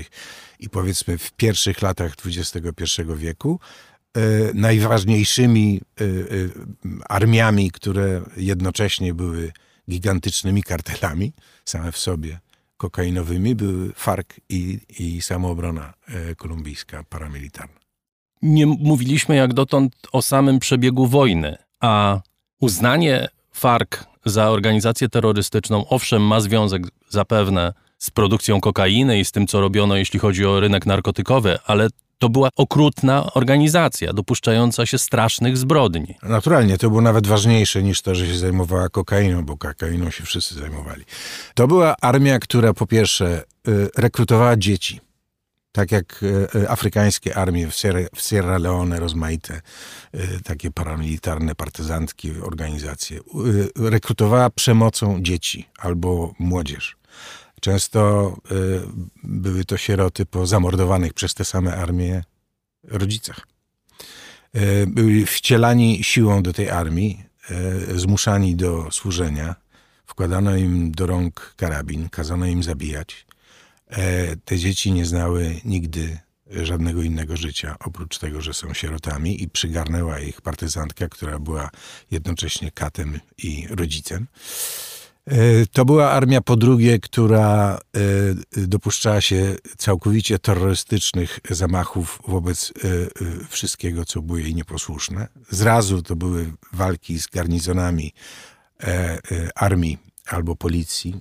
i 0.59 0.69
powiedzmy 0.69 1.17
w 1.17 1.31
pierwszych 1.31 1.81
latach 1.81 2.13
XXI 2.25 3.01
wieku, 3.15 3.59
najważniejszymi 4.53 5.81
armiami, 7.09 7.71
które 7.71 8.21
jednocześnie 8.37 9.13
były 9.13 9.51
gigantycznymi 9.89 10.63
kartelami 10.63 11.33
same 11.65 11.91
w 11.91 11.97
sobie, 11.97 12.39
kokainowymi 12.80 13.56
były 13.56 13.93
FARC 13.93 14.27
i, 14.49 14.80
i 14.99 15.22
samoobrona 15.22 15.93
e, 16.07 16.35
kolumbijska 16.35 17.03
paramilitarna. 17.10 17.80
Nie 18.41 18.65
mówiliśmy 18.65 19.35
jak 19.35 19.53
dotąd 19.53 19.95
o 20.11 20.22
samym 20.22 20.60
przebiegu 20.60 21.07
wojny, 21.07 21.57
a 21.80 22.22
uznanie 22.61 23.27
FARC 23.51 23.89
za 24.26 24.49
organizację 24.49 25.10
terrorystyczną 25.10 25.88
owszem 25.88 26.27
ma 26.27 26.39
związek 26.39 26.84
zapewne 27.10 27.73
z 27.97 28.11
produkcją 28.11 28.61
kokainy 28.61 29.19
i 29.19 29.26
z 29.26 29.31
tym, 29.31 29.47
co 29.47 29.61
robiono, 29.61 29.95
jeśli 29.95 30.19
chodzi 30.19 30.45
o 30.45 30.60
rynek 30.60 30.85
narkotykowy, 30.85 31.57
ale 31.65 31.88
to 32.19 32.29
była 32.29 32.49
okrutna 32.55 33.33
organizacja, 33.33 34.13
dopuszczająca 34.13 34.85
się 34.85 34.97
strasznych 34.97 35.57
zbrodni. 35.57 36.15
Naturalnie, 36.23 36.77
to 36.77 36.89
było 36.89 37.01
nawet 37.01 37.27
ważniejsze 37.27 37.83
niż 37.83 38.01
to, 38.01 38.15
że 38.15 38.27
się 38.27 38.37
zajmowała 38.37 38.89
kokainą, 38.89 39.45
bo 39.45 39.57
kokainą 39.57 40.11
się 40.11 40.23
wszyscy 40.23 40.55
zajmowali. 40.55 41.05
To 41.53 41.67
była 41.67 41.95
armia, 42.01 42.39
która 42.39 42.73
po 42.73 42.87
pierwsze 42.87 43.43
y, 43.67 43.89
rekrutowała 43.97 44.57
dzieci. 44.57 45.01
Tak 45.71 45.91
jak 45.91 46.23
y, 46.23 46.47
y, 46.55 46.69
afrykańskie 46.69 47.37
armie 47.37 47.67
w 47.67 47.75
Sierra, 47.75 47.99
w 48.15 48.21
Sierra 48.21 48.57
Leone, 48.57 48.99
rozmaite 48.99 49.61
takie 50.43 50.71
paramilitarne, 50.71 51.55
partyzantki 51.55 52.31
organizacje, 52.41 53.19
rekrutowała 53.75 54.49
przemocą 54.49 55.21
dzieci 55.21 55.69
albo 55.77 56.33
młodzież. 56.39 56.98
Często 57.60 58.34
y, 58.52 58.81
były 59.23 59.65
to 59.65 59.77
sieroty 59.77 60.26
po 60.26 60.48
zamordowanych 60.48 61.14
przez 61.14 61.34
te 61.34 61.45
same 61.45 61.76
armie 61.76 62.23
rodzicach. 62.84 63.48
Y, 64.56 64.88
byli 64.88 65.26
wcielani 65.26 66.03
siłą 66.03 66.44
do 66.44 66.53
tej 66.53 66.69
armii, 66.69 67.23
y, 67.91 67.99
zmuszani 67.99 68.56
do 68.56 68.91
służenia. 68.91 69.56
Wkładano 70.06 70.56
im 70.56 70.91
do 70.91 71.07
rąk 71.07 71.53
karabin, 71.57 72.10
kazano 72.10 72.45
im 72.45 72.64
zabijać. 72.64 73.26
Te 74.45 74.57
dzieci 74.57 74.91
nie 74.91 75.06
znały 75.06 75.61
nigdy 75.65 76.18
żadnego 76.49 77.02
innego 77.02 77.38
życia, 77.38 77.76
oprócz 77.80 78.18
tego, 78.18 78.41
że 78.41 78.53
są 78.53 78.73
sierotami 78.73 79.44
i 79.44 79.49
przygarnęła 79.49 80.19
ich 80.19 80.41
partyzantka, 80.41 81.10
która 81.10 81.40
była 81.40 81.69
jednocześnie 82.11 82.72
katem 82.72 83.19
i 83.38 83.68
rodzicem. 83.69 84.27
E, 85.30 85.65
to 85.65 85.85
była 85.85 86.11
armia 86.11 86.41
po 86.41 86.56
drugie, 86.56 86.99
która 86.99 87.80
e, 88.57 88.68
dopuszczała 88.68 89.22
się 89.22 89.56
całkowicie 89.77 90.39
terrorystycznych 90.39 91.39
zamachów 91.49 92.19
wobec 92.27 92.72
e, 92.72 93.45
wszystkiego, 93.49 94.06
co 94.06 94.22
było 94.22 94.38
jej 94.38 94.56
nieposłuszne. 94.56 95.27
Zrazu 95.49 96.01
to 96.01 96.15
były 96.15 96.51
walki 96.73 97.19
z 97.19 97.27
garnizonami 97.27 98.14
armii 99.56 99.97
albo 100.30 100.56
policji 100.56 101.15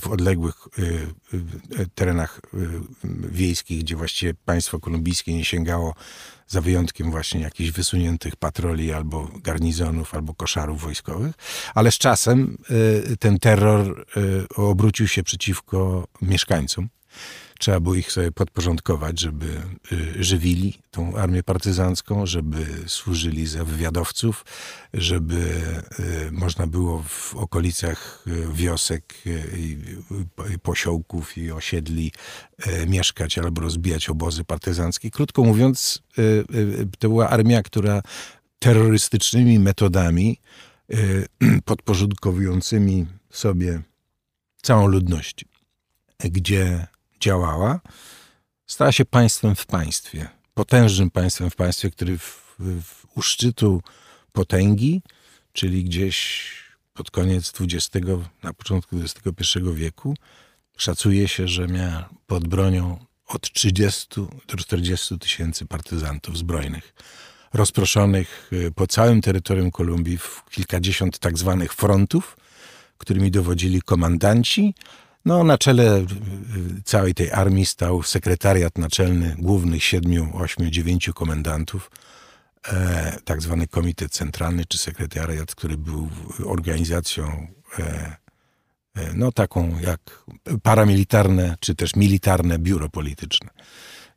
w, 0.00 0.08
odległych 0.08 0.68
terenach 1.94 2.40
wiejskich, 3.30 3.80
gdzie 3.80 3.96
właściwie 3.96 4.34
państwo 4.34 4.80
kolumbijskie 4.80 5.34
nie 5.34 5.44
sięgało 5.44 5.94
za 6.48 6.60
wyjątkiem 6.60 7.10
właśnie 7.10 7.40
jakichś 7.40 7.70
wysuniętych 7.70 8.36
patroli 8.36 8.92
albo 8.92 9.30
garnizonów, 9.42 10.14
albo 10.14 10.34
koszarów 10.34 10.80
wojskowych, 10.82 11.34
ale 11.74 11.92
z 11.92 11.98
czasem 11.98 12.58
y, 13.10 13.16
ten 13.16 13.38
terror 13.38 14.06
y, 14.16 14.56
obrócił 14.56 15.08
się 15.08 15.22
przeciwko 15.22 16.08
mieszkańcom. 16.22 16.88
Trzeba 17.58 17.80
było 17.80 17.94
ich 17.94 18.12
sobie 18.12 18.32
podporządkować, 18.32 19.20
żeby 19.20 19.46
y, 19.92 20.24
żywili 20.24 20.78
tą 20.90 21.16
armię 21.16 21.42
partyzancką, 21.42 22.26
żeby 22.26 22.66
służyli 22.86 23.46
za 23.46 23.64
wywiadowców, 23.64 24.44
żeby 24.94 25.36
y, 26.00 26.32
można 26.32 26.66
było 26.66 27.02
w 27.02 27.34
okolicach 27.34 28.24
y, 28.26 28.52
wiosek, 28.52 29.14
posiołków 30.62 31.38
i 31.38 31.50
osiedli 31.52 32.12
mieszkać 32.86 33.38
albo 33.38 33.60
rozbijać 33.60 34.08
obozy 34.08 34.44
partyzanckie. 34.44 35.10
Krótko 35.10 35.44
mówiąc, 35.44 36.02
to 36.98 37.08
była 37.08 37.28
armia, 37.28 37.62
która 37.62 38.02
terrorystycznymi 38.58 39.58
metodami 39.58 40.40
podporządkowującymi 41.64 43.06
sobie 43.30 43.82
całą 44.62 44.86
ludność, 44.86 45.44
gdzie 46.18 46.86
działała, 47.20 47.80
stała 48.66 48.92
się 48.92 49.04
państwem 49.04 49.54
w 49.54 49.66
państwie, 49.66 50.28
potężnym 50.54 51.10
państwem 51.10 51.50
w 51.50 51.56
państwie, 51.56 51.90
który 51.90 52.18
w, 52.18 52.54
w, 52.58 53.06
u 53.16 53.22
szczytu 53.22 53.82
potęgi, 54.32 55.02
czyli 55.52 55.84
gdzieś 55.84 56.46
pod 56.94 57.10
koniec 57.10 57.52
XX, 57.60 58.06
na 58.42 58.52
początku 58.52 58.96
XXI 59.00 59.58
wieku, 59.74 60.14
szacuje 60.76 61.28
się, 61.28 61.48
że 61.48 61.66
miała 61.66 62.08
pod 62.26 62.48
bronią 62.48 63.06
od 63.26 63.52
30 63.52 64.06
do 64.48 64.56
40 64.56 65.18
tysięcy 65.18 65.66
partyzantów 65.66 66.38
zbrojnych, 66.38 66.94
rozproszonych 67.52 68.50
y, 68.52 68.72
po 68.74 68.86
całym 68.86 69.20
terytorium 69.20 69.70
Kolumbii 69.70 70.18
w 70.18 70.44
kilkadziesiąt 70.50 71.18
tak 71.18 71.38
zwanych 71.38 71.74
frontów, 71.74 72.36
którymi 72.98 73.30
dowodzili 73.30 73.82
komandanci, 73.82 74.74
no, 75.26 75.44
na 75.44 75.58
czele 75.58 75.98
y, 75.98 76.02
y, 76.78 76.82
całej 76.84 77.14
tej 77.14 77.30
armii 77.32 77.66
stał 77.66 78.02
sekretariat 78.02 78.78
naczelny 78.78 79.36
głównych 79.38 79.84
siedmiu, 79.84 80.30
ośmiu, 80.34 80.70
dziewięciu 80.70 81.14
komendantów, 81.14 81.90
e, 82.68 83.18
tak 83.24 83.42
zwany 83.42 83.66
komitet 83.66 84.12
centralny 84.12 84.64
czy 84.64 84.78
sekretariat, 84.78 85.54
który 85.54 85.78
był 85.78 86.08
organizacją 86.44 87.46
e, 87.78 88.16
e, 88.94 89.12
no 89.14 89.32
taką 89.32 89.78
jak 89.78 90.24
paramilitarne 90.62 91.56
czy 91.60 91.74
też 91.74 91.96
militarne 91.96 92.58
biuro 92.58 92.88
polityczne 92.88 93.50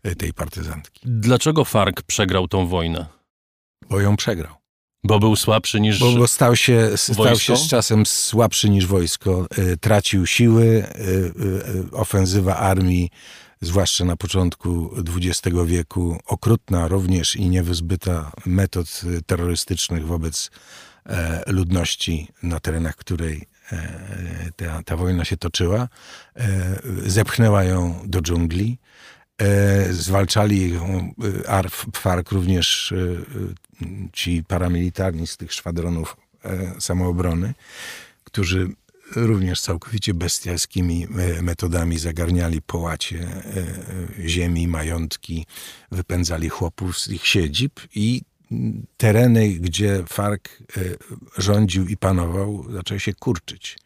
e, 0.04 0.16
tej 0.16 0.34
partyzantki. 0.34 1.02
Dlaczego 1.06 1.66
FARC 1.66 2.02
przegrał 2.08 2.48
tą 2.48 2.68
wojnę? 2.68 3.06
Bo 3.90 4.02
ją 4.02 4.16
przegrał. 4.16 4.56
Bo 5.04 5.20
był 5.20 5.36
słabszy 5.36 5.80
niż 5.80 6.00
Bo, 6.00 6.12
bo 6.12 6.28
stał, 6.28 6.56
się, 6.56 6.98
stał 6.98 7.40
się 7.40 7.58
z 7.58 7.68
czasem 7.68 8.06
słabszy 8.06 8.70
niż 8.70 8.86
wojsko. 8.86 9.48
Y, 9.58 9.78
tracił 9.78 10.26
siły. 10.26 10.64
Y, 10.64 10.84
y, 11.86 11.92
ofensywa 11.92 12.56
armii, 12.56 13.10
zwłaszcza 13.62 14.06
na 14.06 14.16
początku 14.16 14.92
XX 15.18 15.58
wieku, 15.66 16.18
okrutna 16.26 16.88
również 16.88 17.36
i 17.36 17.50
niewyzbyta 17.50 18.32
metod 18.46 19.02
terrorystycznych 19.26 20.08
wobec 20.08 20.52
e, 21.06 21.44
ludności 21.52 22.28
na 22.44 22.60
terenach, 22.60 22.96
której 22.96 23.48
e, 23.72 24.52
ta, 24.56 24.84
ta 24.84 24.98
wojna 24.98 25.26
się 25.26 25.38
toczyła, 25.38 25.88
e, 26.36 26.80
zepchnęła 27.06 27.64
ją 27.64 28.00
do 28.06 28.22
dżungli. 28.22 28.78
Zwalczali 29.90 30.74
ją 30.74 31.14
FARC 31.94 32.32
również 32.32 32.94
ci 34.14 34.44
paramilitarni 34.44 35.28
z 35.28 35.38
tych 35.38 35.54
szwadronów 35.54 36.18
e, 36.46 36.82
samoobrony, 36.82 37.54
którzy 38.24 38.70
również 39.16 39.62
całkowicie 39.62 40.14
bestialskimi 40.14 41.08
e, 41.38 41.42
metodami 41.42 42.00
zagarniali 42.00 42.62
połacie 42.62 43.20
e, 44.20 44.30
ziemi, 44.30 44.68
majątki, 44.68 45.46
wypędzali 45.92 46.50
chłopów 46.50 47.00
z 47.00 47.08
ich 47.08 47.28
siedzib 47.28 47.80
i 47.96 48.22
tereny, 48.98 49.50
gdzie 49.50 50.04
FARC 50.08 50.42
rządził 51.38 51.88
i 51.88 51.98
panował, 51.98 52.66
zaczęły 52.72 53.00
się 53.00 53.14
kurczyć. 53.14 53.78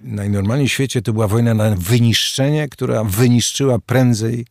Najnormalniej 0.00 0.68
w 0.68 0.72
świecie 0.72 1.02
to 1.02 1.12
była 1.12 1.28
wojna 1.28 1.54
na 1.54 1.70
wyniszczenie, 1.76 2.68
która 2.68 3.04
wyniszczyła 3.04 3.78
prędzej 3.78 4.46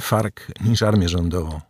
FARC 0.00 0.34
niż 0.64 0.82
armię 0.82 1.08
rządową. 1.08 1.60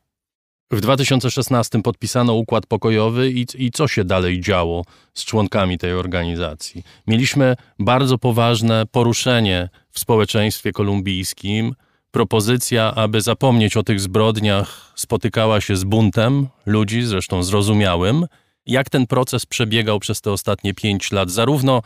W 0.70 0.80
2016 0.80 1.82
podpisano 1.82 2.34
układ 2.34 2.66
pokojowy 2.66 3.30
i, 3.30 3.46
i 3.54 3.70
co 3.70 3.88
się 3.88 4.04
dalej 4.04 4.40
działo 4.40 4.84
z 5.14 5.24
członkami 5.24 5.78
tej 5.78 5.92
organizacji? 5.92 6.82
Mieliśmy 7.06 7.56
bardzo 7.78 8.18
poważne 8.18 8.86
poruszenie 8.86 9.68
w 9.90 9.98
społeczeństwie 9.98 10.72
kolumbijskim. 10.72 11.74
Propozycja, 12.10 12.94
aby 12.94 13.20
zapomnieć 13.20 13.76
o 13.76 13.82
tych 13.82 14.00
zbrodniach, 14.00 14.92
spotykała 14.94 15.60
się 15.60 15.76
z 15.76 15.84
buntem 15.84 16.48
ludzi, 16.66 17.02
zresztą 17.02 17.42
zrozumiałym. 17.42 18.26
Jak 18.66 18.90
ten 18.90 19.06
proces 19.06 19.46
przebiegał 19.46 20.00
przez 20.00 20.20
te 20.20 20.32
ostatnie 20.32 20.74
pięć 20.74 21.12
lat, 21.12 21.30
zarówno 21.30 21.82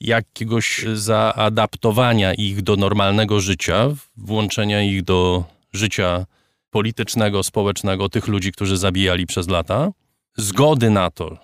jakiegoś 0.00 0.84
zaadaptowania 0.94 2.34
ich 2.34 2.62
do 2.62 2.76
normalnego 2.76 3.40
życia, 3.40 3.88
włączenia 4.16 4.82
ich 4.82 5.04
do 5.04 5.44
życia 5.72 6.26
politycznego, 6.70 7.42
społecznego 7.42 8.08
tych 8.08 8.28
ludzi, 8.28 8.52
którzy 8.52 8.76
zabijali 8.76 9.26
przez 9.26 9.48
lata, 9.48 9.90
zgody 10.36 10.90
na 10.90 11.10
to 11.10 11.38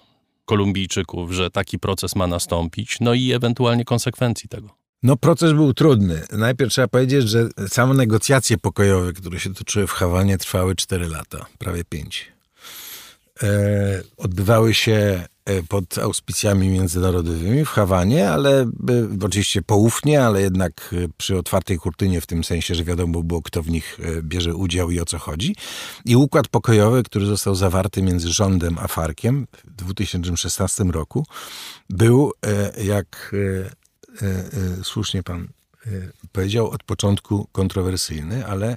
Kolumbijczyków, 0.44 1.32
że 1.32 1.50
taki 1.50 1.78
proces 1.78 2.16
ma 2.16 2.26
nastąpić, 2.26 2.96
no 3.00 3.14
i 3.14 3.32
ewentualnie 3.32 3.84
konsekwencji 3.84 4.48
tego. 4.48 4.68
No, 5.02 5.16
proces 5.16 5.52
był 5.52 5.74
trudny. 5.74 6.22
Najpierw 6.32 6.72
trzeba 6.72 6.88
powiedzieć, 6.88 7.28
że 7.28 7.48
same 7.68 7.94
negocjacje 7.94 8.58
pokojowe, 8.58 9.12
które 9.12 9.40
się 9.40 9.54
toczyły 9.54 9.86
w 9.86 9.90
Hawanie, 9.90 10.38
trwały 10.38 10.74
4 10.74 11.08
lata, 11.08 11.46
prawie 11.58 11.84
5. 11.84 12.32
E, 13.42 14.02
odbywały 14.16 14.74
się 14.74 14.94
E, 14.94 15.33
pod 15.68 15.98
auspicjami 15.98 16.68
międzynarodowymi 16.68 17.64
w 17.64 17.68
Hawanie, 17.68 18.30
ale 18.30 18.62
e, 18.62 18.66
oczywiście 19.24 19.62
poufnie, 19.62 20.24
ale 20.24 20.40
jednak 20.40 20.90
e, 20.92 21.08
przy 21.16 21.38
otwartej 21.38 21.78
kurtynie 21.78 22.20
w 22.20 22.26
tym 22.26 22.44
sensie, 22.44 22.74
że 22.74 22.84
wiadomo 22.84 23.22
było, 23.22 23.42
kto 23.42 23.62
w 23.62 23.68
nich 23.68 23.98
bierze 24.22 24.54
udział 24.54 24.90
i 24.90 25.00
o 25.00 25.04
co 25.04 25.18
chodzi. 25.18 25.56
I 26.04 26.16
układ 26.16 26.48
pokojowy, 26.48 27.02
który 27.02 27.26
został 27.26 27.54
zawarty 27.54 28.02
między 28.02 28.32
rządem 28.32 28.78
a 28.78 28.88
Farkiem 28.88 29.46
w 29.64 29.84
2016 29.84 30.84
roku, 30.84 31.26
był, 31.90 32.32
jak 32.84 33.34
słusznie 34.82 35.22
pan 35.22 35.48
powiedział, 36.32 36.70
od 36.70 36.82
początku 36.82 37.48
kontrowersyjny, 37.52 38.46
ale 38.46 38.76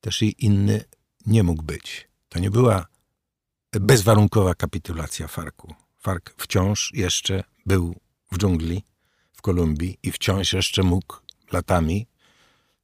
też 0.00 0.22
i 0.22 0.34
inny 0.38 0.84
nie 1.26 1.42
mógł 1.42 1.62
być. 1.62 2.08
To 2.28 2.38
nie 2.38 2.50
była 2.50 2.86
bezwarunkowa 3.72 4.54
kapitulacja 4.54 5.28
Farku. 5.28 5.74
FARC 6.02 6.24
wciąż 6.36 6.92
jeszcze 6.94 7.44
był 7.66 7.96
w 8.32 8.38
dżungli 8.38 8.84
w 9.32 9.42
Kolumbii 9.42 9.98
i 10.02 10.12
wciąż 10.12 10.52
jeszcze 10.52 10.82
mógł 10.82 11.16
latami 11.52 12.06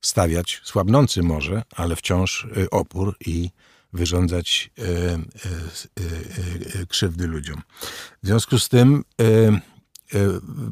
stawiać, 0.00 0.60
słabnący 0.64 1.22
może, 1.22 1.62
ale 1.76 1.96
wciąż 1.96 2.44
y, 2.44 2.70
opór 2.70 3.16
i 3.26 3.50
wyrządzać 3.92 4.70
y, 4.78 4.82
y, 6.80 6.86
krzywdy 6.86 7.26
ludziom. 7.26 7.62
W 8.22 8.26
związku 8.26 8.58
z 8.58 8.68
tym 8.68 9.04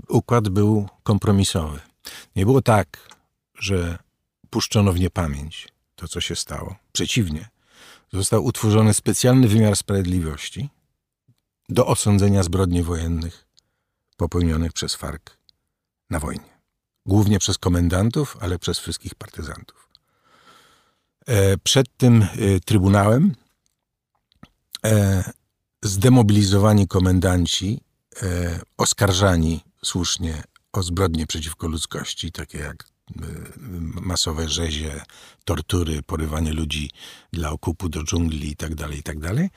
układ 0.08 0.48
był 0.48 0.88
kompromisowy. 1.02 1.80
Nie 2.36 2.44
było 2.44 2.62
tak, 2.62 3.10
że 3.58 3.98
puszczono 4.50 4.92
w 4.92 5.00
niepamięć 5.00 5.68
to, 5.96 6.08
co 6.08 6.20
się 6.20 6.36
stało. 6.36 6.76
Przeciwnie, 6.92 7.48
został 8.12 8.44
utworzony 8.44 8.94
specjalny 8.94 9.48
wymiar 9.48 9.76
sprawiedliwości, 9.76 10.68
do 11.68 11.86
osądzenia 11.86 12.42
zbrodni 12.42 12.82
wojennych 12.82 13.46
popełnionych 14.16 14.72
przez 14.72 14.94
FARC 14.94 15.22
na 16.10 16.18
wojnie. 16.18 16.56
Głównie 17.06 17.38
przez 17.38 17.58
komendantów, 17.58 18.36
ale 18.40 18.58
przez 18.58 18.78
wszystkich 18.78 19.14
partyzantów. 19.14 19.88
E, 21.26 21.58
przed 21.58 21.96
tym 21.96 22.22
e, 22.22 22.28
trybunałem 22.64 23.34
e, 24.84 25.24
zdemobilizowani 25.82 26.88
komendanci, 26.88 27.80
oskarżani 28.76 29.60
słusznie 29.84 30.42
o 30.72 30.82
zbrodnie 30.82 31.26
przeciwko 31.26 31.68
ludzkości, 31.68 32.32
takie 32.32 32.58
jak 32.58 32.88
masowe 34.00 34.48
rzezie, 34.48 35.00
tortury, 35.44 36.02
porywanie 36.02 36.52
ludzi 36.52 36.90
dla 37.32 37.50
okupu 37.50 37.88
do 37.88 38.04
dżungli 38.04 38.48
itd., 38.48 38.76
tak 38.76 38.96
itd., 38.96 39.48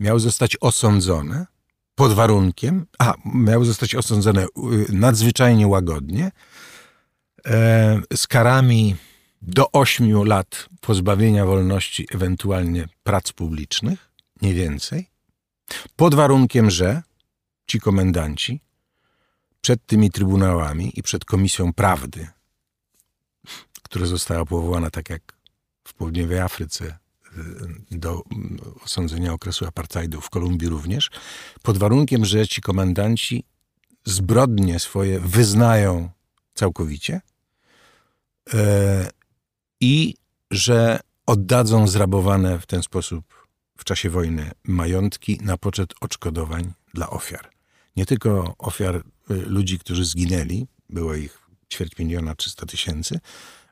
miały 0.00 0.20
zostać 0.20 0.56
osądzone 0.60 1.46
pod 1.94 2.12
warunkiem, 2.12 2.86
a 2.98 3.14
miały 3.24 3.64
zostać 3.64 3.94
osądzone 3.94 4.44
y, 4.44 4.48
nadzwyczajnie 4.92 5.68
łagodnie, 5.68 6.30
e, 7.46 8.00
z 8.16 8.26
karami 8.26 8.96
do 9.42 9.72
8 9.72 10.24
lat 10.24 10.68
pozbawienia 10.80 11.46
wolności, 11.46 12.06
ewentualnie 12.14 12.88
prac 13.02 13.32
publicznych, 13.32 14.10
nie 14.42 14.54
więcej, 14.54 15.10
pod 15.96 16.14
warunkiem, 16.14 16.70
że 16.70 17.02
ci 17.66 17.80
komendanci 17.80 18.60
przed 19.60 19.86
tymi 19.86 20.10
trybunałami 20.10 20.92
i 20.98 21.02
przed 21.02 21.24
Komisją 21.24 21.72
Prawdy, 21.72 22.28
która 23.82 24.06
została 24.06 24.44
powołana 24.44 24.90
tak 24.90 25.10
jak 25.10 25.22
w 25.84 25.94
południowej 25.94 26.38
Afryce 26.38 26.98
do 27.90 28.22
osądzenia 28.84 29.32
okresu 29.32 29.66
apartheidu, 29.66 30.20
w 30.20 30.30
Kolumbii 30.30 30.68
również, 30.68 31.10
pod 31.62 31.78
warunkiem, 31.78 32.24
że 32.24 32.48
ci 32.48 32.60
komendanci 32.60 33.44
zbrodnie 34.04 34.80
swoje 34.80 35.20
wyznają 35.20 36.10
całkowicie 36.54 37.20
e, 38.54 39.10
i 39.80 40.14
że 40.50 41.00
oddadzą 41.26 41.88
zrabowane 41.88 42.58
w 42.58 42.66
ten 42.66 42.82
sposób 42.82 43.24
w 43.76 43.84
czasie 43.84 44.10
wojny 44.10 44.50
majątki 44.64 45.38
na 45.42 45.56
poczet 45.56 45.94
odszkodowań 46.00 46.72
dla 46.94 47.10
ofiar. 47.10 47.50
Nie 47.96 48.06
tylko 48.06 48.54
ofiar 48.58 48.96
y, 48.96 49.02
ludzi, 49.34 49.78
którzy 49.78 50.04
zginęli, 50.04 50.66
było 50.90 51.14
ich 51.14 51.38
ćwierć 51.72 51.98
miliona, 51.98 52.34
300 52.34 52.66
tysięcy, 52.66 53.20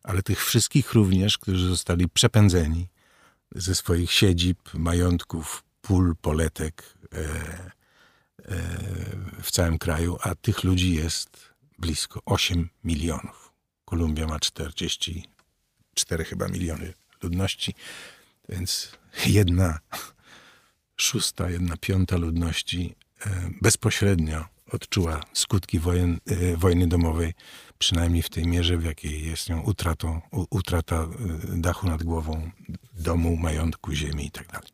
ale 0.03 0.23
tych 0.23 0.45
wszystkich 0.45 0.93
również, 0.93 1.39
którzy 1.39 1.69
zostali 1.69 2.09
przepędzeni 2.09 2.89
ze 3.55 3.75
swoich 3.75 4.13
siedzib, 4.13 4.75
majątków, 4.75 5.65
pól, 5.81 6.17
poletek 6.21 6.95
e, 7.13 7.19
e, 7.19 7.73
w 9.43 9.51
całym 9.51 9.79
kraju, 9.79 10.19
a 10.21 10.35
tych 10.35 10.65
ludzi 10.65 10.95
jest 10.95 11.55
blisko 11.79 12.23
8 12.25 12.69
milionów. 12.85 13.53
Kolumbia 13.85 14.27
ma 14.27 14.39
44 14.39 16.25
chyba 16.25 16.49
miliony 16.49 16.95
ludności, 17.23 17.75
więc 18.49 18.93
jedna 19.27 19.79
szósta, 20.97 21.51
jedna 21.51 21.77
piąta 21.77 22.17
ludności 22.17 22.95
e, 23.27 23.51
bezpośrednio 23.63 24.45
odczuła 24.73 25.21
skutki 25.33 25.79
wojen, 25.79 26.19
e, 26.27 26.57
wojny 26.57 26.87
domowej, 26.87 27.35
przynajmniej 27.79 28.23
w 28.23 28.31
tej 28.31 28.47
mierze, 28.47 28.79
w 28.79 28.85
jakiej 28.85 29.27
jest 29.27 29.49
nią 29.49 29.61
utratą, 29.63 30.21
utrata 30.51 30.97
e, 30.97 31.09
dachu 31.57 31.87
nad 31.87 32.03
głową, 32.03 32.51
domu, 33.07 33.37
majątku, 33.37 33.93
ziemi 33.93 34.25
itd. 34.25 34.53
Tak 34.53 34.65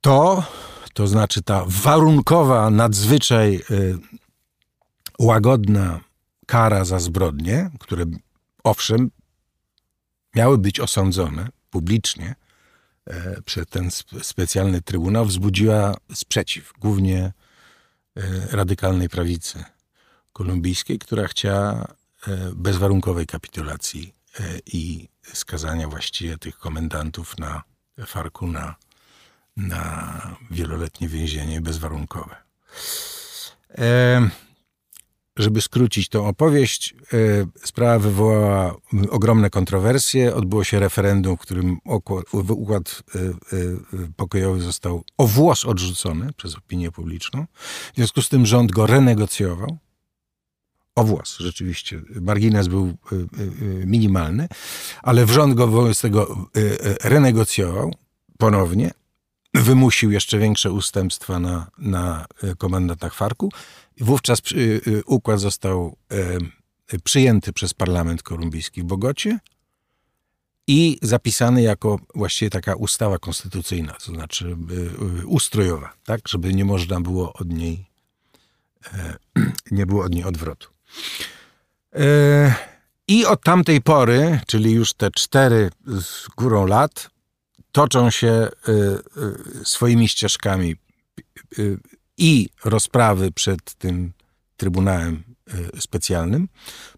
to, 0.00 0.44
to 0.94 1.06
znaczy 1.06 1.42
ta 1.42 1.64
warunkowa, 1.66 2.70
nadzwyczaj 2.70 3.60
łagodna 5.18 6.00
kara 6.46 6.84
za 6.84 6.98
zbrodnie, 6.98 7.70
które 7.80 8.04
owszem 8.64 9.10
miały 10.34 10.58
być 10.58 10.80
osądzone 10.80 11.48
publicznie 11.70 12.34
e, 13.06 13.42
przez 13.42 13.66
ten 13.66 13.90
specjalny 14.22 14.82
trybunał, 14.82 15.24
wzbudziła 15.24 15.94
sprzeciw, 16.14 16.72
głównie 16.78 17.32
e, 18.16 18.22
radykalnej 18.50 19.08
prawicy 19.08 19.64
kolumbijskiej, 20.32 20.98
która 20.98 21.26
chciała 21.26 21.72
e, 21.72 21.86
bezwarunkowej 22.54 23.26
kapitulacji 23.26 24.14
i 24.66 25.08
skazania 25.22 25.88
właściwie 25.88 26.38
tych 26.38 26.58
komendantów 26.58 27.38
na 27.38 27.62
Farku 28.06 28.46
na, 28.46 28.74
na 29.56 30.36
wieloletnie 30.50 31.08
więzienie 31.08 31.60
bezwarunkowe. 31.60 32.36
Żeby 35.36 35.60
skrócić 35.60 36.08
tą 36.08 36.26
opowieść, 36.26 36.94
e, 37.12 37.16
sprawa 37.64 37.98
wywołała 37.98 38.74
ogromne 39.10 39.50
kontrowersje. 39.50 40.34
Odbyło 40.34 40.64
się 40.64 40.78
referendum, 40.78 41.36
w 41.36 41.40
którym 41.40 41.78
układ 42.48 43.02
e, 43.14 43.18
e, 43.18 43.32
pokojowy 44.16 44.60
został 44.60 45.04
o 45.18 45.26
włos 45.26 45.64
odrzucony 45.64 46.32
przez 46.32 46.54
opinię 46.54 46.90
publiczną. 46.90 47.46
W 47.92 47.96
związku 47.96 48.22
z 48.22 48.28
tym 48.28 48.46
rząd 48.46 48.72
go 48.72 48.86
renegocjował. 48.86 49.78
O 50.94 51.04
włos, 51.04 51.36
rzeczywiście. 51.38 52.02
Margines 52.20 52.68
był 52.68 52.96
minimalny, 53.86 54.48
ale 55.02 55.26
rząd 55.26 55.54
go 55.54 55.66
wobec 55.66 56.00
tego 56.00 56.50
renegocjował 57.04 57.94
ponownie. 58.38 58.90
Wymusił 59.54 60.10
jeszcze 60.10 60.38
większe 60.38 60.72
ustępstwa 60.72 61.38
na, 61.38 61.66
na 61.78 62.26
komendantach 62.58 63.14
Farku 63.14 63.50
Wówczas 64.00 64.38
y, 64.52 64.80
y, 64.86 65.02
układ 65.06 65.40
został 65.40 65.96
przyjęty 67.04 67.52
przez 67.52 67.74
parlament 67.74 68.22
kolumbijski 68.22 68.82
w 68.82 68.84
Bogocie 68.84 69.38
i 70.66 70.98
zapisany 71.02 71.62
jako 71.62 71.98
właściwie 72.14 72.50
taka 72.50 72.74
ustawa 72.74 73.18
konstytucyjna, 73.18 73.92
to 73.92 74.12
znaczy 74.12 74.56
y, 75.22 75.26
ustrojowa, 75.26 75.92
tak, 76.04 76.28
żeby 76.28 76.54
nie 76.54 76.64
można 76.64 77.00
było 77.00 77.32
od 77.32 77.48
niej, 77.48 77.86
e, 78.94 79.16
nie 79.70 79.86
było 79.86 80.04
od 80.04 80.14
niej 80.14 80.24
odwrotu. 80.24 80.73
E, 81.96 82.54
I 83.08 83.26
od 83.26 83.42
tamtej 83.42 83.80
pory, 83.80 84.40
czyli 84.46 84.72
już 84.72 84.92
te 84.92 85.10
cztery 85.10 85.70
z 85.86 86.28
górą 86.36 86.66
lat, 86.66 87.10
toczą 87.72 88.10
się 88.10 88.48
swoimi 89.64 90.08
ścieżkami 90.08 90.76
i 92.18 92.48
rozprawy 92.64 93.32
przed 93.32 93.74
tym 93.74 94.12
Trybunałem 94.56 95.22
e, 95.74 95.80
Specjalnym, 95.80 96.48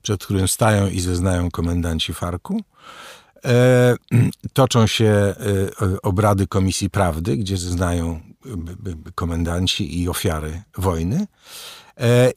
przed 0.02 0.24
którym 0.24 0.48
stają 0.48 0.88
i 0.88 1.00
zeznają 1.00 1.50
komendanci 1.50 2.14
Farku. 2.14 2.60
E, 3.44 3.96
toczą 4.52 4.86
się 4.86 5.06
e, 5.06 5.34
obrady 6.02 6.46
Komisji 6.46 6.90
Prawdy, 6.90 7.36
gdzie 7.36 7.56
zeznają 7.56 8.20
komendanci 9.14 10.00
i 10.00 10.08
ofiary 10.08 10.62
wojny. 10.78 11.26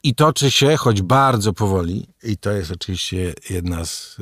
I 0.03 0.15
toczy 0.15 0.51
się, 0.51 0.77
choć 0.77 1.01
bardzo 1.01 1.53
powoli, 1.53 2.07
i 2.23 2.37
to 2.37 2.51
jest 2.51 2.71
oczywiście 2.71 3.33
jedna 3.49 3.85
z 3.85 4.17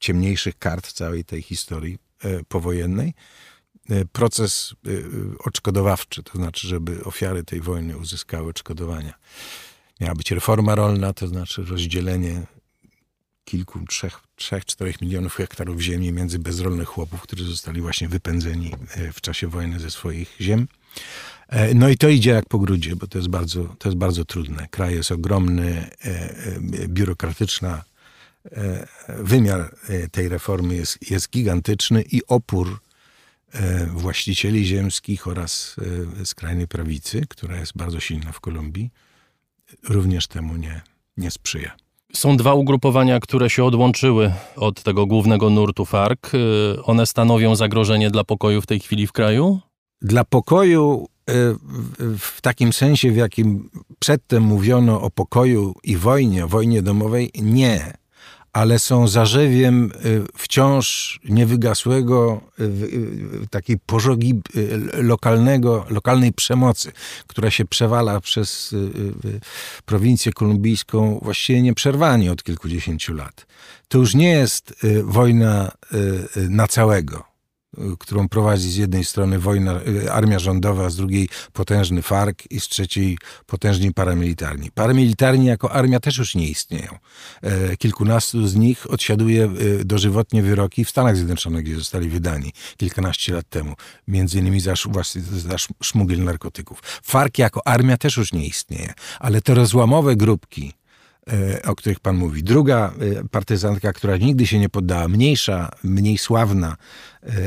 ciemniejszych 0.00 0.58
kart 0.58 0.92
całej 0.92 1.24
tej 1.24 1.42
historii 1.42 1.98
powojennej, 2.48 3.14
E, 3.90 4.04
proces 4.04 4.74
e, 4.86 4.90
odszkodowawczy, 5.38 6.22
to 6.22 6.38
znaczy, 6.38 6.68
żeby 6.68 7.04
ofiary 7.04 7.44
tej 7.44 7.60
wojny 7.60 7.98
uzyskały 7.98 8.48
odszkodowania. 8.48 9.14
Miała 10.00 10.14
być 10.14 10.30
reforma 10.30 10.74
rolna, 10.74 11.12
to 11.12 11.26
znaczy 11.26 11.64
rozdzielenie 11.64 12.46
kilku, 13.44 13.80
trzech, 13.86 14.20
trzech, 14.36 14.64
czterech 14.64 15.00
milionów 15.00 15.34
hektarów 15.34 15.80
ziemi 15.80 16.12
między 16.12 16.38
bezrolnych 16.38 16.88
chłopów, 16.88 17.22
którzy 17.22 17.44
zostali 17.44 17.80
właśnie 17.80 18.08
wypędzeni 18.08 18.72
e, 18.90 19.12
w 19.12 19.20
czasie 19.20 19.48
wojny 19.48 19.80
ze 19.80 19.90
swoich 19.90 20.36
ziem. 20.40 20.68
No 21.74 21.88
i 21.88 21.96
to 21.96 22.08
idzie 22.08 22.30
jak 22.30 22.48
po 22.48 22.58
grudzie, 22.58 22.96
bo 22.96 23.06
to 23.06 23.18
jest 23.18 23.28
bardzo, 23.28 23.64
to 23.78 23.88
jest 23.88 23.98
bardzo 23.98 24.24
trudne. 24.24 24.66
Kraj 24.70 24.94
jest 24.94 25.12
ogromny, 25.12 25.90
biurokratyczna, 26.88 27.84
wymiar 29.08 29.76
tej 30.12 30.28
reformy 30.28 30.74
jest, 30.74 31.10
jest 31.10 31.30
gigantyczny 31.30 32.04
i 32.12 32.22
opór 32.28 32.78
E, 33.54 33.86
właścicieli 33.86 34.64
ziemskich 34.64 35.26
oraz 35.26 35.76
e, 36.20 36.26
skrajnej 36.26 36.68
prawicy, 36.68 37.26
która 37.28 37.56
jest 37.56 37.72
bardzo 37.76 38.00
silna 38.00 38.32
w 38.32 38.40
Kolumbii, 38.40 38.90
również 39.88 40.26
temu 40.26 40.56
nie, 40.56 40.82
nie 41.16 41.30
sprzyja. 41.30 41.76
Są 42.12 42.36
dwa 42.36 42.54
ugrupowania, 42.54 43.20
które 43.20 43.50
się 43.50 43.64
odłączyły 43.64 44.32
od 44.56 44.82
tego 44.82 45.06
głównego 45.06 45.50
nurtu 45.50 45.84
FARC. 45.84 46.20
E, 46.34 46.82
one 46.82 47.06
stanowią 47.06 47.56
zagrożenie 47.56 48.10
dla 48.10 48.24
pokoju 48.24 48.60
w 48.60 48.66
tej 48.66 48.80
chwili 48.80 49.06
w 49.06 49.12
kraju? 49.12 49.60
Dla 50.02 50.24
pokoju 50.24 51.06
w 52.18 52.40
takim 52.42 52.72
sensie, 52.72 53.10
w 53.10 53.16
jakim 53.16 53.70
przedtem 53.98 54.42
mówiono 54.42 55.00
o 55.00 55.10
pokoju 55.10 55.74
i 55.84 55.96
wojnie, 55.96 56.44
o 56.44 56.48
wojnie 56.48 56.82
domowej, 56.82 57.30
nie 57.42 57.94
ale 58.54 58.78
są 58.78 59.08
zarzewiem 59.08 59.92
y, 60.04 60.24
wciąż 60.36 61.20
niewygasłego 61.24 62.40
y, 62.60 62.64
y, 62.64 63.48
takiej 63.50 63.78
pożogi 63.78 64.40
lokalnego, 64.92 65.86
lokalnej 65.90 66.32
przemocy, 66.32 66.92
która 67.26 67.50
się 67.50 67.64
przewala 67.64 68.20
przez 68.20 68.74
prowincję 69.84 70.32
kolumbijską 70.32 71.20
właściwie 71.22 71.62
nieprzerwanie 71.62 72.32
od 72.32 72.42
kilkudziesięciu 72.42 73.14
lat. 73.14 73.46
To 73.88 73.98
już 73.98 74.14
nie 74.14 74.30
jest 74.30 74.84
wojna 75.04 75.72
na 76.34 76.68
całego 76.68 77.33
którą 77.98 78.28
prowadzi 78.28 78.70
z 78.70 78.76
jednej 78.76 79.04
strony 79.04 79.38
wojna, 79.38 79.80
y, 79.88 80.12
armia 80.12 80.38
rządowa, 80.38 80.90
z 80.90 80.96
drugiej 80.96 81.28
potężny 81.52 82.02
FARC 82.02 82.38
i 82.50 82.60
z 82.60 82.68
trzeciej 82.68 83.18
potężni 83.46 83.92
paramilitarni. 83.92 84.70
Paramilitarni 84.70 85.46
jako 85.46 85.72
armia 85.72 86.00
też 86.00 86.18
już 86.18 86.34
nie 86.34 86.48
istnieją. 86.48 86.98
E, 87.42 87.76
kilkunastu 87.76 88.46
z 88.46 88.54
nich 88.54 88.90
odsiaduje 88.90 89.50
y, 89.60 89.84
dożywotnie 89.84 90.42
wyroki 90.42 90.84
w 90.84 90.90
Stanach 90.90 91.16
Zjednoczonych, 91.16 91.64
gdzie 91.64 91.76
zostali 91.76 92.08
wydani 92.08 92.52
kilkanaście 92.76 93.34
lat 93.34 93.48
temu, 93.48 93.74
między 94.08 94.38
innymi 94.38 94.60
za, 94.60 94.74
właśnie 94.86 95.20
za 95.20 95.56
szmugiel 95.82 96.24
narkotyków. 96.24 96.80
FARC 97.02 97.38
jako 97.38 97.66
armia 97.66 97.96
też 97.96 98.16
już 98.16 98.32
nie 98.32 98.46
istnieje, 98.46 98.92
ale 99.20 99.40
te 99.40 99.54
rozłamowe 99.54 100.16
grupki, 100.16 100.72
E, 101.32 101.62
o 101.62 101.74
których 101.74 102.00
pan 102.00 102.16
mówi. 102.16 102.42
Druga 102.42 102.92
e, 103.20 103.28
partyzantka, 103.28 103.92
która 103.92 104.16
nigdy 104.16 104.46
się 104.46 104.58
nie 104.58 104.68
poddała, 104.68 105.08
mniejsza, 105.08 105.70
mniej 105.84 106.18
sławna, 106.18 106.76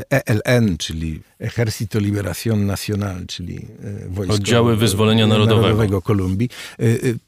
ELN, 0.10 0.78
czyli 0.78 1.22
Ejército 1.40 2.00
Liberación 2.00 2.66
Nacional, 2.66 3.26
czyli 3.26 3.68
wojsko 4.10 4.36
Oddziały 4.36 4.78
Wyzwolenia 4.78 5.28
Narodowego, 5.28 5.62
Narodowego 5.62 6.02
Kolumbii, 6.02 6.50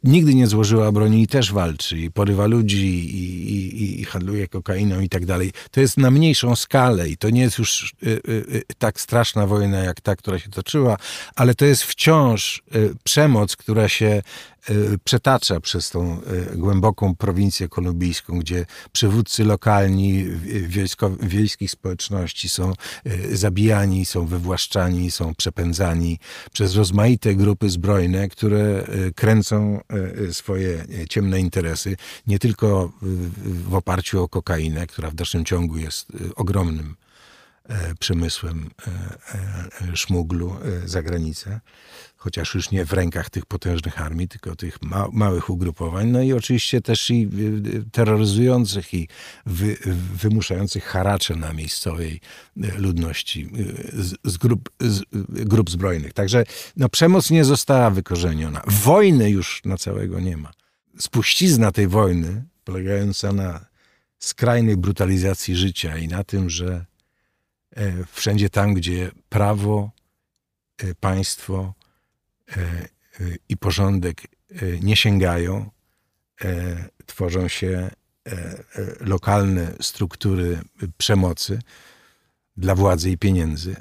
nigdy 0.04 0.36
nie 0.36 0.48
złożyła 0.48 0.92
broni 0.92 1.22
i 1.24 1.28
też 1.28 1.54
walczy, 1.54 1.98
i 1.98 2.12
porywa 2.12 2.48
ludzi, 2.48 2.86
i, 3.16 3.54
i, 3.56 4.02
i 4.02 4.04
handluje 4.06 4.48
kokainą 4.48 5.00
i 5.00 5.10
tak 5.10 5.26
dalej. 5.26 5.52
To 5.72 5.82
jest 5.82 5.98
na 5.98 6.12
mniejszą 6.12 6.56
skalę 6.56 7.10
i 7.10 7.18
to 7.18 7.30
nie 7.30 7.42
jest 7.42 7.58
już 7.58 7.96
tak 8.78 9.00
straszna 9.02 9.48
wojna 9.48 9.80
jak 9.80 10.02
ta, 10.02 10.16
która 10.16 10.40
się 10.40 10.50
toczyła, 10.50 10.98
ale 11.36 11.56
to 11.56 11.66
jest 11.66 11.84
wciąż 11.84 12.64
przemoc, 13.04 13.56
która 13.56 13.90
się 13.90 14.22
przetacza 15.04 15.60
przez 15.60 15.90
tą 15.90 16.22
głęboką 16.56 17.16
prowincję 17.16 17.68
kolumbijską, 17.68 18.40
gdzie 18.40 18.66
przywódcy 18.92 19.44
lokalni 19.44 20.26
wiejsko, 20.68 21.10
wiejskich 21.22 21.72
społeczności 21.72 22.39
są 22.48 22.74
y, 23.08 23.38
zabijani, 23.38 24.06
są 24.06 24.26
wywłaszczani, 24.26 25.12
są 25.12 25.36
przepędzani 25.36 26.20
przez 26.54 26.76
rozmaite 26.76 27.36
grupy 27.36 27.70
zbrojne, 27.70 28.30
które 28.30 28.88
kręcą 29.16 29.82
swoje 30.32 30.86
ciemne 31.10 31.40
interesy, 31.40 31.96
nie 32.28 32.40
tylko 32.40 32.92
w 33.44 33.74
oparciu 33.74 34.24
o 34.24 34.28
kokainę, 34.28 34.88
która 34.88 35.10
w 35.10 35.16
dalszym 35.16 35.46
ciągu 35.46 35.78
jest 35.78 36.08
ogromnym 36.36 36.96
przemysłem 38.00 38.70
szmuglu 39.94 40.56
za 40.86 41.02
granicę, 41.02 41.60
chociaż 42.20 42.56
już 42.56 42.72
nie 42.72 42.86
w 42.86 42.94
rękach 42.94 43.30
tych 43.30 43.46
potężnych 43.46 44.02
armii, 44.02 44.28
tylko 44.28 44.56
tych 44.56 44.82
ma 44.82 45.08
małych 45.12 45.50
ugrupowań, 45.50 46.08
no 46.08 46.22
i 46.22 46.34
oczywiście 46.34 46.82
też 46.82 47.10
i 47.10 47.30
terroryzujących 47.92 48.94
i 48.94 49.08
wy 49.46 49.78
wymuszających 50.14 50.84
haracze 50.84 51.36
na 51.36 51.54
miejscowej 51.54 52.22
e, 52.64 52.78
ludności 52.78 53.50
z, 54.24 54.38
grup, 54.38 54.70
z 54.80 55.04
grup 55.30 55.70
zbrojnych. 55.70 56.14
Także 56.14 56.44
no, 56.78 56.90
przemoc 56.90 57.30
nie 57.30 57.46
została 57.46 57.90
wykorzeniona. 57.90 58.62
Wojny 58.68 59.30
już 59.30 59.62
na 59.66 59.78
całego 59.78 60.20
nie 60.20 60.38
ma. 60.38 60.52
Spuścizna 61.00 61.72
tej 61.72 61.88
wojny, 61.88 62.44
polegająca 62.64 63.34
na 63.34 63.66
skrajnej 64.20 64.78
brutalizacji 64.78 65.56
życia 65.56 65.98
i 65.98 66.08
na 66.08 66.24
tym, 66.24 66.50
że 66.50 66.86
e, 67.76 67.94
wszędzie 68.12 68.50
tam, 68.50 68.74
gdzie 68.74 69.12
prawo, 69.30 69.92
państwo, 71.00 71.74
E, 71.74 71.78
e, 71.78 71.79
i 73.50 73.58
porządek 73.58 74.22
e, 74.24 74.80
nie 74.80 74.96
sięgają, 74.96 75.70
tworzą 77.06 77.48
się 77.48 77.90
lokalne 79.00 79.74
struktury 79.82 80.60
przemocy 80.98 81.60
dla 82.58 82.76
władzy 82.76 83.12
i 83.12 83.18
pieniędzy, 83.18 83.76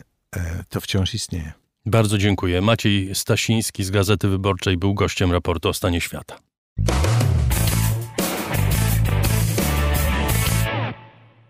to 0.68 0.80
wciąż 0.80 1.14
istnieje. 1.14 1.52
Bardzo 1.86 2.18
dziękuję. 2.18 2.60
Maciej 2.60 3.14
Stasiński 3.14 3.84
z 3.84 3.90
Gazety 3.90 4.28
Wyborczej 4.28 4.76
był 4.76 4.94
gościem 4.94 5.32
raportu 5.32 5.68
o 5.68 5.74
stanie 5.74 6.00
świata. 6.00 6.38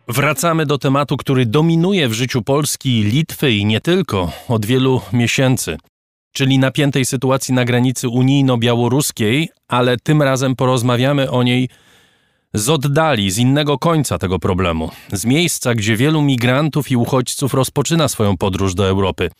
Wracamy 0.09 0.67
do 0.67 0.79
tematu, 0.79 1.17
który 1.17 1.47
dominuje 1.47 2.09
w 2.09 2.13
życiu 2.13 2.43
Polski, 2.43 3.03
Litwy 3.03 3.53
i 3.53 3.65
nie 3.65 3.81
tylko 3.81 4.33
od 4.49 4.67
wielu 4.67 5.01
miesięcy 5.13 5.79
czyli 6.33 6.59
napiętej 6.59 7.05
sytuacji 7.05 7.55
na 7.55 7.65
granicy 7.65 8.09
unijno-białoruskiej, 8.09 9.49
ale 9.69 9.97
tym 9.97 10.23
razem 10.23 10.57
porozmawiamy 10.57 11.31
o 11.31 11.43
niej 11.43 11.69
z 12.55 12.69
oddali, 12.69 13.31
z 13.31 13.39
innego 13.39 13.79
końca 13.79 14.19
tego 14.19 14.39
problemu, 14.39 14.91
z 15.13 15.25
miejsca, 15.25 15.75
gdzie 15.75 15.97
wielu 15.97 16.23
migrantów 16.23 16.91
i 16.91 16.97
uchodźców 16.97 17.55
rozpoczyna 17.55 18.09
swoją 18.09 18.37
podróż 18.37 18.75
do 18.75 18.87
Europy. 18.87 19.31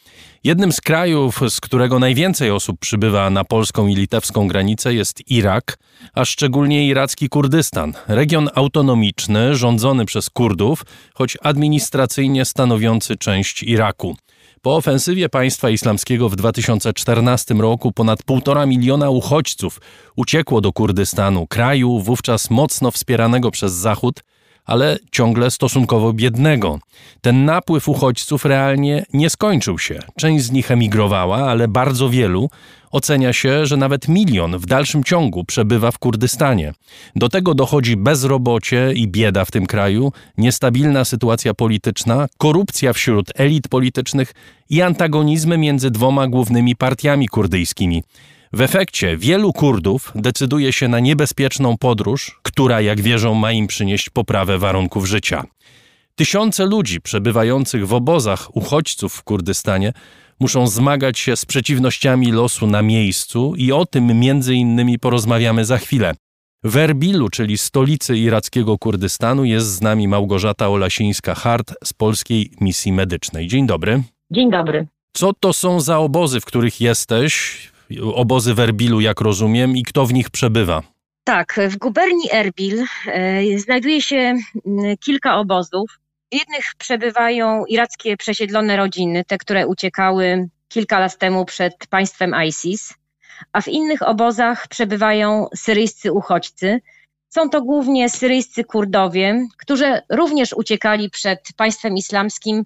Jednym 0.45 0.73
z 0.73 0.81
krajów, 0.81 1.41
z 1.49 1.61
którego 1.61 1.99
najwięcej 1.99 2.51
osób 2.51 2.79
przybywa 2.81 3.31
na 3.31 3.45
polską 3.45 3.87
i 3.87 3.95
litewską 3.95 4.49
granicę 4.49 4.95
jest 4.95 5.31
Irak, 5.31 5.79
a 6.15 6.25
szczególnie 6.25 6.87
iracki 6.87 7.29
Kurdystan, 7.29 7.93
region 8.09 8.49
autonomiczny 8.55 9.57
rządzony 9.57 10.05
przez 10.05 10.31
Kurdów, 10.31 10.85
choć 11.15 11.37
administracyjnie 11.43 12.45
stanowiący 12.45 13.17
część 13.17 13.63
Iraku. 13.63 14.17
Po 14.69 14.77
ofensywie 14.77 15.29
państwa 15.29 15.71
islamskiego 15.71 16.29
w 16.29 16.37
2014 16.37 17.55
roku 17.55 17.93
ponad 17.93 18.23
1,5 18.23 18.67
miliona 18.67 19.11
uchodźców 19.11 19.81
uciekło 20.17 20.61
do 20.61 20.73
Kurdystanu, 20.73 21.47
kraju 21.47 22.01
wówczas 22.01 22.51
mocno 22.51 22.91
wspieranego 22.91 23.51
przez 23.51 23.73
Zachód, 23.73 24.25
ale 24.69 24.99
ciągle 25.11 25.51
stosunkowo 25.51 26.13
biednego. 26.13 26.79
Ten 27.21 27.45
napływ 27.45 27.89
uchodźców 27.89 28.45
realnie 28.45 29.07
nie 29.13 29.31
skończył 29.31 29.79
się. 29.79 29.99
Część 30.17 30.45
z 30.45 30.51
nich 30.51 30.71
emigrowała, 30.71 31.37
ale 31.51 31.69
bardzo 31.69 32.11
wielu 32.11 32.51
Ocenia 32.91 33.33
się, 33.33 33.67
że 33.67 33.77
nawet 33.77 34.09
milion 34.09 34.59
w 34.59 34.67
dalszym 34.67 35.05
ciągu 35.05 35.45
przebywa 35.45 35.91
w 35.91 35.99
Kurdystanie. 35.99 36.73
Do 37.17 37.29
tego 37.29 37.55
dochodzi 37.55 37.97
bezrobocie 37.97 38.93
i 38.95 39.09
bieda 39.09 39.45
w 39.45 39.51
tym 39.51 39.67
kraju, 39.67 40.13
niestabilna 40.39 41.05
sytuacja 41.05 41.55
polityczna, 41.55 42.27
korupcja 42.39 42.93
wśród 42.93 43.41
elit 43.41 43.69
politycznych 43.69 44.35
i 44.71 44.83
antagonizmy 44.83 45.59
między 45.59 45.91
dwoma 45.91 46.29
głównymi 46.29 46.77
partiami 46.77 47.29
kurdyjskimi. 47.29 48.03
W 48.53 48.61
efekcie 48.61 49.17
wielu 49.17 49.53
Kurdów 49.53 50.13
decyduje 50.15 50.73
się 50.73 50.89
na 50.89 51.01
niebezpieczną 51.01 51.79
podróż, 51.79 52.41
która, 52.43 52.81
jak 52.81 53.01
wierzą, 53.01 53.35
ma 53.35 53.53
im 53.53 53.67
przynieść 53.67 54.11
poprawę 54.11 54.59
warunków 54.59 55.07
życia. 55.07 55.45
Tysiące 56.15 56.67
ludzi 56.67 57.01
przebywających 57.01 57.87
w 57.87 57.95
obozach 57.95 58.57
uchodźców 58.57 59.15
w 59.15 59.23
Kurdystanie 59.23 59.93
muszą 60.41 60.67
zmagać 60.67 61.19
się 61.19 61.37
z 61.37 61.45
przeciwnościami 61.45 62.33
losu 62.33 62.67
na 62.67 62.83
miejscu 62.83 63.55
i 63.57 63.73
o 63.73 63.87
tym 63.87 64.21
między 64.21 64.55
innymi 64.55 64.99
porozmawiamy 64.99 65.65
za 65.65 65.79
chwilę. 65.79 66.15
W 66.65 66.77
Erbilu, 66.77 67.29
czyli 67.29 67.59
stolicy 67.59 68.19
irackiego 68.19 68.79
Kurdystanu, 68.79 69.45
jest 69.45 69.67
z 69.67 69.81
nami 69.81 70.09
Małgorzata 70.09 70.67
Olasińska-Hart 70.67 71.75
z 71.85 71.93
Polskiej 71.93 72.51
Misji 72.61 72.93
Medycznej. 72.93 73.47
Dzień 73.47 73.67
dobry. 73.67 74.03
Dzień 74.31 74.51
dobry. 74.51 74.87
Co 75.13 75.33
to 75.41 75.53
są 75.53 75.81
za 75.81 75.99
obozy, 75.99 76.41
w 76.41 76.45
których 76.45 76.81
jesteś? 76.81 77.59
Obozy 78.15 78.55
w 78.55 78.61
Erbilu, 78.61 79.01
jak 79.01 79.21
rozumiem, 79.21 79.77
i 79.77 79.83
kto 79.83 80.07
w 80.07 80.13
nich 80.13 80.31
przebywa? 80.31 80.83
Tak, 81.25 81.61
w 81.69 81.77
guberni 81.77 82.33
Erbil 82.33 82.85
e, 83.07 83.59
znajduje 83.59 84.03
się 84.03 84.17
m, 84.17 84.43
kilka 85.01 85.37
obozów. 85.37 85.91
W 86.33 86.35
jednych 86.35 86.65
przebywają 86.79 87.65
irackie 87.65 88.17
przesiedlone 88.17 88.77
rodziny, 88.77 89.25
te, 89.25 89.39
które 89.39 89.67
uciekały 89.67 90.49
kilka 90.69 90.99
lat 90.99 91.19
temu 91.19 91.45
przed 91.45 91.75
państwem 91.91 92.35
ISIS, 92.47 92.95
a 93.53 93.61
w 93.61 93.69
innych 93.69 94.03
obozach 94.03 94.69
przebywają 94.69 95.47
syryjscy 95.55 96.13
uchodźcy. 96.13 96.81
Są 97.29 97.51
to 97.51 97.63
głównie 97.63 98.11
syryjscy 98.11 98.65
Kurdowie, 98.65 99.47
którzy 99.59 100.01
również 100.09 100.53
uciekali 100.53 101.11
przed 101.11 101.41
państwem 101.57 101.97
islamskim 101.97 102.65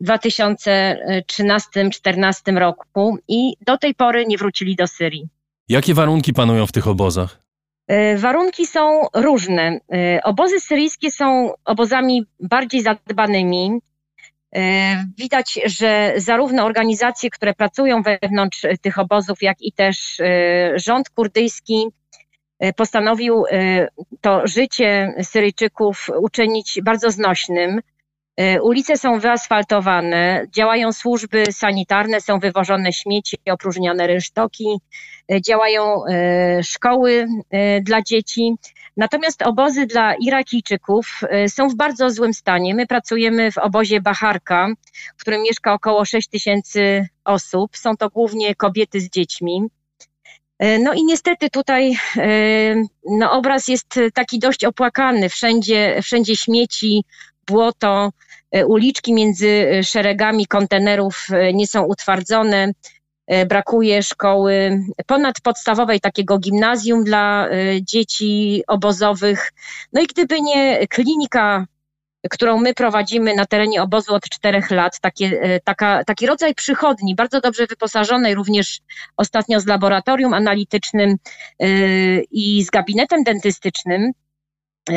w 0.00 0.08
2013-2014 0.08 2.58
roku 2.58 3.18
i 3.28 3.54
do 3.66 3.78
tej 3.78 3.94
pory 3.94 4.26
nie 4.26 4.38
wrócili 4.38 4.76
do 4.76 4.86
Syrii. 4.86 5.28
Jakie 5.68 5.94
warunki 5.94 6.32
panują 6.32 6.66
w 6.66 6.72
tych 6.72 6.88
obozach? 6.88 7.44
E, 7.86 8.16
warunki 8.16 8.66
są 8.66 9.06
różne. 9.14 9.80
E, 9.92 10.22
obozy 10.22 10.60
syryjskie 10.60 11.10
są 11.10 11.52
obozami 11.64 12.26
bardziej 12.40 12.82
zadbanymi. 12.82 13.78
E, 14.56 15.06
widać, 15.18 15.60
że 15.64 16.12
zarówno 16.16 16.64
organizacje, 16.64 17.30
które 17.30 17.54
pracują 17.54 18.02
wewnątrz 18.02 18.66
tych 18.82 18.98
obozów, 18.98 19.42
jak 19.42 19.56
i 19.60 19.72
też 19.72 20.20
rząd 20.76 21.10
kurdyjski 21.10 21.86
postanowił 22.76 23.44
to 24.20 24.46
życie 24.46 25.14
Syryjczyków 25.22 26.10
uczynić 26.20 26.80
bardzo 26.82 27.10
znośnym. 27.10 27.80
Ulice 28.62 28.96
są 28.96 29.18
wyasfaltowane, 29.20 30.46
działają 30.56 30.92
służby 30.92 31.44
sanitarne, 31.52 32.20
są 32.20 32.38
wywożone 32.38 32.92
śmieci, 32.92 33.36
opróżniane 33.50 34.06
rynsztoki, 34.06 34.78
E, 35.32 35.40
działają 35.40 36.06
e, 36.06 36.62
szkoły 36.62 37.26
e, 37.50 37.80
dla 37.80 38.02
dzieci. 38.02 38.54
Natomiast 38.96 39.42
obozy 39.42 39.86
dla 39.86 40.14
Irakijczyków 40.14 41.20
są 41.48 41.68
w 41.68 41.74
bardzo 41.74 42.10
złym 42.10 42.34
stanie. 42.34 42.74
My 42.74 42.86
pracujemy 42.86 43.52
w 43.52 43.58
obozie 43.58 44.00
Baharka, 44.00 44.68
w 45.16 45.20
którym 45.20 45.42
mieszka 45.42 45.72
około 45.72 46.04
6 46.04 46.28
tysięcy 46.28 47.08
osób. 47.24 47.76
Są 47.76 47.96
to 47.96 48.10
głównie 48.10 48.54
kobiety 48.54 49.00
z 49.00 49.10
dziećmi. 49.10 49.62
No 50.60 50.92
i 50.92 51.04
niestety 51.04 51.50
tutaj 51.50 51.96
no, 53.04 53.32
obraz 53.32 53.68
jest 53.68 54.00
taki 54.14 54.38
dość 54.38 54.64
opłakany. 54.64 55.28
Wszędzie, 55.28 56.00
wszędzie 56.02 56.36
śmieci, 56.36 57.04
błoto, 57.46 58.10
uliczki 58.66 59.12
między 59.12 59.80
szeregami 59.82 60.46
kontenerów 60.46 61.26
nie 61.54 61.66
są 61.66 61.82
utwardzone. 61.82 62.72
E, 63.26 63.46
brakuje 63.46 64.02
szkoły 64.02 64.80
ponadpodstawowej, 65.06 66.00
takiego 66.00 66.38
gimnazjum 66.38 67.04
dla 67.04 67.48
e, 67.48 67.82
dzieci 67.82 68.62
obozowych. 68.66 69.52
No 69.92 70.00
i 70.00 70.06
gdyby 70.06 70.40
nie 70.40 70.86
klinika 70.86 71.66
którą 72.30 72.60
my 72.60 72.74
prowadzimy 72.74 73.34
na 73.34 73.46
terenie 73.46 73.82
obozu 73.82 74.14
od 74.14 74.28
czterech 74.28 74.70
lat, 74.70 75.00
takie, 75.00 75.60
taka, 75.64 76.04
taki 76.04 76.26
rodzaj 76.26 76.54
przychodni, 76.54 77.14
bardzo 77.14 77.40
dobrze 77.40 77.66
wyposażonej 77.66 78.34
również 78.34 78.80
ostatnio 79.16 79.60
z 79.60 79.66
laboratorium 79.66 80.34
analitycznym 80.34 81.16
i 82.30 82.64
z 82.64 82.70
gabinetem 82.70 83.22
dentystycznym, 83.22 84.12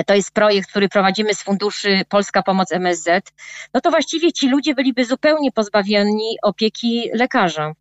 to 0.06 0.16
jest 0.16 0.32
projekt, 0.32 0.70
który 0.70 0.90
prowadzimy 0.90 1.34
z 1.34 1.44
funduszy 1.44 2.02
Polska 2.10 2.44
Pomoc 2.44 2.72
MSZ, 2.72 3.34
no 3.74 3.82
to 3.82 3.90
właściwie 3.90 4.34
ci 4.34 4.50
ludzie 4.50 4.76
byliby 4.76 5.06
zupełnie 5.06 5.52
pozbawieni 5.52 6.38
opieki 6.44 7.10
lekarza. 7.14 7.74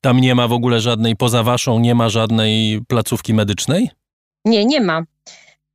Tam 0.00 0.20
nie 0.20 0.34
ma 0.34 0.48
w 0.48 0.52
ogóle 0.52 0.80
żadnej, 0.80 1.16
poza 1.16 1.42
waszą, 1.42 1.78
nie 1.78 1.94
ma 1.94 2.08
żadnej 2.08 2.80
placówki 2.88 3.34
medycznej? 3.34 3.90
Nie, 4.44 4.64
nie 4.64 4.80
ma. 4.80 5.02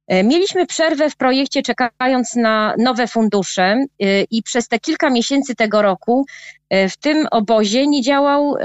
E, 0.10 0.24
mieliśmy 0.24 0.66
przerwę 0.66 1.10
w 1.10 1.16
projekcie, 1.16 1.62
czekając 1.62 2.36
na 2.36 2.76
nowe 2.78 3.08
fundusze, 3.08 3.64
e, 3.64 3.86
i 4.32 4.44
przez 4.44 4.68
te 4.68 4.80
kilka 4.80 5.10
miesięcy 5.10 5.56
tego 5.56 5.82
roku 5.82 6.26
e, 6.70 6.90
w 6.90 6.98
tym 6.98 7.28
obozie 7.32 7.88
nie 7.88 8.02
działał 8.02 8.56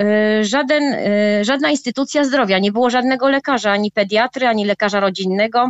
żaden, 0.41 0.97
żadna 1.43 1.71
instytucja 1.71 2.25
zdrowia. 2.25 2.59
Nie 2.59 2.73
było 2.73 2.91
żadnego 2.91 3.29
lekarza, 3.29 3.73
ani 3.73 3.91
pediatry, 3.91 4.47
ani 4.47 4.65
lekarza 4.65 5.01
rodzinnego. 5.01 5.69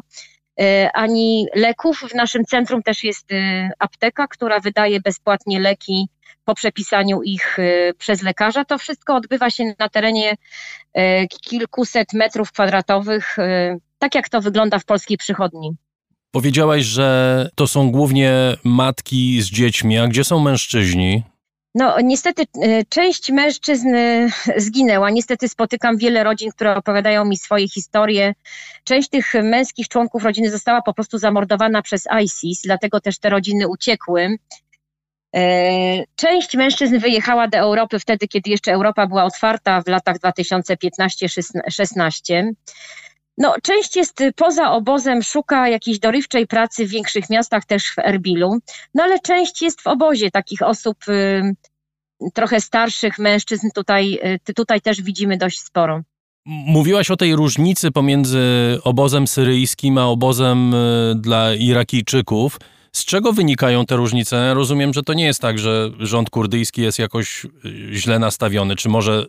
Ani 0.95 1.47
leków. 1.55 2.01
W 2.11 2.15
naszym 2.15 2.45
centrum 2.45 2.83
też 2.83 3.05
jest 3.05 3.27
apteka, 3.79 4.27
która 4.27 4.61
wydaje 4.61 5.01
bezpłatnie 5.01 5.61
leki 5.61 6.09
po 6.45 6.55
przepisaniu 6.55 7.23
ich 7.23 7.57
przez 7.99 8.23
lekarza. 8.23 8.65
To 8.65 8.79
wszystko 8.79 9.15
odbywa 9.15 9.51
się 9.51 9.65
na 9.79 9.89
terenie 9.89 10.35
kilkuset 11.43 12.13
metrów 12.13 12.53
kwadratowych, 12.53 13.37
tak 14.05 14.15
jak 14.15 14.29
to 14.29 14.41
wygląda 14.41 14.79
w 14.79 14.85
polskiej 14.85 15.17
przychodni. 15.17 15.77
Powiedziałaś, 16.31 16.83
że 16.83 17.49
to 17.55 17.67
są 17.67 17.91
głównie 17.91 18.33
matki 18.65 19.43
z 19.43 19.47
dziećmi, 19.47 19.99
a 19.99 20.07
gdzie 20.07 20.25
są 20.25 20.41
mężczyźni? 20.41 21.23
No, 21.75 21.97
niestety 22.03 22.43
część 22.89 23.31
mężczyzn 23.31 23.89
zginęła. 24.57 25.11
Niestety 25.11 25.49
spotykam 25.49 25.97
wiele 25.97 26.25
rodzin, 26.25 26.51
które 26.51 26.77
opowiadają 26.77 27.25
mi 27.25 27.37
swoje 27.37 27.69
historie. 27.69 28.35
Część 28.85 29.09
tych 29.09 29.35
męskich 29.35 29.89
członków 29.89 30.25
rodziny 30.25 30.51
została 30.51 30.83
po 30.83 30.95
prostu 30.95 31.19
zamordowana 31.19 31.83
przez 31.83 32.05
ISIS, 32.23 32.61
dlatego 32.65 33.01
też 33.01 33.19
te 33.19 33.31
rodziny 33.31 33.69
uciekły. 33.69 34.37
Część 36.17 36.57
mężczyzn 36.57 36.99
wyjechała 36.99 37.49
do 37.49 37.59
Europy 37.59 37.99
wtedy, 37.99 38.29
kiedy 38.29 38.51
jeszcze 38.51 38.73
Europa 38.73 39.07
była 39.07 39.25
otwarta 39.25 39.83
w 39.83 39.87
latach 39.87 40.17
2015-16. 40.19 42.51
No, 43.39 43.55
część 43.63 43.97
jest 43.97 44.19
poza 44.37 44.73
obozem, 44.73 45.23
szuka 45.23 45.69
jakiejś 45.69 45.99
dorywczej 45.99 46.47
pracy 46.47 46.87
w 46.87 46.91
większych 46.91 47.31
miastach, 47.31 47.65
też 47.65 47.85
w 47.85 47.99
Erbilu, 47.99 48.59
no 48.95 49.03
ale 49.03 49.19
część 49.19 49.63
jest 49.63 49.81
w 49.81 49.87
obozie 49.87 50.31
takich 50.31 50.63
osób 50.63 50.97
trochę 52.35 52.61
starszych 52.61 53.19
mężczyzn, 53.19 53.69
tutaj, 53.75 54.19
y, 54.49 54.55
tutaj 54.55 54.81
też 54.81 55.03
widzimy 55.03 55.37
dość 55.37 55.61
sporo. 55.61 56.03
Mówiłaś 56.47 57.11
o 57.11 57.17
tej 57.17 57.37
różnicy 57.37 57.91
pomiędzy 57.91 58.41
obozem 58.85 59.27
syryjskim 59.27 59.99
a 59.99 60.07
obozem 60.07 60.75
y, 60.75 61.15
dla 61.17 61.55
Irakijczyków. 61.55 62.61
Z 62.93 63.05
czego 63.05 63.33
wynikają 63.33 63.87
te 63.87 63.97
różnice? 63.97 64.55
Rozumiem, 64.55 64.95
że 64.95 65.03
to 65.03 65.15
nie 65.15 65.25
jest 65.25 65.41
tak, 65.41 65.59
że 65.59 65.91
rząd 65.99 66.31
kurdyjski 66.31 66.83
jest 66.83 66.99
jakoś 66.99 67.45
y, 67.45 67.49
źle 67.93 68.19
nastawiony, 68.19 68.77
czy 68.77 68.89
może 68.89 69.27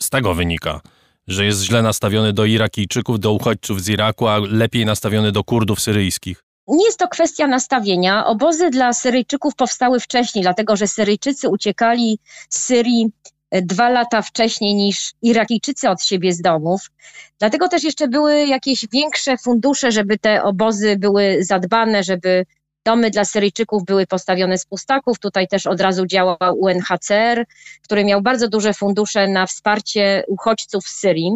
z 0.00 0.10
tego 0.10 0.34
wynika? 0.34 0.80
Że 1.28 1.44
jest 1.44 1.62
źle 1.62 1.82
nastawiony 1.82 2.32
do 2.32 2.44
Irakijczyków, 2.44 3.20
do 3.20 3.32
uchodźców 3.32 3.82
z 3.82 3.88
Iraku, 3.88 4.28
a 4.28 4.38
lepiej 4.38 4.86
nastawiony 4.86 5.32
do 5.32 5.44
Kurdów 5.44 5.80
syryjskich? 5.80 6.44
Nie 6.68 6.84
jest 6.84 6.98
to 6.98 7.08
kwestia 7.08 7.46
nastawienia. 7.46 8.26
Obozy 8.26 8.70
dla 8.70 8.92
Syryjczyków 8.92 9.54
powstały 9.54 10.00
wcześniej, 10.00 10.42
dlatego 10.42 10.76
że 10.76 10.86
Syryjczycy 10.86 11.48
uciekali 11.48 12.18
z 12.48 12.62
Syrii 12.62 13.06
e, 13.50 13.62
dwa 13.62 13.88
lata 13.88 14.22
wcześniej 14.22 14.74
niż 14.74 15.12
Irakijczycy 15.22 15.90
od 15.90 16.02
siebie 16.02 16.32
z 16.32 16.40
domów. 16.40 16.90
Dlatego 17.38 17.68
też 17.68 17.84
jeszcze 17.84 18.08
były 18.08 18.46
jakieś 18.46 18.86
większe 18.92 19.38
fundusze, 19.38 19.92
żeby 19.92 20.18
te 20.18 20.42
obozy 20.42 20.96
były 20.96 21.38
zadbane, 21.40 22.02
żeby 22.02 22.44
Domy 22.84 23.10
dla 23.10 23.24
Syryjczyków 23.24 23.84
były 23.84 24.06
postawione 24.06 24.58
z 24.58 24.66
pustaków. 24.66 25.18
Tutaj 25.18 25.48
też 25.48 25.66
od 25.66 25.80
razu 25.80 26.06
działał 26.06 26.58
UNHCR, 26.58 27.44
który 27.82 28.04
miał 28.04 28.22
bardzo 28.22 28.48
duże 28.48 28.74
fundusze 28.74 29.28
na 29.28 29.46
wsparcie 29.46 30.24
uchodźców 30.28 30.88
z 30.88 31.00
Syrii. 31.00 31.32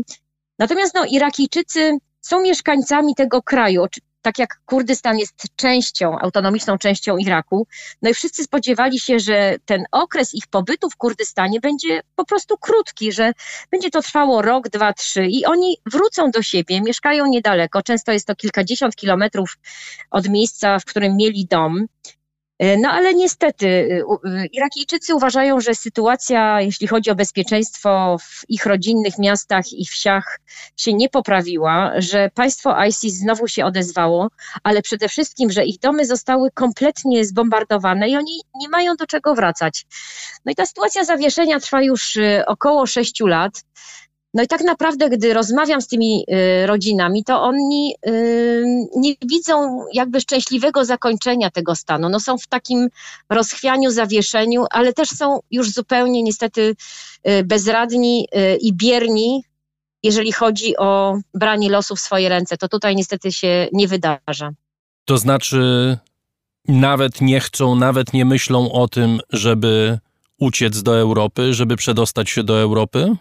Natomiast 0.59 0.95
no, 0.95 1.05
Irakijczycy 1.05 1.99
są 2.21 2.41
mieszkańcami 2.41 3.15
tego 3.15 3.43
kraju 3.43 3.87
tak 4.27 4.39
jak 4.39 4.61
Kurdystan 4.65 5.19
jest 5.19 5.35
częścią, 5.57 6.19
autonomiczną 6.19 6.79
częścią 6.79 7.17
Iraku, 7.17 7.67
no 8.03 8.11
i 8.11 8.15
wszyscy 8.15 8.45
spodziewali 8.45 9.01
się, 9.01 9.19
że 9.19 9.57
ten 9.65 9.85
okres 9.93 10.35
ich 10.35 10.47
pobytu 10.47 10.91
w 10.91 10.97
Kurdystanie 10.97 11.61
będzie 11.61 12.01
po 12.15 12.25
prostu 12.25 12.59
krótki, 12.59 13.13
że 13.13 13.33
będzie 13.71 13.91
to 13.91 14.03
trwało 14.03 14.43
rok, 14.43 14.69
dwa, 14.69 14.93
trzy 14.93 15.27
i 15.27 15.45
oni 15.45 15.77
wrócą 15.93 16.31
do 16.31 16.43
siebie, 16.43 16.81
mieszkają 16.81 17.27
niedaleko, 17.27 17.83
często 17.83 18.13
jest 18.13 18.27
to 18.27 18.35
kilkadziesiąt 18.35 18.97
kilometrów 18.97 19.59
od 20.11 20.29
miejsca, 20.29 20.79
w 20.79 20.85
którym 20.85 21.17
mieli 21.17 21.47
dom. 21.51 21.87
E, 22.59 22.77
no 22.77 22.91
ale 22.91 23.15
niestety 23.15 23.67
y, 23.67 24.05
y, 24.29 24.47
Irakijczycy 24.53 25.15
uważają, 25.15 25.61
że 25.61 25.75
sytuacja, 25.75 26.61
jeśli 26.61 26.87
chodzi 26.87 27.11
o 27.11 27.15
bezpieczeństwo 27.15 28.17
w 28.21 28.45
ich 28.49 28.67
rodzinnych 28.67 29.19
miastach 29.19 29.73
i 29.73 29.87
wsiach 29.87 30.41
się 30.77 30.95
nie 30.95 31.09
poprawiła, 31.09 31.93
że 31.99 32.31
państwo 32.35 32.85
ISIS 32.85 33.15
znowu 33.15 33.49
się 33.49 33.65
odezwało, 33.65 34.29
ale 34.63 34.83
przede 34.83 35.09
wszystkim, 35.09 35.51
że 35.51 35.65
ich 35.65 35.79
domy 35.79 36.07
zostały 36.07 36.51
kompletnie 36.51 37.25
zbombardowane 37.25 38.09
i 38.09 38.17
oni 38.17 38.41
nie 38.61 38.69
mają 38.69 38.95
do 38.97 39.07
czego 39.07 39.35
wracać. 39.35 39.87
No 40.45 40.53
i 40.53 40.55
ta 40.55 40.67
sytuacja 40.67 41.05
zawieszenia 41.05 41.61
trwa 41.61 41.83
już 41.83 42.17
y, 42.17 42.43
około 42.47 42.87
sześciu 42.87 43.27
lat. 43.27 43.63
No 44.37 44.43
i 44.43 44.47
tak 44.47 44.61
naprawdę, 44.61 45.11
gdy 45.11 45.35
rozmawiam 45.35 45.81
z 45.83 45.89
tymi 45.89 46.25
y, 46.63 46.67
rodzinami, 46.67 47.25
to 47.25 47.43
oni 47.43 47.95
y, 48.07 48.89
nie 48.97 49.15
widzą 49.23 49.85
jakby 49.93 50.21
szczęśliwego 50.21 50.85
zakończenia 50.85 51.51
tego 51.51 51.75
stanu. 51.75 52.09
No 52.09 52.21
są 52.21 52.39
w 52.39 52.47
takim 52.47 52.89
rozchwianiu, 53.31 53.91
zawieszeniu, 53.91 54.65
ale 54.71 54.93
też 54.93 55.09
są 55.09 55.39
już 55.51 55.71
zupełnie 55.71 56.23
niestety 56.23 56.77
y, 57.29 57.45
bezradni 57.45 58.29
i 58.61 58.73
bierni, 58.73 59.45
jeżeli 60.03 60.33
chodzi 60.33 60.77
o 60.77 61.19
branie 61.35 61.71
losu 61.71 61.97
w 61.97 62.01
swoje 62.01 62.29
ręce. 62.29 62.57
To 62.57 62.69
tutaj 62.69 62.97
niestety 62.97 63.33
się 63.33 63.69
nie 63.73 63.89
wydarza. 63.89 64.51
To 65.05 65.19
znaczy, 65.19 65.99
nawet 66.69 67.21
nie 67.21 67.41
chcą, 67.41 67.75
nawet 67.75 68.13
nie 68.13 68.25
myślą 68.25 68.73
o 68.73 68.89
tym, 68.89 69.21
żeby 69.33 69.99
uciec 70.39 70.83
do 70.83 70.99
Europy, 70.99 71.55
żeby 71.55 71.77
przedostać 71.77 72.31
się 72.31 72.43
do 72.45 72.61
Europy? 72.61 73.17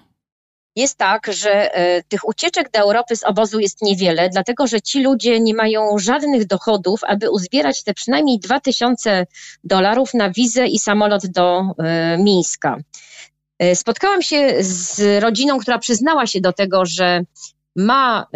Jest 0.75 0.97
tak, 0.97 1.27
że 1.33 1.75
e, 1.75 2.03
tych 2.03 2.27
ucieczek 2.27 2.71
do 2.71 2.79
Europy 2.79 3.15
z 3.15 3.23
obozu 3.23 3.59
jest 3.59 3.81
niewiele, 3.81 4.29
dlatego 4.29 4.67
że 4.67 4.81
ci 4.81 5.03
ludzie 5.03 5.39
nie 5.39 5.53
mają 5.53 5.97
żadnych 5.97 6.47
dochodów, 6.47 7.03
aby 7.03 7.31
uzbierać 7.31 7.83
te 7.83 7.93
przynajmniej 7.93 8.39
2000 8.39 9.25
dolarów 9.63 10.13
na 10.13 10.29
wizę 10.29 10.67
i 10.67 10.79
samolot 10.79 11.27
do 11.27 11.61
e, 11.77 12.17
Mińska. 12.17 12.77
E, 13.59 13.75
spotkałam 13.75 14.21
się 14.21 14.55
z 14.59 15.23
rodziną, 15.23 15.59
która 15.59 15.79
przyznała 15.79 16.27
się 16.27 16.41
do 16.41 16.53
tego, 16.53 16.85
że 16.85 17.21
ma 17.75 18.27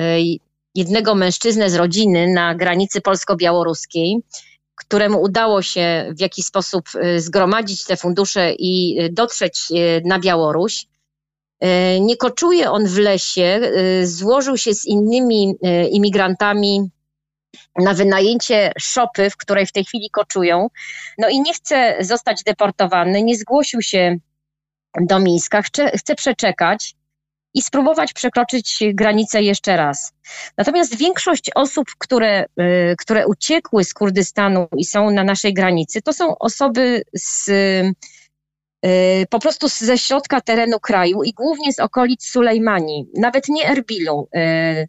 jednego 0.76 1.16
mężczyznę 1.16 1.70
z 1.70 1.76
rodziny 1.76 2.28
na 2.28 2.56
granicy 2.56 3.02
polsko-białoruskiej, 3.02 4.18
któremu 4.76 5.22
udało 5.22 5.62
się 5.62 6.14
w 6.18 6.20
jakiś 6.20 6.46
sposób 6.46 6.90
zgromadzić 7.18 7.84
te 7.86 7.98
fundusze 7.98 8.54
i 8.54 9.00
dotrzeć 9.12 9.62
na 10.06 10.20
Białoruś. 10.20 10.88
E, 11.60 12.00
nie 12.00 12.18
koczuje 12.18 12.72
on 12.72 12.88
w 12.88 12.98
lesie, 12.98 13.42
e, 13.42 14.08
złożył 14.08 14.58
się 14.58 14.74
z 14.74 14.86
innymi 14.86 15.56
e, 15.64 15.88
imigrantami 15.88 16.90
na 17.80 17.94
wynajęcie 17.94 18.72
szopy, 18.80 19.30
w 19.30 19.38
której 19.38 19.66
w 19.66 19.72
tej 19.72 19.86
chwili 19.86 20.10
koczują. 20.10 20.68
No 21.18 21.30
i 21.30 21.42
nie 21.42 21.54
chce 21.54 21.98
zostać 22.00 22.44
deportowany, 22.44 23.24
nie 23.24 23.38
zgłosił 23.38 23.82
się 23.82 24.16
do 25.02 25.20
Mińska, 25.20 25.62
chce, 25.62 25.92
chce 25.98 26.16
przeczekać 26.16 26.96
i 27.54 27.62
spróbować 27.62 28.14
przekroczyć 28.14 28.80
granicę 28.94 29.42
jeszcze 29.42 29.78
raz. 29.78 30.14
Natomiast 30.58 30.98
większość 30.98 31.52
osób, 31.56 31.88
które, 31.98 32.46
które 32.98 33.28
uciekły 33.28 33.84
z 33.84 33.94
Kurdystanu 33.94 34.68
i 34.78 34.86
są 34.86 35.12
na 35.12 35.24
naszej 35.24 35.54
granicy, 35.54 36.02
to 36.02 36.14
są 36.14 36.38
osoby 36.38 37.02
z 37.14 37.52
po 39.30 39.40
prostu 39.40 39.68
ze 39.68 39.98
środka 39.98 40.42
terenu 40.42 40.80
kraju 40.80 41.24
i 41.24 41.34
głównie 41.34 41.74
z 41.74 41.80
okolic 41.80 42.26
Sulejmanii, 42.26 43.06
nawet 43.18 43.50
nie 43.50 43.70
Erbilu. 43.70 44.28
Y, 44.36 44.40
y, 44.40 44.88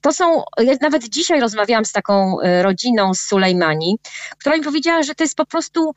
to 0.00 0.12
są, 0.12 0.42
ja 0.58 0.74
nawet 0.80 1.08
dzisiaj 1.08 1.40
rozmawiałam 1.40 1.84
z 1.84 1.92
taką 1.92 2.36
rodziną 2.62 3.14
z 3.14 3.20
Sulejmanii, 3.20 3.96
która 4.38 4.56
mi 4.56 4.62
powiedziała, 4.62 5.02
że 5.02 5.14
to 5.14 5.24
jest 5.24 5.36
po 5.36 5.46
prostu 5.46 5.94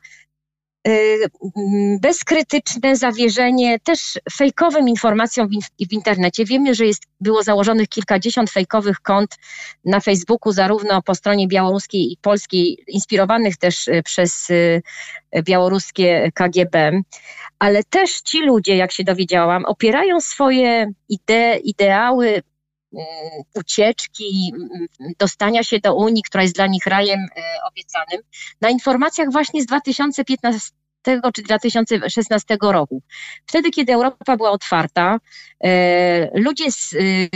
bezkrytyczne 2.00 2.96
zawierzenie 2.96 3.80
też 3.80 4.18
fejkowym 4.32 4.88
informacjom 4.88 5.48
w, 5.88 5.92
internecie. 5.92 6.44
Wiemy, 6.44 6.74
że 6.74 6.86
jest, 6.86 7.02
było 7.20 7.42
założonych 7.42 7.88
kilkadziesiąt 7.88 8.50
fejkowych 8.50 9.00
kont 9.00 9.36
na 9.84 10.00
Facebooku, 10.00 10.52
zarówno 10.52 11.02
po 11.02 11.14
stronie 11.14 11.48
białoruskiej 11.48 12.12
i 12.12 12.16
polskiej, 12.22 12.84
inspirowanych 12.88 13.56
też 13.56 13.90
przez 14.04 14.48
białoruskie 15.44 16.30
KGB, 16.34 16.92
ale 17.58 17.84
też 17.84 18.20
ci 18.20 18.42
ludzie, 18.42 18.76
jak 18.76 18.92
się 18.92 19.04
dowiedziałam, 19.04 19.64
opierają 19.64 20.20
swoje 20.20 20.92
ide, 21.08 21.56
ideały 21.56 22.42
ucieczki, 23.54 24.52
mm, 24.54 24.86
dostania 25.18 25.62
się 25.62 25.78
do 25.78 25.94
Unii, 25.94 26.22
która 26.22 26.42
jest 26.42 26.54
dla 26.54 26.66
nich 26.66 26.86
rajem 26.86 27.20
e, 27.20 27.42
obiecanym, 27.70 28.20
na 28.60 28.70
informacjach 28.70 29.32
właśnie 29.32 29.62
z 29.62 29.66
2015 29.66 30.70
czy 31.34 31.42
2016 31.42 32.56
roku. 32.62 33.02
Wtedy, 33.46 33.70
kiedy 33.70 33.92
Europa 33.92 34.36
była 34.36 34.50
otwarta, 34.50 35.18
e, 35.64 36.40
ludzie 36.40 36.72
z 36.72 36.92
y, 36.92 37.28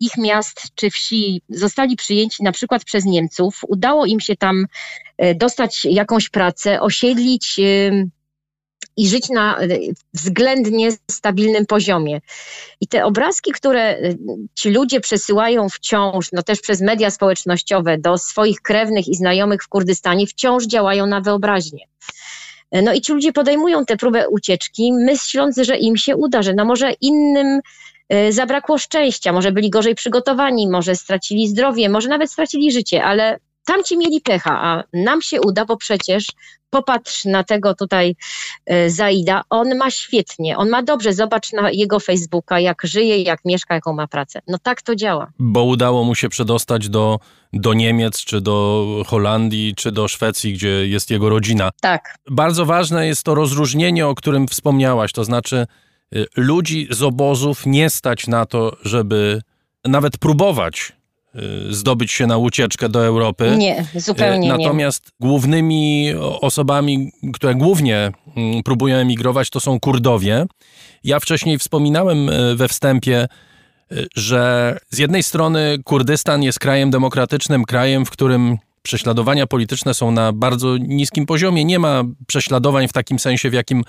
ich 0.00 0.18
miast 0.18 0.62
czy 0.74 0.90
wsi 0.90 1.42
zostali 1.48 1.96
przyjęci 1.96 2.42
na 2.42 2.52
przykład 2.52 2.84
przez 2.84 3.04
Niemców. 3.04 3.60
Udało 3.68 4.06
im 4.06 4.20
się 4.20 4.36
tam 4.36 4.66
e, 5.18 5.34
dostać 5.34 5.84
jakąś 5.84 6.28
pracę, 6.28 6.80
osiedlić 6.80 7.60
i 8.96 9.08
żyć 9.08 9.28
na 9.28 9.58
e, 9.58 9.68
względnie 10.14 10.88
stabilnym 11.10 11.66
poziomie. 11.66 12.20
I 12.80 12.86
te 12.88 13.04
obrazki, 13.04 13.52
które 13.52 13.80
e, 13.80 14.14
ci 14.54 14.70
ludzie 14.70 15.00
przesyłają 15.00 15.68
wciąż, 15.68 16.32
no 16.32 16.42
też 16.42 16.60
przez 16.60 16.80
media 16.80 17.10
społecznościowe 17.10 17.98
do 17.98 18.18
swoich 18.18 18.60
krewnych 18.60 19.08
i 19.08 19.14
znajomych 19.14 19.62
w 19.62 19.68
Kurdystanie, 19.68 20.26
wciąż 20.26 20.66
działają 20.66 21.06
na 21.06 21.20
wyobraźnię. 21.20 21.84
E, 22.70 22.82
no 22.82 22.92
i 22.92 23.00
ci 23.00 23.12
ludzie 23.12 23.32
podejmują 23.32 23.84
tę 23.84 23.96
próbę 23.96 24.28
ucieczki, 24.28 24.92
myśląc, 24.92 25.56
że 25.56 25.76
im 25.76 25.96
się 25.96 26.16
uda, 26.16 26.42
że 26.42 26.54
no 26.54 26.64
może 26.64 26.92
innym 27.00 27.60
zabrakło 28.30 28.78
szczęścia, 28.78 29.32
może 29.32 29.52
byli 29.52 29.70
gorzej 29.70 29.94
przygotowani, 29.94 30.68
może 30.68 30.96
stracili 30.96 31.48
zdrowie, 31.48 31.88
może 31.88 32.08
nawet 32.08 32.30
stracili 32.30 32.72
życie, 32.72 33.04
ale 33.04 33.38
tamci 33.64 33.98
mieli 33.98 34.20
pecha, 34.20 34.58
a 34.62 34.84
nam 34.92 35.22
się 35.22 35.40
uda, 35.40 35.64
bo 35.64 35.76
przecież 35.76 36.26
popatrz 36.70 37.24
na 37.24 37.44
tego 37.44 37.74
tutaj 37.74 38.16
e, 38.66 38.90
Zaida, 38.90 39.42
on 39.50 39.76
ma 39.76 39.90
świetnie, 39.90 40.56
on 40.56 40.68
ma 40.68 40.82
dobrze, 40.82 41.12
zobacz 41.12 41.52
na 41.52 41.70
jego 41.70 42.00
Facebooka, 42.00 42.60
jak 42.60 42.82
żyje, 42.84 43.22
jak 43.22 43.44
mieszka, 43.44 43.74
jaką 43.74 43.92
ma 43.92 44.06
pracę. 44.06 44.40
No 44.48 44.58
tak 44.62 44.82
to 44.82 44.96
działa. 44.96 45.32
Bo 45.38 45.64
udało 45.64 46.04
mu 46.04 46.14
się 46.14 46.28
przedostać 46.28 46.88
do, 46.88 47.18
do 47.52 47.74
Niemiec, 47.74 48.24
czy 48.24 48.40
do 48.40 48.86
Holandii, 49.06 49.74
czy 49.74 49.92
do 49.92 50.08
Szwecji, 50.08 50.52
gdzie 50.52 50.68
jest 50.68 51.10
jego 51.10 51.28
rodzina. 51.28 51.70
Tak. 51.80 52.14
Bardzo 52.30 52.66
ważne 52.66 53.06
jest 53.06 53.22
to 53.22 53.34
rozróżnienie, 53.34 54.06
o 54.06 54.14
którym 54.14 54.48
wspomniałaś, 54.48 55.12
to 55.12 55.24
znaczy 55.24 55.66
y, 56.16 56.26
ludzi 56.36 56.88
z 56.90 57.02
obozów 57.02 57.66
nie 57.66 57.90
stać 57.90 58.26
na 58.26 58.46
to, 58.46 58.76
żeby 58.82 59.42
nawet 59.84 60.18
próbować 60.18 60.92
zdobyć 61.70 62.12
się 62.12 62.26
na 62.26 62.36
ucieczkę 62.36 62.88
do 62.88 63.06
Europy. 63.06 63.54
Nie, 63.58 63.84
zupełnie 63.94 64.48
nie. 64.48 64.58
Natomiast 64.58 65.12
głównymi 65.20 66.12
osobami, 66.40 67.12
które 67.32 67.54
głównie 67.54 68.12
mm, 68.36 68.62
próbują 68.62 68.96
emigrować, 68.96 69.50
to 69.50 69.60
są 69.60 69.80
Kurdowie. 69.80 70.46
Ja 71.04 71.20
wcześniej 71.20 71.58
wspominałem 71.58 72.28
y, 72.28 72.56
we 72.56 72.68
wstępie, 72.68 73.28
y, 73.92 74.06
że 74.16 74.78
z 74.90 74.98
jednej 74.98 75.22
strony 75.22 75.78
Kurdystan 75.84 76.42
jest 76.42 76.58
krajem 76.58 76.90
demokratycznym, 76.90 77.64
krajem, 77.64 78.06
w 78.06 78.10
którym 78.10 78.58
prześladowania 78.82 79.46
polityczne 79.46 79.94
są 79.94 80.10
na 80.10 80.32
bardzo 80.32 80.76
niskim 80.76 81.26
poziomie. 81.26 81.64
Nie 81.64 81.78
ma 81.78 82.02
prześladowań 82.26 82.88
w 82.88 82.92
takim 82.92 83.18
sensie, 83.18 83.50
w 83.50 83.52
jakim 83.52 83.84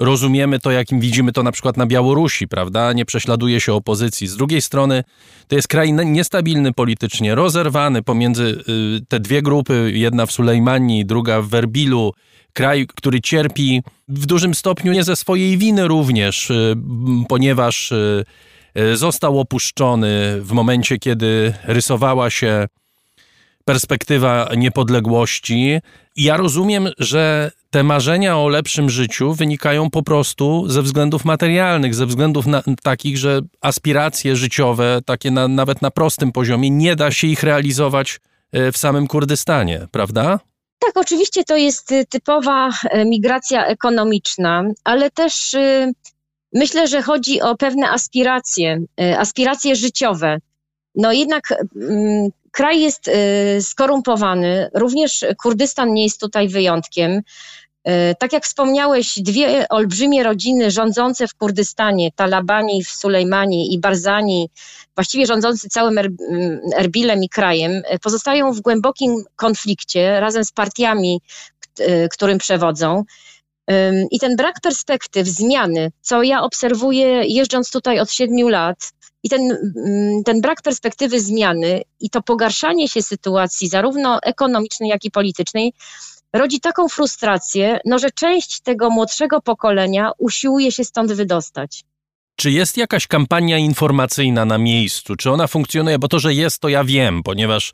rozumiemy 0.00 0.58
to, 0.58 0.70
jakim 0.70 1.00
widzimy 1.00 1.32
to 1.32 1.42
na 1.42 1.52
przykład 1.52 1.76
na 1.76 1.86
Białorusi, 1.86 2.48
prawda? 2.48 2.92
Nie 2.92 3.04
prześladuje 3.04 3.60
się 3.60 3.74
opozycji. 3.74 4.26
Z 4.26 4.36
drugiej 4.36 4.62
strony 4.62 5.04
to 5.48 5.56
jest 5.56 5.68
kraj 5.68 5.92
niestabilny 5.92 6.72
politycznie, 6.72 7.34
rozerwany 7.34 8.02
pomiędzy 8.02 8.64
y, 8.98 9.06
te 9.08 9.20
dwie 9.20 9.42
grupy, 9.42 9.92
jedna 9.94 10.26
w 10.26 10.32
Sulejmanii, 10.32 11.06
druga 11.06 11.42
w 11.42 11.48
Werbilu. 11.48 12.12
Kraj, 12.52 12.86
który 12.86 13.20
cierpi 13.20 13.82
w 14.08 14.26
dużym 14.26 14.54
stopniu 14.54 14.92
nie 14.92 15.04
ze 15.04 15.16
swojej 15.16 15.58
winy 15.58 15.88
również, 15.88 16.50
y, 16.50 16.76
ponieważ 17.28 17.92
y, 17.92 18.24
został 18.94 19.40
opuszczony 19.40 20.38
w 20.40 20.52
momencie, 20.52 20.98
kiedy 20.98 21.54
rysowała 21.64 22.30
się 22.30 22.66
perspektywa 23.64 24.48
niepodległości. 24.56 25.78
I 26.16 26.22
ja 26.22 26.36
rozumiem, 26.36 26.88
że 26.98 27.50
te 27.70 27.82
marzenia 27.82 28.38
o 28.38 28.48
lepszym 28.48 28.90
życiu 28.90 29.34
wynikają 29.34 29.90
po 29.90 30.02
prostu 30.02 30.68
ze 30.68 30.82
względów 30.82 31.24
materialnych, 31.24 31.94
ze 31.94 32.06
względów 32.06 32.46
na, 32.46 32.62
takich, 32.82 33.18
że 33.18 33.40
aspiracje 33.60 34.36
życiowe, 34.36 35.00
takie 35.06 35.30
na, 35.30 35.48
nawet 35.48 35.82
na 35.82 35.90
prostym 35.90 36.32
poziomie, 36.32 36.70
nie 36.70 36.96
da 36.96 37.10
się 37.10 37.26
ich 37.26 37.42
realizować 37.42 38.20
e, 38.52 38.72
w 38.72 38.76
samym 38.76 39.06
Kurdystanie, 39.06 39.86
prawda? 39.90 40.40
Tak, 40.78 40.96
oczywiście 40.96 41.44
to 41.44 41.56
jest 41.56 41.92
y, 41.92 42.06
typowa 42.06 42.70
e, 42.84 43.04
migracja 43.04 43.66
ekonomiczna, 43.66 44.64
ale 44.84 45.10
też 45.10 45.56
myślę, 46.54 46.88
że 46.88 47.02
chodzi 47.02 47.40
o 47.40 47.56
pewne 47.56 47.90
aspiracje, 47.90 48.80
aspiracje 49.18 49.76
życiowe. 49.76 50.38
No 50.94 51.12
jednak 51.12 51.54
mm, 51.76 52.28
kraj 52.50 52.80
jest 52.80 53.10
skorumpowany, 53.60 54.70
również 54.74 55.24
Kurdystan 55.42 55.92
nie 55.92 56.02
jest 56.02 56.20
tutaj 56.20 56.48
wyjątkiem. 56.48 57.22
Y, 57.88 58.14
tak 58.18 58.32
jak 58.32 58.44
wspomniałeś, 58.44 59.18
dwie 59.18 59.68
olbrzymie 59.68 60.22
rodziny 60.22 60.70
rządzące 60.70 61.28
w 61.28 61.34
Kurdystanie, 61.34 62.12
Talabani 62.12 62.84
w 62.84 62.88
Sulejmanii 62.88 63.74
i 63.74 63.78
Barzani, 63.78 64.50
właściwie 64.94 65.26
rządzący 65.26 65.68
całym 65.68 65.98
er, 65.98 66.08
Erbilem 66.76 67.24
i 67.24 67.28
krajem, 67.28 67.70
y, 67.94 67.98
pozostają 67.98 68.52
w 68.52 68.60
głębokim 68.60 69.24
konflikcie 69.36 70.20
razem 70.20 70.44
z 70.44 70.52
partiami, 70.52 71.20
którym 72.10 72.38
przewodzą. 72.38 73.04
I 74.10 74.18
ten 74.18 74.36
brak 74.36 74.60
perspektyw, 74.60 75.28
zmiany, 75.28 75.92
co 76.00 76.22
ja 76.22 76.42
obserwuję 76.42 77.22
jeżdżąc 77.26 77.70
tutaj 77.70 78.00
od 78.00 78.12
siedmiu 78.12 78.48
lat, 78.48 78.92
i 79.22 79.28
ten, 79.28 79.40
mm, 79.86 80.24
ten 80.24 80.40
brak 80.40 80.62
perspektywy 80.62 81.20
zmiany 81.20 81.82
i 82.00 82.10
to 82.10 82.22
pogarszanie 82.22 82.88
się 82.88 83.02
sytuacji, 83.02 83.68
zarówno 83.68 84.20
ekonomicznej, 84.22 84.90
jak 84.90 85.04
i 85.04 85.10
politycznej, 85.10 85.72
rodzi 86.32 86.60
taką 86.60 86.88
frustrację, 86.88 87.80
no, 87.84 87.98
że 87.98 88.10
część 88.10 88.60
tego 88.60 88.90
młodszego 88.90 89.40
pokolenia 89.40 90.10
usiłuje 90.18 90.72
się 90.72 90.84
stąd 90.84 91.12
wydostać. 91.12 91.84
Czy 92.36 92.50
jest 92.50 92.76
jakaś 92.76 93.06
kampania 93.06 93.58
informacyjna 93.58 94.44
na 94.44 94.58
miejscu? 94.58 95.16
Czy 95.16 95.30
ona 95.30 95.46
funkcjonuje? 95.46 95.98
Bo 95.98 96.08
to, 96.08 96.18
że 96.18 96.34
jest, 96.34 96.60
to 96.60 96.68
ja 96.68 96.84
wiem, 96.84 97.22
ponieważ 97.22 97.72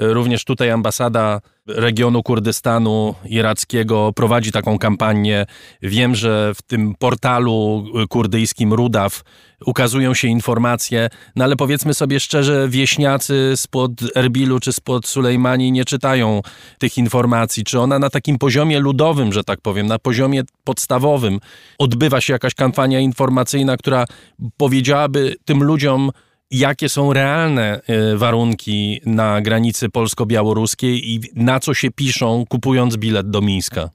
również 0.00 0.44
tutaj 0.44 0.70
ambasada 0.70 1.40
regionu 1.66 2.22
Kurdystanu 2.22 3.14
irackiego 3.24 4.12
prowadzi 4.12 4.52
taką 4.52 4.78
kampanię. 4.78 5.46
Wiem, 5.82 6.14
że 6.14 6.52
w 6.54 6.62
tym 6.62 6.94
portalu 6.98 7.84
kurdyjskim 8.08 8.72
Rudaw 8.72 9.22
ukazują 9.66 10.14
się 10.14 10.28
informacje, 10.28 11.08
no 11.36 11.44
ale 11.44 11.56
powiedzmy 11.56 11.94
sobie 11.94 12.20
szczerze, 12.20 12.68
wieśniacy 12.68 13.52
spod 13.56 13.90
Erbilu 14.16 14.60
czy 14.60 14.72
spod 14.72 15.06
Sulejmanii 15.06 15.72
nie 15.72 15.84
czytają 15.84 16.40
tych 16.78 16.98
informacji. 16.98 17.64
Czy 17.64 17.80
ona 17.80 17.98
na 17.98 18.10
takim 18.10 18.38
poziomie 18.38 18.80
ludowym, 18.80 19.32
że 19.32 19.44
tak 19.44 19.60
powiem, 19.60 19.86
na 19.86 19.98
poziomie 19.98 20.42
podstawowym 20.64 21.40
odbywa 21.78 22.20
się 22.20 22.32
jakaś 22.32 22.54
kampania 22.54 23.00
informacyjna, 23.00 23.76
która 23.76 24.04
powiedziałaby 24.56 25.36
tym 25.44 25.62
ludziom, 25.62 26.10
jakie 26.50 26.88
są 26.88 27.12
realne 27.12 27.80
e, 27.86 28.16
warunki 28.16 29.00
na 29.06 29.40
granicy 29.40 29.88
polsko-białoruskiej 29.88 31.10
i 31.10 31.20
na 31.34 31.60
co 31.60 31.74
się 31.74 31.90
piszą, 31.90 32.44
kupując 32.48 32.96
bilet 32.96 33.30
do 33.30 33.40
Mińska? 33.40 33.90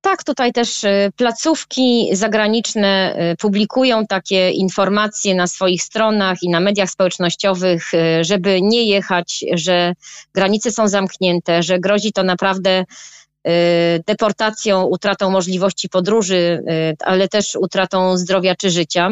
Tak, 0.00 0.24
tutaj 0.24 0.52
też 0.52 0.84
e, 0.84 1.10
placówki 1.16 2.08
zagraniczne 2.12 3.14
e, 3.14 3.36
publikują 3.36 4.06
takie 4.06 4.50
informacje 4.50 5.34
na 5.34 5.46
swoich 5.46 5.82
stronach 5.82 6.42
i 6.42 6.48
na 6.48 6.60
mediach 6.60 6.90
społecznościowych, 6.90 7.92
żeby 8.20 8.62
nie 8.62 8.84
jechać, 8.84 9.44
że 9.54 9.94
granice 10.34 10.70
są 10.70 10.88
zamknięte, 10.88 11.62
że 11.62 11.78
grozi 11.78 12.12
to 12.12 12.22
naprawdę 12.22 12.84
deportacją, 14.06 14.82
utratą 14.82 15.30
możliwości 15.30 15.88
podróży, 15.88 16.62
ale 17.00 17.28
też 17.28 17.56
utratą 17.60 18.16
zdrowia 18.16 18.54
czy 18.54 18.70
życia. 18.70 19.10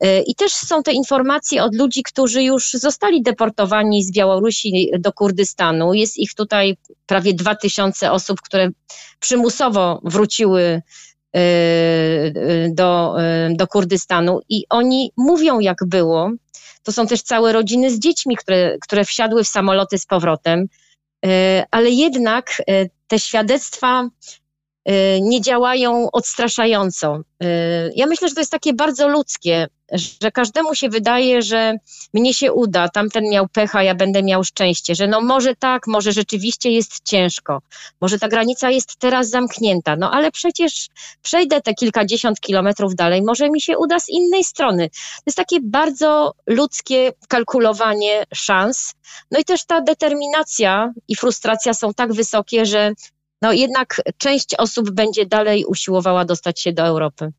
E, 0.00 0.20
I 0.20 0.34
też 0.34 0.52
są 0.52 0.82
te 0.82 0.92
informacje 0.92 1.64
od 1.64 1.74
ludzi, 1.74 2.02
którzy 2.02 2.42
już 2.42 2.70
zostali 2.70 3.22
deportowani 3.22 4.04
z 4.04 4.12
Białorusi 4.12 4.90
do 4.98 5.12
Kurdystanu. 5.12 5.94
Jest 5.94 6.18
ich 6.18 6.34
tutaj 6.34 6.76
prawie 7.06 7.34
2000 7.34 8.12
osób, 8.12 8.40
które 8.40 8.68
przymusowo 9.20 10.00
wróciły 10.04 10.62
e, 10.62 10.82
e, 11.34 12.32
do, 12.70 13.16
do 13.50 13.66
Kurdystanu 13.66 14.40
i 14.48 14.64
oni 14.70 15.12
mówią, 15.16 15.60
jak 15.60 15.78
było. 15.86 16.30
To 16.82 16.92
są 16.92 17.06
też 17.06 17.22
całe 17.22 17.52
rodziny 17.52 17.90
z 17.90 17.98
dziećmi, 17.98 18.36
które, 18.36 18.76
które 18.80 19.04
wsiadły 19.04 19.44
w 19.44 19.48
samoloty 19.48 19.98
z 19.98 20.06
powrotem, 20.06 20.66
ale 21.70 21.90
jednak 21.90 22.62
te 23.08 23.18
świadectwa 23.18 24.08
nie 25.20 25.40
działają 25.40 26.08
odstraszająco. 26.12 27.20
Ja 27.96 28.06
myślę, 28.06 28.28
że 28.28 28.34
to 28.34 28.40
jest 28.40 28.52
takie 28.52 28.72
bardzo 28.72 29.08
ludzkie, 29.08 29.66
że 29.92 30.30
każdemu 30.30 30.74
się 30.74 30.88
wydaje, 30.88 31.42
że 31.42 31.76
mnie 32.14 32.34
się 32.34 32.52
uda, 32.52 32.88
tamten 32.88 33.24
miał 33.30 33.48
pecha, 33.48 33.82
ja 33.82 33.94
będę 33.94 34.22
miał 34.22 34.44
szczęście, 34.44 34.94
że 34.94 35.06
no 35.06 35.20
może 35.20 35.54
tak, 35.56 35.86
może 35.86 36.12
rzeczywiście 36.12 36.70
jest 36.70 37.00
ciężko, 37.04 37.62
może 38.00 38.18
ta 38.18 38.28
granica 38.28 38.70
jest 38.70 38.96
teraz 38.96 39.30
zamknięta, 39.30 39.96
no 39.96 40.10
ale 40.10 40.30
przecież 40.30 40.88
przejdę 41.22 41.60
te 41.60 41.74
kilkadziesiąt 41.74 42.40
kilometrów 42.40 42.94
dalej, 42.94 43.22
może 43.22 43.50
mi 43.50 43.60
się 43.60 43.78
uda 43.78 44.00
z 44.00 44.08
innej 44.08 44.44
strony. 44.44 44.90
To 44.90 45.22
jest 45.26 45.36
takie 45.36 45.58
bardzo 45.62 46.34
ludzkie 46.46 47.12
kalkulowanie 47.28 48.24
szans, 48.34 48.94
no 49.30 49.38
i 49.38 49.44
też 49.44 49.64
ta 49.64 49.80
determinacja 49.80 50.92
i 51.08 51.16
frustracja 51.16 51.74
są 51.74 51.94
tak 51.94 52.12
wysokie, 52.12 52.66
że 52.66 52.92
no 53.44 53.52
jednak 53.52 54.00
część 54.18 54.54
osób 54.54 54.90
będzie 54.90 55.26
dalej 55.26 55.64
usiłowała 55.64 56.24
dostać 56.24 56.60
się 56.60 56.72
do 56.72 56.82
Europy. 56.82 57.32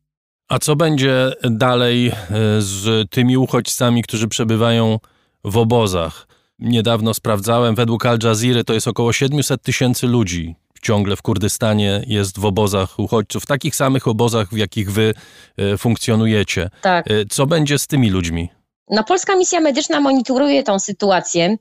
A 0.48 0.58
co 0.58 0.76
będzie 0.76 1.32
dalej 1.50 2.08
e, 2.08 2.12
z 2.58 3.10
tymi 3.10 3.36
uchodźcami, 3.36 4.02
którzy 4.02 4.28
przebywają 4.28 4.98
w 5.44 5.56
obozach? 5.56 6.26
Niedawno 6.58 7.14
sprawdzałem, 7.14 7.74
według 7.74 8.06
Al 8.06 8.18
Jazeera 8.24 8.64
to 8.64 8.74
jest 8.74 8.88
około 8.88 9.12
700 9.12 9.62
tysięcy 9.62 10.06
ludzi. 10.06 10.54
Ciągle 10.82 11.16
w 11.16 11.22
Kurdystanie 11.22 12.04
jest 12.06 12.38
w 12.38 12.44
obozach 12.44 12.98
uchodźców, 12.98 13.46
takich 13.46 13.76
samych 13.76 14.08
obozach, 14.08 14.48
w 14.48 14.56
jakich 14.56 14.92
wy 14.92 15.14
e, 15.56 15.78
funkcjonujecie. 15.78 16.70
Tak. 16.82 17.10
E, 17.10 17.24
co 17.30 17.46
będzie 17.46 17.78
z 17.78 17.86
tymi 17.86 18.10
ludźmi? 18.10 18.48
No, 18.90 19.04
Polska 19.04 19.36
Misja 19.36 19.60
Medyczna 19.60 20.00
monitoruje 20.00 20.62
tą 20.62 20.78
sytuację. 20.78 21.56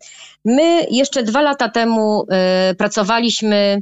My 0.45 0.85
jeszcze 0.91 1.23
dwa 1.23 1.41
lata 1.41 1.69
temu 1.69 2.23
y, 2.71 2.75
pracowaliśmy 2.75 3.81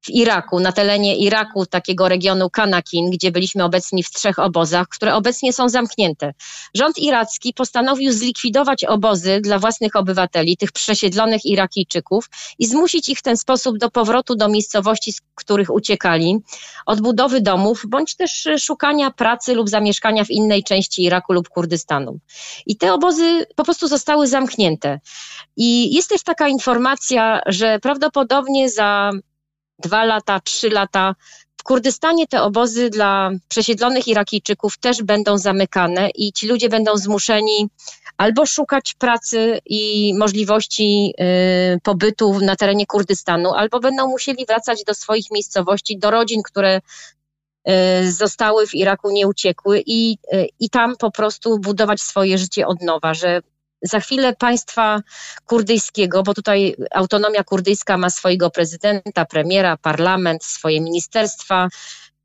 w 0.00 0.10
Iraku, 0.10 0.60
na 0.60 0.72
terenie 0.72 1.16
Iraku, 1.16 1.66
takiego 1.66 2.08
regionu 2.08 2.50
Kanakin, 2.50 3.10
gdzie 3.10 3.30
byliśmy 3.30 3.64
obecni 3.64 4.02
w 4.02 4.10
trzech 4.10 4.38
obozach, 4.38 4.88
które 4.88 5.14
obecnie 5.14 5.52
są 5.52 5.68
zamknięte. 5.68 6.34
Rząd 6.74 6.98
iracki 6.98 7.54
postanowił 7.54 8.12
zlikwidować 8.12 8.84
obozy 8.84 9.40
dla 9.40 9.58
własnych 9.58 9.96
obywateli, 9.96 10.56
tych 10.56 10.72
przesiedlonych 10.72 11.44
Irakijczyków 11.44 12.30
i 12.58 12.66
zmusić 12.66 13.08
ich 13.08 13.18
w 13.18 13.22
ten 13.22 13.36
sposób 13.36 13.78
do 13.78 13.90
powrotu 13.90 14.36
do 14.36 14.48
miejscowości, 14.48 15.12
z 15.12 15.20
których 15.34 15.70
uciekali, 15.70 16.38
odbudowy 16.86 17.40
domów, 17.40 17.82
bądź 17.88 18.16
też 18.16 18.48
szukania 18.58 19.10
pracy 19.10 19.54
lub 19.54 19.68
zamieszkania 19.68 20.24
w 20.24 20.30
innej 20.30 20.64
części 20.64 21.02
Iraku 21.02 21.32
lub 21.32 21.48
Kurdystanu. 21.48 22.18
I 22.66 22.76
te 22.76 22.92
obozy 22.92 23.46
po 23.56 23.64
prostu 23.64 23.88
zostały 23.88 24.26
zamknięte. 24.26 25.00
I 25.56 25.94
jest 25.94 26.08
też 26.08 26.22
taka 26.22 26.48
informacja, 26.48 27.40
że 27.46 27.78
prawdopodobnie 27.78 28.70
za 28.70 29.10
dwa 29.82 30.04
lata, 30.04 30.40
trzy 30.40 30.70
lata. 30.70 31.14
W 31.56 31.62
Kurdystanie 31.62 32.26
te 32.26 32.42
obozy 32.42 32.90
dla 32.90 33.30
przesiedlonych 33.48 34.08
Irakijczyków 34.08 34.78
też 34.78 35.02
będą 35.02 35.38
zamykane 35.38 36.10
i 36.14 36.32
ci 36.32 36.48
ludzie 36.48 36.68
będą 36.68 36.96
zmuszeni 36.96 37.68
albo 38.16 38.46
szukać 38.46 38.94
pracy 38.94 39.58
i 39.66 40.14
możliwości 40.18 41.14
y, 41.76 41.80
pobytu 41.82 42.40
na 42.40 42.56
terenie 42.56 42.86
Kurdystanu, 42.86 43.54
albo 43.54 43.80
będą 43.80 44.06
musieli 44.06 44.46
wracać 44.46 44.84
do 44.84 44.94
swoich 44.94 45.30
miejscowości, 45.30 45.98
do 45.98 46.10
rodzin, 46.10 46.42
które 46.42 46.80
y, 47.68 48.12
zostały 48.12 48.66
w 48.66 48.74
Iraku, 48.74 49.10
nie 49.10 49.26
uciekły 49.26 49.82
i, 49.86 50.18
y, 50.34 50.48
i 50.60 50.70
tam 50.70 50.96
po 50.96 51.10
prostu 51.10 51.58
budować 51.58 52.00
swoje 52.00 52.38
życie 52.38 52.66
od 52.66 52.82
nowa, 52.82 53.14
że 53.14 53.40
za 53.82 54.00
chwilę 54.00 54.36
państwa 54.36 55.00
kurdyjskiego, 55.46 56.22
bo 56.22 56.34
tutaj 56.34 56.76
autonomia 56.90 57.44
kurdyjska 57.44 57.96
ma 57.96 58.10
swojego 58.10 58.50
prezydenta, 58.50 59.24
premiera, 59.24 59.76
parlament, 59.76 60.44
swoje 60.44 60.80
ministerstwa, 60.80 61.68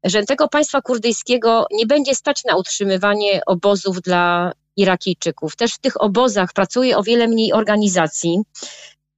że 0.04 0.24
tego 0.24 0.48
państwa 0.48 0.82
kurdyjskiego 0.82 1.66
nie 1.72 1.86
będzie 1.86 2.16
stać 2.16 2.44
na 2.44 2.56
utrzymywanie 2.56 3.42
obozów 3.46 4.02
dla 4.02 4.52
Irakijczyków. 4.78 5.56
Też 5.56 5.74
w 5.74 5.80
tych 5.80 6.02
obozach 6.02 6.54
pracuje 6.54 6.98
o 6.98 7.04
wiele 7.04 7.28
mniej 7.28 7.54
organizacji. 7.54 8.40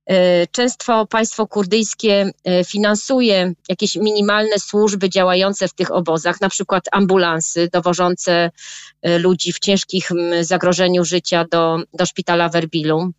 E, 0.07 0.47
często 0.47 1.05
państwo 1.05 1.47
kurdyjskie 1.47 2.31
e, 2.43 2.63
finansuje 2.63 3.53
jakieś 3.69 3.95
minimalne 3.95 4.59
służby 4.59 5.09
działające 5.09 5.67
w 5.67 5.73
tych 5.73 5.91
obozach, 5.91 6.41
na 6.41 6.49
przykład 6.49 6.84
ambulansy 6.91 7.69
dowożące 7.73 8.51
e, 9.01 9.19
ludzi 9.19 9.53
w 9.53 9.59
ciężkich 9.59 10.09
zagrożeniu 10.41 11.05
życia 11.05 11.45
do, 11.51 11.77
do 11.93 12.05
szpitala 12.05 12.49
w 12.49 12.55
Erbilu. 12.55 13.11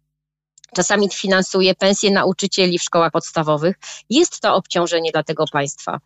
Czasami 0.76 1.08
finansuje 1.10 1.74
pensje 1.74 2.10
nauczycieli 2.10 2.78
w 2.78 2.82
szkołach 2.82 3.12
podstawowych. 3.12 3.76
Jest 4.10 4.40
to 4.40 4.54
obciążenie 4.54 5.12
dla 5.12 5.22
tego 5.22 5.44
państwa. 5.52 5.98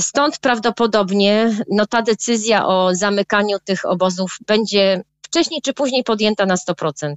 Stąd 0.00 0.38
prawdopodobnie 0.38 1.56
no, 1.70 1.86
ta 1.86 2.02
decyzja 2.02 2.66
o 2.66 2.94
zamykaniu 2.94 3.58
tych 3.64 3.84
obozów 3.84 4.38
będzie 4.46 5.02
wcześniej 5.22 5.62
czy 5.62 5.72
później 5.72 6.04
podjęta 6.04 6.46
na 6.46 6.54
100%. 6.54 7.14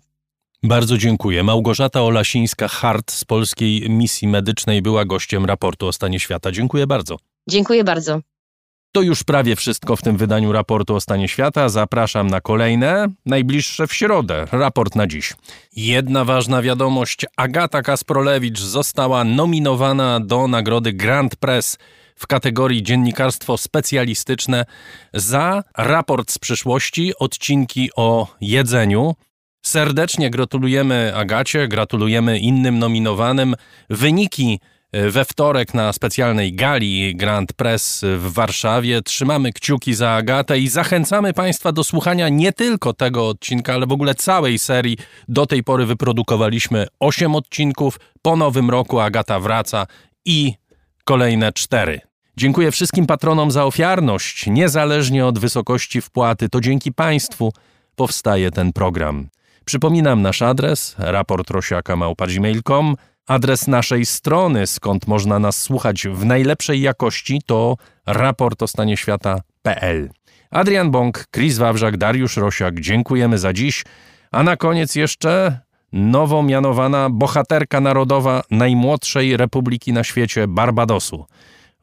Bardzo 0.63 0.97
dziękuję. 0.97 1.43
Małgorzata 1.43 1.99
Olasińska-Hart 1.99 3.11
z 3.11 3.25
Polskiej 3.25 3.89
Misji 3.89 4.27
Medycznej 4.27 4.81
była 4.81 5.05
gościem 5.05 5.45
raportu 5.45 5.87
o 5.87 5.93
stanie 5.93 6.19
świata. 6.19 6.51
Dziękuję 6.51 6.87
bardzo. 6.87 7.17
Dziękuję 7.49 7.83
bardzo. 7.83 8.19
To 8.91 9.01
już 9.01 9.23
prawie 9.23 9.55
wszystko 9.55 9.95
w 9.95 10.01
tym 10.01 10.17
wydaniu 10.17 10.51
raportu 10.51 10.95
o 10.95 11.01
stanie 11.01 11.27
świata. 11.27 11.69
Zapraszam 11.69 12.27
na 12.27 12.41
kolejne, 12.41 13.07
najbliższe 13.25 13.87
w 13.87 13.93
środę. 13.93 14.45
Raport 14.51 14.95
na 14.95 15.07
dziś. 15.07 15.33
Jedna 15.75 16.25
ważna 16.25 16.61
wiadomość. 16.61 17.25
Agata 17.37 17.81
Kasprolewicz 17.81 18.59
została 18.59 19.23
nominowana 19.23 20.19
do 20.19 20.47
nagrody 20.47 20.93
Grand 20.93 21.35
Press 21.35 21.77
w 22.15 22.27
kategorii 22.27 22.83
dziennikarstwo 22.83 23.57
specjalistyczne 23.57 24.65
za 25.13 25.63
raport 25.77 26.31
z 26.31 26.39
przyszłości, 26.39 27.13
odcinki 27.19 27.89
o 27.95 28.27
jedzeniu. 28.41 29.15
Serdecznie 29.65 30.29
gratulujemy 30.29 31.15
Agacie, 31.15 31.67
gratulujemy 31.67 32.39
innym 32.39 32.79
nominowanym. 32.79 33.55
Wyniki 33.89 34.59
e, 34.91 35.09
we 35.09 35.25
wtorek 35.25 35.73
na 35.73 35.93
specjalnej 35.93 36.53
gali 36.53 37.15
Grand 37.15 37.53
Press 37.53 38.01
w 38.17 38.33
Warszawie. 38.33 39.01
Trzymamy 39.01 39.53
kciuki 39.53 39.93
za 39.93 40.11
Agatę 40.11 40.59
i 40.59 40.67
zachęcamy 40.67 41.33
Państwa 41.33 41.71
do 41.71 41.83
słuchania 41.83 42.29
nie 42.29 42.53
tylko 42.53 42.93
tego 42.93 43.27
odcinka, 43.27 43.73
ale 43.73 43.87
w 43.87 43.91
ogóle 43.91 44.15
całej 44.15 44.59
serii. 44.59 44.97
Do 45.27 45.45
tej 45.45 45.63
pory 45.63 45.85
wyprodukowaliśmy 45.85 46.87
8 46.99 47.35
odcinków. 47.35 47.99
Po 48.21 48.35
nowym 48.35 48.69
roku 48.69 48.99
Agata 48.99 49.39
wraca 49.39 49.87
i 50.25 50.53
kolejne 51.03 51.53
4. 51.53 52.01
Dziękuję 52.37 52.71
wszystkim 52.71 53.05
patronom 53.05 53.51
za 53.51 53.65
ofiarność. 53.65 54.47
Niezależnie 54.47 55.25
od 55.25 55.39
wysokości 55.39 56.01
wpłaty, 56.01 56.49
to 56.49 56.61
dzięki 56.61 56.91
Państwu 56.91 57.53
powstaje 57.95 58.51
ten 58.51 58.73
program. 58.73 59.32
Przypominam 59.65 60.21
nasz 60.21 60.41
adres 60.41 60.95
raportrosiaka.gmail.com 60.97 62.95
Adres 63.27 63.67
naszej 63.67 64.05
strony, 64.05 64.67
skąd 64.67 65.07
można 65.07 65.39
nas 65.39 65.61
słuchać 65.61 66.07
w 66.07 66.25
najlepszej 66.25 66.81
jakości, 66.81 67.41
to 67.45 67.77
raportostanieświata.pl. 68.05 70.09
Adrian 70.51 70.91
Bąk, 70.91 71.25
Chris 71.31 71.57
Wawrzak, 71.57 71.97
Dariusz 71.97 72.37
Rosiak, 72.37 72.79
dziękujemy 72.79 73.37
za 73.37 73.53
dziś. 73.53 73.83
A 74.31 74.43
na 74.43 74.57
koniec 74.57 74.95
jeszcze 74.95 75.59
nowo 75.93 76.43
mianowana 76.43 77.09
bohaterka 77.09 77.81
narodowa 77.81 78.43
najmłodszej 78.51 79.37
republiki 79.37 79.93
na 79.93 80.03
świecie, 80.03 80.47
Barbadosu. 80.47 81.25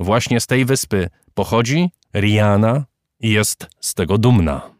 Właśnie 0.00 0.40
z 0.40 0.46
tej 0.46 0.64
wyspy 0.64 1.08
pochodzi 1.34 1.90
Rihanna 2.14 2.84
i 3.20 3.30
jest 3.30 3.68
z 3.80 3.94
tego 3.94 4.18
dumna. 4.18 4.79